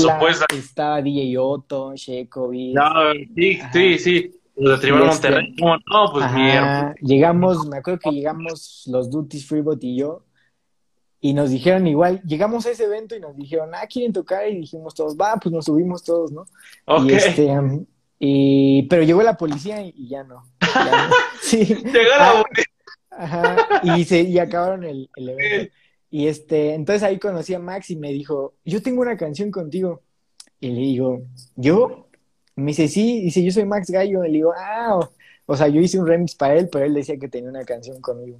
estaba 0.53 1.01
DJ 1.01 1.37
Otto, 1.37 1.95
Shekovic. 1.95 2.75
No, 2.75 3.13
sí, 3.33 3.59
sí, 3.71 3.99
sí, 3.99 4.31
los 4.57 4.81
de 4.81 4.87
Tribal 4.87 5.09
este, 5.09 5.29
Monterrey. 5.29 5.55
No, 5.57 6.11
pues 6.11 6.31
mierda. 6.33 6.95
Llegamos, 6.99 7.65
me 7.67 7.77
acuerdo 7.77 7.99
que 8.03 8.11
llegamos 8.11 8.83
los 8.87 9.09
Duties 9.09 9.47
Freebot 9.47 9.81
y 9.83 9.97
yo, 9.99 10.25
y 11.21 11.33
nos 11.33 11.49
dijeron 11.49 11.87
igual, 11.87 12.21
llegamos 12.23 12.65
a 12.65 12.71
ese 12.71 12.83
evento 12.83 13.15
y 13.15 13.21
nos 13.21 13.37
dijeron, 13.37 13.69
ah, 13.73 13.87
quieren 13.87 14.11
tocar, 14.11 14.49
y 14.49 14.57
dijimos 14.57 14.93
todos, 14.93 15.15
va, 15.15 15.37
pues 15.37 15.53
nos 15.53 15.63
subimos 15.63 16.03
todos, 16.03 16.33
¿no? 16.33 16.45
Okay. 16.85 17.09
Y 17.09 17.13
este, 17.13 17.47
y, 18.19 18.83
pero 18.83 19.03
llegó 19.03 19.23
la 19.23 19.37
policía 19.37 19.81
y, 19.81 20.09
ya 20.09 20.25
no. 20.25 20.43
Sí. 21.41 21.63
Llegó 21.63 22.09
la 22.17 22.31
ah, 22.31 22.43
policía. 22.43 22.65
Ajá, 23.17 23.81
y, 23.83 24.05
se, 24.05 24.21
y 24.21 24.37
acabaron 24.39 24.83
el, 24.83 25.09
evento. 25.15 25.73
Y 26.09 26.27
este, 26.27 26.73
entonces 26.73 27.03
ahí 27.03 27.19
conocí 27.19 27.53
a 27.53 27.59
Max 27.59 27.89
y 27.89 27.97
me 27.97 28.13
dijo, 28.13 28.53
yo 28.63 28.81
tengo 28.81 29.01
una 29.01 29.17
canción 29.17 29.51
contigo. 29.51 30.03
Y 30.59 30.69
le 30.69 30.79
digo, 30.79 31.23
¿yo? 31.57 32.07
Me 32.55 32.67
dice, 32.67 32.87
sí, 32.87 33.21
dice, 33.23 33.43
yo 33.43 33.51
soy 33.51 33.65
Max 33.65 33.91
Gallo. 33.91 34.23
Y 34.23 34.29
le 34.29 34.33
digo, 34.35 34.53
ah, 34.57 34.99
o, 35.45 35.57
sea, 35.57 35.67
yo 35.67 35.81
hice 35.81 35.99
un 35.99 36.07
remix 36.07 36.33
para 36.33 36.55
él, 36.55 36.69
pero 36.71 36.85
él 36.85 36.93
decía 36.93 37.17
que 37.19 37.27
tenía 37.27 37.49
una 37.49 37.65
canción 37.65 37.99
conmigo. 37.99 38.39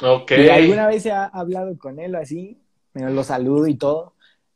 Ok. 0.00 0.32
Y 0.38 0.48
alguna 0.48 0.86
vez 0.86 1.04
he 1.04 1.12
hablado 1.12 1.76
con 1.76 1.98
él 1.98 2.14
así, 2.14 2.58
lo 2.94 3.22
saludo 3.22 3.66
y 3.66 3.74
todo, 3.74 4.14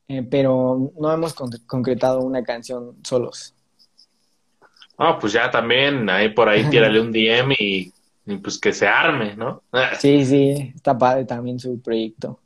eh, 0.08 0.26
pero 0.28 0.92
no 0.98 1.12
hemos 1.12 1.34
concretado 1.34 2.20
una 2.20 2.42
canción 2.42 2.96
solos. 3.04 3.54
Ah, 4.96 5.18
pues 5.18 5.32
ya 5.32 5.50
también, 5.50 6.08
ahí 6.08 6.30
por 6.30 6.48
ahí 6.48 6.64
tírale 6.70 7.00
un 7.00 7.12
DM 7.12 7.52
y 7.58 7.92
y 8.26 8.36
pues 8.36 8.58
que 8.58 8.72
se 8.72 8.86
arme, 8.86 9.36
¿no? 9.36 9.62
Sí, 9.98 10.24
sí, 10.24 10.72
está 10.74 10.96
padre 10.96 11.24
también 11.24 11.58
su 11.58 11.80
proyecto. 11.80 12.40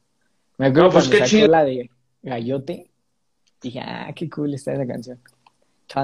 Me 0.58 0.66
acuerdo 0.66 0.90
pues 0.90 1.08
cuando 1.08 1.26
sacó 1.26 1.46
la 1.48 1.64
de 1.64 1.90
Gallote, 2.22 2.90
dije, 3.60 3.80
ah, 3.80 4.10
qué 4.14 4.28
cool 4.30 4.54
está 4.54 4.72
esa 4.72 4.86
canción. 4.86 5.18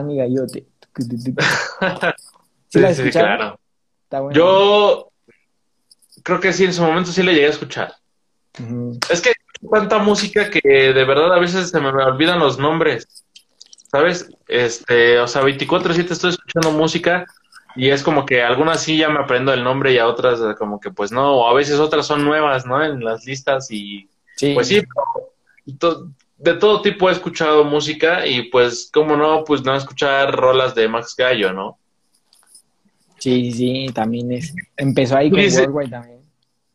Me 0.05 0.16
Gallote. 0.16 0.66
Sí, 2.68 2.81
sí, 2.95 3.11
claro. 3.11 3.61
Yo 4.33 5.12
creo 6.23 6.41
que 6.41 6.55
sí, 6.55 6.64
en 6.64 6.73
su 6.73 6.81
momento 6.81 7.12
sí 7.12 7.23
le 7.23 7.35
llegué 7.35 7.49
a 7.49 7.51
escuchar. 7.51 7.95
Es 9.11 9.20
que 9.20 9.33
tanta 9.70 9.99
música 9.99 10.49
que 10.49 10.61
de 10.64 11.05
verdad 11.05 11.35
a 11.35 11.39
veces 11.39 11.68
se 11.68 11.81
me 11.81 11.89
olvidan 11.89 12.39
los 12.39 12.59
nombres. 12.59 13.25
¿Sabes? 13.91 14.31
Este, 14.49 15.18
o 15.18 15.29
sea, 15.29 15.43
24-7 15.43 16.12
estoy 16.12 16.31
escuchando 16.31 16.73
música 16.73 17.27
y 17.77 17.91
es 17.91 18.03
como 18.03 18.27
que 18.27 18.43
algunas 18.43 18.83
sí 18.83 18.97
ya 18.97 19.09
me 19.09 19.20
aprendo 19.20 19.53
el 19.53 19.64
nombre 19.64 19.93
y 19.93 19.99
a 19.99 20.07
otras 20.07 20.41
como 20.57 20.81
que 20.81 20.91
pues 20.91 21.12
no, 21.12 21.37
o 21.37 21.49
a 21.49 21.55
veces 21.55 21.79
otras 21.79 22.07
son 22.07 22.25
nuevas, 22.25 22.66
¿no? 22.66 22.83
En 22.85 23.05
las 23.05 23.25
listas 23.25 23.70
y 23.70 24.09
pues 24.55 24.68
sí, 24.68 24.83
de 26.43 26.55
todo 26.55 26.83
tipo 26.83 27.09
he 27.09 27.12
escuchado 27.12 27.64
música 27.64 28.27
y 28.27 28.51
pues, 28.51 28.91
¿cómo 28.93 29.16
no? 29.16 29.45
Pues 29.45 29.62
no 29.62 29.77
escuchar 29.77 30.35
rolas 30.35 30.75
de 30.75 30.89
Max 30.89 31.14
Gallo, 31.16 31.53
¿no? 31.53 31.79
Sí, 33.18 33.53
sí, 33.53 33.87
también 33.95 34.33
es. 34.33 34.53
Empezó 34.77 35.16
ahí 35.16 35.31
con 35.31 35.39
Worldwide 35.39 35.91
también. 35.91 36.23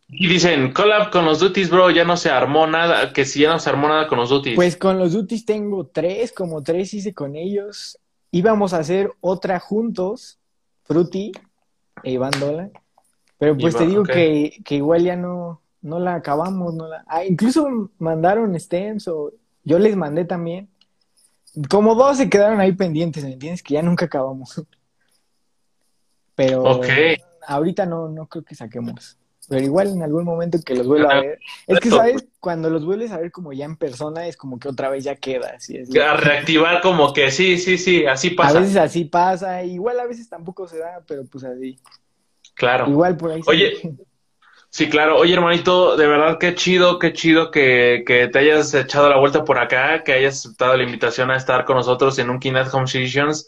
Y 0.07 0.27
dicen, 0.27 0.71
collab 0.71 1.11
con 1.11 1.25
los 1.25 1.39
duties, 1.39 1.69
bro, 1.69 1.89
ya 1.89 2.05
no 2.05 2.15
se 2.15 2.29
armó 2.29 2.65
nada, 2.65 3.11
que 3.11 3.25
si 3.25 3.41
ya 3.41 3.49
no 3.49 3.59
se 3.59 3.69
armó 3.69 3.89
nada 3.89 4.07
con 4.07 4.17
los 4.17 4.29
duties. 4.29 4.55
Pues 4.55 4.77
con 4.77 4.97
los 4.97 5.11
duties 5.11 5.45
tengo 5.45 5.85
tres, 5.87 6.31
como 6.31 6.63
tres 6.63 6.93
hice 6.93 7.13
con 7.13 7.35
ellos. 7.35 7.99
Íbamos 8.31 8.71
a 8.73 8.77
hacer 8.77 9.11
otra 9.19 9.59
juntos, 9.59 10.36
Fruity 10.87 11.31
e 12.03 12.11
Iván 12.11 12.31
Dola. 12.39 12.69
Pero 13.37 13.57
pues 13.57 13.75
te 13.75 13.85
digo 13.85 14.03
que, 14.03 14.61
que, 14.65 14.75
igual 14.75 15.03
ya 15.03 15.15
no, 15.15 15.61
no 15.81 15.99
la 15.99 16.15
acabamos, 16.15 16.73
no 16.73 16.87
la... 16.87 17.03
Ah, 17.07 17.23
incluso 17.23 17.91
mandaron 17.99 18.59
stems 18.59 19.07
o 19.07 19.31
yo 19.63 19.77
les 19.77 19.95
mandé 19.95 20.25
también. 20.25 20.69
Como 21.69 21.93
dos 21.93 22.17
se 22.17 22.29
quedaron 22.29 22.59
ahí 22.59 22.71
pendientes, 22.71 23.23
¿me 23.23 23.33
entiendes? 23.33 23.61
Que 23.61 23.75
ya 23.75 23.81
nunca 23.81 24.05
acabamos. 24.05 24.63
Pero 26.35 26.63
ahorita 27.47 27.85
no, 27.85 28.09
no 28.09 28.27
creo 28.27 28.43
que 28.43 28.55
saquemos. 28.55 29.17
Pero 29.49 29.63
igual 29.63 29.87
en 29.87 30.03
algún 30.03 30.25
momento 30.25 30.57
que 30.65 30.75
los 30.75 30.87
vuelva 30.87 31.13
a 31.13 31.21
ver. 31.21 31.39
Es 31.67 31.79
que, 31.79 31.89
¿sabes? 31.89 32.27
Cuando 32.39 32.69
los 32.69 32.85
vuelves 32.85 33.11
a 33.11 33.17
ver 33.17 33.31
como 33.31 33.53
ya 33.53 33.65
en 33.65 33.77
persona, 33.77 34.27
es 34.27 34.35
como 34.35 34.59
que 34.59 34.67
otra 34.67 34.89
vez 34.89 35.05
ya 35.05 35.15
queda. 35.15 35.53
Así 35.55 35.77
es. 35.77 35.89
A 35.95 36.17
reactivar 36.17 36.81
como 36.81 37.13
que 37.13 37.31
sí, 37.31 37.57
sí, 37.57 37.77
sí, 37.77 38.05
así 38.05 38.31
pasa. 38.31 38.57
A 38.57 38.61
veces 38.61 38.75
así 38.75 39.05
pasa. 39.05 39.63
Igual 39.63 39.99
a 39.99 40.05
veces 40.05 40.27
tampoco 40.27 40.67
se 40.67 40.79
da, 40.79 41.01
pero 41.07 41.25
pues 41.25 41.45
así. 41.45 41.79
Claro. 42.55 42.89
Igual 42.89 43.15
por 43.15 43.31
ahí. 43.31 43.41
Oye, 43.47 43.73
sí, 44.69 44.89
claro. 44.89 45.17
Oye, 45.17 45.33
hermanito, 45.33 45.95
de 45.95 46.07
verdad 46.07 46.37
qué 46.39 46.53
chido, 46.53 46.99
qué 46.99 47.13
chido 47.13 47.49
que, 47.49 48.03
que 48.05 48.27
te 48.27 48.39
hayas 48.39 48.73
echado 48.73 49.09
la 49.09 49.17
vuelta 49.17 49.45
por 49.45 49.59
acá, 49.59 50.03
que 50.03 50.11
hayas 50.11 50.39
aceptado 50.39 50.75
la 50.75 50.83
invitación 50.83 51.31
a 51.31 51.37
estar 51.37 51.63
con 51.63 51.77
nosotros 51.77 52.19
en 52.19 52.29
un 52.29 52.39
Kinet 52.39 52.73
Home 52.73 52.87
Sessions 52.87 53.47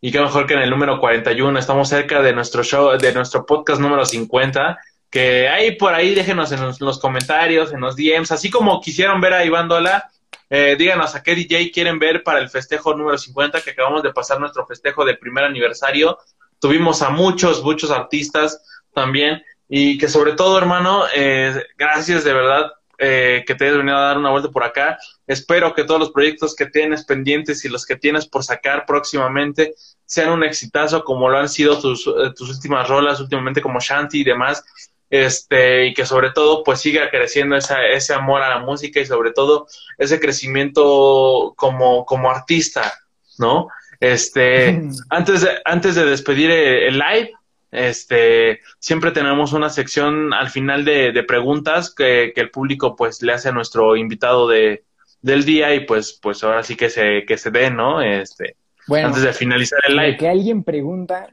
y 0.00 0.12
qué 0.12 0.20
mejor 0.20 0.46
que 0.46 0.54
en 0.54 0.60
el 0.62 0.70
número 0.70 0.98
41. 1.00 1.58
Estamos 1.58 1.88
cerca 1.88 2.22
de 2.22 2.32
nuestro 2.32 2.62
show, 2.62 2.96
de 2.96 3.12
nuestro 3.12 3.44
podcast 3.44 3.80
número 3.80 4.04
50. 4.04 4.78
Que 5.10 5.48
ahí 5.48 5.76
por 5.76 5.92
ahí 5.92 6.14
déjenos 6.14 6.52
en 6.52 6.60
los, 6.78 6.98
comentarios, 7.00 7.72
en 7.72 7.80
los 7.80 7.96
DMs, 7.96 8.30
así 8.30 8.48
como 8.48 8.80
quisieron 8.80 9.20
ver 9.20 9.34
a 9.34 9.44
Iván 9.44 9.68
Dola, 9.68 10.10
eh, 10.48 10.76
díganos 10.78 11.14
a 11.14 11.22
qué 11.22 11.34
DJ 11.34 11.72
quieren 11.72 11.98
ver 11.98 12.22
para 12.22 12.38
el 12.38 12.48
festejo 12.48 12.94
número 12.94 13.18
50, 13.18 13.60
que 13.60 13.70
acabamos 13.70 14.02
de 14.02 14.12
pasar 14.12 14.38
nuestro 14.38 14.66
festejo 14.66 15.04
de 15.04 15.16
primer 15.16 15.44
aniversario. 15.44 16.18
Tuvimos 16.60 17.02
a 17.02 17.10
muchos, 17.10 17.62
muchos 17.62 17.90
artistas 17.90 18.62
también. 18.92 19.42
Y 19.68 19.98
que 19.98 20.08
sobre 20.08 20.32
todo, 20.32 20.58
hermano, 20.58 21.04
eh, 21.14 21.64
gracias 21.78 22.24
de 22.24 22.32
verdad 22.32 22.72
eh, 23.02 23.44
que 23.46 23.54
te 23.54 23.64
hayas 23.64 23.78
venido 23.78 23.96
a 23.96 24.02
dar 24.02 24.18
una 24.18 24.30
vuelta 24.30 24.50
por 24.50 24.62
acá. 24.62 24.98
Espero 25.26 25.72
que 25.74 25.84
todos 25.84 25.98
los 25.98 26.10
proyectos 26.10 26.54
que 26.54 26.66
tienes 26.66 27.04
pendientes 27.06 27.64
y 27.64 27.70
los 27.70 27.86
que 27.86 27.96
tienes 27.96 28.26
por 28.26 28.44
sacar 28.44 28.84
próximamente 28.84 29.74
sean 30.04 30.30
un 30.30 30.44
exitazo 30.44 31.02
como 31.02 31.30
lo 31.30 31.38
han 31.38 31.48
sido 31.48 31.80
tus, 31.80 32.06
eh, 32.06 32.32
tus 32.36 32.50
últimas 32.50 32.88
rolas 32.88 33.20
últimamente 33.20 33.62
como 33.62 33.80
Shanti 33.80 34.20
y 34.20 34.24
demás. 34.24 34.62
Este, 35.10 35.88
y 35.88 35.94
que 35.94 36.06
sobre 36.06 36.30
todo 36.30 36.62
pues 36.62 36.80
siga 36.80 37.10
creciendo 37.10 37.56
esa, 37.56 37.84
ese 37.84 38.14
amor 38.14 38.42
a 38.42 38.48
la 38.48 38.60
música 38.60 39.00
y 39.00 39.06
sobre 39.06 39.32
todo 39.32 39.66
ese 39.98 40.20
crecimiento 40.20 41.52
como, 41.56 42.06
como 42.06 42.30
artista, 42.30 42.94
¿no? 43.36 43.68
Este, 43.98 44.80
antes 45.10 45.42
de, 45.42 45.50
antes 45.64 45.96
de 45.96 46.04
despedir 46.04 46.50
el 46.52 46.98
live, 46.98 47.32
este, 47.72 48.60
siempre 48.78 49.10
tenemos 49.10 49.52
una 49.52 49.68
sección 49.68 50.32
al 50.32 50.48
final 50.48 50.84
de, 50.84 51.12
de 51.12 51.22
preguntas 51.24 51.94
que, 51.94 52.32
que, 52.34 52.40
el 52.40 52.50
público 52.50 52.96
pues 52.96 53.22
le 53.22 53.32
hace 53.32 53.48
a 53.48 53.52
nuestro 53.52 53.96
invitado 53.96 54.48
de, 54.48 54.84
del 55.22 55.44
día 55.44 55.74
y 55.74 55.80
pues, 55.80 56.18
pues 56.20 56.42
ahora 56.42 56.62
sí 56.62 56.76
que 56.76 56.90
se, 56.90 57.24
que 57.26 57.36
se 57.36 57.50
dé, 57.50 57.70
¿no? 57.70 58.00
Este, 58.00 58.56
bueno, 58.86 59.08
antes 59.08 59.22
de 59.22 59.32
finalizar 59.32 59.78
el 59.86 59.96
live. 59.96 60.16
Que 60.16 60.28
alguien 60.28 60.64
pregunta, 60.64 61.28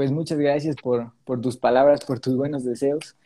pues 0.00 0.12
muchas 0.12 0.38
gracias 0.38 0.76
por, 0.76 1.12
por 1.26 1.42
tus 1.42 1.58
palabras, 1.58 2.06
por 2.06 2.20
tus 2.20 2.34
buenos 2.34 2.64
deseos. 2.64 3.16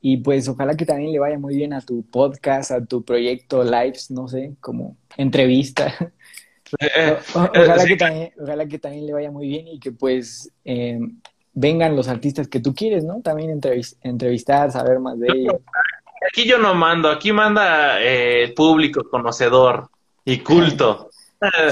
Y 0.00 0.16
pues 0.16 0.48
ojalá 0.48 0.76
que 0.76 0.84
también 0.84 1.12
le 1.12 1.20
vaya 1.20 1.38
muy 1.38 1.54
bien 1.54 1.72
a 1.72 1.80
tu 1.80 2.02
podcast, 2.10 2.72
a 2.72 2.84
tu 2.84 3.04
proyecto 3.04 3.62
Lives, 3.62 4.10
no 4.10 4.26
sé, 4.26 4.56
como 4.60 4.96
entrevista. 5.16 5.94
Eh, 6.80 7.16
ojalá, 7.34 7.84
que 7.84 7.94
también, 7.94 8.32
ojalá 8.40 8.66
que 8.66 8.80
también 8.80 9.06
le 9.06 9.12
vaya 9.12 9.30
muy 9.30 9.46
bien 9.46 9.68
y 9.68 9.78
que 9.78 9.92
pues 9.92 10.50
eh, 10.64 10.98
vengan 11.52 11.94
los 11.94 12.08
artistas 12.08 12.48
que 12.48 12.58
tú 12.58 12.74
quieres, 12.74 13.04
¿no? 13.04 13.20
También 13.20 13.60
entrevistar, 14.02 14.72
saber 14.72 14.98
más 14.98 15.20
de 15.20 15.28
ellos. 15.32 15.54
Aquí 16.26 16.48
yo 16.48 16.58
no 16.58 16.74
mando, 16.74 17.10
aquí 17.10 17.32
manda 17.32 18.02
eh, 18.02 18.52
público 18.56 19.08
conocedor 19.08 19.88
y 20.24 20.38
culto. 20.38 21.10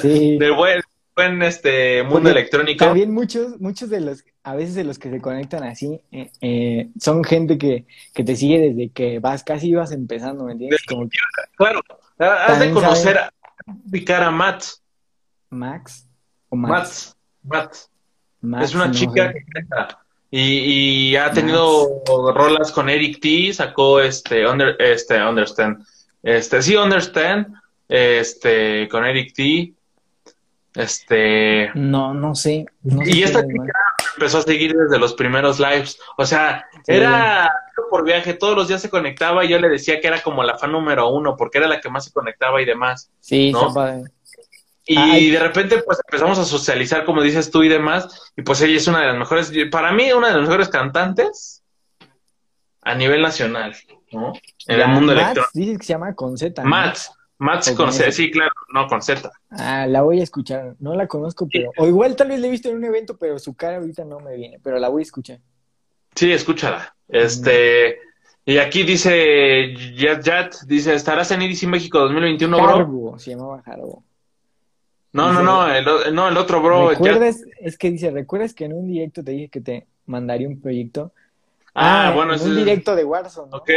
Sí. 0.01 0.37
De 0.39 0.51
buen, 0.53 0.82
buen 1.15 1.43
este 1.43 2.03
mundo 2.03 2.31
electrónico. 2.31 2.85
También 2.85 3.13
muchos, 3.13 3.61
muchos 3.61 3.91
de 3.91 4.01
los, 4.01 4.25
a 4.43 4.55
veces 4.55 4.75
de 4.75 4.85
los 4.85 4.99
que 4.99 5.11
se 5.11 5.21
conectan 5.21 5.65
así, 5.65 6.01
eh, 6.11 6.31
eh, 6.41 6.89
son 6.99 7.25
gente 7.25 7.59
que, 7.59 7.87
que 8.15 8.25
te 8.25 8.37
sigue 8.37 8.59
desde 8.61 8.91
que 8.91 9.19
vas, 9.19 9.45
casi 9.45 9.69
ibas 9.69 9.93
empezando, 9.93 10.45
¿me 10.45 10.53
entiendes? 10.53 10.83
Como 10.89 11.09
Claro, 11.57 11.81
has 12.19 12.61
de 12.61 12.71
conocer 12.71 13.19
a 13.19 13.33
ubicar 13.87 14.23
a 14.23 14.31
Max. 14.31 14.83
¿Max? 15.51 16.09
¿O 16.49 16.57
Max? 16.57 17.17
Max 17.43 17.91
es 18.61 18.75
una 18.75 18.91
chica 18.91 19.33
que 19.33 19.45
canta. 19.45 19.99
Y, 20.31 21.15
ha 21.17 21.31
tenido 21.31 22.03
rolas 22.35 22.73
con 22.73 22.89
Eric 22.89 23.21
T, 23.21 23.53
sacó 23.53 24.01
este, 24.01 24.47
under, 24.47 24.77
este, 24.81 25.23
Understand. 25.23 25.85
Este, 26.23 26.63
sí, 26.63 26.75
Understand, 26.75 27.55
este, 27.87 28.89
con 28.89 29.05
Eric 29.05 29.35
T. 29.35 29.75
Este. 30.75 31.71
No, 31.75 32.15
no 32.15 32.35
sé. 32.35 32.67
y 32.83 33.23
esta 33.23 33.47
chica 33.47 33.73
empezó 34.15 34.39
a 34.39 34.43
seguir 34.43 34.75
desde 34.75 34.99
los 34.99 35.15
primeros 35.15 35.59
lives. 35.59 35.99
O 36.17 36.25
sea, 36.25 36.65
era 36.87 37.53
por 37.91 38.05
viaje, 38.05 38.35
todos 38.35 38.57
los 38.57 38.69
días 38.69 38.81
se 38.81 38.89
conectaba 38.89 39.45
y 39.45 39.49
yo 39.49 39.59
le 39.59 39.69
decía 39.69 40.01
que 40.01 40.07
era 40.07 40.23
como 40.23 40.43
la 40.43 40.57
fan 40.57 40.73
número 40.73 41.11
uno, 41.11 41.37
porque 41.37 41.59
era 41.59 41.67
la 41.67 41.81
que 41.81 41.91
más 41.91 42.05
se 42.07 42.13
conectaba 42.13 42.63
y 42.63 42.65
demás. 42.65 43.11
Sí, 43.21 43.53
¿no? 43.53 43.73
Y 44.85 45.31
de 45.31 45.39
repente, 45.39 45.83
pues 45.83 46.01
empezamos 46.07 46.39
a 46.39 46.45
socializar, 46.45 47.05
como 47.05 47.23
dices 47.23 47.51
tú 47.51 47.63
y 47.63 47.69
demás. 47.69 48.33
Y 48.37 48.43
pues 48.43 48.61
ella 48.63 48.77
es 48.77 48.87
una 48.89 49.01
de 49.01 49.07
las 49.09 49.17
mejores, 49.17 49.53
para 49.71 49.93
mí, 49.93 50.13
una 50.13 50.29
de 50.29 50.35
las 50.35 50.43
mejores 50.43 50.69
cantantes 50.69 51.63
a 52.81 52.95
nivel 52.95 53.23
nacional, 53.23 53.77
¿no? 54.11 54.33
En 54.67 54.81
el 54.81 54.89
mundo 54.89 55.13
electrónico. 55.13 55.51
Dices 55.55 55.79
que 55.79 55.85
se 55.85 55.93
llama 55.93 56.15
con 56.15 56.37
Z. 56.37 56.65
Mats, 56.65 57.13
Mats 57.43 57.73
con 57.73 57.93
Z, 57.93 58.13
sí, 58.13 58.31
claro, 58.31 58.53
no 58.73 58.87
con 58.87 59.03
Z. 59.03 59.29
Ah, 59.51 59.87
la 59.89 60.03
voy 60.03 60.21
a 60.21 60.23
escuchar. 60.23 60.77
No 60.79 60.95
la 60.95 61.09
conozco, 61.09 61.49
pero. 61.53 61.73
O 61.77 61.89
igual 61.89 62.15
tal 62.15 62.29
vez 62.29 62.39
la 62.39 62.47
he 62.47 62.51
visto 62.51 62.69
en 62.69 62.77
un 62.77 62.85
evento, 62.85 63.17
pero 63.19 63.37
su 63.41 63.55
cara 63.55 63.79
ahorita 63.79 64.05
no 64.05 64.21
me 64.21 64.37
viene, 64.37 64.61
pero 64.63 64.79
la 64.79 64.89
voy 64.89 65.03
a 65.03 65.03
escuchar. 65.03 65.41
Sí, 66.15 66.31
escúchala. 66.31 66.95
Este. 67.09 67.99
Y 68.45 68.59
aquí 68.59 68.85
dice 68.85 69.75
Jet 69.75 70.23
Jet, 70.23 70.57
dice, 70.67 70.95
¿estarás 70.95 71.33
en 71.33 71.43
EDC 71.43 71.65
México 71.65 71.99
2021, 71.99 72.63
bro? 72.63 73.19
se 73.19 73.31
llamaba 73.33 73.61
Harbo. 73.67 74.05
No, 75.13 75.33
no, 75.33 75.43
no, 75.43 75.69
el, 75.69 76.15
no, 76.15 76.29
el 76.29 76.37
otro 76.37 76.63
bro. 76.63 76.91
¿Recuerdas? 76.91 77.43
Es 77.61 77.77
que 77.77 77.91
dice, 77.91 78.13
¿recuerdas 78.13 78.55
que 78.55 78.67
en 78.67 78.73
un 78.73 78.87
directo 78.87 79.25
te 79.25 79.33
dije 79.33 79.49
que 79.49 79.61
te 79.61 79.87
mandaría 80.07 80.47
un 80.47 80.61
proyecto? 80.61 81.13
Ah, 81.75 82.09
ah 82.09 82.15
bueno, 82.15 82.35
es 82.35 82.43
un 82.43 82.55
directo 82.55 82.95
de 82.95 83.05
Warzone. 83.05 83.51
¿no? 83.51 83.57
Ok. 83.57 83.71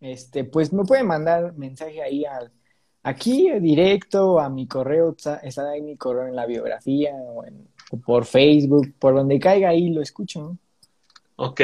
Este, 0.00 0.44
pues 0.44 0.72
me 0.72 0.84
puede 0.84 1.04
mandar 1.04 1.54
mensaje 1.56 2.02
ahí 2.02 2.24
al, 2.24 2.50
aquí 3.02 3.50
directo 3.60 4.40
a 4.40 4.48
mi 4.48 4.66
correo, 4.66 5.14
está, 5.42 5.70
ahí 5.70 5.82
mi 5.82 5.96
correo 5.96 6.26
en 6.26 6.36
la 6.36 6.46
biografía 6.46 7.12
o, 7.14 7.44
en, 7.44 7.68
por 8.04 8.24
Facebook, 8.24 8.94
por 8.98 9.14
donde 9.14 9.38
caiga 9.38 9.70
ahí 9.70 9.90
lo 9.90 10.02
escucho. 10.02 10.40
¿no? 10.40 10.58
Ok, 11.36 11.60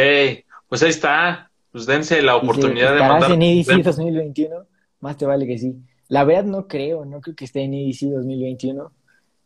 pues 0.68 0.82
ahí 0.82 0.90
está, 0.90 1.50
pues 1.72 1.86
dense 1.86 2.20
la 2.22 2.36
oportunidad 2.36 2.94
de 2.94 3.00
mandar. 3.00 3.32
en 3.32 3.42
EDC 3.42 3.82
2021? 3.82 4.66
Más 5.00 5.16
te 5.16 5.26
vale 5.26 5.46
que 5.46 5.58
sí. 5.58 5.76
La 6.08 6.24
verdad 6.24 6.44
no 6.44 6.66
creo, 6.66 7.04
no 7.04 7.20
creo 7.20 7.34
que 7.34 7.44
esté 7.44 7.62
en 7.62 7.74
EDC 7.74 8.12
2021. 8.12 8.92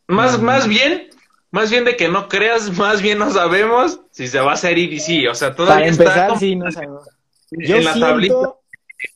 Más, 0.07 0.41
más 0.41 0.67
bien, 0.67 1.09
más 1.49 1.71
bien 1.71 1.85
de 1.85 1.95
que 1.95 2.07
no 2.07 2.27
creas, 2.27 2.71
más 2.77 3.01
bien 3.01 3.19
no 3.19 3.31
sabemos 3.31 4.01
si 4.11 4.27
se 4.27 4.39
va 4.39 4.51
a 4.51 4.53
hacer 4.55 4.77
EDC, 4.77 5.29
o 5.29 5.35
sea, 5.35 5.55
todavía 5.55 5.85
Para 5.85 5.87
empezar, 5.87 6.37
sí, 6.39 6.55
no 6.55 6.71
sabemos. 6.71 7.07
Yo 7.51 7.75
en 7.75 7.83
la 7.83 7.99
tablita 7.99 8.55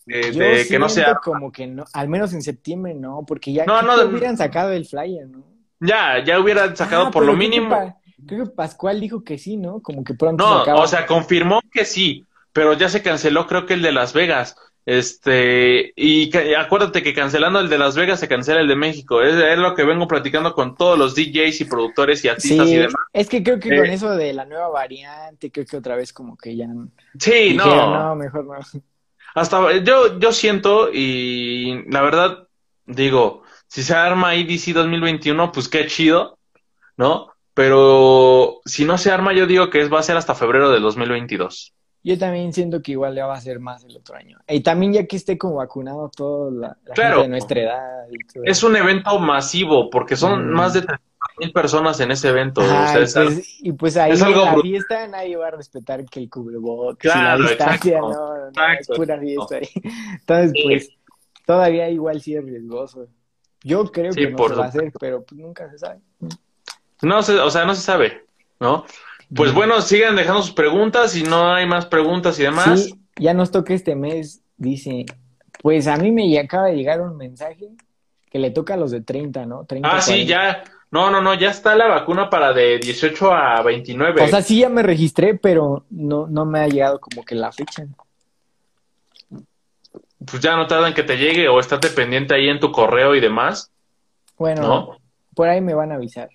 de, 0.06 0.66
que 0.68 0.80
no 0.80 0.90
sea 0.90 1.16
como 1.16 1.52
que 1.52 1.68
no, 1.68 1.86
al 1.94 2.08
menos 2.10 2.34
en 2.34 2.42
septiembre 2.42 2.94
no, 2.94 3.24
porque 3.28 3.54
ya 3.54 3.66
no, 3.66 3.82
no, 3.82 4.02
hubieran 4.06 4.38
sacado 4.38 4.72
el 4.72 4.86
flyer, 4.86 5.28
¿no? 5.28 5.44
Ya, 5.80 6.24
ya 6.24 6.40
hubieran 6.40 6.76
sacado 6.76 7.08
ah, 7.08 7.12
por 7.12 7.26
lo 7.26 7.34
mínimo. 7.34 7.96
creo 8.26 8.46
que 8.46 8.52
Pascual 8.52 9.00
dijo 9.00 9.24
que 9.24 9.38
sí, 9.38 9.58
¿no? 9.58 9.82
Como 9.82 10.04
que 10.04 10.14
pronto. 10.14 10.66
No, 10.66 10.76
o 10.76 10.88
sea, 10.88 11.06
confirmó 11.06 11.62
que 11.72 11.86
sí, 11.86 12.26
pero 12.54 12.74
ya 12.74 12.90
se 12.90 13.04
canceló, 13.04 13.48
creo 13.48 13.66
que 13.66 13.74
el 13.74 13.82
de 13.82 13.92
Las 13.92 14.14
Vegas. 14.14 14.56
Este, 14.86 15.94
y 15.96 16.30
acuérdate 16.56 17.02
que 17.02 17.16
cancelando 17.16 17.60
el 17.60 17.70
de 17.70 17.80
Las 17.80 17.96
Vegas 17.96 18.20
se 18.20 18.28
cancela 18.28 18.62
el 18.62 18.68
de 18.68 18.76
México. 18.76 19.22
Es, 19.24 19.58
lo 19.58 19.74
que 19.74 19.84
vengo 19.84 20.08
platicando 20.08 20.54
con 20.54 20.76
todos 20.76 20.98
los 20.98 21.16
DJs 21.16 21.62
y 21.62 21.66
productores 21.66 22.24
y 22.24 22.28
artistas 22.28 22.70
y 22.70 22.76
demás. 22.76 22.94
Es 23.12 23.28
que 23.28 23.42
creo 23.42 23.60
que 23.60 23.76
con 23.76 23.86
eh, 23.88 23.94
eso 23.94 24.16
de 24.16 24.32
la 24.34 24.46
nueva 24.46 24.70
variante, 24.70 25.52
creo 25.52 25.66
que 25.66 25.78
otra 25.78 25.96
vez 25.96 26.14
como 26.14 26.38
que 26.38 26.56
ya. 26.56 26.68
Sí, 27.20 27.56
no. 27.56 28.10
No, 28.10 28.16
mejor 28.16 28.46
no. 28.46 28.54
Hasta 29.36 29.78
yo, 29.84 30.18
yo 30.18 30.32
siento, 30.32 30.90
y 30.92 31.84
la 31.92 32.02
verdad, 32.02 32.48
digo, 32.86 33.44
si 33.68 33.84
se 33.84 33.94
arma 33.94 34.34
IDC 34.36 34.74
2021, 34.74 35.52
pues 35.52 35.68
qué 35.68 35.86
chido, 35.88 36.40
¿no? 36.96 37.28
Pero 37.54 38.62
si 38.66 38.86
no 38.86 38.98
se 38.98 39.12
arma, 39.12 39.34
yo 39.34 39.46
digo 39.46 39.70
que 39.70 39.88
va 39.90 40.00
a 40.00 40.04
ser 40.04 40.18
hasta 40.18 40.36
febrero 40.36 40.72
de 40.72 40.80
2022. 40.80 41.74
Yo 42.04 42.18
también 42.18 42.54
siento 42.54 42.82
que 42.82 42.94
igual 42.94 43.16
ya 43.16 43.26
va 43.26 43.36
a 43.36 43.42
ser 43.42 43.60
más 43.60 43.84
el 43.84 43.98
otro 43.98 44.16
año. 44.16 44.38
Y 44.48 44.62
también 44.62 44.94
ya 44.94 45.06
que 45.06 45.16
esté 45.16 45.38
como 45.38 45.56
vacunado 45.56 46.10
toda 46.16 46.52
la, 46.52 46.78
gente 46.96 47.22
de 47.24 47.28
nuestra 47.28 47.62
edad. 47.62 48.06
es 48.44 48.64
un 48.64 48.76
evento 48.76 49.20
masivo 49.20 49.90
porque 49.90 50.16
son 50.16 50.50
mm. 50.50 50.54
más 50.54 50.74
de 50.74 50.86
mil 51.38 51.52
personas 51.52 52.00
en 52.00 52.12
ese 52.12 52.30
evento. 52.30 52.62
Pues, 52.94 53.60
y 53.62 53.72
pues 53.74 53.98
ahí 53.98 54.12
en 54.12 54.32
la 54.32 54.62
fiesta 54.62 55.08
nadie 55.08 55.36
va 55.36 55.48
a 55.48 55.52
respetar 55.52 56.06
que 56.06 56.20
el 56.20 56.30
cubrebocas 56.30 57.12
claro, 57.12 57.44
la 57.44 57.50
distancia, 57.50 58.00
no, 58.00 58.10
no, 58.10 58.74
es 58.80 58.88
pura 58.88 59.20
fiesta. 59.20 59.60
Entonces, 60.20 60.54
pues 60.64 60.90
todavía 61.46 61.90
igual 61.90 62.22
sí 62.22 62.36
es 62.36 62.44
riesgoso. 62.44 63.08
Yo 63.64 63.92
creo 63.92 64.14
que 64.14 64.30
no 64.30 64.48
se 64.48 64.56
va 64.56 64.66
a 64.66 64.68
hacer, 64.68 64.92
pero 65.00 65.24
pues 65.24 65.40
nunca 65.40 65.70
se 65.72 65.80
sabe. 65.80 66.00
No, 67.02 67.20
o 67.20 67.24
sea, 67.24 67.66
no 67.66 67.76
se 67.76 67.82
sabe, 67.82 68.26
¿no? 68.60 68.86
Pues 69.34 69.54
bueno, 69.54 69.82
sigan 69.82 70.16
dejando 70.16 70.44
sus 70.44 70.54
preguntas, 70.54 71.12
si 71.12 71.24
no 71.24 71.54
hay 71.54 71.66
más 71.66 71.88
preguntas 71.88 72.40
y 72.40 72.44
demás. 72.44 72.84
Sí, 72.84 73.00
ya 73.18 73.34
nos 73.34 73.52
toca 73.52 73.74
este 73.74 73.96
mes, 73.96 74.44
dice, 74.58 75.06
pues 75.62 75.88
a 75.88 75.98
mí 75.98 76.12
me 76.12 76.38
acaba 76.40 76.68
de 76.68 76.76
llegar 76.76 77.02
un 77.02 77.18
mensaje 77.18 77.70
que 78.30 78.40
le 78.40 78.52
toca 78.52 78.76
a 78.76 78.78
los 78.78 78.92
de 78.92 79.02
30, 79.02 79.46
¿no? 79.46 79.66
30, 79.66 79.90
ah, 79.90 80.02
sí, 80.02 80.26
ya. 80.26 80.64
No, 80.92 81.10
no, 81.10 81.22
no, 81.22 81.34
ya 81.34 81.50
está 81.50 81.76
la 81.76 81.88
vacuna 81.88 82.30
para 82.30 82.54
de 82.54 82.80
18 82.80 83.34
a 83.34 83.62
29. 83.62 84.24
O 84.24 84.28
sea, 84.28 84.42
sí 84.42 84.60
ya 84.60 84.70
me 84.70 84.84
registré, 84.84 85.36
pero 85.36 85.86
no, 85.90 86.28
no 86.28 86.46
me 86.46 86.60
ha 86.60 86.68
llegado 86.68 87.00
como 87.00 87.26
que 87.26 87.36
la 87.36 87.52
fecha. 87.52 87.86
Pues 90.26 90.42
ya 90.42 90.56
no 90.56 90.68
tardan 90.68 90.94
que 90.94 91.04
te 91.04 91.18
llegue 91.18 91.48
o 91.50 91.60
estate 91.60 91.90
pendiente 91.90 92.34
ahí 92.34 92.48
en 92.48 92.60
tu 92.60 92.72
correo 92.72 93.16
y 93.16 93.20
demás. 93.20 93.72
Bueno, 94.38 94.98
por 95.34 95.50
ahí 95.50 95.62
me 95.62 95.74
van 95.74 95.92
a 95.92 95.96
avisar. 95.96 96.30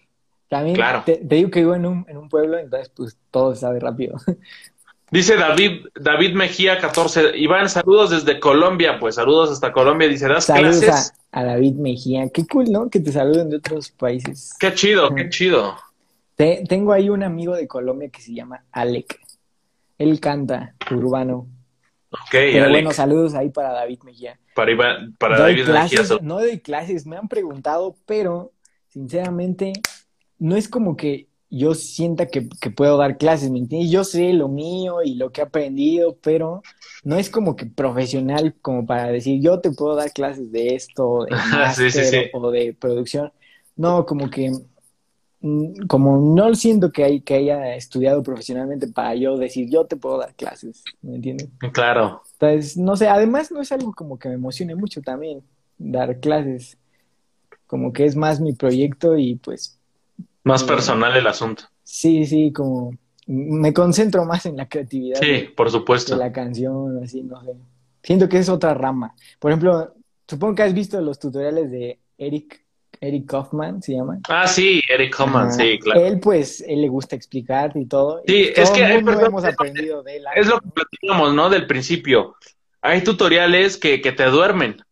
También 0.49 0.75
claro. 0.75 1.03
te, 1.07 1.21
digo 1.23 1.51
que 1.51 1.61
vivo 1.61 1.75
en 1.75 1.87
un, 1.87 2.05
en 2.09 2.17
un 2.17 2.29
pueblo, 2.29 2.59
entonces 2.59 2.91
pues 2.95 3.17
todo 3.31 3.55
se 3.55 3.61
sabe 3.61 3.79
rápido. 3.79 4.17
Dice 5.11 5.37
David, 5.37 5.87
David 6.01 6.35
Mejía 6.35 6.79
14, 6.79 7.37
Iván, 7.37 7.69
saludos 7.69 8.11
desde 8.11 8.39
Colombia, 8.39 8.99
pues 9.01 9.17
saludos 9.17 9.51
hasta 9.51 9.73
Colombia, 9.73 10.07
dice, 10.07 10.29
¿das 10.29 10.47
saludos 10.47 11.13
A, 11.33 11.45
David 11.45 11.75
Mejía, 11.75 12.29
qué 12.29 12.47
cool, 12.47 12.71
¿no? 12.71 12.89
Que 12.89 13.01
te 13.01 13.11
saluden 13.11 13.51
de 13.51 13.57
otros 13.57 13.91
países. 13.91 14.55
Qué 14.61 14.73
chido, 14.73 15.13
qué 15.15 15.29
chido. 15.29 15.77
tengo 16.37 16.93
ahí 16.93 17.11
un 17.11 17.25
amigo 17.25 17.57
de 17.57 17.67
Colombia 17.67 18.09
que 18.09 18.21
se 18.21 18.33
llama 18.33 18.65
Alec, 18.71 19.19
él 19.99 20.21
canta 20.21 20.75
urbano. 20.93 21.49
Ok, 22.11 22.31
Pero 22.31 22.71
bueno, 22.71 22.93
saludos 22.93 23.35
ahí 23.35 23.51
para 23.51 23.73
David 23.73 24.01
Mejía. 24.05 24.39
Para, 24.55 24.77
para 25.19 25.41
David 25.41 25.69
Mejía. 25.69 26.03
No 26.23 26.39
doy 26.39 26.61
clases, 26.61 27.05
me 27.05 27.17
han 27.17 27.29
preguntado, 27.29 27.97
pero 28.07 28.53
sinceramente 28.89 29.73
no 30.39 30.57
es 30.57 30.69
como 30.69 30.97
que 30.97 31.30
yo 31.51 31.75
sienta 31.75 32.27
que, 32.29 32.49
puedo 32.77 32.97
dar 32.97 33.19
clases, 33.19 33.51
¿me 33.51 33.59
entiendes? 33.59 33.91
Yo 33.91 34.05
sé 34.05 34.33
lo 34.33 34.49
mío 34.49 35.03
y 35.03 35.17
lo 35.17 35.33
que 35.33 35.41
he 35.41 35.45
aprendido, 35.45 36.17
pero 36.23 36.63
no 37.03 37.17
es 37.17 37.29
como 37.29 37.57
que 37.57 37.67
profesional 37.67 38.55
como 38.63 38.87
para 38.87 39.09
decir, 39.09 39.43
yo 39.43 39.61
te 39.61 39.73
puedo 39.73 39.97
dar 39.97 40.13
clases 40.13 40.53
de 40.53 40.77
esto, 40.77 41.25
de 41.29 41.35
máster 41.35 42.31
o 42.33 42.51
de 42.53 42.73
producción. 42.73 43.33
No, 43.75 44.07
como 44.07 44.31
que 44.31 44.53
mm, 45.41 45.87
como 45.89 46.37
no 46.37 46.55
siento 46.55 46.93
que, 46.93 47.03
hay, 47.03 47.21
que 47.21 47.35
haya 47.35 47.75
estudiado 47.75 48.23
profesionalmente 48.23 48.87
para 48.87 49.17
yo 49.17 49.37
decir, 49.37 49.69
yo 49.69 49.87
te 49.87 49.97
puedo 49.97 50.19
dar 50.19 50.35
clases, 50.37 50.85
¿me 51.03 51.17
entiendes? 51.17 51.49
Claro. 51.73 52.23
Entonces, 52.39 52.77
no 52.77 52.97
sé, 52.97 53.09
además 53.09 53.51
no 53.51 53.61
es 53.61 53.73
algo 53.73 53.93
como 53.93 54.21
que 54.21 54.29
me 54.29 54.35
emocione 54.37 54.77
mucho 54.77 55.03
también 55.03 55.43
dar 55.79 56.21
clases, 56.21 56.79
como 57.67 57.93
que 57.93 58.05
es 58.05 58.15
más 58.15 58.41
mi 58.41 58.53
proyecto 58.53 59.17
y 59.17 59.35
pues 59.35 59.80
más 60.45 60.65
personal 60.65 61.17
el 61.17 61.27
asunto. 61.27 61.65
Sí, 61.83 62.25
sí, 62.25 62.53
como 62.53 62.93
me 63.27 63.73
concentro 63.73 64.25
más 64.25 64.47
en 64.47 64.57
la 64.57 64.69
creatividad. 64.69 65.21
Sí, 65.21 65.49
por 65.57 65.71
supuesto. 65.71 66.17
De 66.17 66.25
la 66.25 66.33
canción, 66.33 67.03
así, 67.03 67.23
no 67.23 67.43
sé. 67.45 67.53
Siento 68.03 68.29
que 68.29 68.39
es 68.39 68.49
otra 68.49 68.75
rama. 68.75 69.15
Por 69.39 69.53
ejemplo, 69.53 69.95
supongo 70.27 70.57
que 70.57 70.63
has 70.63 70.75
visto 70.75 71.01
los 71.01 71.19
tutoriales 71.19 71.71
de 71.71 72.01
Eric, 72.19 72.65
Eric 73.01 73.27
Kaufman, 73.27 73.83
se 73.83 73.93
llama. 73.93 74.19
Ah, 74.29 74.49
sí, 74.49 74.83
Eric 74.89 75.15
Kaufman, 75.17 75.53
sí, 75.53 75.79
claro. 75.79 76.05
Él, 76.07 76.19
pues, 76.19 76.65
él 76.67 76.81
le 76.81 76.89
gusta 76.89 77.15
explicar 77.15 77.73
y 77.77 77.87
todo. 77.87 78.23
Sí, 78.27 78.51
es 78.55 78.71
que 78.71 78.83
hemos 78.83 79.45
aprendido 79.45 80.03
de 80.03 80.17
él. 80.17 80.25
Es 80.35 80.47
lo 80.49 80.61
que 80.61 80.69
platicamos, 80.69 81.35
¿no? 81.35 81.51
Del 81.51 81.67
principio. 81.67 82.35
Hay 82.83 83.05
tutoriales 83.05 83.77
que, 83.77 84.01
que 84.01 84.13
te 84.13 84.25
duermen. 84.25 84.83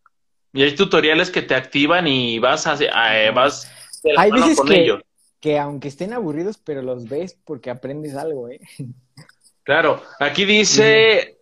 Y 0.53 0.63
hay 0.63 0.75
tutoriales 0.75 1.29
que 1.29 1.41
te 1.41 1.55
activan 1.55 2.07
y 2.07 2.39
vas 2.39 2.65
a, 2.67 2.77
eh, 2.81 3.31
vas 3.31 3.69
hay 4.17 4.31
veces 4.31 4.59
que, 4.61 4.99
que 5.39 5.57
aunque 5.57 5.87
estén 5.87 6.13
aburridos, 6.13 6.57
pero 6.57 6.81
los 6.81 7.07
ves 7.07 7.37
porque 7.45 7.69
aprendes 7.69 8.15
algo, 8.15 8.49
¿eh? 8.49 8.59
Claro, 9.63 10.01
aquí 10.19 10.45
dice, 10.45 11.37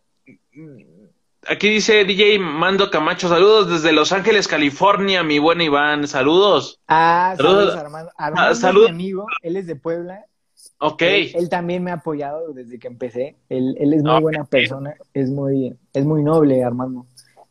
aquí 1.47 1.69
dice 1.69 2.03
DJ 2.03 2.39
Mando 2.39 2.91
Camacho, 2.91 3.29
saludos 3.29 3.69
desde 3.69 3.93
Los 3.93 4.11
Ángeles, 4.11 4.49
California, 4.49 5.23
mi 5.23 5.39
buen 5.39 5.61
Iván, 5.61 6.07
saludos. 6.07 6.79
Ah, 6.89 7.35
saludos, 7.37 7.75
Armando. 7.75 8.11
Armando 8.17 8.49
ah, 8.49 8.51
es 8.51 8.75
mi 8.75 8.87
amigo, 8.87 9.27
él 9.43 9.55
es 9.55 9.65
de 9.65 9.77
Puebla. 9.77 10.25
Ok. 10.79 11.01
Él, 11.01 11.47
también 11.49 11.83
me 11.83 11.91
ha 11.91 11.95
apoyado 11.95 12.53
desde 12.53 12.77
que 12.77 12.87
empecé. 12.87 13.35
Él, 13.49 13.75
él 13.79 13.93
es 13.93 14.03
muy 14.03 14.21
buena 14.21 14.43
persona, 14.43 14.95
es 15.13 15.29
muy, 15.29 15.75
es 15.93 16.05
muy 16.05 16.21
noble, 16.21 16.63
Armando. 16.63 17.05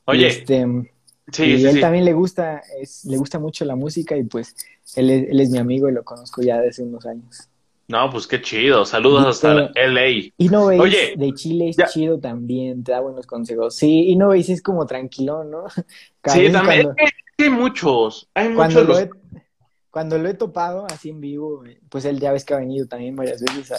Oye. 0.05 0.27
este, 0.27 0.93
Sí, 1.33 1.45
y 1.45 1.67
él 1.67 1.81
también 1.81 2.05
le 2.05 2.13
gusta, 2.13 2.63
es, 2.81 3.05
le 3.05 3.17
gusta 3.17 3.39
mucho 3.39 3.65
la 3.65 3.75
música 3.75 4.17
y 4.17 4.23
pues 4.25 4.55
él 4.95 5.11
es, 5.11 5.29
él 5.29 5.41
es 5.41 5.51
mi 5.51 5.59
amigo 5.59 5.89
y 5.89 5.93
lo 5.93 6.05
conozco 6.05 6.43
ya 6.43 6.61
desde 6.61 6.85
unos 6.85 7.05
años. 7.07 7.49
No, 7.89 8.11
pues 8.11 8.27
qué 8.27 8.43
chido. 8.43 8.85
Saludos 8.85 9.27
hasta 9.27 9.71
LA. 9.75 10.33
Y 10.37 10.49
no 10.49 10.67
veis 10.67 11.17
de 11.17 11.33
Chile 11.35 11.69
es 11.69 11.77
chido 11.93 12.19
también, 12.19 12.83
te 12.83 12.93
da 12.93 13.01
buenos 13.01 13.27
consejos. 13.27 13.77
Sí, 13.77 14.09
y 14.09 14.17
no 14.17 14.29
veis 14.29 14.49
es 14.49 14.63
como 14.63 14.87
tranquilo, 14.87 15.45
¿no? 15.45 15.65
sí, 16.25 16.51
también 16.51 16.95
hay 17.39 17.51
muchos, 17.51 18.29
hay 18.35 18.55
cuando 18.55 18.81
muchos. 18.81 18.97
Lo 18.97 18.99
he, 18.99 19.11
cuando 19.91 20.19
lo 20.19 20.29
he 20.29 20.35
topado 20.35 20.87
así 20.87 21.11
en 21.11 21.21
vivo, 21.21 21.63
pues 21.89 22.05
él 22.05 22.19
ya 22.19 22.33
ves 22.33 22.45
que 22.45 22.55
ha 22.55 22.59
venido 22.59 22.87
también 22.87 23.15
varias 23.15 23.43
veces 23.43 23.73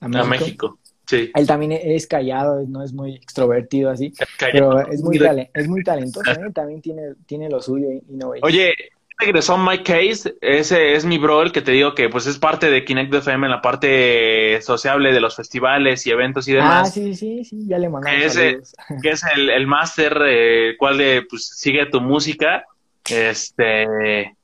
a, 0.00 0.06
a 0.06 0.08
México. 0.08 0.78
Sí. 1.06 1.30
Él 1.34 1.46
también 1.46 1.72
es 1.72 2.06
callado, 2.06 2.64
no 2.66 2.82
es 2.82 2.92
muy 2.92 3.14
extrovertido 3.16 3.90
así, 3.90 4.12
pero 4.38 4.80
es 4.88 5.02
muy, 5.02 5.20
es 5.52 5.68
muy 5.68 5.82
talentoso, 5.82 6.30
¿eh? 6.30 6.50
también 6.54 6.80
tiene, 6.80 7.14
tiene 7.26 7.50
lo 7.50 7.60
suyo 7.60 7.90
y, 7.90 8.02
no 8.08 8.32
Oye, 8.42 8.74
regresó 9.18 9.58
Mike 9.58 9.84
Case, 9.84 10.34
ese 10.40 10.94
es 10.94 11.04
mi 11.04 11.18
bro, 11.18 11.42
el 11.42 11.52
que 11.52 11.62
te 11.62 11.72
digo 11.72 11.94
que 11.94 12.08
pues 12.08 12.26
es 12.26 12.38
parte 12.38 12.70
de 12.70 12.84
Kinect 12.84 13.12
FM 13.12 13.46
en 13.46 13.50
la 13.50 13.60
parte 13.60 14.60
sociable 14.62 15.12
de 15.12 15.20
los 15.20 15.36
festivales 15.36 16.06
y 16.06 16.10
eventos 16.10 16.48
y 16.48 16.52
ah, 16.52 16.56
demás. 16.56 16.88
Ah, 16.88 16.90
sí, 16.90 17.14
sí, 17.14 17.44
sí, 17.44 17.66
ya 17.66 17.78
le 17.78 17.88
mandamos 17.88 18.18
que 18.18 18.48
es, 18.48 18.74
que 19.02 19.10
es 19.10 19.22
el, 19.36 19.50
el 19.50 19.66
máster, 19.66 20.16
eh, 20.26 20.76
cual 20.78 20.98
de, 20.98 21.26
pues 21.28 21.48
sigue 21.48 21.86
tu 21.86 22.00
música, 22.00 22.64
este... 23.08 24.34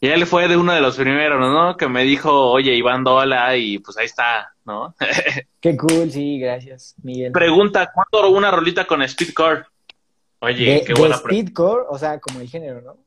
Y 0.00 0.08
él 0.08 0.26
fue 0.26 0.48
de 0.48 0.56
uno 0.58 0.74
de 0.74 0.82
los 0.82 0.96
primeros, 0.96 1.40
¿no? 1.40 1.78
Que 1.78 1.88
me 1.88 2.02
dijo, 2.02 2.50
oye, 2.50 2.74
Iván 2.74 3.04
Dola, 3.04 3.56
y 3.56 3.78
pues 3.78 3.96
ahí 3.96 4.04
está, 4.04 4.53
¿no? 4.64 4.94
Qué 5.60 5.76
cool, 5.76 6.10
sí, 6.10 6.38
gracias, 6.38 6.94
Miguel. 7.02 7.32
Pregunta, 7.32 7.90
¿cuándo 7.92 8.30
una 8.30 8.50
rolita 8.50 8.86
con 8.86 9.06
Speedcore? 9.06 9.64
Oye, 10.40 10.84
qué 10.86 10.92
buena 10.94 11.16
pregunta. 11.16 11.28
Speedcore, 11.28 11.84
o 11.88 11.98
sea, 11.98 12.20
como 12.20 12.40
el 12.40 12.48
género, 12.48 12.80
¿no? 12.82 13.04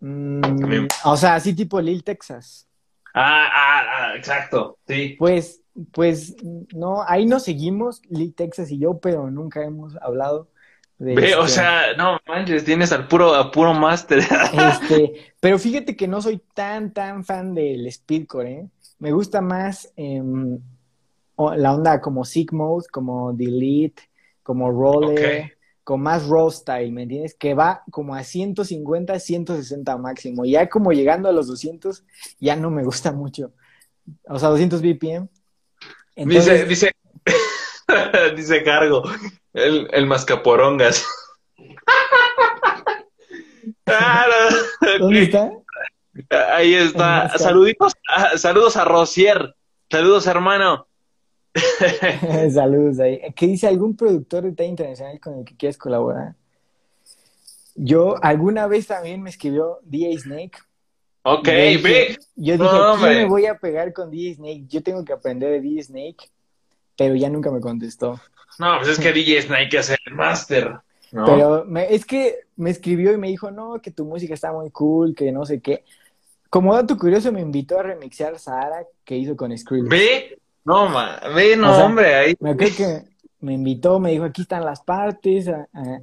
Mm, 0.00 0.86
o 1.04 1.16
sea, 1.16 1.36
así 1.36 1.54
tipo 1.54 1.80
Lil 1.80 2.04
Texas. 2.04 2.68
Ah, 3.14 3.48
ah, 3.50 3.82
ah, 3.96 4.16
exacto, 4.16 4.78
sí. 4.86 5.16
Pues, 5.18 5.62
pues, 5.92 6.36
no, 6.74 7.02
ahí 7.06 7.24
nos 7.24 7.44
seguimos, 7.44 8.02
Lil 8.08 8.34
Texas 8.34 8.70
y 8.70 8.78
yo, 8.78 8.98
pero 8.98 9.30
nunca 9.30 9.64
hemos 9.64 9.96
hablado. 9.96 10.48
Ve, 10.98 11.34
o 11.34 11.44
este 11.44 11.54
sea, 11.54 11.94
no 11.96 12.20
manches, 12.28 12.64
tienes 12.64 12.92
al 12.92 13.08
puro, 13.08 13.34
a 13.34 13.50
puro 13.50 13.74
máster. 13.74 14.20
Este, 14.52 15.34
pero 15.40 15.58
fíjate 15.58 15.96
que 15.96 16.06
no 16.06 16.22
soy 16.22 16.40
tan, 16.54 16.92
tan 16.92 17.24
fan 17.24 17.54
del 17.54 17.90
speedcore, 17.90 18.52
¿eh? 18.52 18.68
Me 19.02 19.10
gusta 19.10 19.40
más 19.40 19.92
em, 19.96 20.60
la 21.36 21.74
onda 21.74 22.00
como 22.00 22.24
Sick 22.24 22.52
Mode, 22.52 22.86
como 22.92 23.32
Delete, 23.32 24.08
como 24.44 24.70
Roller, 24.70 25.58
con 25.82 26.02
más 26.02 26.28
raw 26.28 26.48
style, 26.48 26.92
¿me 26.92 27.02
entiendes? 27.02 27.34
Que 27.34 27.52
va 27.52 27.82
como 27.90 28.14
a 28.14 28.22
150, 28.22 29.18
160 29.18 29.96
máximo. 29.96 30.44
Ya 30.44 30.68
como 30.68 30.92
llegando 30.92 31.28
a 31.28 31.32
los 31.32 31.48
200, 31.48 32.04
ya 32.38 32.54
no 32.54 32.70
me 32.70 32.84
gusta 32.84 33.10
mucho. 33.10 33.52
o 34.28 34.38
sea, 34.38 34.50
200 34.50 34.80
BPM. 34.80 35.28
Dice, 36.14 36.64
dice, 36.66 36.92
dice 38.36 38.62
Cargo, 38.62 39.02
el, 39.52 39.88
el 39.90 40.06
mascaporongas. 40.06 41.04
¿Dónde 45.00 45.22
está? 45.24 45.50
Ahí 46.30 46.74
está. 46.74 47.36
Saluditos, 47.38 47.94
saludos 48.36 48.76
a 48.76 48.84
Rosier. 48.84 49.54
Saludos, 49.90 50.26
hermano. 50.26 50.86
saludos 52.52 52.98
ahí. 52.98 53.20
¿Qué 53.34 53.46
dice 53.46 53.66
algún 53.66 53.96
productor 53.96 54.44
de 54.44 54.52
talla 54.52 54.68
internacional 54.68 55.20
con 55.20 55.38
el 55.38 55.44
que 55.44 55.56
quieras 55.56 55.76
colaborar? 55.76 56.34
Yo 57.74 58.22
alguna 58.22 58.66
vez 58.66 58.86
también 58.86 59.22
me 59.22 59.30
escribió 59.30 59.78
DJ 59.82 60.18
Snake. 60.18 60.58
Ok, 61.22 61.46
ve. 61.46 62.18
Yo 62.36 62.54
dije, 62.54 62.64
no, 62.64 62.96
me 62.96 63.24
voy 63.26 63.46
a 63.46 63.58
pegar 63.58 63.92
con 63.92 64.10
DJ 64.10 64.34
Snake? 64.34 64.64
Yo 64.68 64.82
tengo 64.82 65.04
que 65.04 65.12
aprender 65.12 65.50
de 65.50 65.60
DJ 65.60 65.84
Snake, 65.84 66.30
pero 66.96 67.14
ya 67.14 67.30
nunca 67.30 67.50
me 67.50 67.60
contestó. 67.60 68.20
No, 68.58 68.76
pues 68.78 68.88
es 68.88 68.98
que 68.98 69.12
DJ 69.12 69.42
Snake 69.42 69.78
es 69.78 69.90
el 69.90 70.14
máster. 70.14 70.78
Pero 71.10 71.66
es 71.76 72.06
que 72.06 72.40
me 72.56 72.70
escribió 72.70 73.12
y 73.12 73.18
me 73.18 73.28
dijo, 73.28 73.50
no, 73.50 73.80
que 73.82 73.90
tu 73.90 74.04
música 74.04 74.32
está 74.32 74.52
muy 74.52 74.70
cool, 74.70 75.14
que 75.14 75.30
no 75.30 75.44
sé 75.44 75.60
qué. 75.60 75.84
Como 76.52 76.74
dato 76.74 76.98
curioso, 76.98 77.32
me 77.32 77.40
invitó 77.40 77.80
a 77.80 77.82
remixear 77.82 78.38
Sahara 78.38 78.84
que 79.06 79.16
hizo 79.16 79.34
con 79.34 79.56
Skrillex. 79.56 79.88
Ve, 79.88 80.38
no, 80.66 80.86
ma, 80.86 81.18
ve, 81.34 81.56
no, 81.56 81.74
hombre, 81.82 82.14
ahí. 82.14 82.36
Me 82.40 82.50
acuerdo 82.50 82.76
que 82.76 83.02
me 83.40 83.54
invitó, 83.54 83.98
me 83.98 84.10
dijo, 84.10 84.24
aquí 84.24 84.42
están 84.42 84.62
las 84.62 84.82
partes, 84.82 85.50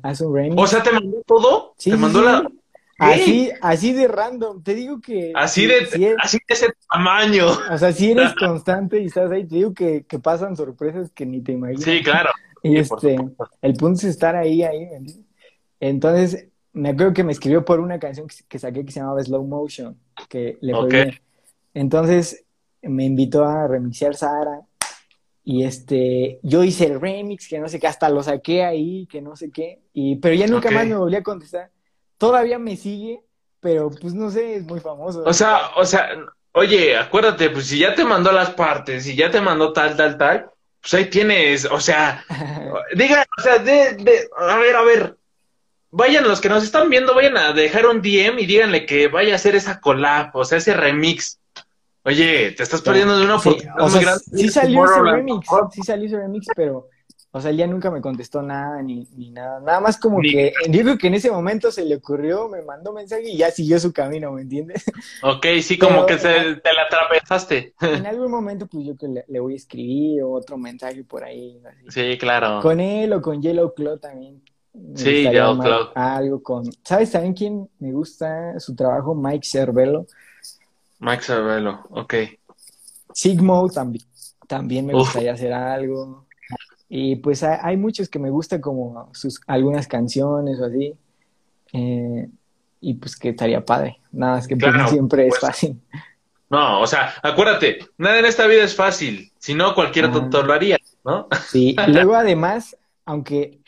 haz 0.02 0.22
un 0.22 0.36
remix. 0.36 0.60
O 0.60 0.66
sea, 0.66 0.82
¿te 0.82 0.92
mandó 0.92 1.22
todo? 1.28 1.76
Sí, 1.78 1.92
¿Te 1.92 1.98
mandó 1.98 2.24
la...? 2.24 2.50
Así, 2.98 3.52
así 3.62 3.94
de 3.94 4.08
random, 4.08 4.64
te 4.64 4.74
digo 4.74 5.00
que... 5.00 5.34
Así 5.36 5.68
de, 5.68 6.16
así 6.18 6.40
de 6.40 6.44
ese 6.48 6.74
tamaño. 6.92 7.46
O 7.72 7.78
sea, 7.78 7.92
si 7.92 8.10
eres 8.10 8.34
constante 8.40 9.00
y 9.00 9.06
estás 9.06 9.30
ahí, 9.30 9.46
te 9.46 9.54
digo 9.54 9.76
que, 9.76 10.04
que 10.08 10.18
pasan 10.18 10.58
sorpresas 10.58 11.12
que 11.12 11.28
ni 11.28 11.42
te 11.42 11.52
imaginas. 11.52 11.84
Sí, 11.84 12.02
claro. 12.02 12.32
Y 12.64 12.76
este, 12.76 13.20
el 13.62 13.74
punto 13.76 14.00
es 14.00 14.06
estar 14.06 14.36
ahí, 14.36 14.64
ahí. 14.64 14.88
Entonces, 15.80 16.48
me 16.74 16.90
acuerdo 16.90 17.14
que 17.14 17.24
me 17.24 17.32
escribió 17.32 17.66
por 17.66 17.80
una 17.80 18.00
canción 18.00 18.28
que, 18.48 18.60
saqué 18.60 18.86
que 18.86 18.91
se 18.91 19.00
llamaba 19.00 19.24
Slow 19.24 19.44
Motion, 19.44 19.98
que 20.28 20.58
le 20.62 20.74
fue 20.74 20.88
bien. 20.88 21.20
Entonces, 21.74 22.46
me 22.82 23.06
invitó 23.06 23.46
a 23.46 23.68
remixear 23.68 24.16
Sara. 24.16 24.62
Y 25.44 25.64
este, 25.64 26.40
yo 26.44 26.64
hice 26.64 26.86
el 26.86 27.02
remix, 27.02 27.48
que 27.48 27.60
no 27.60 27.68
sé 27.68 27.80
qué, 27.80 27.88
hasta 27.88 28.10
lo 28.10 28.22
saqué 28.22 28.64
ahí, 28.64 29.08
que 29.08 29.22
no 29.22 29.36
sé 29.36 29.50
qué. 29.52 29.82
Y, 29.94 30.18
pero 30.18 30.36
ya 30.36 30.48
nunca 30.48 30.70
más 30.70 30.86
me 30.86 30.96
volví 30.96 31.16
a 31.16 31.24
contestar. 31.24 31.72
Todavía 32.18 32.60
me 32.60 32.76
sigue, 32.76 33.24
pero 33.60 33.90
pues 33.90 34.14
no 34.14 34.30
sé, 34.30 34.56
es 34.56 34.64
muy 34.66 34.80
famoso. 34.80 35.24
O 35.26 35.34
sea, 35.34 35.72
o 35.76 35.86
sea, 35.86 36.10
oye, 36.52 36.96
acuérdate, 36.98 37.50
pues 37.50 37.68
si 37.68 37.80
ya 37.80 37.96
te 37.96 38.06
mandó 38.06 38.32
las 38.32 38.52
partes, 38.52 39.04
si 39.04 39.16
ya 39.16 39.32
te 39.32 39.41
mandó 39.41 39.74
tal, 39.74 39.96
tal, 39.96 40.18
tal, 40.18 40.52
pues 40.82 40.94
ahí 40.94 41.06
tienes, 41.06 41.66
o 41.66 41.80
sea, 41.80 42.24
diga, 42.96 43.26
o 43.38 43.41
sea, 43.41 43.58
de, 43.58 43.96
de, 43.96 44.30
a 44.38 44.58
ver, 44.58 44.76
a 44.76 44.82
ver, 44.84 45.18
vayan 45.91 46.28
los 46.28 46.41
que 46.41 46.49
nos 46.49 46.64
están 46.64 46.90
viendo, 46.90 47.16
vayan 47.16 47.38
a 47.38 47.53
dejar 47.53 47.86
un 47.88 48.02
DM 48.02 48.40
y 48.40 48.45
díganle 48.45 48.86
que 48.86 49.07
vaya 49.07 49.34
a 49.34 49.36
hacer 49.36 49.56
esa 49.56 49.80
collab, 49.80 50.36
o 50.36 50.45
sea, 50.45 50.57
ese 50.57 50.74
remix. 50.74 51.40
Oye, 52.03 52.52
te 52.52 52.64
estás 52.64 52.82
perdiendo 52.82 53.18
de 53.18 53.26
una 53.26 53.36
oportunidad 53.36 53.76
muy 53.78 53.99
grande. 53.99 54.24
Sí 54.34 54.49
salió 54.49 54.86
ese 54.86 55.02
remix, 55.02 55.48
sí 55.72 55.82
salió 55.84 56.07
ese 56.07 56.18
remix, 56.18 56.48
pero 56.56 56.88
o 57.32 57.40
sea, 57.40 57.52
él 57.52 57.57
ya 57.57 57.68
nunca 57.68 57.91
me 57.91 58.02
contestó 58.02 58.41
nada 58.41 58.82
ni, 58.82 59.07
ni 59.16 59.30
nada. 59.30 59.60
Nada 59.60 59.80
más 59.80 59.99
como 59.99 60.20
que, 60.20 60.52
digo 60.68 60.98
que 60.98 61.07
en 61.07 61.14
ese 61.14 61.30
momento 61.30 61.72
se 61.72 61.86
le 61.86 61.95
ocurrió, 61.95 62.49
me 62.49 62.64
mandó 62.64 62.91
mensaje 62.91 63.30
y 63.30 63.38
ya 63.38 63.52
siguió 63.52 63.80
su 63.80 63.94
camino, 63.94 64.32
¿me 64.32 64.41
entiendes? 64.41 64.84
Ok, 65.22 65.45
sí, 65.61 65.78
como 65.78 66.07
que 66.07 66.18
se, 66.18 66.56
te 66.56 66.74
la 66.74 66.84
atravesaste. 66.88 67.76
En 67.82 68.07
algún 68.07 68.32
momento, 68.32 68.66
pues 68.66 68.84
yo 68.84 68.95
que 68.95 69.24
le, 69.28 69.40
voy 69.40 69.53
a 69.53 69.57
escribir 69.57 70.24
otro 70.24 70.57
mensaje 70.57 71.03
por 71.03 71.24
ahí. 71.24 71.61
Sí, 71.90 72.18
claro. 72.18 72.61
Con 72.61 72.80
él 72.80 73.14
o 73.14 73.22
con 73.22 73.41
Yellow 73.41 73.76
Claw 73.76 73.99
también. 73.99 74.41
Sí, 74.96 75.24
Yellow 75.24 75.60
Claw. 75.60 75.90
Algo 75.96 76.44
con. 76.44 76.70
¿Sabes 76.84 77.12
también 77.12 77.34
quién 77.34 77.70
me 77.80 77.92
gusta 77.92 78.60
su 78.60 78.76
trabajo? 78.76 79.16
Mike 79.16 79.46
Cervelo. 79.46 80.06
Mike 81.00 81.24
Cervelo, 81.24 81.86
ok. 81.90 82.14
Sigmo 83.14 83.70
también, 83.70 84.06
también 84.48 84.86
me 84.86 84.94
gustaría 84.94 85.34
hacer 85.34 85.54
algo. 85.54 86.26
Y 86.88 87.18
pues 87.18 87.44
hay, 87.44 87.78
muchos 87.78 88.10
que 88.10 88.18
me 88.18 88.32
gustan 88.32 88.62
como 88.62 89.10
sus 89.14 89.40
algunas 89.46 89.88
canciones 89.88 90.60
o 90.60 90.66
así. 90.66 90.94
Eh, 91.72 92.28
y 92.82 92.94
pues 92.96 93.16
que 93.16 93.30
estaría 93.30 93.64
padre. 93.64 94.00
Nada, 94.12 94.40
es 94.40 94.48
que 94.48 94.58
pues, 94.58 94.74
siempre 94.90 95.28
es 95.28 95.36
pues. 95.40 95.42
fácil. 95.42 95.80
No, 96.50 96.82
o 96.82 96.88
sea, 96.88 97.14
acuérdate, 97.22 97.78
nada 97.98 98.18
en 98.18 98.26
esta 98.26 98.48
vida 98.48 98.64
es 98.64 98.76
fácil. 98.76 99.32
Si 99.38 99.54
no, 99.54 99.76
cualquier 99.76 100.12
tonto 100.12 100.42
lo 100.42 100.54
haría, 100.54 100.78
¿no? 101.06 101.28
Sí, 101.48 101.76
y 101.78 101.92
luego 101.92 102.16
además, 102.16 102.76
aunque 103.06 103.60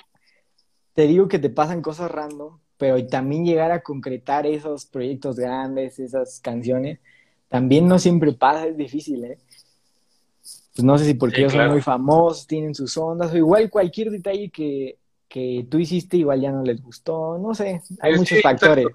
te 0.94 1.08
digo 1.08 1.28
que 1.28 1.40
te 1.40 1.50
pasan 1.50 1.82
cosas 1.82 2.12
random, 2.12 2.58
pero 2.78 3.06
también 3.08 3.46
llegar 3.46 3.72
a 3.72 3.84
concretar 3.84 4.46
esos 4.46 4.86
proyectos 4.86 5.36
grandes, 5.38 6.00
esas 6.00 6.40
canciones, 6.40 7.00
también 7.48 7.88
no 7.88 8.00
siempre 8.00 8.34
pasa, 8.34 8.68
es 8.68 8.78
difícil, 8.78 9.24
¿eh? 9.26 9.38
pues 10.74 10.84
no 10.84 10.98
sé 10.98 11.06
si 11.06 11.14
porque 11.14 11.42
ellos 11.42 11.54
son 11.54 11.70
muy 11.70 11.82
famosos, 11.82 12.48
tienen 12.48 12.74
sus 12.74 12.96
ondas, 12.98 13.34
o 13.34 13.38
igual 13.38 13.70
cualquier 13.70 14.10
detalle 14.10 14.50
que, 14.50 14.98
que 15.28 15.66
tú 15.70 15.78
hiciste 15.78 16.18
igual 16.18 16.42
ya 16.42 16.52
no 16.52 16.64
les 16.64 16.82
gustó, 16.82 17.38
no 17.38 17.54
sé, 17.54 17.82
hay 18.00 18.16
muchos 18.16 18.42
factores. 18.42 18.88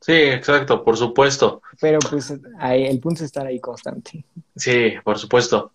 Sí, 0.00 0.12
exacto, 0.14 0.82
por 0.82 0.96
supuesto. 0.96 1.62
Pero 1.80 2.00
pues 2.00 2.32
el 2.60 2.98
punto 2.98 3.20
es 3.20 3.26
estar 3.26 3.46
ahí 3.46 3.60
constante. 3.60 4.24
Sí, 4.56 4.94
por 5.04 5.16
supuesto. 5.16 5.70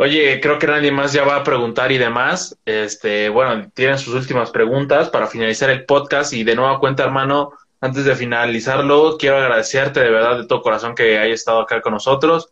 Oye, 0.00 0.40
creo 0.40 0.60
que 0.60 0.68
nadie 0.68 0.92
más 0.92 1.12
ya 1.12 1.24
va 1.24 1.34
a 1.34 1.42
preguntar 1.42 1.90
y 1.90 1.98
demás. 1.98 2.56
Este, 2.64 3.28
bueno, 3.30 3.68
tienen 3.74 3.98
sus 3.98 4.14
últimas 4.14 4.52
preguntas 4.52 5.10
para 5.10 5.26
finalizar 5.26 5.70
el 5.70 5.86
podcast 5.86 6.32
y 6.32 6.44
de 6.44 6.54
nueva 6.54 6.78
cuenta, 6.78 7.02
hermano, 7.02 7.50
antes 7.80 8.04
de 8.04 8.14
finalizarlo, 8.14 9.16
quiero 9.18 9.38
agradecerte 9.38 9.98
de 9.98 10.10
verdad 10.10 10.38
de 10.38 10.46
todo 10.46 10.62
corazón 10.62 10.94
que 10.94 11.18
hayas 11.18 11.40
estado 11.40 11.62
acá 11.62 11.80
con 11.80 11.94
nosotros. 11.94 12.48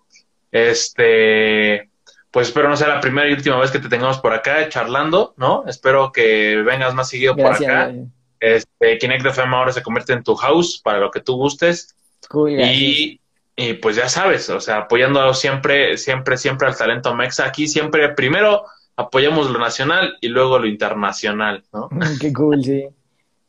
Este, 0.51 1.89
pues 2.33 2.49
espero 2.49 2.69
no 2.69 2.77
sea 2.77 2.89
la 2.89 3.01
primera 3.01 3.29
y 3.29 3.35
última 3.35 3.61
vez 3.61 3.71
que 3.71 3.79
te 3.79 3.89
tengamos 3.89 4.19
por 4.19 4.33
acá 4.33 4.69
charlando, 4.69 5.33
¿no? 5.37 5.63
Espero 5.69 6.11
que 6.11 6.57
vengas 6.67 6.95
más 6.95 7.09
seguido 7.11 7.37
por 7.37 7.53
acá. 7.53 7.95
Este, 8.41 8.99
Kinect 8.99 9.25
FM 9.25 9.55
ahora 9.55 9.71
se 9.71 9.83
convierte 9.83 10.15
en 10.15 10.25
tu 10.25 10.35
house 10.35 10.81
para 10.83 10.99
lo 10.99 11.13
que 11.13 11.21
tú 11.21 11.37
gustes. 11.37 11.95
y, 12.35 13.21
y, 13.57 13.73
pues 13.75 13.97
ya 13.97 14.09
sabes, 14.09 14.51
o 14.51 14.61
sea, 14.61 14.79
apoyando 14.81 15.33
siempre, 15.33 15.97
siempre, 15.97 16.37
siempre 16.37 16.69
al 16.69 16.77
talento 16.77 17.15
mexa. 17.15 17.47
Aquí 17.47 17.67
siempre, 17.67 18.11
primero 18.11 18.65
apoyamos 18.97 19.51
lo 19.51 19.59
nacional 19.59 20.17
y 20.21 20.29
luego 20.29 20.59
lo 20.59 20.67
internacional, 20.67 21.65
¿no? 21.73 21.89
Qué 22.21 22.33
cool, 22.35 22.63
sí. 22.63 22.87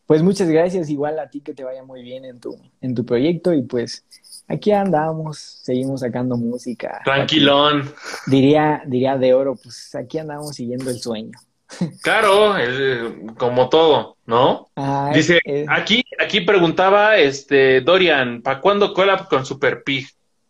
Pues 0.05 0.23
muchas 0.23 0.47
gracias, 0.47 0.89
igual 0.89 1.19
a 1.19 1.29
ti 1.29 1.41
que 1.41 1.53
te 1.53 1.65
vaya 1.65 1.83
muy 1.83 2.01
bien 2.01 2.23
en 2.23 2.39
tu, 2.39 2.57
en 2.79 2.95
tu 2.95 3.05
proyecto 3.05 3.53
y 3.53 3.63
pues 3.63 4.05
aquí 4.47 4.71
andamos, 4.71 5.37
seguimos 5.37 5.99
sacando 5.99 6.37
música. 6.37 7.01
Tranquilón. 7.03 7.91
diría, 8.27 8.83
diría 8.85 9.17
de 9.17 9.33
oro, 9.33 9.57
pues 9.61 9.93
aquí 9.95 10.17
andamos 10.17 10.55
siguiendo 10.55 10.89
el 10.89 10.99
sueño. 10.99 11.37
Claro, 12.01 12.55
como 13.37 13.69
todo, 13.69 14.15
¿no? 14.25 14.69
Dice, 15.13 15.39
aquí, 15.67 16.03
aquí 16.19 16.41
preguntaba 16.41 17.17
este 17.17 17.81
Dorian, 17.81 18.41
¿para 18.41 18.61
cuándo 18.61 18.93
collab 18.93 19.27
con 19.27 19.45
Super 19.45 19.83
Pig? 19.83 20.07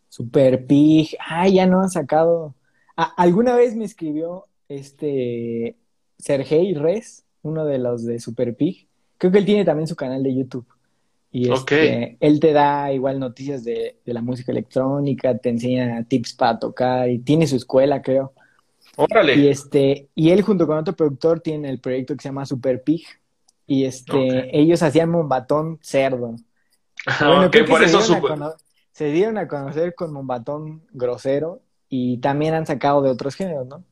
Super 0.09 0.65
Pig, 0.65 1.15
ah, 1.19 1.47
ya 1.47 1.65
no 1.65 1.81
han 1.81 1.89
sacado. 1.89 2.55
alguna 2.95 3.55
vez 3.55 3.75
me 3.75 3.85
escribió 3.85 4.45
este 4.69 5.75
Sergey 6.17 6.73
Res, 6.73 7.23
uno 7.41 7.65
de 7.65 7.77
los 7.79 8.05
de 8.05 8.19
Super 8.19 8.55
Pig. 8.55 8.87
Creo 9.17 9.31
que 9.31 9.39
él 9.39 9.45
tiene 9.45 9.65
también 9.65 9.87
su 9.87 9.95
canal 9.95 10.23
de 10.23 10.35
YouTube. 10.35 10.67
Y 11.31 11.51
este, 11.51 12.17
él 12.19 12.39
te 12.39 12.53
da 12.53 12.91
igual 12.93 13.19
noticias 13.19 13.63
de, 13.63 13.97
la 14.05 14.21
música 14.21 14.51
electrónica, 14.51 15.37
te 15.37 15.49
enseña 15.49 16.03
tips 16.03 16.33
para 16.33 16.57
tocar 16.57 17.09
y 17.09 17.19
tiene 17.19 17.47
su 17.47 17.57
escuela, 17.57 18.01
creo. 18.01 18.33
Órale. 18.97 19.35
Y 19.35 19.47
este, 19.47 20.09
y 20.15 20.31
él 20.31 20.41
junto 20.41 20.67
con 20.67 20.77
otro 20.77 20.95
productor 20.95 21.39
tiene 21.39 21.69
el 21.69 21.79
proyecto 21.79 22.15
que 22.15 22.23
se 22.23 22.29
llama 22.29 22.45
Super 22.45 22.83
Pig. 22.83 23.05
Y 23.67 23.85
este, 23.85 24.57
ellos 24.57 24.81
hacían 24.81 25.09
Mombatón 25.09 25.79
cerdo. 25.81 26.35
Bueno, 27.19 27.51
por 27.67 27.83
eso 27.83 28.01
se 28.01 28.19
dieron, 28.19 28.53
se 28.91 29.11
dieron 29.11 29.37
a 29.37 29.47
conocer 29.47 29.93
con 29.93 30.11
Mombatón 30.11 30.83
grosero 30.91 31.61
y 31.89 32.17
también 32.17 32.53
han 32.53 32.65
sacado 32.65 33.01
de 33.01 33.09
otros 33.09 33.35
géneros, 33.35 33.67
¿no? 33.67 33.83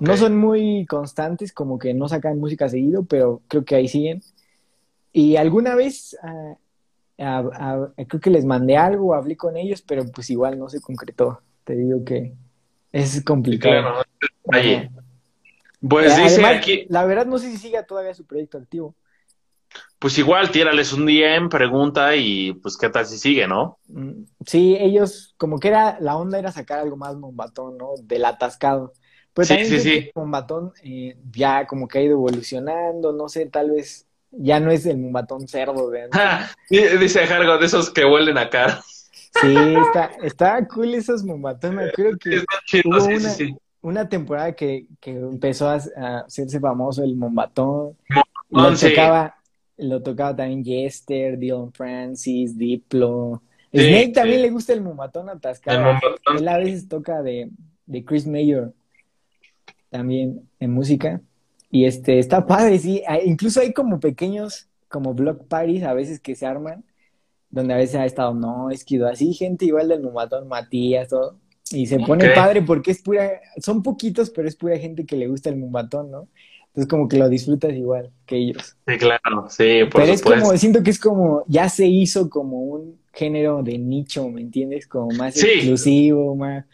No 0.00 0.16
son 0.16 0.36
muy 0.36 0.86
constantes, 0.86 1.52
como 1.52 1.78
que 1.78 1.94
no 1.94 2.08
sacan 2.08 2.38
música 2.38 2.68
seguido, 2.68 3.04
pero 3.04 3.40
creo 3.48 3.64
que 3.64 3.74
ahí 3.74 3.88
siguen. 3.88 4.22
Y 5.12 5.36
alguna 5.36 5.74
vez 5.74 6.16
ah, 6.22 7.88
creo 8.08 8.20
que 8.20 8.30
les 8.30 8.44
mandé 8.44 8.76
algo, 8.76 9.14
hablé 9.14 9.36
con 9.36 9.56
ellos, 9.56 9.82
pero 9.82 10.04
pues 10.12 10.30
igual 10.30 10.58
no 10.58 10.68
se 10.68 10.80
concretó. 10.80 11.40
Te 11.64 11.74
digo 11.74 12.04
que 12.04 12.34
es 12.92 13.24
complicado. 13.24 14.04
Pues 15.88 16.16
dice 16.16 16.46
aquí. 16.46 16.86
La 16.88 17.04
verdad 17.04 17.26
no 17.26 17.38
sé 17.38 17.50
si 17.50 17.56
siga 17.58 17.84
todavía 17.84 18.14
su 18.14 18.24
proyecto 18.24 18.58
activo. 18.58 18.94
pues 19.98 20.18
igual 20.18 20.50
tírales 20.50 20.92
un 20.92 21.06
DM, 21.06 21.48
pregunta 21.48 22.14
y 22.14 22.52
pues 22.54 22.76
qué 22.76 22.88
tal 22.88 23.06
si 23.06 23.18
sigue, 23.18 23.48
¿no? 23.48 23.78
Mm, 23.88 24.24
sí, 24.46 24.76
ellos, 24.78 25.34
como 25.38 25.58
que 25.58 25.68
era, 25.68 25.98
la 26.00 26.16
onda 26.16 26.38
era 26.38 26.52
sacar 26.52 26.80
algo 26.80 26.96
más 26.96 27.16
mombatón, 27.16 27.78
¿no? 27.78 27.94
Del 28.02 28.24
atascado. 28.24 28.92
Pues 29.32 29.48
sí, 29.48 29.54
también 29.54 29.80
sí, 29.80 29.80
sí. 29.80 30.10
Mombatón 30.14 30.72
eh, 30.84 31.16
ya 31.30 31.66
como 31.66 31.88
que 31.88 31.98
ha 31.98 32.02
ido 32.02 32.12
evolucionando, 32.12 33.12
no 33.12 33.28
sé, 33.28 33.46
tal 33.46 33.70
vez 33.70 34.06
ya 34.30 34.60
no 34.60 34.70
es 34.70 34.86
el 34.86 34.98
mombatón 34.98 35.48
cerdo 35.48 35.90
de 35.90 36.02
antes. 36.10 37.00
dice 37.00 37.26
Jargo, 37.26 37.58
de 37.58 37.66
esos 37.66 37.90
que 37.90 38.04
huelen 38.04 38.38
a 38.38 38.50
cara. 38.50 38.82
Sí, 39.40 39.54
está, 39.86 40.10
está 40.22 40.68
cool 40.68 40.94
esos 40.94 41.24
mombatones. 41.24 41.92
Creo 41.94 42.16
que 42.18 42.42
hubo 42.84 43.04
una, 43.04 43.56
una, 43.80 44.08
temporada 44.08 44.52
que, 44.52 44.86
que 45.00 45.10
empezó 45.12 45.68
a, 45.68 45.76
hacerse 46.26 46.60
famoso 46.60 47.02
el 47.02 47.16
mombatón. 47.16 47.96
Lo 48.50 48.76
tocaba, 48.76 49.34
lo 49.78 50.02
tocaba 50.02 50.36
también 50.36 50.64
Jester, 50.64 51.38
Dylan 51.38 51.72
Francis, 51.72 52.56
Diplo. 52.56 53.42
Snake 53.72 54.12
también 54.12 54.42
le 54.42 54.50
gusta 54.50 54.74
el 54.74 54.82
mombatón 54.82 55.30
atascado. 55.30 55.98
Él 56.36 56.46
a 56.46 56.58
veces 56.58 56.88
toca 56.88 57.22
de, 57.22 57.50
de 57.86 58.04
Chris 58.04 58.26
Mayer 58.26 58.72
también 59.88 60.48
en 60.60 60.72
música. 60.72 61.20
Y 61.70 61.86
este, 61.86 62.18
está 62.18 62.46
padre, 62.46 62.78
sí. 62.78 63.02
Incluso 63.24 63.60
hay 63.60 63.72
como 63.72 63.98
pequeños, 63.98 64.68
como 64.88 65.14
block 65.14 65.46
parties 65.48 65.84
a 65.84 65.94
veces 65.94 66.20
que 66.20 66.34
se 66.34 66.44
arman, 66.44 66.84
donde 67.52 67.74
a 67.74 67.76
veces 67.76 67.96
ha 67.96 68.06
estado, 68.06 68.34
no, 68.34 68.70
es 68.70 68.84
que 68.84 69.00
así, 69.04 69.32
gente 69.34 69.66
igual 69.66 69.88
del 69.88 70.02
Numatón, 70.02 70.48
Matías, 70.48 71.08
todo. 71.08 71.38
Y 71.70 71.86
se 71.86 71.98
pone 72.00 72.30
padre 72.30 72.60
porque 72.62 72.90
es 72.90 73.00
pura, 73.00 73.40
son 73.58 73.82
poquitos, 73.82 74.30
pero 74.30 74.48
es 74.48 74.56
pura 74.56 74.76
gente 74.78 75.06
que 75.06 75.16
le 75.16 75.28
gusta 75.28 75.48
el 75.48 75.56
Mumatón, 75.56 76.10
¿no? 76.10 76.28
Entonces 76.68 76.88
como 76.88 77.06
que 77.06 77.18
lo 77.18 77.28
disfrutas 77.28 77.72
igual 77.74 78.10
que 78.24 78.36
ellos. 78.36 78.76
Sí, 78.86 78.96
claro, 78.96 79.46
sí, 79.48 79.84
por 79.90 80.00
Pero 80.00 80.12
es 80.12 80.22
como, 80.22 80.56
siento 80.56 80.82
que 80.82 80.90
es 80.90 80.98
como, 80.98 81.44
ya 81.46 81.68
se 81.68 81.86
hizo 81.86 82.30
como 82.30 82.62
un 82.62 82.98
género 83.12 83.62
de 83.62 83.76
nicho, 83.76 84.28
¿me 84.28 84.40
entiendes? 84.40 84.86
Como 84.86 85.10
más 85.10 85.36
exclusivo, 85.36 86.34
más, 86.34 86.64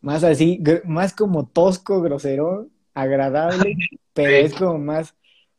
más 0.00 0.24
así, 0.24 0.60
más 0.84 1.14
como 1.14 1.46
tosco, 1.46 2.02
grosero, 2.02 2.68
agradable, 2.92 3.76
pero 4.12 4.30
es 4.30 4.52
como 4.54 4.78
más, 4.78 5.14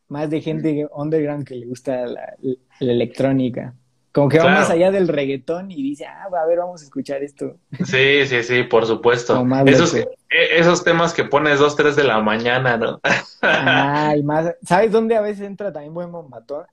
más 0.10 0.30
de 0.30 0.41
gente 0.41 0.88
underground 0.94 1.48
que 1.48 1.56
le 1.56 1.65
gusta 1.65 2.06
la, 2.07 2.35
electrónica. 2.81 3.73
Como 4.18 4.30
que 4.30 4.39
va 4.39 4.45
más 4.45 4.72
allá 4.72 4.89
del 4.89 5.07
reggaetón 5.07 5.69
y 5.69 5.76
dice, 5.76 6.07
ah, 6.07 6.26
a 6.26 6.45
ver, 6.48 6.57
vamos 6.57 6.81
a 6.81 6.85
escuchar 6.85 7.22
esto. 7.22 7.57
Sí, 7.85 8.26
sí, 8.26 8.41
sí, 8.41 8.64
por 8.64 8.88
supuesto. 8.88 9.45
Esos, 9.68 9.94
e, 9.94 10.07
esos 10.31 10.84
temas 10.84 11.14
que 11.14 11.23
pones 11.23 11.60
dos, 11.60 11.76
tres 11.76 11.95
de 11.95 12.03
la 12.03 12.19
mañana, 12.19 12.77
¿no? 12.77 12.99
Ay, 13.41 14.23
más. 14.23 14.56
¿Sabes 14.64 14.91
dónde 14.91 15.15
a 15.15 15.22
veces 15.22 15.45
entra 15.45 15.72
también 15.72 15.94
buen 15.94 16.11
bombatón? 16.11 16.65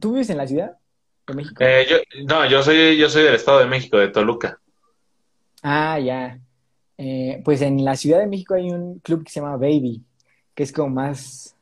¿Tú 0.00 0.14
vives 0.14 0.28
en 0.30 0.38
la 0.38 0.48
ciudad 0.48 0.76
de 1.28 1.34
México? 1.34 1.62
Eh, 1.62 1.86
yo, 1.88 1.98
no, 2.24 2.44
yo 2.46 2.64
soy, 2.64 2.98
yo 2.98 3.08
soy 3.08 3.22
del 3.22 3.36
Estado 3.36 3.60
de 3.60 3.66
México, 3.66 3.96
de 3.96 4.08
Toluca. 4.08 4.58
Ah, 5.62 6.00
ya. 6.00 6.40
Eh, 6.96 7.40
pues 7.44 7.62
en 7.62 7.84
la 7.84 7.94
Ciudad 7.94 8.18
de 8.18 8.26
México 8.26 8.54
hay 8.54 8.72
un 8.72 8.98
club 8.98 9.22
que 9.22 9.30
se 9.30 9.38
llama 9.38 9.56
Baby 9.56 10.02
que 10.58 10.64
es 10.64 10.72
como 10.72 10.88
más, 10.88 11.54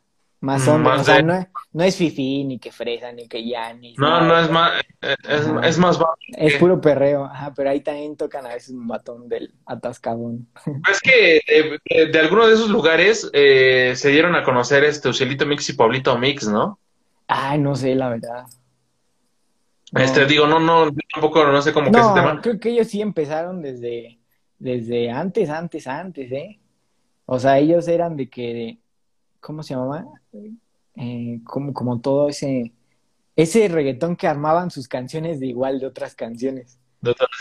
más 0.47 0.69
hombre. 0.69 0.93
o 0.93 1.05
sea, 1.05 1.21
no, 1.23 1.35
es, 1.35 1.47
no 1.73 1.85
es 1.85 1.97
fifi, 1.97 2.45
ni 2.45 2.59
que 2.59 2.71
fresa, 2.71 3.11
ni 3.11 3.27
que 3.27 3.47
ya, 3.47 3.73
ni... 3.75 3.95
No, 3.95 4.21
no, 4.23 4.39
es 4.39 4.49
más, 4.49 4.81
es, 5.03 5.47
es 5.65 5.79
más... 5.79 5.99
Es 6.29 6.55
puro 6.55 6.81
perreo, 6.81 7.25
ajá, 7.25 7.53
pero 7.55 7.71
ahí 7.71 7.81
también 7.81 8.17
tocan 8.17 8.47
a 8.47 8.51
veces 8.51 8.71
un 8.71 8.87
batón 8.87 9.29
del 9.29 9.53
atascadón. 9.67 10.49
Es 10.91 11.01
que 11.01 11.41
eh, 11.47 12.09
de, 12.13 12.19
alguno 12.19 12.47
de 12.47 12.55
esos 12.55 12.71
lugares 12.71 13.29
eh, 13.33 13.95
se 13.97 14.11
dieron 14.11 14.37
a 14.37 14.45
conocer 14.45 14.85
este 14.85 15.09
Ucielito 15.09 15.45
Mix 15.47 15.69
y 15.69 15.73
Pablito 15.73 16.17
Mix, 16.17 16.47
¿no? 16.47 16.79
Ay, 17.27 17.59
no 17.59 17.75
sé, 17.75 17.97
la 17.97 18.09
verdad. 18.09 18.47
Este, 19.93 20.27
digo, 20.27 20.47
no, 20.47 20.61
no, 20.61 20.91
tampoco 21.13 21.45
no 21.45 21.61
sé 21.61 21.73
cómo 21.73 21.91
que 21.91 21.99
ese 21.99 22.15
tema. 22.15 22.41
creo 22.41 22.61
que 22.61 22.71
ellos 22.71 22.87
sí 22.87 23.01
empezaron 23.03 23.63
desde, 23.63 24.21
desde 24.59 25.11
antes, 25.11 25.51
antes, 25.51 25.89
antes, 25.89 26.31
¿eh? 26.31 26.61
O 27.25 27.41
sea, 27.41 27.59
ellos 27.59 27.89
eran 27.89 28.17
de 28.17 28.29
que 28.29 28.79
¿cómo 29.47 29.63
se 29.63 29.75
llamaba? 29.75 30.05
Eh, 30.97 31.41
como, 31.45 31.75
como 31.75 32.01
todo 32.01 32.29
ese, 32.29 32.73
ese 33.37 33.69
reggaetón 33.69 34.17
que 34.17 34.27
armaban 34.27 34.71
sus 34.71 34.89
canciones 34.89 35.41
de 35.41 35.47
igual 35.47 35.79
de 35.79 35.87
otras 35.87 36.15
canciones. 36.15 36.79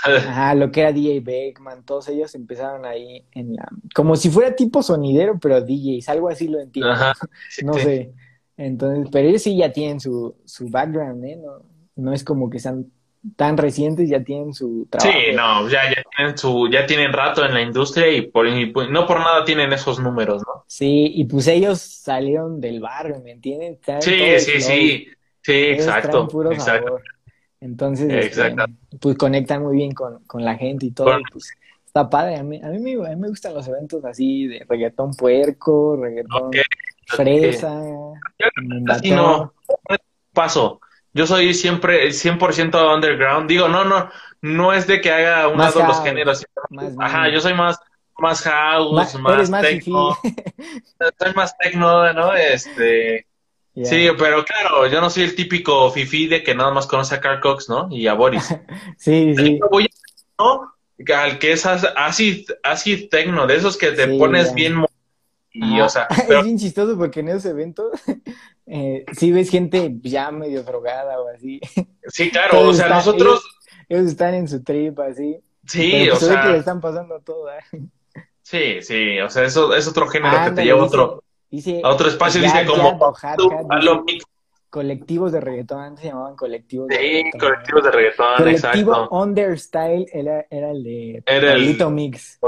Ajá, 0.03 0.53
lo 0.53 0.71
que 0.71 0.81
era 0.81 0.91
DJ 0.91 1.21
Beckman, 1.21 1.83
todos 1.83 2.07
ellos 2.09 2.35
empezaron 2.35 2.85
ahí 2.85 3.25
en 3.31 3.55
la, 3.55 3.67
como 3.95 4.15
si 4.15 4.29
fuera 4.29 4.55
tipo 4.55 4.83
sonidero, 4.83 5.39
pero 5.39 5.61
DJs, 5.61 6.09
algo 6.09 6.29
así 6.29 6.47
lo 6.47 6.59
entiendo. 6.59 6.93
no 7.63 7.73
sé. 7.73 8.13
Entonces, 8.57 9.07
pero 9.11 9.27
ellos 9.27 9.41
sí 9.41 9.57
ya 9.57 9.71
tienen 9.71 9.99
su, 9.99 10.35
su 10.45 10.69
background, 10.69 11.23
¿eh? 11.25 11.37
No, 11.37 11.61
no 11.95 12.13
es 12.13 12.23
como 12.23 12.49
que 12.49 12.59
sean 12.59 12.91
tan 13.35 13.57
recientes 13.57 14.09
ya 14.09 14.23
tienen 14.23 14.53
su 14.53 14.87
trabajo. 14.89 15.11
Sí, 15.11 15.35
no, 15.35 15.67
ya, 15.69 15.89
ya 15.89 16.03
tienen 16.15 16.37
su, 16.37 16.69
ya 16.69 16.85
tienen 16.85 17.13
rato 17.13 17.45
en 17.45 17.53
la 17.53 17.61
industria 17.61 18.09
y, 18.09 18.23
por, 18.23 18.47
pues, 18.73 18.89
no 18.89 19.07
por 19.07 19.19
nada 19.19 19.43
tienen 19.43 19.73
esos 19.73 19.99
números, 19.99 20.43
¿no? 20.45 20.63
Sí, 20.67 21.11
y 21.15 21.25
pues 21.25 21.47
ellos 21.47 21.79
salieron 21.79 22.61
del 22.61 22.79
barrio, 22.79 23.21
¿me 23.23 23.31
entienden? 23.31 23.79
sí, 23.99 24.39
sí, 24.39 24.61
sí, 24.61 25.07
sí, 25.41 25.53
exacto, 25.53 26.27
exacto. 26.51 26.99
Entonces, 27.61 28.25
este, 28.25 28.55
pues 28.99 29.17
conectan 29.17 29.63
muy 29.63 29.77
bien 29.77 29.93
con, 29.93 30.21
la 30.33 30.55
gente 30.55 30.85
y 30.85 30.91
todo, 30.91 31.17
pues 31.31 31.51
está 31.85 32.09
padre. 32.09 32.37
A 32.37 32.43
mí, 32.43 32.61
a 32.61 32.67
mí, 32.67 32.79
me, 32.79 33.27
gustan 33.27 33.53
los 33.53 33.67
eventos 33.67 34.03
así 34.05 34.47
de 34.47 34.65
reggaetón 34.69 35.15
puerco, 35.15 35.97
reggaetón 35.99 36.51
fresa, 37.07 37.81
así 38.87 39.11
no, 39.11 39.53
paso 40.33 40.79
yo 41.15 41.25
soy 41.25 41.53
siempre 41.53 42.09
100% 42.09 42.93
underground. 42.93 43.49
Digo, 43.49 43.69
no, 43.69 43.85
no, 43.85 44.09
no 44.41 44.73
es 44.73 44.85
de 44.85 44.99
que 44.99 45.11
haga 45.11 45.47
uno 45.47 45.71
de 45.71 45.79
los 45.79 46.03
géneros. 46.03 46.45
Ajá, 46.99 47.29
yo 47.29 47.39
soy 47.39 47.53
más, 47.53 47.79
más 48.17 48.41
house, 48.41 49.15
más, 49.17 49.49
más 49.49 49.61
techno. 49.61 50.15
soy 51.17 51.33
más 51.33 51.57
techno, 51.57 52.13
¿no? 52.13 52.33
Este. 52.35 53.25
Sí, 53.83 54.07
pero 54.17 54.43
claro, 54.43 54.87
yo 54.87 54.99
no 54.99 55.09
soy 55.09 55.23
el 55.23 55.35
típico 55.35 55.89
fifi 55.89 56.27
de 56.27 56.43
que 56.43 56.53
nada 56.53 56.71
más 56.71 56.85
conoce 56.85 57.15
a 57.15 57.21
Carl 57.21 57.39
Cox, 57.39 57.69
¿no? 57.69 57.87
Y 57.89 58.07
a 58.07 58.13
Boris. 58.13 58.47
sí, 58.97 59.33
sí. 59.37 59.59
Voy 59.71 59.89
¿no? 60.37 60.73
Al 61.15 61.39
que 61.39 61.53
es 61.53 61.65
así, 61.65 62.45
así 62.61 63.07
techno, 63.07 63.47
de 63.47 63.55
esos 63.55 63.77
que 63.77 63.91
te 63.91 64.07
pones 64.17 64.53
bien 64.53 64.85
y, 65.55 65.79
o 65.79 65.87
sea, 65.87 66.07
Es 66.29 66.43
bien 66.43 66.57
chistoso 66.57 66.97
porque 66.97 67.21
en 67.21 67.29
esos 67.29 67.45
eventos 67.45 68.01
eh, 68.67 69.05
sí 69.13 69.31
ves 69.31 69.49
gente 69.49 69.95
ya 70.01 70.31
medio 70.31 70.63
drogada 70.63 71.19
o 71.19 71.27
así. 71.29 71.59
Sí, 72.07 72.29
claro, 72.29 72.67
o 72.69 72.73
sea, 72.73 72.89
nosotros... 72.89 73.43
Ellos, 73.87 74.07
están 74.07 74.33
en 74.33 74.47
su 74.47 74.63
trip 74.63 74.99
así. 74.99 75.39
Sí, 75.67 76.09
o 76.09 76.15
sea... 76.15 76.43
que 76.43 76.49
le 76.49 76.57
están 76.57 76.81
pasando 76.81 77.19
todo. 77.19 77.51
¿eh? 77.51 77.61
Sí, 78.41 78.81
sí, 78.81 79.19
o 79.19 79.29
sea, 79.29 79.43
eso 79.43 79.73
es 79.73 79.87
otro 79.87 80.07
género 80.07 80.37
que 80.45 80.51
te 80.51 80.63
lleva 80.63 80.83
otro, 80.83 81.23
a 81.83 81.89
otro 81.89 82.09
espacio, 82.09 82.41
dice 82.41 82.65
como... 82.65 82.99
colectivos 84.69 85.31
de 85.31 85.41
reggaetón, 85.41 85.81
antes 85.81 86.01
se 86.03 86.09
llamaban 86.09 86.35
colectivos 86.35 86.87
de 86.89 86.95
sí, 86.95 87.39
colectivos 87.39 87.83
de 87.83 87.91
reggaetón, 87.91 88.35
Colectivo 88.37 88.91
exacto. 88.91 89.09
Understyle 89.09 90.05
era, 90.13 90.45
era 90.49 90.71
el 90.71 90.83
de 90.83 91.23
era 91.25 91.53
el... 91.53 91.91
Mix. 91.91 92.39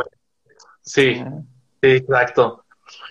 Sí, 0.81 1.15
sí, 1.15 1.23
exacto. 1.81 2.64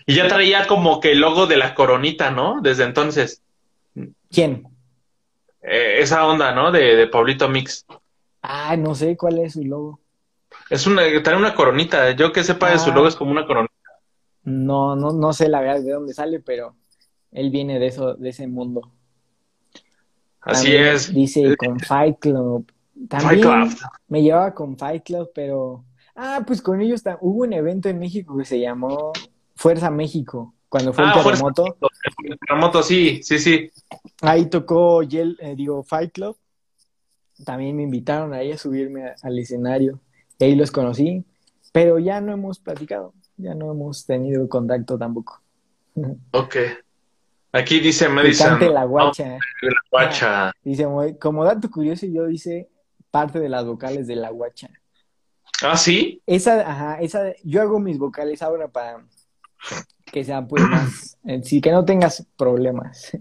Y 0.07 0.15
ya 0.15 0.29
traía 0.29 0.67
como 0.67 1.01
que 1.01 1.13
el 1.13 1.21
logo 1.21 1.47
de 1.47 1.57
la 1.57 1.75
coronita, 1.75 2.31
¿no? 2.31 2.61
Desde 2.61 2.85
entonces. 2.85 3.43
¿Quién? 4.31 4.69
Eh, 5.63 5.97
esa 5.99 6.27
onda, 6.27 6.53
¿no? 6.53 6.71
De, 6.71 6.97
de 6.97 7.07
Pablito 7.09 7.49
Mix. 7.49 7.85
Ah, 8.43 8.77
no 8.77 8.95
sé 8.95 9.17
cuál 9.17 9.39
es 9.41 9.55
su 9.55 9.65
logo. 9.65 10.01
Es 10.71 10.87
una, 10.87 11.03
trae 11.23 11.37
una 11.37 11.55
coronita. 11.55 12.13
Yo 12.13 12.33
que 12.33 12.45
sepa 12.45 12.71
de 12.71 12.79
su 12.79 12.93
logo 12.93 13.09
es 13.09 13.17
como 13.17 13.31
una 13.33 13.47
coronita. 13.47 13.75
No, 14.45 14.95
no, 14.95 15.13
no 15.13 15.33
sé 15.33 15.49
la 15.49 15.61
verdad 15.61 15.81
de 15.81 15.91
dónde 15.91 16.15
sale, 16.15 16.39
pero 16.41 16.77
él 17.33 17.51
viene 17.51 17.81
de 17.81 17.89
eso, 17.89 18.15
de 18.15 18.29
ese 18.29 18.47
mundo. 18.47 18.93
Así 20.41 20.75
es. 20.77 21.13
Dice 21.13 21.57
con 21.57 21.81
Fight 21.81 22.19
Club. 22.21 22.71
También 23.09 23.43
Fight 23.43 23.73
Club. 23.75 23.91
me 24.09 24.23
llevaba 24.23 24.55
con 24.55 24.79
Fight 24.79 25.05
Club, 25.05 25.31
pero. 25.35 25.85
Ah, 26.15 26.45
pues 26.47 26.63
con 26.63 26.81
ellos 26.81 27.03
hubo 27.21 27.43
un 27.43 27.53
evento 27.53 27.89
en 27.89 27.99
México 27.99 28.39
que 28.39 28.45
se 28.45 28.61
llamó 28.61 29.13
Fuerza 29.57 29.91
México, 29.91 30.55
cuando 30.69 30.93
fue 30.93 31.05
el 31.05 31.11
ah, 31.11 31.23
terremoto. 31.23 31.77
El 32.23 32.39
terremoto, 32.39 32.83
sí, 32.83 33.21
sí, 33.23 33.39
sí. 33.39 33.71
Ahí 34.21 34.47
tocó, 34.47 35.03
eh, 35.03 35.55
digo, 35.57 35.83
Fight 35.83 36.13
Club. 36.13 36.37
También 37.45 37.75
me 37.77 37.83
invitaron 37.83 38.33
ahí 38.35 38.53
a 38.53 38.59
subirme 38.59 39.15
al 39.23 39.39
escenario. 39.39 40.01
Y 40.39 40.45
ahí 40.45 40.55
los 40.55 40.71
conocí, 40.71 41.25
pero 41.73 41.99
ya 41.99 42.21
no 42.21 42.33
hemos 42.33 42.59
platicado, 42.59 43.15
ya 43.37 43.55
no 43.55 43.73
hemos 43.73 44.05
tenido 44.07 44.49
contacto 44.49 44.97
tampoco. 44.99 45.43
Ok. 46.33 46.57
Aquí 47.53 47.81
dice 47.81 48.07
Medicine. 48.11 48.69
la 48.69 48.85
guacha. 48.85 49.39
la 49.63 49.81
guacha. 49.91 50.53
dice, 50.63 50.87
como 51.19 51.43
dato 51.43 51.71
curioso, 51.71 52.05
yo 52.05 52.29
hice 52.29 52.69
parte 53.11 53.41
de 53.41 53.49
las 53.49 53.65
vocales 53.65 54.07
de 54.07 54.17
la 54.17 54.29
guacha. 54.29 54.69
¿Ah, 55.63 55.79
sí? 55.79 56.21
Esa, 56.27 56.71
ajá, 56.71 57.01
esa, 57.01 57.33
yo 57.43 57.63
hago 57.63 57.81
mis 57.81 57.97
vocales 57.97 58.43
ahora 58.43 58.69
para 58.69 59.07
que 60.05 60.25
sea 60.25 60.47
pues 60.47 60.63
más, 60.63 61.19
sí, 61.43 61.61
que 61.61 61.73
no 61.73 61.85
tengas 61.85 62.27
problemas. 62.37 63.17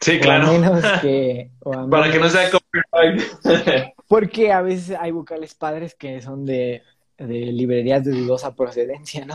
Sí, 0.00 0.20
claro. 0.20 0.52
menos 0.52 0.84
que, 1.00 1.50
Para 1.90 2.10
que 2.10 2.18
no 2.18 2.28
sea 2.28 2.50
copyright. 2.50 3.94
Porque 4.08 4.52
a 4.52 4.60
veces 4.60 4.96
hay 5.00 5.12
vocales 5.12 5.54
padres 5.54 5.94
que 5.94 6.20
son 6.20 6.44
de, 6.44 6.82
de 7.16 7.26
librerías 7.26 8.04
de 8.04 8.12
dudosa 8.12 8.54
procedencia, 8.54 9.24
¿no? 9.24 9.34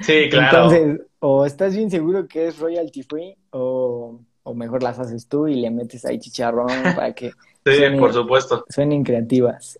Sí, 0.00 0.28
claro. 0.30 0.72
Entonces, 0.72 1.06
o 1.20 1.46
estás 1.46 1.76
bien 1.76 1.90
seguro 1.90 2.26
que 2.26 2.48
es 2.48 2.58
royalty 2.58 3.02
free, 3.04 3.36
o, 3.50 4.20
o 4.42 4.54
mejor 4.54 4.82
las 4.82 4.98
haces 4.98 5.28
tú 5.28 5.46
y 5.46 5.54
le 5.54 5.70
metes 5.70 6.04
ahí 6.04 6.18
chicharrón 6.18 6.68
para 6.96 7.12
que. 7.12 7.30
sí, 7.64 7.82
por 7.98 8.12
supuesto. 8.12 8.64
Suenen 8.68 9.04
creativas. 9.04 9.78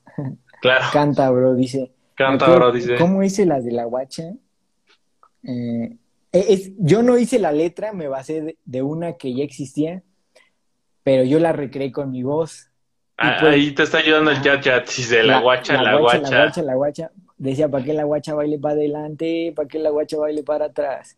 Claro. 0.60 0.84
Canta, 0.92 1.30
bro, 1.30 1.54
dice. 1.54 1.90
Canta, 2.14 2.48
bro, 2.54 2.70
dice. 2.72 2.96
¿Cómo 2.96 3.22
hice 3.22 3.44
las 3.46 3.64
de 3.64 3.72
la 3.72 3.84
guacha? 3.84 4.34
Eh, 5.42 5.96
es, 6.32 6.72
yo 6.78 7.02
no 7.02 7.18
hice 7.18 7.38
la 7.38 7.52
letra, 7.52 7.92
me 7.92 8.08
basé 8.08 8.56
de, 8.64 8.82
una 8.82 9.14
que 9.14 9.34
ya 9.34 9.44
existía, 9.44 10.02
pero 11.02 11.24
yo 11.24 11.38
la 11.38 11.52
recreé 11.52 11.90
con 11.92 12.10
mi 12.10 12.22
voz. 12.22 12.70
Ah, 13.16 13.38
pues, 13.40 13.54
ahí 13.54 13.72
te 13.72 13.82
está 13.82 13.98
ayudando 13.98 14.30
el 14.30 14.40
chat 14.42 14.62
chat, 14.62 14.86
dice 14.86 15.22
la, 15.22 15.40
guacha, 15.40 15.82
la, 15.82 15.96
guacha, 15.96 16.30
La 16.30 16.44
guacha, 16.44 16.62
la 16.62 16.74
guacha. 16.74 17.10
Decía, 17.36 17.68
¿para 17.68 17.84
qué 17.84 17.92
la 17.92 18.04
guacha 18.04 18.34
baile 18.34 18.58
para 18.58 18.74
adelante? 18.74 19.52
¿Para 19.54 19.68
qué 19.68 19.78
la 19.78 19.90
guacha 19.90 20.18
baile 20.18 20.42
para 20.42 20.66
atrás? 20.66 21.16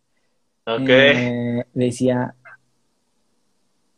Ok. 0.65 0.87
Eh, 0.87 1.65
decía, 1.73 2.35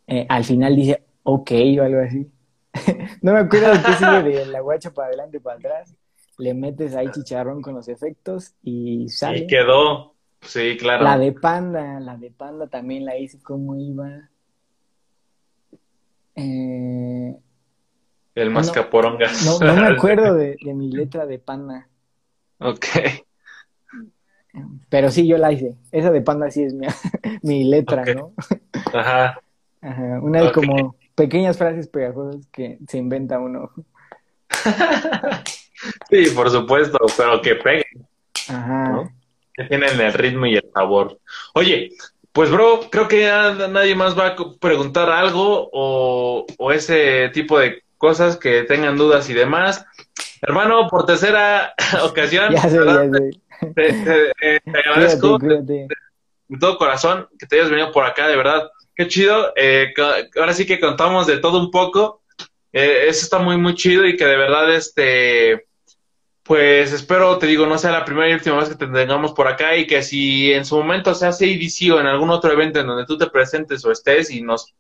eh, 0.08 0.26
al 0.28 0.44
final 0.44 0.76
dice, 0.76 1.04
ok, 1.24 1.52
o 1.80 1.84
algo 1.84 2.02
así. 2.02 2.30
no 3.22 3.34
me 3.34 3.40
acuerdo 3.40 3.72
de 3.72 3.84
qué 3.84 3.94
sigue 3.94 4.40
de 4.40 4.46
la 4.48 4.62
guacha 4.62 4.92
para 4.92 5.10
adelante, 5.10 5.40
para 5.40 5.58
atrás. 5.58 5.96
Le 6.38 6.54
metes 6.54 6.96
ahí 6.96 7.10
chicharrón 7.12 7.62
con 7.62 7.76
los 7.76 7.88
efectos 7.88 8.56
y 8.64 9.08
sale. 9.10 9.40
Y 9.40 9.48
quedó. 9.48 10.13
Sí, 10.46 10.78
claro. 10.78 11.04
La 11.04 11.18
de 11.18 11.32
Panda, 11.32 12.00
la 12.00 12.18
de 12.18 12.32
Panda 12.32 12.68
también 12.68 13.06
la 13.06 13.18
hice 13.18 13.40
como 13.42 13.76
iba. 13.76 14.30
Eh... 16.36 17.36
El 18.36 18.50
mascaporongas. 18.50 19.46
No, 19.46 19.60
no, 19.60 19.76
me 19.76 19.88
acuerdo 19.88 20.34
de, 20.34 20.58
de, 20.62 20.74
mi 20.74 20.92
letra 20.94 21.26
de 21.26 21.40
Panda. 21.40 21.88
Ok. 22.60 22.86
Pero 24.90 25.10
sí, 25.10 25.28
yo 25.28 25.38
la 25.38 25.52
hice. 25.52 25.76
Esa 25.92 26.12
de 26.12 26.22
Panda 26.22 26.50
sí 26.52 26.64
es 26.64 26.74
mi, 26.74 26.88
mi 27.42 27.64
letra, 27.64 28.04
¿no? 28.06 28.34
Ajá. 28.94 29.40
Ajá. 29.82 30.20
Una 30.22 30.44
de 30.44 30.52
como 30.52 30.96
pequeñas 31.16 31.58
frases 31.58 31.88
pegajosas 31.88 32.48
que 32.48 32.80
se 32.88 32.98
inventa 32.98 33.40
uno. 33.40 33.72
sí, 36.10 36.26
por 36.36 36.50
supuesto, 36.50 36.98
pero 37.18 37.42
que 37.42 37.56
peguen. 37.56 38.08
Ajá 38.50 39.12
que 39.14 39.23
tienen 39.68 40.00
el 40.00 40.14
ritmo 40.14 40.46
y 40.46 40.56
el 40.56 40.70
sabor. 40.74 41.20
Oye, 41.54 41.92
pues 42.32 42.50
bro, 42.50 42.90
creo 42.90 43.08
que 43.08 43.22
ya 43.22 43.54
nadie 43.70 43.96
más 43.96 44.18
va 44.18 44.28
a 44.28 44.36
preguntar 44.60 45.10
algo 45.10 45.70
o, 45.72 46.72
ese 46.72 47.30
tipo 47.30 47.60
de 47.60 47.84
cosas 47.98 48.38
que 48.38 48.64
tengan 48.64 48.98
dudas 48.98 49.30
y 49.30 49.34
demás. 49.34 49.86
Hermano, 50.42 50.88
por 50.90 51.06
tercera 51.06 51.74
ocasión, 52.04 52.54
Te, 53.76 54.62
agradezco 54.66 55.38
de 55.38 55.88
todo 56.60 56.78
corazón 56.78 57.28
que 57.40 57.46
te 57.46 57.56
hayas 57.58 57.70
venido 57.70 57.92
por 57.92 58.04
acá, 58.06 58.28
de 58.28 58.36
verdad. 58.36 58.70
Qué 58.96 59.08
chido. 59.08 59.54
Eh, 59.56 59.94
ahora 60.36 60.54
sí 60.54 60.66
que 60.66 60.80
contamos 60.80 61.28
de 61.28 61.38
todo 61.38 61.60
un 61.60 61.72
poco. 61.72 62.22
Eh, 62.74 63.06
eso 63.08 63.24
está 63.24 63.38
muy, 63.38 63.58
muy 63.58 63.76
chido 63.76 64.06
y 64.06 64.18
que 64.18 64.26
de 64.26 64.38
verdad, 64.38 64.74
este, 64.74 65.68
pues 66.44 66.92
espero, 66.92 67.38
te 67.38 67.48
digo, 67.48 67.66
no 67.66 67.78
sea 67.78 67.92
la 67.92 68.04
primera 68.04 68.30
y 68.30 68.34
última 68.34 68.58
vez 68.58 68.70
que 68.70 68.76
te 68.76 68.88
tengamos 68.88 69.32
por 69.32 69.48
acá 69.48 69.78
y 69.78 69.88
que 69.88 70.04
si 70.04 70.52
en 70.52 70.66
su 70.66 70.76
momento 70.76 71.16
se 71.16 71.26
hace 71.26 71.48
IDC 71.48 71.94
o 71.94 72.00
en 72.00 72.08
algún 72.08 72.30
otro 72.30 72.52
evento 72.52 72.80
en 72.80 72.88
donde 72.88 73.06
tú 73.06 73.18
te 73.18 73.28
presentes 73.28 73.84
o 73.86 73.92
estés 73.92 74.30
y 74.30 74.42
nos 74.42 74.76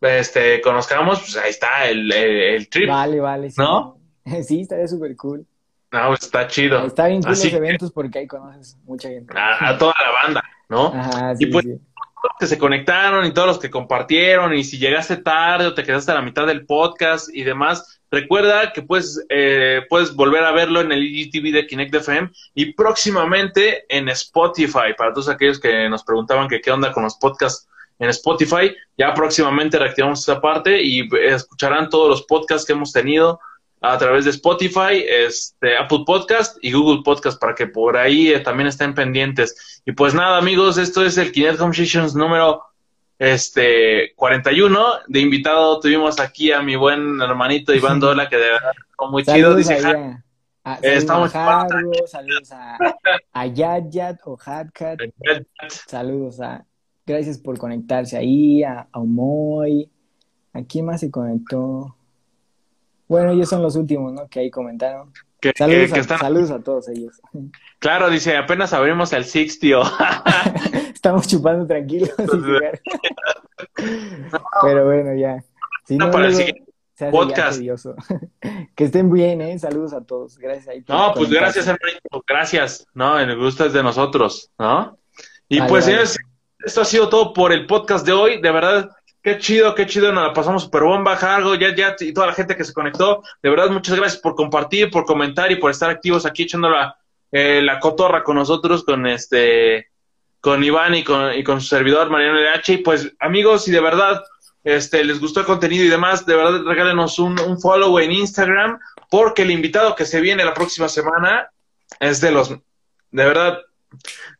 este, 0.00 0.60
conozcamos, 0.60 1.18
pues 1.18 1.36
ahí 1.36 1.50
está 1.50 1.88
el, 1.88 2.10
el, 2.12 2.68
trip. 2.68 2.88
Vale, 2.88 3.18
vale. 3.18 3.50
Sí. 3.50 3.60
¿No? 3.60 3.96
Sí, 4.44 4.60
estaría 4.60 4.86
súper 4.86 5.16
cool. 5.16 5.46
No, 5.90 6.08
pues, 6.08 6.24
está 6.24 6.46
chido. 6.46 6.86
Está 6.86 7.08
bien 7.08 7.22
cool 7.22 7.30
los 7.30 7.44
eventos 7.46 7.92
porque 7.92 8.18
ahí 8.18 8.26
conoces 8.26 8.76
mucha 8.84 9.08
gente. 9.08 9.32
A, 9.34 9.76
toda 9.78 9.94
la 9.98 10.22
banda, 10.22 10.44
¿no? 10.68 10.88
Ajá, 10.88 11.34
sí, 11.34 11.44
y 11.44 11.46
pues, 11.46 11.64
los 11.64 12.32
que 12.38 12.46
se 12.46 12.58
conectaron 12.58 13.24
y 13.24 13.32
todos 13.32 13.48
los 13.48 13.58
que 13.58 13.70
compartieron 13.70 14.54
y 14.54 14.64
si 14.64 14.78
llegaste 14.78 15.16
tarde 15.16 15.66
o 15.66 15.74
te 15.74 15.82
quedaste 15.82 16.12
a 16.12 16.16
la 16.16 16.22
mitad 16.22 16.46
del 16.46 16.66
podcast 16.66 17.28
y 17.32 17.42
demás, 17.42 17.97
recuerda 18.10 18.72
que 18.72 18.82
puedes, 18.82 19.24
eh, 19.28 19.82
puedes 19.88 20.14
volver 20.14 20.44
a 20.44 20.52
verlo 20.52 20.80
en 20.80 20.92
el 20.92 21.02
IGTV 21.02 21.52
de 21.52 21.66
Kinect 21.66 21.94
FM 21.94 22.30
y 22.54 22.72
próximamente 22.72 23.84
en 23.88 24.08
Spotify, 24.08 24.94
para 24.96 25.12
todos 25.12 25.28
aquellos 25.28 25.60
que 25.60 25.88
nos 25.88 26.04
preguntaban 26.04 26.48
que 26.48 26.60
qué 26.60 26.70
onda 26.70 26.92
con 26.92 27.04
los 27.04 27.16
podcasts 27.16 27.68
en 27.98 28.10
Spotify, 28.10 28.74
ya 28.96 29.12
próximamente 29.12 29.78
reactivamos 29.78 30.20
esa 30.20 30.40
parte 30.40 30.80
y 30.80 31.08
escucharán 31.26 31.90
todos 31.90 32.08
los 32.08 32.22
podcasts 32.22 32.66
que 32.66 32.72
hemos 32.72 32.92
tenido 32.92 33.40
a 33.80 33.96
través 33.98 34.24
de 34.24 34.30
Spotify, 34.30 35.04
este, 35.08 35.76
Apple 35.76 36.00
Podcast 36.06 36.56
y 36.62 36.72
Google 36.72 37.02
Podcast 37.04 37.40
para 37.40 37.54
que 37.54 37.66
por 37.66 37.96
ahí 37.96 38.32
eh, 38.32 38.40
también 38.40 38.68
estén 38.68 38.94
pendientes. 38.94 39.82
Y 39.84 39.92
pues 39.92 40.14
nada, 40.14 40.38
amigos, 40.38 40.78
esto 40.78 41.04
es 41.04 41.16
el 41.18 41.32
Kinect 41.32 41.60
Home 41.60 41.74
Sessions 41.74 42.14
número 42.14 42.62
este 43.18 44.14
41. 44.14 44.84
De 45.08 45.20
invitado 45.20 45.80
tuvimos 45.80 46.20
aquí 46.20 46.52
a 46.52 46.62
mi 46.62 46.76
buen 46.76 47.20
hermanito 47.20 47.74
Iván 47.74 48.00
Dola, 48.00 48.28
que 48.28 48.36
de 48.36 48.50
verdad 48.50 48.72
muy 49.10 49.24
chido. 49.24 49.54
Dice, 49.54 49.78
a, 50.64 50.74
estamos 50.82 51.34
a 51.34 51.66
saludos 52.06 52.52
a, 52.52 52.78
a 53.32 53.46
Yad 53.46 54.16
o 54.24 54.38
Hadcat. 54.38 55.00
Saludos 55.86 56.40
a. 56.40 56.64
Gracias 57.06 57.38
por 57.38 57.56
conectarse 57.58 58.18
ahí, 58.18 58.62
a, 58.62 58.86
a 58.92 58.98
Omoy. 58.98 59.90
¿A 60.52 60.62
quién 60.62 60.84
más 60.84 61.00
se 61.00 61.10
conectó? 61.10 61.96
Bueno, 63.06 63.30
ellos 63.30 63.48
son 63.48 63.62
los 63.62 63.76
últimos, 63.76 64.12
¿no? 64.12 64.28
Que 64.28 64.40
ahí 64.40 64.50
comentaron. 64.50 65.10
saludos, 65.56 65.92
a, 65.92 66.18
saludos 66.18 66.50
a 66.50 66.62
todos 66.62 66.88
ellos. 66.88 67.20
Claro, 67.78 68.10
dice, 68.10 68.36
apenas 68.36 68.74
abrimos 68.74 69.12
el 69.14 69.24
Six, 69.24 69.58
tío. 69.58 69.82
Estamos 70.98 71.28
chupando 71.28 71.64
tranquilos. 71.64 72.10
Pero 74.62 74.84
bueno, 74.84 75.14
ya. 75.14 75.44
Si 75.86 75.96
no, 75.96 76.10
para 76.10 76.26
el 76.26 76.34
siguiente 76.34 76.64
podcast. 77.12 77.60
que 78.74 78.84
estén 78.84 79.08
bien, 79.12 79.40
¿eh? 79.40 79.56
Saludos 79.60 79.92
a 79.92 80.00
todos. 80.04 80.36
Gracias. 80.38 80.66
Ahí 80.66 80.84
no, 80.88 81.12
pues 81.14 81.30
gracias, 81.30 81.68
hermanito. 81.68 82.24
Gracias. 82.26 82.84
No, 82.94 83.16
el 83.16 83.38
gusto 83.38 83.64
es 83.64 83.72
de 83.72 83.84
nosotros, 83.84 84.50
¿no? 84.58 84.98
Y 85.48 85.62
pues, 85.62 85.84
señores, 85.84 86.18
esto 86.64 86.80
ha 86.80 86.84
sido 86.84 87.08
todo 87.08 87.32
por 87.32 87.52
el 87.52 87.68
podcast 87.68 88.04
de 88.04 88.12
hoy. 88.12 88.40
De 88.40 88.50
verdad, 88.50 88.90
Qué 89.22 89.38
chido, 89.38 89.74
qué 89.76 89.86
chido, 89.86 90.12
nos 90.12 90.24
la 90.24 90.32
pasamos 90.32 90.64
super 90.64 90.82
bomba, 90.82 91.14
Jargo, 91.14 91.54
ya, 91.54 91.74
ya, 91.74 91.94
y 92.00 92.12
toda 92.12 92.28
la 92.28 92.32
gente 92.32 92.56
que 92.56 92.64
se 92.64 92.72
conectó. 92.72 93.22
De 93.40 93.50
verdad, 93.50 93.70
muchas 93.70 93.96
gracias 93.96 94.20
por 94.20 94.34
compartir, 94.34 94.90
por 94.90 95.04
comentar 95.04 95.52
y 95.52 95.56
por 95.56 95.70
estar 95.70 95.90
activos 95.90 96.24
aquí 96.26 96.44
echando 96.44 96.70
la, 96.70 96.96
eh, 97.30 97.60
la 97.62 97.78
cotorra 97.78 98.24
con 98.24 98.36
nosotros, 98.36 98.84
con 98.84 99.06
este, 99.06 99.87
con 100.40 100.62
Iván 100.62 100.94
y 100.94 101.04
con, 101.04 101.34
y 101.34 101.42
con 101.42 101.60
su 101.60 101.68
servidor 101.68 102.10
Mariano 102.10 102.38
LH. 102.38 102.72
Y 102.72 102.76
pues, 102.78 103.12
amigos, 103.18 103.64
si 103.64 103.70
de 103.70 103.80
verdad 103.80 104.22
este, 104.64 105.04
les 105.04 105.20
gustó 105.20 105.40
el 105.40 105.46
contenido 105.46 105.84
y 105.84 105.88
demás, 105.88 106.26
de 106.26 106.36
verdad 106.36 106.62
regálenos 106.64 107.18
un, 107.18 107.38
un 107.40 107.60
follow 107.60 107.98
en 107.98 108.12
Instagram, 108.12 108.78
porque 109.10 109.42
el 109.42 109.50
invitado 109.50 109.94
que 109.94 110.04
se 110.04 110.20
viene 110.20 110.44
la 110.44 110.54
próxima 110.54 110.88
semana 110.88 111.50
es 112.00 112.20
de 112.20 112.30
los, 112.30 112.50
de 112.50 113.24
verdad, 113.24 113.58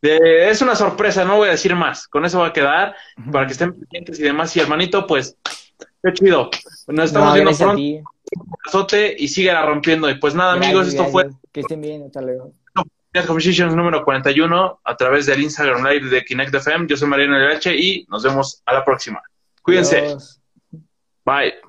es 0.01 0.61
una 0.61 0.75
sorpresa, 0.75 1.25
no 1.25 1.37
voy 1.37 1.47
a 1.47 1.51
decir 1.51 1.75
más. 1.75 2.07
Con 2.07 2.25
eso 2.25 2.39
va 2.39 2.47
a 2.47 2.53
quedar 2.53 2.95
para 3.31 3.45
que 3.47 3.53
estén 3.53 3.73
pendientes 3.73 4.19
y 4.19 4.23
demás. 4.23 4.55
Y 4.55 4.59
hermanito, 4.59 5.07
pues, 5.07 5.37
qué 6.03 6.13
chido. 6.13 6.49
Nos 6.87 7.05
estamos 7.05 7.33
viendo 7.33 7.51
pronto. 7.51 8.95
Y 9.17 9.27
sigue 9.27 9.59
rompiendo. 9.61 10.09
Y 10.09 10.15
pues 10.15 10.35
nada, 10.35 10.53
amigos, 10.53 10.87
esto 10.87 11.05
fue. 11.05 11.29
Que 11.51 11.61
estén 11.61 11.81
bien, 11.81 12.03
hasta 12.03 12.21
luego. 12.21 12.53
Conversations 13.11 13.75
número 13.75 14.03
41 14.03 14.81
a 14.83 14.95
través 14.95 15.25
del 15.25 15.41
Instagram 15.41 15.85
Live 15.85 16.09
de 16.09 16.23
Kinect 16.23 16.53
FM. 16.53 16.87
Yo 16.87 16.95
soy 16.95 17.07
Mariano 17.07 17.37
LH 17.37 17.75
y 17.75 18.05
nos 18.07 18.23
vemos 18.23 18.61
a 18.65 18.73
la 18.73 18.85
próxima. 18.85 19.21
Cuídense. 19.61 20.15
Bye. 21.25 21.68